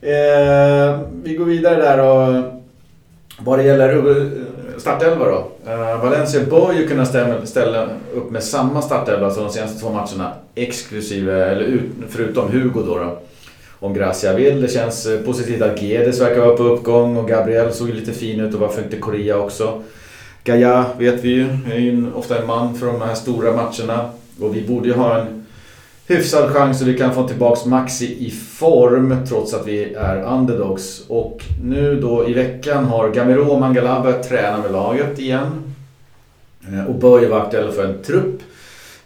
Eh, 0.00 1.00
vi 1.22 1.34
går 1.34 1.44
vidare 1.44 1.76
där 1.76 2.00
och 2.00 2.44
vad 3.38 3.58
det 3.58 3.64
gäller 3.64 3.94
startelva 4.80 5.24
då. 5.24 5.50
Uh, 5.72 6.02
Valencia 6.02 6.40
bör 6.50 6.72
ju 6.72 6.88
kunna 6.88 7.06
ställa, 7.06 7.46
ställa 7.46 7.88
upp 8.14 8.30
med 8.30 8.42
samma 8.42 8.82
startelva 8.82 9.30
som 9.30 9.44
de 9.44 9.52
senaste 9.52 9.80
två 9.80 9.90
matcherna. 9.90 10.32
Exklusive, 10.54 11.44
eller 11.44 11.64
ut, 11.64 11.82
förutom 12.08 12.48
Hugo 12.52 12.82
då. 12.86 12.98
då. 12.98 13.18
Om 13.80 13.94
Gracia 13.94 14.32
vill. 14.32 14.62
Det 14.62 14.68
känns 14.68 15.06
eh, 15.06 15.20
positivt 15.20 15.62
att 15.62 15.80
Guedes 15.80 16.20
verkar 16.20 16.40
vara 16.40 16.56
på 16.56 16.62
uppgång 16.62 17.16
och 17.16 17.28
Gabriel 17.28 17.72
såg 17.72 17.88
ju 17.88 17.94
lite 17.94 18.12
fin 18.12 18.40
ut 18.40 18.54
och 18.54 18.60
varför 18.60 18.82
inte 18.82 18.96
Korea 18.96 19.38
också. 19.38 19.82
Gaia 20.44 20.84
vet 20.98 21.24
vi 21.24 21.28
ju, 21.28 21.46
är 21.72 21.78
ju 21.78 22.06
ofta 22.14 22.38
en 22.38 22.46
man 22.46 22.74
för 22.74 22.86
de 22.86 23.00
här 23.00 23.14
stora 23.14 23.52
matcherna. 23.52 24.10
Och 24.40 24.56
vi 24.56 24.62
borde 24.68 24.88
ju 24.88 24.94
ha 24.94 25.18
en 25.18 25.39
hyfsad 26.10 26.50
chans 26.50 26.82
att 26.82 26.88
vi 26.88 26.98
kan 26.98 27.14
få 27.14 27.28
tillbaka 27.28 27.68
Maxi 27.68 28.26
i 28.26 28.30
form 28.30 29.16
trots 29.28 29.54
att 29.54 29.66
vi 29.66 29.94
är 29.94 30.22
underdogs. 30.22 31.04
Och 31.08 31.44
nu 31.64 32.00
då 32.00 32.28
i 32.28 32.32
veckan 32.32 32.84
har 32.84 33.10
Gamero 33.10 33.48
och 33.50 33.60
Mangala 33.60 34.02
börjat 34.02 34.28
träna 34.28 34.58
med 34.58 34.72
laget 34.72 35.18
igen. 35.18 35.74
Eh, 36.68 36.86
och 36.86 36.94
bör 36.94 37.20
ju 37.20 37.28
vara 37.28 37.42
aktuella 37.42 37.72
för 37.72 37.84
en 37.84 38.02
trupp. 38.02 38.40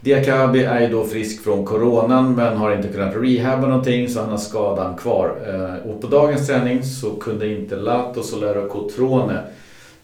Diakabi 0.00 0.62
är 0.62 0.80
ju 0.80 0.88
då 0.88 1.04
frisk 1.04 1.44
från 1.44 1.64
coronan 1.64 2.34
men 2.34 2.56
har 2.56 2.76
inte 2.76 2.88
kunnat 2.88 3.14
rehabba 3.16 3.66
någonting 3.66 4.08
så 4.08 4.20
han 4.20 4.30
har 4.30 4.38
skadan 4.38 4.96
kvar. 4.96 5.36
Eh, 5.46 5.90
och 5.90 6.00
på 6.00 6.06
dagens 6.06 6.46
träning 6.46 6.82
så 6.82 7.10
kunde 7.10 7.48
inte 7.48 7.76
Lato, 7.76 8.22
Solero 8.22 8.68
Cotrone 8.68 9.40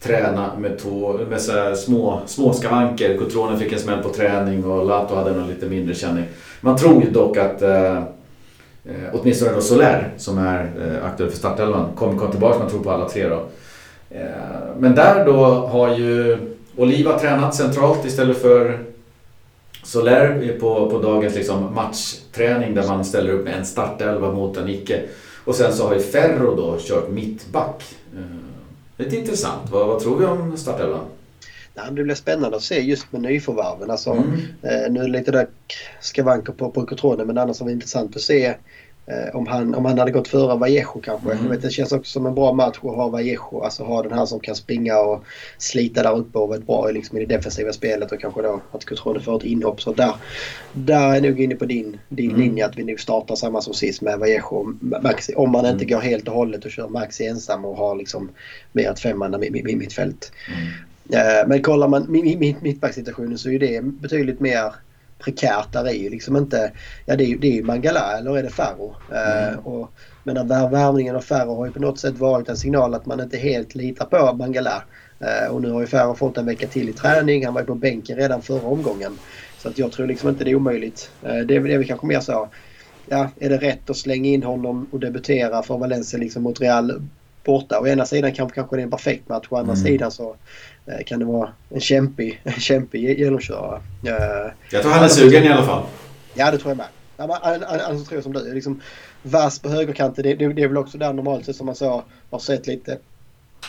träna 0.01 0.57
med, 0.59 0.78
två, 0.78 1.20
med 1.30 1.40
så 1.40 1.74
små, 1.76 2.20
små 2.26 2.53
skavanker. 2.53 3.16
Cotrone 3.16 3.59
fick 3.59 3.72
en 3.72 3.78
smäll 3.78 4.03
på 4.03 4.09
träning 4.09 4.64
och 4.64 4.86
Lato 4.86 5.14
hade 5.14 5.30
en 5.30 5.46
lite 5.46 5.66
mindre 5.66 5.94
känning. 5.94 6.24
Man 6.61 6.76
tror 6.76 7.02
ju 7.02 7.11
dock 7.11 7.36
att 7.36 7.62
eh, 7.62 8.02
åtminstone 9.12 9.52
då 9.52 9.61
Soler 9.61 10.11
som 10.16 10.38
är 10.38 10.70
eh, 10.80 11.06
aktuell 11.06 11.30
för 11.30 11.38
startelvan 11.38 11.88
kommer 11.94 12.18
komma 12.18 12.30
tillbaka. 12.30 12.58
Man 12.58 12.70
tror 12.70 12.82
på 12.82 12.90
alla 12.90 13.08
tre 13.08 13.28
då. 13.28 13.46
Eh, 14.11 14.20
men 14.78 14.94
där 14.94 15.24
då 15.24 15.44
har 15.46 15.96
ju 15.96 16.38
Oliva 16.76 17.18
tränat 17.18 17.54
centralt 17.54 18.04
istället 18.04 18.42
för 18.42 18.78
Soler 19.82 20.56
på, 20.61 20.90
på 20.90 20.98
dagens 20.98 21.34
liksom 21.34 21.74
matchträning 21.74 22.74
där 22.74 22.88
man 22.88 23.04
ställer 23.04 23.32
upp 23.32 23.44
med 23.44 23.54
en 23.58 23.66
startelva 23.66 24.32
mot 24.32 24.56
en 24.56 24.68
icke. 24.68 25.02
Och 25.44 25.54
sen 25.54 25.72
så 25.72 25.86
har 25.86 25.94
ju 25.94 26.00
Ferro 26.00 26.56
då 26.56 26.76
kört 26.80 27.11
mittback. 27.11 27.82
Eh, 28.16 29.04
lite 29.04 29.16
intressant. 29.16 29.70
Vad, 29.70 29.86
vad 29.86 30.00
tror 30.00 30.18
vi 30.18 30.24
om 30.24 30.56
startelvan? 30.56 31.04
Ja, 31.85 31.91
det 31.91 32.05
blir 32.05 32.14
spännande 32.14 32.57
att 32.57 32.62
se 32.62 32.81
just 32.81 33.12
med 33.12 33.22
nyförvärven. 33.22 33.91
Alltså, 33.91 34.11
mm. 34.11 34.33
eh, 34.62 34.93
nu 34.93 35.01
är 35.01 35.05
det 35.05 35.18
lite 35.18 35.31
där 35.31 35.47
skavanker 36.01 36.53
på, 36.53 36.70
kontrollen 36.70 37.26
men 37.26 37.39
annars 37.39 37.61
var 37.61 37.66
det 37.66 37.72
intressant 37.72 38.16
att 38.16 38.22
se 38.22 38.47
eh, 39.07 39.35
om, 39.37 39.47
han, 39.47 39.74
om 39.74 39.85
han 39.85 39.99
hade 39.99 40.11
gått 40.11 40.28
före 40.28 40.57
Vallejo 40.57 41.01
kanske. 41.03 41.33
Mm. 41.33 41.49
vet, 41.49 41.62
det 41.62 41.70
känns 41.70 41.93
också 41.93 42.12
som 42.12 42.26
en 42.26 42.35
bra 42.35 42.53
match 42.53 42.76
att 42.76 42.97
ha 42.97 43.09
Vallejo. 43.09 43.61
Alltså 43.62 43.85
ha 43.85 44.03
den 44.03 44.12
här 44.12 44.26
som 44.26 44.41
kan 44.41 44.55
springa 44.55 44.99
och 44.99 45.24
slita 45.59 46.03
där 46.03 46.18
uppe 46.18 46.39
och 46.39 46.49
vara 46.49 46.61
bra 46.61 46.91
liksom, 46.91 47.18
i 47.18 47.24
det 47.24 47.37
defensiva 47.37 47.72
spelet 47.72 48.12
och 48.12 48.20
kanske 48.20 48.43
då 48.43 48.61
att 48.72 48.85
Cotrone 48.85 49.20
får 49.20 49.37
ett 49.37 49.45
inhopp. 49.45 49.83
Så 49.83 49.93
där, 49.93 50.14
där 50.72 51.09
är 51.09 51.14
jag 51.14 51.22
nog 51.22 51.41
inne 51.41 51.55
på 51.55 51.64
din, 51.64 51.99
din 52.09 52.31
mm. 52.31 52.41
linje 52.41 52.66
att 52.66 52.78
vi 52.78 52.85
nog 52.85 53.01
startar 53.01 53.35
samma 53.35 53.61
som 53.61 53.74
sist 53.74 54.03
med 54.03 54.18
Vallejo 54.18 54.45
och 54.45 55.03
Maxi. 55.03 55.35
Om 55.37 55.51
man 55.51 55.66
inte 55.66 55.85
mm. 55.85 55.89
går 55.89 56.01
helt 56.01 56.28
och 56.28 56.35
hållet 56.35 56.64
och 56.64 56.70
kör 56.70 56.89
Maxi 56.89 57.26
ensam 57.26 57.64
och 57.64 57.76
har 57.76 57.97
liksom 57.97 58.31
mer 58.72 58.91
ett 58.91 59.01
femman 59.01 59.45
i 59.45 59.76
mittfält. 59.76 60.33
Mm. 60.49 60.68
Eh, 61.12 61.48
men 61.48 61.62
kollar 61.62 61.88
man 61.88 62.06
mittbacksituationen 62.61 63.38
så 63.38 63.50
är 63.50 63.58
det 63.58 63.84
betydligt 63.84 64.40
mer 64.40 64.74
prekärt. 65.18 65.72
Där 65.72 65.88
är 65.88 65.92
ju 65.92 66.11
liksom 66.11 66.36
inte... 66.36 66.72
Ja 67.06 67.16
det 67.16 67.24
är, 67.24 67.38
det 67.38 67.46
är 67.46 67.52
ju 67.52 67.62
Mangala 67.62 68.18
eller 68.18 68.38
är 68.38 68.42
det 68.42 68.50
Ferro. 68.50 68.94
Eh, 69.12 69.48
mm. 69.48 69.58
och, 69.58 69.92
men 70.24 70.48
värvningen 70.48 71.16
av 71.16 71.20
Ferro 71.20 71.54
har 71.54 71.66
ju 71.66 71.72
på 71.72 71.80
något 71.80 71.98
sätt 71.98 72.18
varit 72.18 72.48
en 72.48 72.56
signal 72.56 72.94
att 72.94 73.06
man 73.06 73.20
inte 73.20 73.36
helt 73.36 73.74
litar 73.74 74.04
på 74.04 74.36
Mangala. 74.36 74.82
Uh, 75.22 75.54
och 75.54 75.62
nu 75.62 75.70
har 75.70 75.80
ju 75.80 75.86
Ferro 75.86 76.14
fått 76.14 76.38
en 76.38 76.46
vecka 76.46 76.66
till 76.66 76.88
i 76.88 76.92
träning. 76.92 77.44
Han 77.44 77.54
var 77.54 77.61
ju 77.61 77.66
på 77.66 77.74
bänken 77.74 78.16
redan 78.16 78.42
förra 78.42 78.68
omgången. 78.68 79.18
Så 79.58 79.68
att 79.68 79.78
jag 79.78 79.92
tror 79.92 80.06
liksom 80.06 80.28
inte 80.28 80.44
det 80.44 80.50
är 80.50 80.54
omöjligt. 80.54 81.11
Uh, 81.24 81.32
det, 81.32 81.44
det 81.44 81.54
är 81.54 81.78
väl 81.78 81.86
kanske 81.86 82.06
mer 82.06 82.20
så. 82.20 82.48
Ja, 83.06 83.28
är 83.40 83.50
det 83.50 83.56
rätt 83.56 83.90
att 83.90 83.96
slänga 83.96 84.28
in 84.28 84.42
honom 84.42 84.86
och 84.92 85.00
debutera 85.00 85.62
för 85.62 85.78
Valencia 85.78 86.18
liksom 86.18 86.42
mot 86.42 86.61
Real 86.61 87.02
borta? 87.45 87.80
Å 87.80 87.86
ena 87.86 88.07
sidan 88.07 88.32
kanske, 88.32 88.55
kanske 88.55 88.76
det 88.76 88.82
är 88.82 88.84
en 88.84 88.91
perfekt 88.91 89.28
match. 89.28 89.47
Å 89.51 89.57
andra 89.57 89.74
mm. 89.74 89.84
sidan 89.84 90.11
så 90.11 90.36
Eh, 90.91 91.05
kan 91.05 91.18
det 91.18 91.24
vara 91.24 91.51
en 91.70 91.80
kämpig, 91.80 92.41
en 92.45 92.53
kämpig 92.53 93.18
genomkörare. 93.18 93.80
Eh, 94.07 94.53
jag 94.70 94.82
tror 94.82 94.93
han 94.93 95.05
är 95.05 95.09
sugen 95.09 95.45
i 95.45 95.49
alla 95.49 95.66
fall. 95.66 95.82
Ja, 96.34 96.51
det 96.51 96.59
tror 96.59 96.70
jag 96.70 96.76
med. 96.76 96.86
Annars 97.16 98.05
tror 98.05 98.16
jag 98.16 98.22
som 98.22 98.32
du. 98.32 98.55
Liksom, 98.55 98.80
vass 99.22 99.59
på 99.59 99.68
högerkanten, 99.68 100.24
det, 100.24 100.34
det, 100.34 100.53
det 100.53 100.62
är 100.62 100.68
väl 100.68 100.76
också 100.76 100.99
där 100.99 101.12
normalt 101.12 101.45
sett 101.45 101.57
som 101.57 101.66
man 101.66 101.74
så 101.74 102.05
har 102.30 102.38
sett 102.38 102.66
lite 102.66 102.99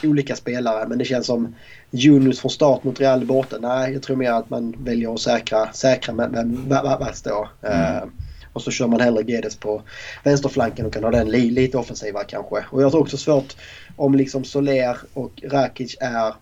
olika 0.04 0.36
spelare. 0.36 0.88
Men 0.88 0.98
det 0.98 1.06
känns 1.06 1.26
som 1.26 1.56
Junius 1.92 2.40
från 2.40 2.52
start 2.52 2.84
mot 2.84 3.00
Real 3.00 3.26
borta. 3.26 3.58
Nej, 3.62 3.94
jag 3.94 4.04
tror 4.04 4.16
mer 4.16 4.32
att 4.32 4.50
man 4.50 4.76
väljer 4.78 5.14
att 5.14 5.22
säkra, 5.22 5.74
säkra 5.74 6.14
med, 6.14 6.32
med 6.32 6.84
Vass 6.84 7.22
då. 7.22 7.50
Mm. 7.62 8.12
Och 8.54 8.62
så 8.62 8.72
kör 8.72 8.88
man 8.88 9.02
hellre 9.02 9.24
Gedes 9.24 9.56
på 9.56 9.82
vänsterflanken 10.24 10.86
och 10.86 10.94
kan 10.94 11.04
ha 11.04 11.12
den 11.12 11.30
li, 11.30 11.52
lite 11.52 11.78
offensivare 11.78 12.26
kanske. 12.28 12.66
Och 12.70 12.82
jag 12.82 12.92
tror 12.92 13.02
också 13.02 13.18
svårt 13.18 13.56
om 13.96 14.16
liksom 14.16 14.44
Soler 14.44 14.98
och 15.14 15.32
Rakic 15.44 15.98
är 16.00 16.34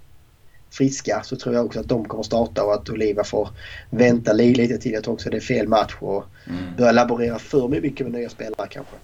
friska 0.72 1.22
så 1.24 1.36
tror 1.36 1.56
jag 1.56 1.66
också 1.66 1.80
att 1.80 1.90
de 1.90 2.06
kommer 2.06 2.24
starta 2.24 2.64
och 2.64 2.74
att 2.74 2.90
Oliva 2.90 3.24
får 3.24 3.50
vänta 3.90 4.34
lite 4.34 4.78
till. 4.78 4.92
Jag 4.92 5.04
tror 5.04 5.14
också 5.14 5.30
det 5.30 5.38
är 5.38 5.42
fel 5.42 5.68
match 5.68 5.96
och 6.00 6.26
mm. 6.48 6.64
börja 6.78 6.92
laborera 6.92 7.40
för 7.40 7.68
mycket 7.68 8.08
med 8.08 8.20
nya 8.20 8.30
spelare 8.30 8.68
kanske. 8.70 8.96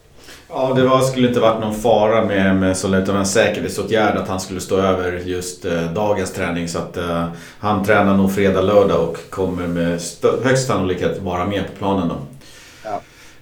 Ja, 0.49 0.73
det 0.75 0.87
var, 0.87 1.01
skulle 1.01 1.27
inte 1.27 1.39
varit 1.39 1.61
någon 1.61 1.75
fara 1.75 2.25
med, 2.25 2.55
med 2.55 2.77
Sollefteå, 2.77 3.15
en 3.15 3.25
säkerhetsåtgärd 3.25 4.17
att 4.17 4.27
han 4.27 4.39
skulle 4.39 4.61
stå 4.61 4.77
över 4.77 5.11
just 5.11 5.65
eh, 5.65 5.93
dagens 5.93 6.33
träning. 6.33 6.67
Så 6.67 6.79
att 6.79 6.97
eh, 6.97 7.27
han 7.59 7.85
tränar 7.85 8.17
nog 8.17 8.33
fredag, 8.33 8.61
lördag 8.61 9.09
och 9.09 9.17
kommer 9.29 9.67
med 9.67 10.01
högst 10.43 10.67
sannolikhet 10.67 11.21
vara 11.21 11.45
med 11.45 11.65
på 11.67 11.71
planen 11.77 12.07
då. 12.07 12.17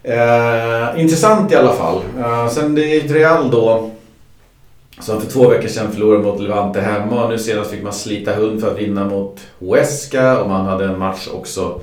Eh, 0.04 1.02
intressant 1.02 1.52
i 1.52 1.56
alla 1.56 1.74
fall. 1.74 2.02
Eh, 2.20 2.50
sen 2.50 2.76
det 2.76 2.96
är 2.96 3.08
Real 3.08 3.52
då 3.52 3.92
som 5.00 5.22
för 5.22 5.32
två 5.32 5.50
veckor 5.50 5.68
sedan 5.68 5.92
förlorade 5.92 6.24
mot 6.24 6.42
Levante 6.42 6.82
hemma 6.82 7.24
och 7.24 7.30
nu 7.30 7.38
senast 7.38 7.72
fick 7.72 7.84
man 7.84 7.94
slita 7.94 8.34
hund 8.34 8.62
för 8.62 8.72
att 8.72 8.78
vinna 8.78 9.06
mot 9.06 9.40
Huesca 9.60 10.42
och 10.42 10.50
man 10.50 10.66
hade 10.66 10.86
en 10.86 11.00
match 11.00 11.28
också. 11.34 11.82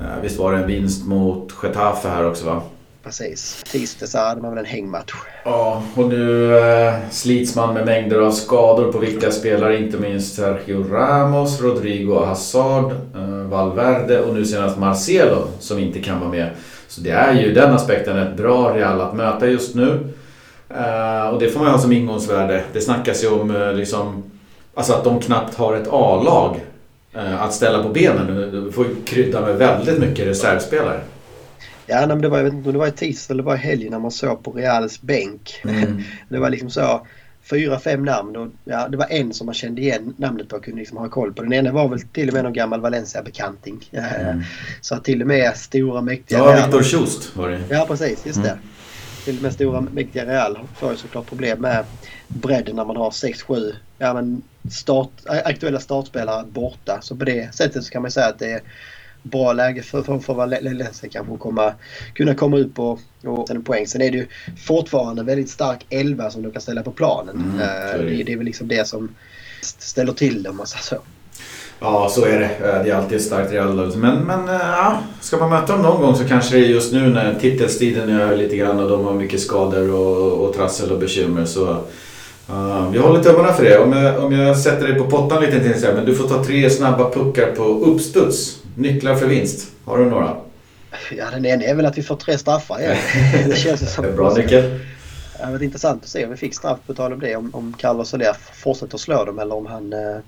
Eh, 0.00 0.22
visst 0.22 0.38
var 0.38 0.52
det 0.52 0.58
en 0.58 0.66
vinst 0.66 1.06
mot 1.06 1.52
Getafe 1.62 2.08
här 2.08 2.26
också 2.28 2.46
va? 2.46 2.62
Precis. 3.04 3.62
Tisdags 3.72 4.14
hade 4.14 4.42
man 4.42 4.50
väl 4.50 4.58
en 4.58 4.70
hängmatch. 4.70 5.12
Ja, 5.44 5.82
och 5.94 6.08
nu 6.08 6.58
eh, 6.58 6.94
slits 7.10 7.56
man 7.56 7.74
med 7.74 7.86
mängder 7.86 8.20
av 8.20 8.30
skador 8.30 8.92
på 8.92 8.98
viktiga 8.98 9.30
spelare. 9.30 9.78
Inte 9.78 9.98
minst 9.98 10.34
Sergio 10.34 10.84
Ramos, 10.90 11.60
Rodrigo 11.60 12.24
Hazard, 12.24 12.92
eh, 12.92 13.28
Valverde 13.28 14.20
och 14.22 14.34
nu 14.34 14.44
senast 14.44 14.78
Marcelo 14.78 15.44
som 15.60 15.78
inte 15.78 16.00
kan 16.00 16.20
vara 16.20 16.30
med. 16.30 16.50
Så 16.92 17.00
det 17.00 17.10
är 17.10 17.40
ju 17.40 17.52
den 17.52 17.74
aspekten 17.74 18.18
ett 18.18 18.36
bra 18.36 18.76
Real 18.76 19.00
att 19.00 19.14
möta 19.14 19.46
just 19.46 19.74
nu. 19.74 20.08
Eh, 20.68 21.28
och 21.28 21.40
det 21.40 21.48
får 21.48 21.60
man 21.60 21.70
ha 21.70 21.78
som 21.78 21.92
ingångsvärde. 21.92 22.64
Det 22.72 22.80
snackas 22.80 23.24
ju 23.24 23.28
om 23.28 23.56
eh, 23.56 23.72
liksom, 23.72 24.22
alltså 24.74 24.92
att 24.92 25.04
de 25.04 25.20
knappt 25.20 25.54
har 25.54 25.76
ett 25.76 25.88
A-lag 25.90 26.60
eh, 27.14 27.42
att 27.42 27.54
ställa 27.54 27.82
på 27.82 27.88
benen. 27.88 28.50
Du 28.52 28.72
får 28.72 28.86
ju 28.86 28.94
krydda 29.04 29.40
med 29.40 29.56
väldigt 29.56 29.98
mycket 29.98 30.26
reservspelare. 30.26 31.00
Ja, 31.86 32.06
men 32.06 32.20
det 32.20 32.28
var, 32.28 32.36
jag 32.36 32.44
vet 32.44 32.52
inte 32.52 32.68
om 32.68 32.72
det 32.72 32.78
var 32.78 32.86
i 32.86 32.92
tisdags 32.92 33.30
eller 33.30 33.42
var 33.42 33.54
i 33.54 33.58
helgen 33.58 33.90
när 33.90 33.98
man 33.98 34.10
såg 34.10 34.42
på 34.42 34.52
Reals 34.52 35.02
bänk. 35.02 35.60
Mm. 35.64 36.02
det 36.28 36.38
var 36.38 36.50
liksom 36.50 36.70
så 36.70 37.06
fyra, 37.52 37.78
fem 37.78 38.04
namn 38.04 38.36
och 38.36 38.48
ja, 38.64 38.88
det 38.88 38.96
var 38.96 39.06
en 39.10 39.34
som 39.34 39.46
man 39.46 39.54
kände 39.54 39.80
igen 39.80 40.14
namnet 40.16 40.48
på 40.48 40.56
och 40.56 40.64
kunde 40.64 40.78
liksom 40.78 40.98
ha 40.98 41.08
koll 41.08 41.32
på. 41.32 41.42
Den 41.42 41.52
ena 41.52 41.72
var 41.72 41.88
väl 41.88 42.00
till 42.00 42.28
och 42.28 42.34
med 42.34 42.44
någon 42.44 42.52
gammal 42.52 42.80
Valencia-bekanting. 42.80 43.88
Mm. 43.92 44.42
Så 44.80 44.96
till 44.96 45.20
och 45.20 45.26
med 45.26 45.56
stora 45.56 46.00
mäktiga... 46.00 46.38
Ja, 46.38 46.56
Viktor 46.56 46.82
Tjost 46.82 47.36
var 47.36 47.48
det. 47.48 47.60
Ja, 47.68 47.84
precis. 47.88 48.26
Just 48.26 48.38
mm. 48.38 48.48
det. 48.48 48.58
Till 49.24 49.36
och 49.36 49.42
med 49.42 49.52
stora 49.52 49.80
mäktiga 49.80 50.26
Real 50.26 50.58
får 50.76 50.90
ju 50.90 50.96
såklart 50.96 51.26
problem 51.26 51.60
med 51.60 51.84
bredden 52.28 52.76
när 52.76 52.84
man 52.84 52.96
har 52.96 53.10
6-7 53.10 53.72
ja, 53.98 54.22
start, 54.70 55.10
aktuella 55.26 55.80
startspelare 55.80 56.44
borta. 56.46 56.98
Så 57.02 57.16
på 57.16 57.24
det 57.24 57.54
sättet 57.54 57.84
så 57.84 57.90
kan 57.90 58.02
man 58.02 58.10
säga 58.10 58.26
att 58.26 58.38
det 58.38 58.50
är 58.50 58.60
bra 59.22 59.52
läge 59.52 59.82
för, 59.82 60.02
för, 60.02 60.18
för 60.18 60.34
Valencia 60.34 61.08
kanske 61.12 61.34
att 61.34 61.40
komma, 61.40 61.72
kunna 62.14 62.34
komma 62.34 62.58
ut 62.58 62.74
på 62.74 62.98
och 63.24 63.50
en 63.50 63.64
poäng. 63.64 63.86
Sen 63.86 64.02
är 64.02 64.10
det 64.10 64.16
ju 64.16 64.26
fortfarande 64.66 65.22
väldigt 65.22 65.50
stark 65.50 65.86
elva 65.90 66.30
som 66.30 66.42
du 66.42 66.50
kan 66.50 66.62
ställa 66.62 66.82
på 66.82 66.90
planen. 66.90 67.36
Mm, 67.36 67.58
det. 67.58 68.16
Det, 68.16 68.22
det 68.22 68.32
är 68.32 68.36
väl 68.36 68.46
liksom 68.46 68.68
det 68.68 68.88
som 68.88 69.14
ställer 69.60 70.12
till 70.12 70.42
det 70.42 70.50
om 70.50 70.56
man 70.56 70.66
säger 70.66 70.82
så. 70.82 70.96
Ja, 71.80 72.08
så 72.10 72.24
är 72.24 72.40
det. 72.40 72.48
Det 72.84 72.90
är 72.90 72.94
alltid 72.94 73.20
starkt 73.20 73.52
Real. 73.52 73.96
Men, 73.96 74.18
men 74.18 74.46
ja, 74.48 74.98
ska 75.20 75.36
man 75.36 75.50
möta 75.50 75.72
dem 75.72 75.82
någon 75.82 76.00
gång 76.00 76.16
så 76.16 76.24
kanske 76.24 76.56
det 76.56 76.64
är 76.64 76.68
just 76.68 76.92
nu 76.92 77.08
när 77.08 77.34
titelstriden 77.34 78.08
är 78.08 78.20
över 78.20 78.36
lite 78.36 78.56
grann 78.56 78.80
och 78.80 78.90
de 78.90 79.04
har 79.04 79.14
mycket 79.14 79.40
skador 79.40 79.90
och, 79.94 80.32
och 80.32 80.54
trassel 80.54 80.92
och 80.92 80.98
bekymmer. 80.98 81.44
Så 81.44 81.70
uh, 82.50 82.90
vi 82.92 82.98
håller 82.98 83.22
tummarna 83.22 83.52
för 83.52 83.64
det. 83.64 83.78
Om 83.78 83.92
jag, 83.92 84.24
om 84.24 84.32
jag 84.32 84.58
sätter 84.58 84.88
dig 84.88 84.98
på 84.98 85.04
pottan 85.04 85.42
lite 85.42 85.60
till 85.60 85.80
så 85.80 85.86
men 85.94 86.04
du 86.04 86.14
får 86.14 86.28
ta 86.28 86.44
tre 86.44 86.70
snabba 86.70 87.10
puckar 87.10 87.52
på 87.52 87.62
uppstuds. 87.62 88.61
Nycklar 88.76 89.14
för 89.14 89.26
vinst. 89.26 89.72
Har 89.84 89.98
du 89.98 90.04
några? 90.04 90.36
Ja, 91.16 91.30
den 91.30 91.46
ena 91.46 91.64
är 91.64 91.74
väl 91.74 91.86
att 91.86 91.98
vi 91.98 92.02
får 92.02 92.16
tre 92.16 92.38
straffar 92.38 92.80
igen. 92.80 92.96
det 93.48 93.56
känns 93.56 93.94
som... 93.94 94.04
Bra 94.16 94.34
nyckel. 94.34 94.80
Det 95.38 95.52
var 95.52 95.62
intressant 95.62 96.02
att 96.02 96.08
se 96.08 96.24
om 96.24 96.30
vi 96.30 96.36
fick 96.36 96.54
straff 96.54 96.78
på 96.86 96.94
tal 96.94 97.12
om 97.12 97.20
det. 97.20 97.36
Om, 97.36 97.54
om 97.54 97.74
Carlos 97.78 98.08
Soler 98.08 98.36
fortsätter 98.52 98.98
slå 98.98 99.24
dem 99.24 99.38
eller 99.38 99.54
om 99.54 99.66
han 99.66 99.92
eh, 99.92 100.18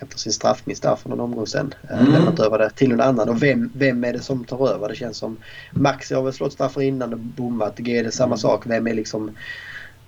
efter 0.00 0.18
sin 0.18 0.32
straffmiss 0.32 0.80
där 0.80 0.96
för 0.96 1.08
någon 1.08 1.20
omgång 1.20 1.46
sen 1.46 1.74
eh, 1.90 2.00
mm. 2.00 2.12
lämnat 2.12 2.40
över 2.40 2.58
det 2.58 2.70
till 2.70 2.88
någon 2.88 3.00
annan. 3.00 3.28
Och 3.28 3.42
vem, 3.42 3.72
vem 3.74 4.04
är 4.04 4.12
det 4.12 4.20
som 4.20 4.44
tar 4.44 4.68
över? 4.68 4.88
Det 4.88 4.94
känns 4.94 5.16
som 5.16 5.36
Maxi 5.70 6.14
har 6.14 6.22
väl 6.22 6.32
slått 6.32 6.52
straffar 6.52 6.80
innan 6.82 7.12
och 7.12 7.18
bommat. 7.18 7.78
G 7.78 7.98
är 7.98 8.04
det 8.04 8.12
samma 8.12 8.26
mm. 8.26 8.38
sak. 8.38 8.66
Vem 8.66 8.86
är 8.86 8.94
liksom 8.94 9.36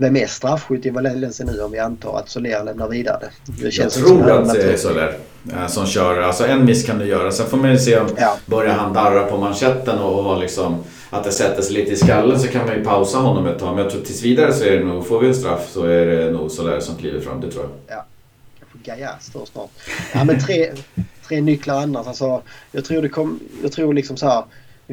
vem 0.01 0.17
är 0.17 0.27
straffskytt 0.27 0.87
i 0.87 0.91
Valencia 0.91 1.47
nu 1.47 1.61
om 1.61 1.73
vi 1.73 1.79
antar 1.79 2.19
att 2.19 2.29
Soler 2.29 2.65
lämnar 2.65 2.89
vidare? 2.89 3.29
Det 3.47 3.71
känns 3.71 3.97
jag 3.97 4.07
tror 4.07 4.31
att 4.31 4.55
det 4.55 4.73
är 4.73 4.77
Soler 4.77 5.19
eh, 5.53 5.67
som 5.67 5.87
kör. 5.87 6.21
Alltså 6.21 6.47
en 6.47 6.65
miss 6.65 6.87
kan 6.87 6.99
du 6.99 7.05
göra. 7.05 7.33
Sen 7.33 7.47
får 7.47 7.57
man 7.57 7.71
ju 7.71 7.79
se 7.79 7.99
om 7.99 8.09
ja. 8.17 8.37
börjar 8.47 8.75
han 8.75 8.93
darra 8.93 9.27
på 9.27 9.37
manschetten 9.37 9.99
och, 9.99 10.33
och 10.33 10.41
liksom 10.41 10.85
att 11.11 11.25
det 11.25 11.33
sätter 11.33 11.63
sig 11.63 11.75
lite 11.75 11.91
i 11.93 11.97
skallen 11.97 12.41
så 12.41 12.49
kan 12.49 12.67
man 12.67 12.77
ju 12.77 12.85
pausa 12.85 13.19
honom 13.19 13.47
ett 13.47 13.59
tag. 13.59 13.75
Men 13.75 13.85
jag 13.85 13.93
tror 13.93 14.03
tills 14.03 14.23
vidare 14.23 14.53
så 14.53 14.65
är 14.65 14.79
det 14.79 14.85
nog, 14.85 15.07
får 15.07 15.21
vi 15.21 15.29
en 15.29 15.35
straff 15.35 15.71
så 15.71 15.85
är 15.85 16.07
det 16.07 16.31
nog 16.31 16.51
Soler 16.51 16.81
som 16.81 16.97
kliver 16.97 17.21
fram. 17.21 17.41
Det 17.41 17.51
tror 17.51 17.65
jag. 17.65 17.97
Ja. 17.97 18.07
Gaia 18.85 19.11
står 19.21 19.47
snart. 19.47 19.71
Ja 20.15 20.25
men 20.25 20.41
tre, 20.41 20.73
tre 21.29 21.41
nycklar 21.41 21.83
annars. 21.83 22.07
Alltså, 22.07 22.43
jag 22.73 22.85
tror 22.85 23.03
det 23.03 23.09
kom, 23.09 23.41
jag 23.63 23.73
tror 23.73 23.95
liksom 23.95 24.17
så 24.17 24.27
här 24.27 24.45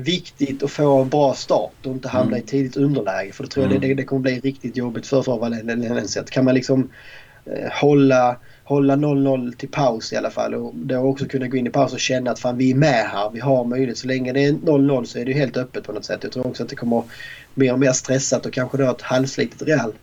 viktigt 0.01 0.63
att 0.63 0.71
få 0.71 1.01
en 1.01 1.09
bra 1.09 1.33
start 1.33 1.85
och 1.85 1.91
inte 1.91 2.07
hamna 2.07 2.37
mm. 2.37 2.39
i 2.39 2.47
tidigt 2.47 2.77
underläge. 2.77 3.31
För 3.31 3.43
då 3.43 3.49
tror 3.49 3.65
jag 3.65 3.75
mm. 3.75 3.89
det, 3.89 3.93
det 3.93 4.03
kommer 4.03 4.21
bli 4.21 4.39
riktigt 4.39 4.77
jobbigt 4.77 5.07
för, 5.07 5.39
Valencia. 5.39 6.23
Kan 6.23 6.45
man 6.45 6.55
liksom 6.55 6.89
eh, 7.45 7.71
hålla 7.81 8.37
hålla 8.67 8.95
0-0 8.95 9.55
till 9.55 9.69
paus 9.69 10.13
i 10.13 10.15
alla 10.15 10.29
fall 10.29 10.53
och 10.53 10.75
då 10.75 10.97
också 10.97 11.25
kunna 11.25 11.47
gå 11.47 11.57
in 11.57 11.67
i 11.67 11.69
paus 11.69 11.93
och 11.93 11.99
känna 11.99 12.31
att 12.31 12.39
fan 12.39 12.57
vi 12.57 12.71
är 12.71 12.75
med 12.75 13.05
här. 13.05 13.29
Vi 13.33 13.39
har 13.39 13.63
möjlighet. 13.63 13.97
Så 13.97 14.07
länge 14.07 14.33
det 14.33 14.45
är 14.45 14.51
0-0 14.51 15.03
så 15.03 15.19
är 15.19 15.25
det 15.25 15.33
helt 15.33 15.57
öppet 15.57 15.83
på 15.83 15.91
något 15.91 16.05
sätt. 16.05 16.19
Jag 16.23 16.31
tror 16.31 16.47
också 16.47 16.63
att 16.63 16.69
det 16.69 16.75
kommer 16.75 17.03
mer 17.53 17.73
och 17.73 17.79
mer 17.79 17.91
stressat 17.91 18.45
och 18.45 18.53
kanske 18.53 18.77
då 18.77 18.91
ett 18.91 19.01
halvslitet 19.01 19.61
Real. 19.61 19.93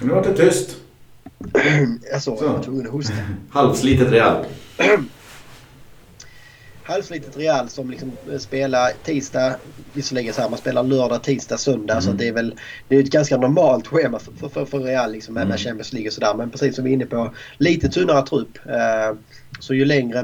Nu 0.00 0.08
var 0.08 0.22
det 0.22 0.34
tyst. 0.34 0.76
jag 2.12 2.22
såg, 2.22 2.38
jag 2.42 2.48
var 2.48 2.62
tvungen 2.62 2.86
att 2.86 2.92
hosta. 2.92 3.14
Halvslitet 3.50 4.10
Real. 4.10 4.44
halvslitet 6.88 7.36
Real 7.36 7.68
som 7.68 7.90
liksom 7.90 8.12
spelar 8.38 8.90
tisdag, 9.04 9.56
visserligen 9.92 10.34
så 10.34 10.40
här, 10.40 10.48
man 10.48 10.58
spelar 10.58 10.82
lördag, 10.82 11.22
tisdag, 11.22 11.58
söndag. 11.58 11.92
Mm. 11.92 12.02
Så 12.02 12.12
det 12.12 12.28
är 12.28 12.32
väl 12.32 12.54
det 12.88 12.96
är 12.96 13.00
ett 13.00 13.10
ganska 13.10 13.36
normalt 13.36 13.86
schema 13.86 14.18
för, 14.18 14.48
för, 14.48 14.64
för 14.64 14.78
Real 14.78 15.12
liksom, 15.12 15.34
med, 15.34 15.42
mm. 15.42 15.56
Champions 15.56 15.92
League 15.92 16.08
och 16.08 16.12
sådär. 16.12 16.34
Men 16.34 16.50
precis 16.50 16.74
som 16.74 16.84
vi 16.84 16.90
är 16.90 16.94
inne 16.94 17.06
på, 17.06 17.34
lite 17.58 17.88
tunnare 17.88 18.26
trupp. 18.26 18.58
Eh, 18.66 19.16
så 19.60 19.74
ju 19.74 19.84
längre 19.84 20.22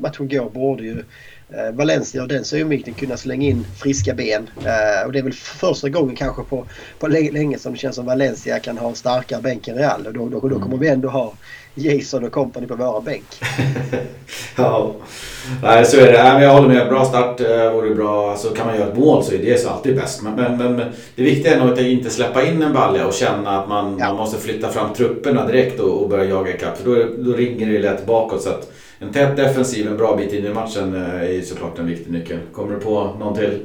matchen 0.00 0.28
går 0.28 0.50
borde 0.50 0.82
ju 0.82 0.98
eh, 0.98 1.04
Valencia 1.72 2.22
och 2.22 2.28
den 2.28 2.44
synvinkeln 2.44 2.96
kunna 2.96 3.16
slänga 3.16 3.48
in 3.48 3.66
friska 3.76 4.14
ben. 4.14 4.50
Eh, 4.56 5.06
och 5.06 5.12
det 5.12 5.18
är 5.18 5.22
väl 5.22 5.32
första 5.32 5.88
gången 5.88 6.16
kanske 6.16 6.42
på, 6.42 6.66
på 6.98 7.06
länge 7.06 7.58
som 7.58 7.72
det 7.72 7.78
känns 7.78 7.96
som 7.96 8.06
Valencia 8.06 8.58
kan 8.58 8.78
ha 8.78 8.88
en 8.88 8.94
starkare 8.94 9.42
bänk 9.42 9.68
än 9.68 9.76
Real. 9.76 10.06
Och 10.06 10.12
då, 10.12 10.28
då, 10.28 10.48
då 10.48 10.60
kommer 10.60 10.76
vi 10.76 10.88
ändå 10.88 11.08
ha 11.08 11.32
Jason 11.74 12.24
och 12.24 12.32
company 12.32 12.66
på 12.66 12.76
våra 12.76 13.00
bänk. 13.00 13.24
ja, 14.56 14.94
Nej, 15.62 15.84
så 15.84 15.96
är 15.96 16.12
det. 16.12 16.22
Nej, 16.22 16.42
jag 16.42 16.52
håller 16.54 16.68
med. 16.68 16.88
Bra 16.88 17.04
start 17.04 17.40
eh, 17.40 17.72
vore 17.72 17.94
bra. 17.94 18.30
Alltså, 18.30 18.48
kan 18.48 18.66
man 18.66 18.76
göra 18.76 18.88
ett 18.88 18.98
mål 18.98 19.24
så 19.24 19.34
är 19.34 19.38
det 19.38 19.60
så 19.60 19.68
alltid 19.68 19.96
bäst. 19.96 20.22
Men, 20.22 20.34
men, 20.34 20.56
men 20.56 20.92
det 21.16 21.22
viktiga 21.22 21.54
är 21.54 21.60
nog 21.60 21.72
att 21.72 21.78
inte 21.78 22.10
släppa 22.10 22.44
in 22.44 22.62
en 22.62 22.72
balja 22.72 23.06
och 23.06 23.14
känna 23.14 23.60
att 23.60 23.68
man, 23.68 23.96
ja. 23.98 24.06
man 24.06 24.16
måste 24.16 24.40
flytta 24.40 24.68
fram 24.68 24.94
trupperna 24.94 25.46
direkt 25.46 25.80
och, 25.80 26.02
och 26.02 26.08
börja 26.08 26.24
jaga 26.24 26.54
ikapp. 26.54 26.78
För 26.78 26.84
då, 26.84 27.06
då 27.18 27.36
ringer 27.36 27.72
det 27.72 27.78
lätt 27.78 28.06
bakåt. 28.06 28.42
Så 28.42 28.48
att 28.48 28.72
en 29.06 29.12
tät 29.12 29.36
defensiv 29.36 29.86
en 29.88 29.96
bra 29.96 30.16
bit 30.16 30.32
in 30.32 30.44
i 30.44 30.54
matchen 30.54 30.94
eh, 30.94 31.36
är 31.36 31.42
såklart 31.42 31.78
en 31.78 31.86
viktig 31.86 32.12
nyckel. 32.12 32.38
Kommer 32.52 32.74
du 32.74 32.80
på 32.80 33.16
någon 33.18 33.36
till? 33.36 33.60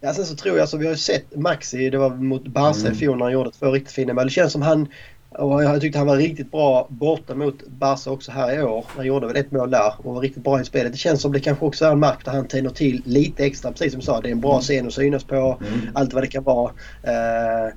Ja, 0.00 0.14
sen 0.14 0.24
så 0.24 0.36
tror 0.36 0.56
jag, 0.56 0.60
alltså, 0.60 0.76
vi 0.76 0.84
har 0.84 0.92
ju 0.92 0.98
sett 0.98 1.36
Maxi, 1.36 1.90
det 1.90 1.98
var 1.98 2.10
mot 2.10 2.48
Barca 2.48 2.80
mm. 2.80 2.92
i 2.92 2.96
fjol 2.96 3.18
när 3.18 3.24
han 3.24 3.32
gjorde 3.32 3.50
två 3.50 3.70
riktigt 3.70 3.92
fina 3.92 4.14
mål. 4.14 4.24
Det 4.24 4.30
känns 4.30 4.52
som 4.52 4.62
han 4.62 4.88
och 5.30 5.64
jag 5.64 5.80
tyckte 5.80 5.98
han 5.98 6.06
var 6.06 6.16
riktigt 6.16 6.50
bra 6.50 6.86
borta 6.90 7.34
mot 7.34 7.66
Barca 7.66 8.10
också 8.10 8.32
här 8.32 8.58
i 8.58 8.62
år. 8.62 8.84
Han 8.88 9.06
gjorde 9.06 9.26
väl 9.26 9.36
ett 9.36 9.52
mål 9.52 9.70
där 9.70 9.92
och 9.98 10.14
var 10.14 10.20
riktigt 10.20 10.44
bra 10.44 10.60
i 10.60 10.64
spelet. 10.64 10.92
Det 10.92 10.98
känns 10.98 11.22
som 11.22 11.32
det 11.32 11.40
kanske 11.40 11.64
också 11.64 11.84
är 11.84 11.92
en 11.92 11.98
match 11.98 12.24
där 12.24 12.32
han 12.32 12.48
tänder 12.48 12.70
till 12.70 13.02
lite 13.04 13.44
extra. 13.44 13.70
Precis 13.70 13.92
som 13.92 14.00
du 14.00 14.06
sa, 14.06 14.20
det 14.20 14.28
är 14.28 14.32
en 14.32 14.40
bra 14.40 14.52
mm. 14.52 14.62
scen 14.62 14.86
att 14.86 14.92
synas 14.92 15.24
på. 15.24 15.36
Mm. 15.36 15.80
Allt 15.94 16.12
vad 16.12 16.22
det 16.22 16.26
kan 16.26 16.44
vara. 16.44 16.72
Eh, 17.02 17.72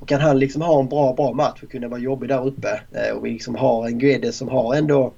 och 0.00 0.08
kan 0.08 0.20
han 0.20 0.38
liksom 0.38 0.62
ha 0.62 0.80
en 0.80 0.88
bra, 0.88 1.14
bra 1.14 1.32
match 1.32 1.62
och 1.62 1.70
kunna 1.70 1.88
vara 1.88 2.00
jobbig 2.00 2.28
där 2.28 2.46
uppe. 2.46 2.80
Eh, 2.92 3.16
och 3.16 3.24
vi 3.24 3.30
liksom 3.30 3.54
har 3.54 3.86
en 3.86 3.98
Guedes 3.98 4.36
som 4.36 4.48
har 4.48 4.74
ändå 4.74 5.14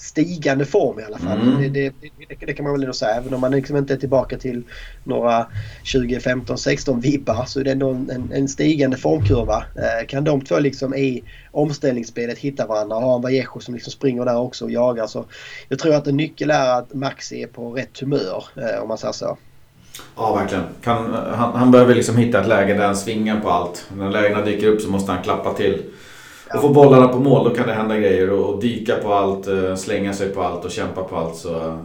stigande 0.00 0.64
form 0.64 1.00
i 1.00 1.02
alla 1.02 1.18
fall. 1.18 1.40
Mm. 1.40 1.62
Det, 1.62 1.68
det, 1.68 1.92
det, 2.28 2.46
det, 2.46 2.52
kan 2.52 2.64
man 2.64 2.72
väl 2.72 2.82
ändå 2.82 2.92
säga. 2.92 3.14
Även 3.14 3.34
om 3.34 3.40
man 3.40 3.50
liksom 3.50 3.76
inte 3.76 3.94
är 3.94 3.98
tillbaka 3.98 4.38
till 4.38 4.62
några 5.04 5.46
2015 5.92 6.58
16 6.58 7.00
vibbar 7.00 7.44
så 7.46 7.60
är 7.60 7.64
det 7.64 7.70
ändå 7.70 7.90
en, 7.90 8.30
en 8.34 8.48
stigande 8.48 8.96
formkurva. 8.96 9.64
Eh, 9.76 10.06
kan 10.06 10.24
de 10.24 10.40
två 10.40 10.58
liksom 10.58 10.94
i 10.94 11.24
omställningsspelet 11.50 12.38
hitta 12.38 12.66
varandra 12.66 12.96
och 12.96 13.02
ha 13.02 13.16
en 13.16 13.22
Vallejo 13.22 13.60
som 13.60 13.74
liksom 13.74 13.92
springer 13.92 14.24
där 14.24 14.38
också 14.38 14.64
och 14.64 14.70
jagar 14.70 15.06
så 15.06 15.24
jag 15.68 15.78
tror 15.78 15.94
att 15.94 16.06
en 16.06 16.16
nyckel 16.16 16.50
är 16.50 16.78
att 16.78 16.94
Maxi 16.94 17.42
är 17.42 17.46
på 17.46 17.72
rätt 17.72 18.00
humör 18.00 18.44
eh, 18.56 18.82
om 18.82 18.88
man 18.88 18.98
säger 18.98 19.12
så. 19.12 19.38
Ja, 20.16 20.36
verkligen. 20.36 20.64
Kan, 20.82 21.14
han, 21.14 21.54
han 21.54 21.70
behöver 21.70 21.94
liksom 21.94 22.16
hitta 22.16 22.40
ett 22.40 22.48
läge 22.48 22.74
där 22.74 22.86
han 22.86 22.96
svingar 22.96 23.40
på 23.40 23.50
allt. 23.50 23.86
När 23.96 24.10
lägena 24.10 24.42
dyker 24.42 24.66
upp 24.66 24.80
så 24.80 24.90
måste 24.90 25.12
han 25.12 25.22
klappa 25.22 25.54
till 25.54 25.82
och 26.54 26.60
få 26.60 26.68
bollarna 26.68 27.08
på 27.08 27.18
mål 27.18 27.48
då 27.48 27.54
kan 27.54 27.66
det 27.66 27.74
hända 27.74 27.96
grejer 27.96 28.30
och, 28.30 28.60
dyka 28.60 28.96
på 28.96 29.14
allt, 29.14 29.46
eh, 29.46 29.74
slänga 29.76 30.12
sig 30.12 30.28
på 30.28 30.42
allt 30.42 30.64
och 30.64 30.70
kämpa 30.70 31.02
på 31.04 31.16
allt. 31.16 31.36
Så 31.36 31.54
uh, 31.54 31.76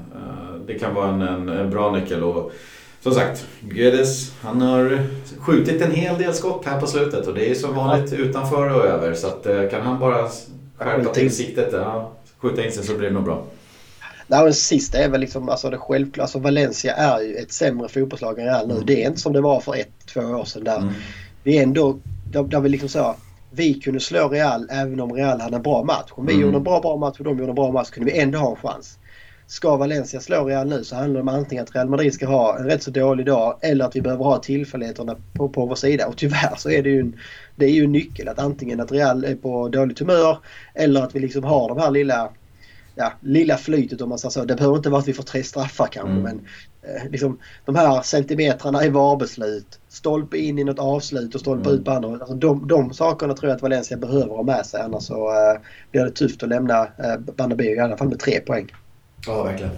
det 0.68 0.74
kan 0.74 0.96
vara 0.96 1.10
en, 1.10 1.22
en, 1.22 1.50
en, 1.50 1.70
bra 1.70 1.92
nyckel. 1.92 2.24
Och, 2.24 2.52
som 3.02 3.14
sagt, 3.14 3.46
Guedes 3.62 4.32
han 4.42 4.62
har 4.62 5.00
skjutit 5.40 5.82
en 5.82 5.92
hel 5.92 6.18
del 6.18 6.34
skott 6.34 6.66
här 6.66 6.80
på 6.80 6.88
slutet 6.88 7.28
och 7.28 7.34
det 7.34 7.52
är 7.52 7.56
som 7.56 7.76
vanligt 7.76 8.14
utanför 8.14 8.76
och 8.76 8.86
över. 8.86 9.14
Så 9.14 9.28
att, 9.28 9.48
uh, 9.48 9.70
kan 9.70 9.82
han 9.82 10.00
bara 10.00 10.30
skärpa 10.78 11.14
till 11.14 11.36
siktet, 11.36 11.70
ja, 11.72 12.12
skjuta 12.38 12.66
in 12.66 12.72
sig 12.72 12.84
så 12.84 12.98
blir 12.98 13.08
det 13.08 13.14
nog 13.14 13.24
bra. 13.24 13.44
Nej, 14.28 14.44
den 14.44 14.54
sista 14.54 14.98
är 14.98 15.10
väl 15.10 15.22
liksom, 15.22 15.50
alltså 15.50 15.70
det 15.70 15.78
självklart, 15.78 16.22
alltså 16.22 16.40
Valencia 16.40 16.94
är 16.94 17.22
ju 17.22 17.36
ett 17.36 17.52
sämre 17.52 17.90
fotbollslag 17.90 18.40
än 18.40 18.46
Real 18.46 18.68
nu. 18.68 18.74
Mm. 18.74 18.86
Det 18.86 19.04
är 19.04 19.08
inte 19.08 19.22
som 19.22 19.34
det 19.34 19.42
var 19.42 19.60
för 19.60 19.76
ett, 19.76 19.92
två 20.14 20.22
år 20.22 20.46
sedan 20.46 20.64
där. 20.64 20.78
Mm. 20.78 20.94
Vi 21.44 21.58
är 21.58 21.64
ändå, 21.64 22.00
där, 22.32 22.44
där 22.44 22.60
vi 22.60 22.70
liksom 22.70 22.90
så, 22.90 23.16
vi 23.56 23.74
kunde 23.74 24.00
slå 24.00 24.30
Real 24.30 24.68
även 24.70 25.00
om 25.00 25.14
Real 25.14 25.42
hade 25.42 25.56
en 25.56 25.62
bra 25.62 25.84
match. 25.84 26.10
Om 26.12 26.26
vi 26.26 26.34
mm. 26.34 26.46
gjorde 26.46 26.58
en 26.58 26.64
bra, 26.64 26.80
bra 26.80 26.98
match 26.98 27.16
och 27.20 27.24
de 27.24 27.40
gjorde 27.40 27.52
en 27.52 27.56
bra 27.56 27.72
match 27.72 27.90
kunde 27.90 28.12
vi 28.12 28.20
ändå 28.20 28.40
ha 28.40 28.50
en 28.50 28.56
chans. 28.56 29.00
Ska 29.48 29.78
Valencia 29.78 30.20
slå 30.20 30.46
Real 30.46 30.68
nu 30.68 30.84
så 30.84 30.96
handlar 30.96 31.14
det 31.14 31.22
om 31.22 31.28
antingen 31.28 31.64
att 31.64 31.76
Real 31.76 31.90
Madrid 31.90 32.14
ska 32.14 32.28
ha 32.28 32.60
en 32.60 32.66
rätt 32.66 32.84
så 32.84 32.92
dålig 32.92 33.26
dag 33.26 33.60
eller 33.62 33.86
att 33.86 33.96
vi 33.96 34.02
behöver 34.02 34.24
ha 34.24 34.38
tillfälligheterna 34.38 35.16
på, 35.34 35.50
på 35.50 35.66
vår 35.66 35.76
sida. 35.76 36.08
Och 36.08 36.18
tyvärr 36.18 36.56
så 36.58 36.70
är 36.70 36.84
det 36.84 36.90
ju 36.90 37.00
en, 37.00 37.16
det 37.56 37.66
är 37.66 37.72
ju 37.72 37.84
en 37.84 37.92
nyckel 37.92 38.28
att 38.28 38.40
antingen 38.40 38.80
att 38.80 38.92
Real 38.92 39.24
är 39.24 39.36
på 39.36 39.70
dåligt 39.70 40.00
humör 40.00 40.38
eller 40.74 41.04
att 41.04 41.16
vi 41.16 41.20
liksom 41.20 41.44
har 41.44 41.68
de 41.70 41.78
här 41.78 41.92
lilla 41.92 42.30
ja, 42.96 43.14
lilla 43.22 43.58
flytet 43.58 44.02
om 44.02 44.10
man 44.10 44.20
säger 44.20 44.32
så. 44.32 44.46
Det 44.46 44.56
behöver 44.56 44.78
inte 44.78 44.90
vara 44.90 45.00
att 45.00 45.08
vi 45.08 45.14
får 45.14 45.24
tre 45.24 45.44
straffar 45.44 45.88
kanske 45.92 46.12
mm. 46.12 46.24
men 46.24 46.42
liksom, 47.10 47.40
de 47.66 47.76
här 47.76 48.02
centimetrarna 48.02 48.86
i 48.86 48.90
VAR-beslut, 48.90 49.80
stolpe 49.90 50.38
in 50.38 50.60
i 50.60 50.64
något 50.64 50.80
avslut 50.80 51.36
och 51.36 51.42
stolpe 51.42 51.70
mm. 51.70 51.80
ut 51.80 51.86
på 51.86 51.92
andra. 51.92 52.10
Alltså, 52.10 52.34
de, 52.34 52.68
de 52.68 52.94
sakerna 52.94 53.34
tror 53.34 53.50
jag 53.50 53.56
att 53.56 53.62
Valencia 53.62 53.98
behöver 53.98 54.36
ha 54.36 54.44
med 54.44 54.66
sig 54.66 54.82
annars 54.82 55.04
så 55.04 55.30
eh, 55.30 55.62
blir 55.92 56.04
det 56.04 56.12
tufft 56.12 56.44
att 56.44 56.50
lämna 56.50 56.82
eh, 56.82 57.18
Bernabéu 57.38 57.76
i 57.76 57.80
alla 57.80 57.98
fall 57.98 58.10
med 58.10 58.20
tre 58.20 58.40
poäng. 58.40 58.72
Ja, 59.28 59.44
verkligen. 59.44 59.72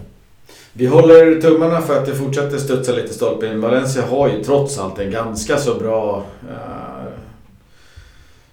Vi 0.72 0.86
håller 0.86 1.40
tummarna 1.40 1.80
för 1.80 1.98
att 1.98 2.06
det 2.06 2.14
fortsätter 2.14 2.58
studsa 2.58 2.92
lite 2.92 3.14
stolpe 3.14 3.46
in. 3.46 3.60
Valencia 3.60 4.02
har 4.06 4.28
ju 4.28 4.44
trots 4.44 4.78
allt 4.78 4.98
en 4.98 5.10
ganska 5.10 5.56
så 5.56 5.74
bra 5.74 6.24
uh, 6.50 6.97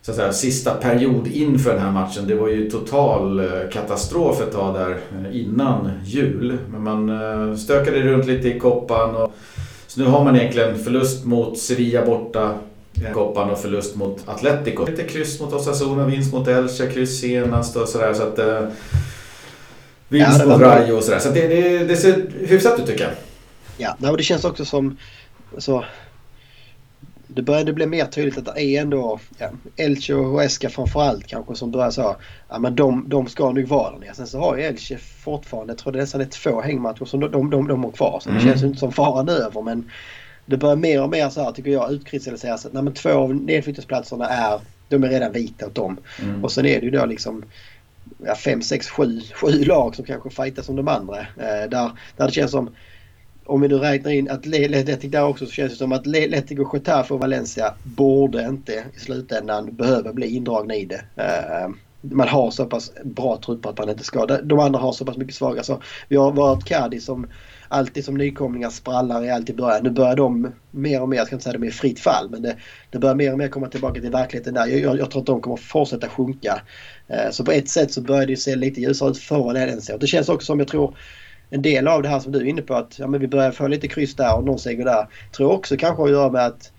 så 0.06 0.12
att 0.12 0.18
säga, 0.18 0.34
sista 0.34 0.74
period 0.74 1.28
inför 1.28 1.74
den 1.74 1.82
här 1.82 1.92
matchen. 1.92 2.28
Det 2.28 2.36
var 2.36 2.48
ju 2.48 2.70
total 2.70 3.40
eh, 3.40 3.70
katastrof 3.72 4.42
ett 4.42 4.52
tag 4.52 4.74
där 4.74 4.90
eh, 4.92 5.42
innan 5.42 5.92
jul. 6.06 6.58
Men 6.72 6.84
man 6.84 7.10
eh, 7.10 7.56
stökade 7.56 8.02
runt 8.02 8.26
lite 8.26 8.48
i 8.48 8.60
koppan. 8.60 9.16
Och, 9.16 9.34
så 9.88 10.00
nu 10.00 10.06
har 10.06 10.24
man 10.24 10.36
egentligen 10.36 10.78
förlust 10.78 11.26
mot 11.26 11.58
Sevilla 11.60 12.06
borta. 12.06 12.54
Koppan 13.14 13.50
och 13.50 13.60
förlust 13.60 13.96
mot 13.96 14.30
Atletico. 14.30 14.86
Lite 14.86 15.04
kryss 15.04 15.40
mot 15.40 15.54
Osasuna, 15.54 16.06
vinst 16.06 16.34
mot 16.34 16.48
Elche, 16.48 16.88
kryss 16.88 17.20
senast 17.20 17.76
och 17.76 17.88
sådär. 17.88 18.14
Så 18.14 18.24
att, 18.24 18.40
vinst 20.08 20.40
ja, 20.40 20.46
mot 20.46 20.62
Rayo 20.62 20.94
och 20.94 21.04
sådär. 21.04 21.20
Så 21.20 21.30
det, 21.30 21.48
det, 21.48 21.80
det 21.80 21.96
ser 21.96 22.26
hyfsat 22.40 22.80
ut 22.80 22.86
tycker 22.86 23.04
jag. 23.04 23.14
Ja, 23.78 24.10
och 24.10 24.18
det 24.18 24.24
känns 24.24 24.46
också 24.46 24.66
som... 24.66 24.98
Så, 25.58 25.86
det 27.36 27.42
började 27.42 27.74
bli 27.74 27.86
mer 27.86 28.06
tydligt 28.06 28.38
att 28.38 28.56
det 28.56 28.62
är 28.62 28.82
ändå 28.82 29.20
ja, 29.38 29.50
Elche 29.76 30.14
och 30.14 30.26
Huesca 30.26 30.70
framförallt 30.70 31.28
kanske 31.28 31.56
som 31.56 31.72
börjar 31.72 31.92
så. 31.92 32.16
Ja 32.50 32.60
men 32.60 32.76
de, 32.76 33.10
de 33.10 33.28
ska 33.28 33.52
nog 33.52 33.68
vara 33.68 33.92
där 33.92 34.00
nere. 34.00 34.14
Sen 34.14 34.28
så 34.28 34.40
har 34.40 34.58
ju 34.58 34.64
Elche 34.64 34.98
fortfarande, 34.98 35.72
jag 35.72 35.78
tror 35.78 35.94
det 35.94 36.00
nästan 36.00 36.22
är 36.22 36.26
två 36.26 36.62
hängmatcher 36.62 37.06
som 37.06 37.20
de, 37.20 37.32
de, 37.32 37.50
de, 37.50 37.68
de 37.68 37.84
har 37.84 37.92
kvar. 37.92 38.20
Så 38.24 38.30
mm. 38.30 38.42
det 38.42 38.50
känns 38.50 38.64
ju 38.64 38.68
inte 38.68 38.80
som 38.80 38.92
faran 38.92 39.30
över 39.30 39.62
men 39.62 39.92
det 40.46 40.58
börjar 40.58 40.76
mer 40.76 41.04
och 41.04 41.10
mer 41.10 41.30
så 41.30 41.44
här 41.44 41.52
tycker 41.52 41.72
jag 41.72 41.92
utkristalliseras 41.92 42.66
att 42.66 42.74
nej, 42.74 42.84
men 42.84 42.94
två 42.94 43.10
av 43.10 43.36
nedflyttningsplatserna 43.36 44.30
är, 44.30 44.60
de 44.90 45.04
är 45.04 45.10
redan 45.10 45.32
vita 45.32 45.68
åt 45.68 45.76
dem. 45.76 45.98
Mm. 46.22 46.44
Och 46.44 46.52
sen 46.52 46.66
är 46.66 46.80
det 46.80 46.86
ju 46.86 46.92
då 46.92 47.06
liksom 47.06 47.44
ja, 48.26 48.36
fem, 48.36 48.62
sex, 48.62 48.90
sju, 48.90 49.22
sju 49.42 49.64
lag 49.64 49.96
som 49.96 50.06
kanske 50.06 50.30
fightas 50.30 50.66
som 50.66 50.76
de 50.76 50.88
andra. 50.88 51.20
Eh, 51.20 51.70
där, 51.70 51.92
där 52.18 52.26
det 52.26 52.32
känns 52.32 52.52
som 52.52 52.70
om 53.46 53.62
vi 53.62 53.68
nu 53.68 53.78
räknar 53.78 54.12
in 54.12 54.30
Atletic 54.30 55.12
där 55.12 55.26
också 55.26 55.46
så 55.46 55.52
känns 55.52 55.72
det 55.72 55.78
som 55.78 55.92
att 55.92 56.00
Atletico, 56.00 56.70
Getafe 56.74 57.14
och 57.14 57.20
Valencia 57.20 57.74
borde 57.84 58.48
inte 58.48 58.74
i 58.96 59.00
slutändan 59.00 59.76
behöva 59.76 60.14
bli 60.14 60.36
indragna 60.36 60.76
i 60.76 60.86
det. 60.86 61.06
Eh, 61.16 61.70
man 62.02 62.28
har 62.28 62.52
så 62.52 62.66
pass 62.66 62.92
bra 63.04 63.40
trupper 63.46 63.70
att 63.70 63.78
man 63.78 63.90
inte 63.90 64.04
ska. 64.04 64.26
De 64.26 64.60
andra 64.60 64.80
har 64.80 64.94
så 64.94 65.06
pass 65.06 65.18
mycket 65.18 65.36
svaga. 65.36 65.64
Så 65.64 65.82
vi 66.08 66.16
har 66.16 66.32
varit 66.32 66.66
Cadiz 66.66 67.06
som 67.06 67.28
alltid 67.68 68.06
som 68.06 68.18
nykomlingar 68.18 68.70
sprallar 68.70 69.26
i 69.26 69.30
allt 69.30 69.50
i 69.50 69.54
början. 69.54 69.84
Nu 69.84 69.90
börjar 69.90 70.16
de 70.16 70.52
mer 70.72 71.02
och 71.02 71.10
mer, 71.10 71.18
jag 71.18 71.28
ska 71.28 71.36
inte 71.36 71.44
säga 71.44 71.56
att 71.56 71.62
de 71.62 71.68
är 71.68 71.72
i 71.72 71.74
fritt 71.74 72.00
fall, 72.00 72.30
men 72.30 72.42
det, 72.42 72.56
det 72.90 73.00
börjar 73.00 73.16
mer 73.16 73.32
och 73.32 73.38
mer 73.38 73.48
komma 73.48 73.68
tillbaka 73.68 74.02
till 74.02 74.12
verkligheten 74.12 74.54
där. 74.54 74.68
Jag, 74.68 74.80
jag, 74.80 75.00
jag 75.00 75.12
tror 75.12 75.22
att 75.22 75.28
de 75.28 75.42
kommer 75.42 75.58
fortsätta 75.58 76.10
sjunka. 76.10 76.62
Eh, 77.08 77.32
så 77.32 77.46
på 77.46 77.52
ett 77.52 77.70
sätt 77.70 77.92
så 77.92 78.02
börjar 78.02 78.26
det 78.26 78.32
ju 78.32 78.38
se 78.38 78.56
lite 78.56 78.82
ljusare 78.82 79.12
ut 79.12 79.18
för 79.18 79.44
Valencia. 79.44 79.98
Det 79.98 80.08
känns 80.08 80.30
också 80.30 80.46
som 80.46 80.60
jag 80.60 80.68
tror 80.68 80.96
en 81.50 81.62
del 81.62 81.88
av 81.88 82.02
det 82.02 82.10
här 82.10 82.20
som 82.20 82.32
du 82.32 82.40
är 82.40 82.46
inne 82.46 82.62
på 82.62 82.74
att 82.74 83.00
ja, 83.00 83.08
men 83.08 83.22
vi 83.22 83.28
börjar 83.28 83.52
få 83.52 83.68
lite 83.68 83.88
kryss 83.88 84.16
där 84.16 84.38
och 84.38 84.44
någon 84.44 84.60
seger 84.60 84.86
där. 84.86 85.08
Tror 85.32 85.52
också 85.52 85.78
kanske 85.78 86.02
har 86.02 86.08
att 86.08 86.14
göra 86.14 86.32
med 86.32 86.46
att 86.46 86.72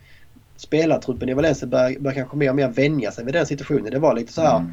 spelartruppen 0.56 1.28
i 1.28 1.34
Valencia 1.34 1.68
börjar, 1.68 2.00
börjar 2.00 2.14
kanske 2.14 2.36
mer 2.36 2.50
och 2.50 2.56
mer 2.56 2.68
vänja 2.68 3.12
sig 3.12 3.24
vid 3.24 3.34
den 3.34 3.46
situationen. 3.46 3.90
Det 3.90 3.98
var 3.98 4.14
lite 4.14 4.32
så 4.32 4.42
här 4.42 4.56
mm. 4.56 4.72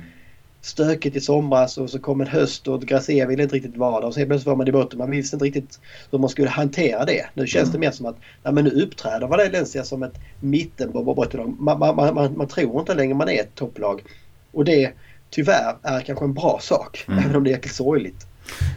stökigt 0.62 1.16
i 1.16 1.22
somras 1.22 1.78
och 1.78 1.90
så 1.90 2.00
kom 2.00 2.22
en 2.22 2.28
höst 2.28 2.68
och 2.68 2.82
Gracia 2.82 3.28
ville 3.28 3.44
inte 3.44 3.56
riktigt 3.56 3.78
vara 3.78 4.00
där 4.00 4.08
och 4.08 4.14
så 4.14 4.26
plötsligt 4.26 4.48
var 4.48 4.56
man 4.56 4.68
i 4.68 4.72
botten. 4.72 5.00
Man 5.00 5.12
visste 5.12 5.36
inte 5.36 5.46
riktigt 5.46 5.80
hur 6.12 6.20
man 6.20 6.30
skulle 6.30 6.50
hantera 6.50 7.06
det. 7.06 7.26
Nu 7.34 7.48
känns 7.48 7.70
mm. 7.70 7.74
det 7.74 7.88
mer 7.88 7.92
som 7.92 8.06
att 8.06 8.18
ja, 8.44 8.52
men 8.52 8.64
nu 8.64 8.70
uppträder 8.70 9.28
Valencia 9.28 9.84
som 9.84 10.04
ett 10.04 10.20
mittenbottenlag. 10.40 11.56
Man, 11.60 11.80
man, 11.80 11.96
man, 11.96 12.38
man 12.38 12.48
tror 12.48 12.80
inte 12.80 12.94
längre 12.94 13.14
man 13.14 13.30
är 13.30 13.40
ett 13.40 13.56
topplag. 13.56 14.04
Och 14.52 14.66
det 14.66 14.92
tyvärr 15.30 15.76
är 15.84 16.02
kanske 16.02 16.26
en 16.26 16.34
bra 16.34 16.60
sak. 16.62 17.06
Mm. 17.08 17.20
Även 17.20 17.36
om 17.36 17.44
det 17.44 17.50
är 17.50 17.52
jäkligt 17.52 17.76
sorgligt. 17.76 18.28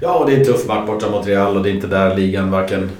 Ja, 0.00 0.18
och 0.18 0.26
det 0.26 0.34
är 0.34 0.38
en 0.38 0.44
tuff 0.44 0.66
match 0.66 0.86
borta 0.86 1.10
mot 1.10 1.26
Real 1.26 1.56
och 1.56 1.62
det 1.62 1.70
är 1.70 1.74
inte 1.74 1.86
där 1.86 2.16
ligan 2.16 2.50
varken 2.50 2.90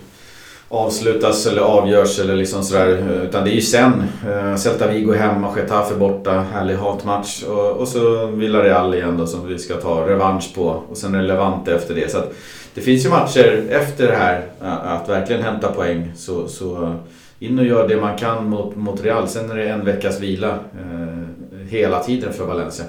avslutas 0.69 1.47
eller 1.47 1.63
avgörs 1.63 2.19
eller 2.19 2.37
liksom 2.37 2.63
sådär. 2.63 2.99
Eh, 2.99 3.23
utan 3.23 3.45
det 3.45 3.51
är 3.51 3.55
ju 3.55 3.61
sen. 3.61 4.05
Eh, 4.29 4.57
Celta 4.57 4.89
Vigo 4.89 5.13
hemma, 5.13 5.57
Getafe 5.57 5.95
borta, 5.95 6.45
härlig 6.53 6.77
hatmatch. 6.77 7.43
Och, 7.43 7.71
och 7.71 7.89
så 7.89 8.27
Villarreal 8.27 8.95
igen 8.95 9.17
då 9.19 9.27
som 9.27 9.47
vi 9.47 9.59
ska 9.59 9.75
ta 9.75 10.09
revansch 10.09 10.55
på. 10.55 10.83
Och 10.91 10.97
sen 10.97 11.15
är 11.15 11.19
det 11.19 11.29
Levante 11.29 11.75
efter 11.75 11.95
det. 11.95 12.11
Så 12.11 12.19
att 12.19 12.33
det 12.75 12.81
finns 12.81 13.05
ju 13.07 13.11
matcher 13.11 13.65
efter 13.71 14.07
det 14.07 14.17
här 14.17 14.43
att 14.85 15.09
verkligen 15.09 15.43
hämta 15.43 15.73
poäng. 15.73 16.13
Så, 16.17 16.49
så 16.49 16.97
in 17.39 17.59
och 17.59 17.65
gör 17.65 17.89
det 17.89 17.97
man 17.97 18.17
kan 18.19 18.49
mot, 18.49 18.77
mot 18.77 19.05
Real. 19.05 19.29
Sen 19.29 19.51
är 19.51 19.55
det 19.57 19.69
en 19.69 19.85
veckas 19.85 20.21
vila 20.21 20.49
eh, 20.51 21.69
hela 21.69 22.03
tiden 22.03 22.33
för 22.33 22.45
Valencia. 22.45 22.85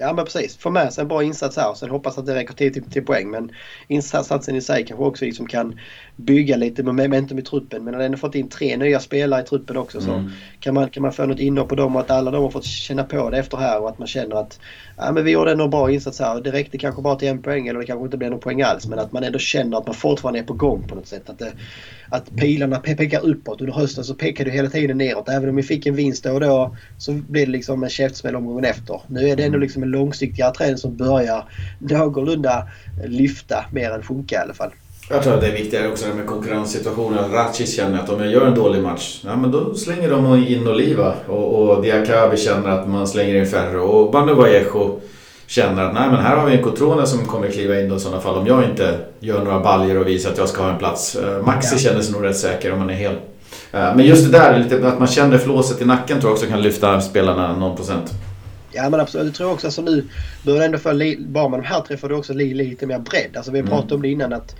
Ja 0.00 0.12
men 0.12 0.24
precis. 0.24 0.56
Få 0.56 0.70
med 0.70 0.92
sig 0.92 1.02
en 1.02 1.08
bra 1.08 1.22
insats 1.22 1.56
här 1.56 1.70
och 1.70 1.76
sen 1.76 1.90
hoppas 1.90 2.18
att 2.18 2.26
det 2.26 2.34
räcker 2.34 2.54
till, 2.54 2.72
till, 2.72 2.82
till 2.82 3.04
poäng. 3.04 3.30
Men 3.30 3.52
insatsen 3.88 4.56
i 4.56 4.60
sig 4.60 4.84
kanske 4.84 5.04
också 5.04 5.24
liksom 5.24 5.46
kan 5.46 5.78
bygga 6.16 6.56
lite 6.56 6.82
momentum 6.82 7.38
i 7.38 7.42
truppen. 7.42 7.84
Men 7.84 7.92
när 7.92 8.00
den 8.00 8.12
har 8.12 8.18
fått 8.18 8.34
in 8.34 8.48
tre 8.48 8.76
nya 8.76 9.00
spelare 9.00 9.42
i 9.42 9.44
truppen 9.44 9.76
också 9.76 10.00
så 10.00 10.12
mm. 10.12 10.30
kan, 10.60 10.74
man, 10.74 10.90
kan 10.90 11.02
man 11.02 11.12
få 11.12 11.26
något 11.26 11.38
inhopp 11.38 11.68
på 11.68 11.74
dem 11.74 11.96
och 11.96 12.02
att 12.02 12.10
alla 12.10 12.30
de 12.30 12.42
har 12.42 12.50
fått 12.50 12.64
känna 12.64 13.04
på 13.04 13.30
det 13.30 13.38
efter 13.38 13.56
här 13.56 13.82
och 13.82 13.88
att 13.88 13.98
man 13.98 14.08
känner 14.08 14.36
att 14.36 14.60
ja, 14.96 15.12
men 15.12 15.24
vi 15.24 15.30
gjorde 15.30 15.52
en 15.52 15.70
bra 15.70 15.90
insats 15.90 16.20
här. 16.20 16.40
Det 16.40 16.52
räckte 16.52 16.78
kanske 16.78 17.02
bara 17.02 17.16
till 17.16 17.28
en 17.28 17.42
poäng 17.42 17.68
eller 17.68 17.80
det 17.80 17.86
kanske 17.86 18.04
inte 18.04 18.16
blev 18.16 18.30
någon 18.30 18.40
poäng 18.40 18.62
alls. 18.62 18.86
Men 18.86 18.98
att 18.98 19.12
man 19.12 19.24
ändå 19.24 19.38
känner 19.38 19.78
att 19.78 19.86
man 19.86 19.94
fortfarande 19.94 20.38
är 20.38 20.44
på 20.44 20.52
gång 20.52 20.82
på 20.88 20.94
något 20.94 21.06
sätt. 21.06 21.30
Att, 21.30 21.38
det, 21.38 21.52
att 22.10 22.36
pilarna 22.36 22.78
pekar 22.78 23.24
uppåt. 23.24 23.60
Under 23.60 23.74
hösten 23.74 24.04
så 24.04 24.14
pekar 24.14 24.44
det 24.44 24.50
hela 24.50 24.70
tiden 24.70 24.98
neråt. 24.98 25.28
Även 25.28 25.48
om 25.48 25.56
vi 25.56 25.62
fick 25.62 25.86
en 25.86 25.94
vinst 25.94 26.24
då 26.24 26.32
och 26.32 26.40
då 26.40 26.76
så 26.98 27.12
blir 27.12 27.46
det 27.46 27.52
liksom 27.52 27.82
en 27.82 27.90
käftsmäll 27.90 28.36
omgången 28.36 28.64
efter. 28.64 29.00
Nu 29.06 29.28
är 29.28 29.36
det 29.36 29.44
ändå 29.44 29.58
liksom 29.58 29.82
en 29.82 29.89
långsiktigare 29.90 30.54
trend 30.54 30.78
som 30.80 30.96
börjar 30.96 31.44
någorlunda 31.78 32.68
lyfta 33.04 33.64
mer 33.72 33.90
än 33.90 34.02
sjunka 34.02 34.34
i 34.34 34.38
alla 34.38 34.54
fall. 34.54 34.70
Jag 35.12 35.22
tror 35.22 35.34
att 35.34 35.40
det 35.40 35.46
är 35.46 35.52
viktigare 35.52 35.88
också 35.88 36.06
med 36.16 36.26
konkurrenssituationen. 36.26 37.32
Ratchis 37.32 37.76
känner 37.76 37.98
att 37.98 38.08
om 38.08 38.20
jag 38.20 38.32
gör 38.32 38.46
en 38.46 38.54
dålig 38.54 38.82
match, 38.82 39.20
ja, 39.24 39.36
men 39.36 39.50
då 39.50 39.74
slänger 39.74 40.10
de 40.10 40.46
in 40.46 40.68
Oliva. 40.68 41.14
Och, 41.26 41.54
och 41.54 41.82
Diakabi 41.82 42.36
känner 42.36 42.68
att 42.68 42.88
man 42.88 43.06
slänger 43.06 43.34
in 43.34 43.46
färre. 43.46 43.80
Och 43.80 44.12
Banu 44.12 44.34
Vallejo 44.34 45.00
känner 45.46 45.84
att 45.84 45.94
nej 45.94 46.10
men 46.10 46.20
här 46.20 46.36
har 46.36 46.46
vi 46.46 46.56
en 46.56 46.62
Cotrone 46.62 47.06
som 47.06 47.24
kommer 47.24 47.48
kliva 47.48 47.80
in 47.80 47.88
då 47.88 47.96
i 47.96 48.00
sådana 48.00 48.20
fall 48.20 48.38
om 48.38 48.46
jag 48.46 48.64
inte 48.64 48.98
gör 49.20 49.44
några 49.44 49.60
baljer 49.60 49.98
och 49.98 50.08
visar 50.08 50.30
att 50.30 50.38
jag 50.38 50.48
ska 50.48 50.62
ha 50.62 50.70
en 50.70 50.78
plats. 50.78 51.16
Eh, 51.16 51.42
Maxi 51.46 51.74
ja. 51.74 51.78
känner 51.78 52.02
sig 52.02 52.12
nog 52.12 52.24
rätt 52.24 52.36
säker 52.36 52.72
om 52.72 52.78
man 52.78 52.90
är 52.90 52.94
hel. 52.94 53.14
Eh, 53.72 53.94
men 53.96 54.06
just 54.06 54.32
det 54.32 54.38
där, 54.38 54.58
lite, 54.58 54.88
att 54.88 54.98
man 54.98 55.08
känner 55.08 55.38
flåset 55.38 55.82
i 55.82 55.84
nacken 55.84 56.20
tror 56.20 56.30
jag 56.30 56.32
också 56.32 56.46
kan 56.46 56.62
lyfta 56.62 57.00
spelarna 57.00 57.56
någon 57.56 57.76
procent. 57.76 58.12
Ja 58.72 58.90
men 58.90 59.00
absolut. 59.00 59.26
Jag 59.26 59.34
tror 59.34 59.52
också 59.52 59.66
att 59.66 59.78
alltså, 59.78 59.82
nu 59.82 60.04
börjar 60.44 60.64
ändå 60.64 60.78
få, 60.78 61.14
bara 61.18 61.48
med 61.48 61.58
de 61.58 61.64
här 61.64 61.80
tre 61.80 61.96
får 61.96 62.08
du 62.08 62.14
också 62.14 62.32
lite 62.32 62.86
mer 62.86 62.98
bredd. 62.98 63.36
Alltså 63.36 63.52
vi 63.52 63.62
pratat 63.62 63.84
mm. 63.84 63.94
om 63.94 64.02
det 64.02 64.08
innan 64.08 64.32
att 64.32 64.56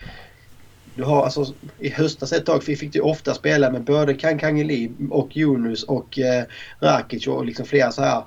du 0.95 1.03
har 1.03 1.25
alltså 1.25 1.47
i 1.79 1.89
höstas 1.89 2.33
ett 2.33 2.47
tag 2.47 2.65
fick 2.65 2.93
du 2.93 3.01
ofta 3.01 3.35
spela 3.35 3.71
med 3.71 3.85
både 3.85 4.15
Kankangeli 4.15 4.91
och 5.11 5.37
Yunus 5.37 5.83
och 5.83 6.19
eh, 6.19 6.45
Rakic 6.81 7.27
och 7.27 7.45
liksom 7.45 7.67
flera 7.67 7.93
så 7.93 8.03
här 8.03 8.25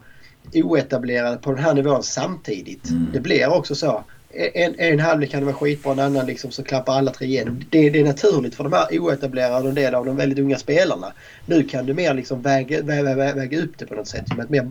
oetablerade 0.53 1.37
på 1.37 1.51
den 1.51 1.63
här 1.63 1.73
nivån 1.73 2.03
samtidigt. 2.03 2.89
Mm. 2.89 3.07
Det 3.13 3.19
blir 3.19 3.47
också 3.47 3.75
så 3.75 4.03
en, 4.33 4.75
en 4.77 4.99
halvlek 4.99 5.31
kan 5.31 5.39
det 5.39 5.45
vara 5.45 5.55
skitbra, 5.55 5.91
en 5.91 5.99
annan 5.99 6.25
liksom 6.25 6.51
så 6.51 6.63
klappar 6.63 6.93
alla 6.93 7.11
tre 7.11 7.27
igenom. 7.27 7.63
Det, 7.69 7.89
det 7.89 7.99
är 7.99 8.03
naturligt 8.03 8.55
för 8.55 8.63
de 8.63 8.73
här 8.73 8.99
oetablerade 8.99 9.63
och 9.63 9.69
en 9.69 9.75
del 9.75 9.95
av 9.95 10.05
de 10.05 10.15
väldigt 10.15 10.39
unga 10.39 10.57
spelarna. 10.57 11.07
Nu 11.45 11.63
kan 11.63 11.85
du 11.85 11.93
mer 11.93 12.13
liksom 12.13 12.41
väga, 12.41 12.81
väga, 12.81 13.15
väga 13.15 13.59
upp 13.59 13.77
det 13.77 13.85
på 13.85 13.95
något 13.95 14.07
sätt 14.07 14.27
som 14.27 14.39
ett 14.39 14.49
mer 14.49 14.69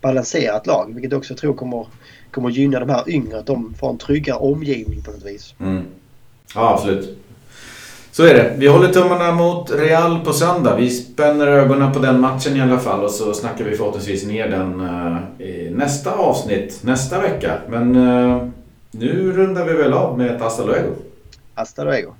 balanserat 0.00 0.66
lag. 0.66 0.94
Vilket 0.94 1.12
jag 1.12 1.18
också 1.18 1.34
tror 1.34 1.54
kommer, 1.54 1.86
kommer 2.30 2.50
gynna 2.50 2.80
de 2.80 2.88
här 2.88 3.10
yngre, 3.10 3.38
att 3.38 3.46
de 3.46 3.74
får 3.74 3.90
en 3.90 3.98
tryggare 3.98 4.38
omgivning 4.38 5.02
på 5.02 5.10
något 5.10 5.24
vis. 5.24 5.54
Mm. 5.60 5.82
Ja, 6.54 6.74
absolut. 6.74 7.18
Så 8.12 8.26
är 8.26 8.34
det. 8.34 8.54
Vi 8.58 8.66
håller 8.66 8.88
tummarna 8.88 9.32
mot 9.32 9.70
Real 9.70 10.20
på 10.24 10.32
söndag. 10.32 10.76
Vi 10.76 10.90
spänner 10.90 11.46
ögonen 11.46 11.92
på 11.92 11.98
den 11.98 12.20
matchen 12.20 12.56
i 12.56 12.60
alla 12.60 12.78
fall 12.78 13.04
och 13.04 13.10
så 13.10 13.34
snackar 13.34 13.64
vi 13.64 13.76
förhoppningsvis 13.76 14.26
ner 14.26 14.48
den 14.48 14.80
uh, 14.80 15.46
i 15.46 15.70
nästa 15.70 16.12
avsnitt 16.12 16.78
nästa 16.82 17.20
vecka. 17.20 17.58
Men 17.68 17.96
uh, 17.96 18.48
nu 18.92 19.32
rundar 19.32 19.64
vi 19.64 19.72
väl 19.72 19.92
av 19.92 20.18
med 20.18 20.34
ett 20.34 20.40
hasta 20.40 20.64
luego. 20.64 20.94
Hasta 21.54 21.84
luego. 21.84 22.14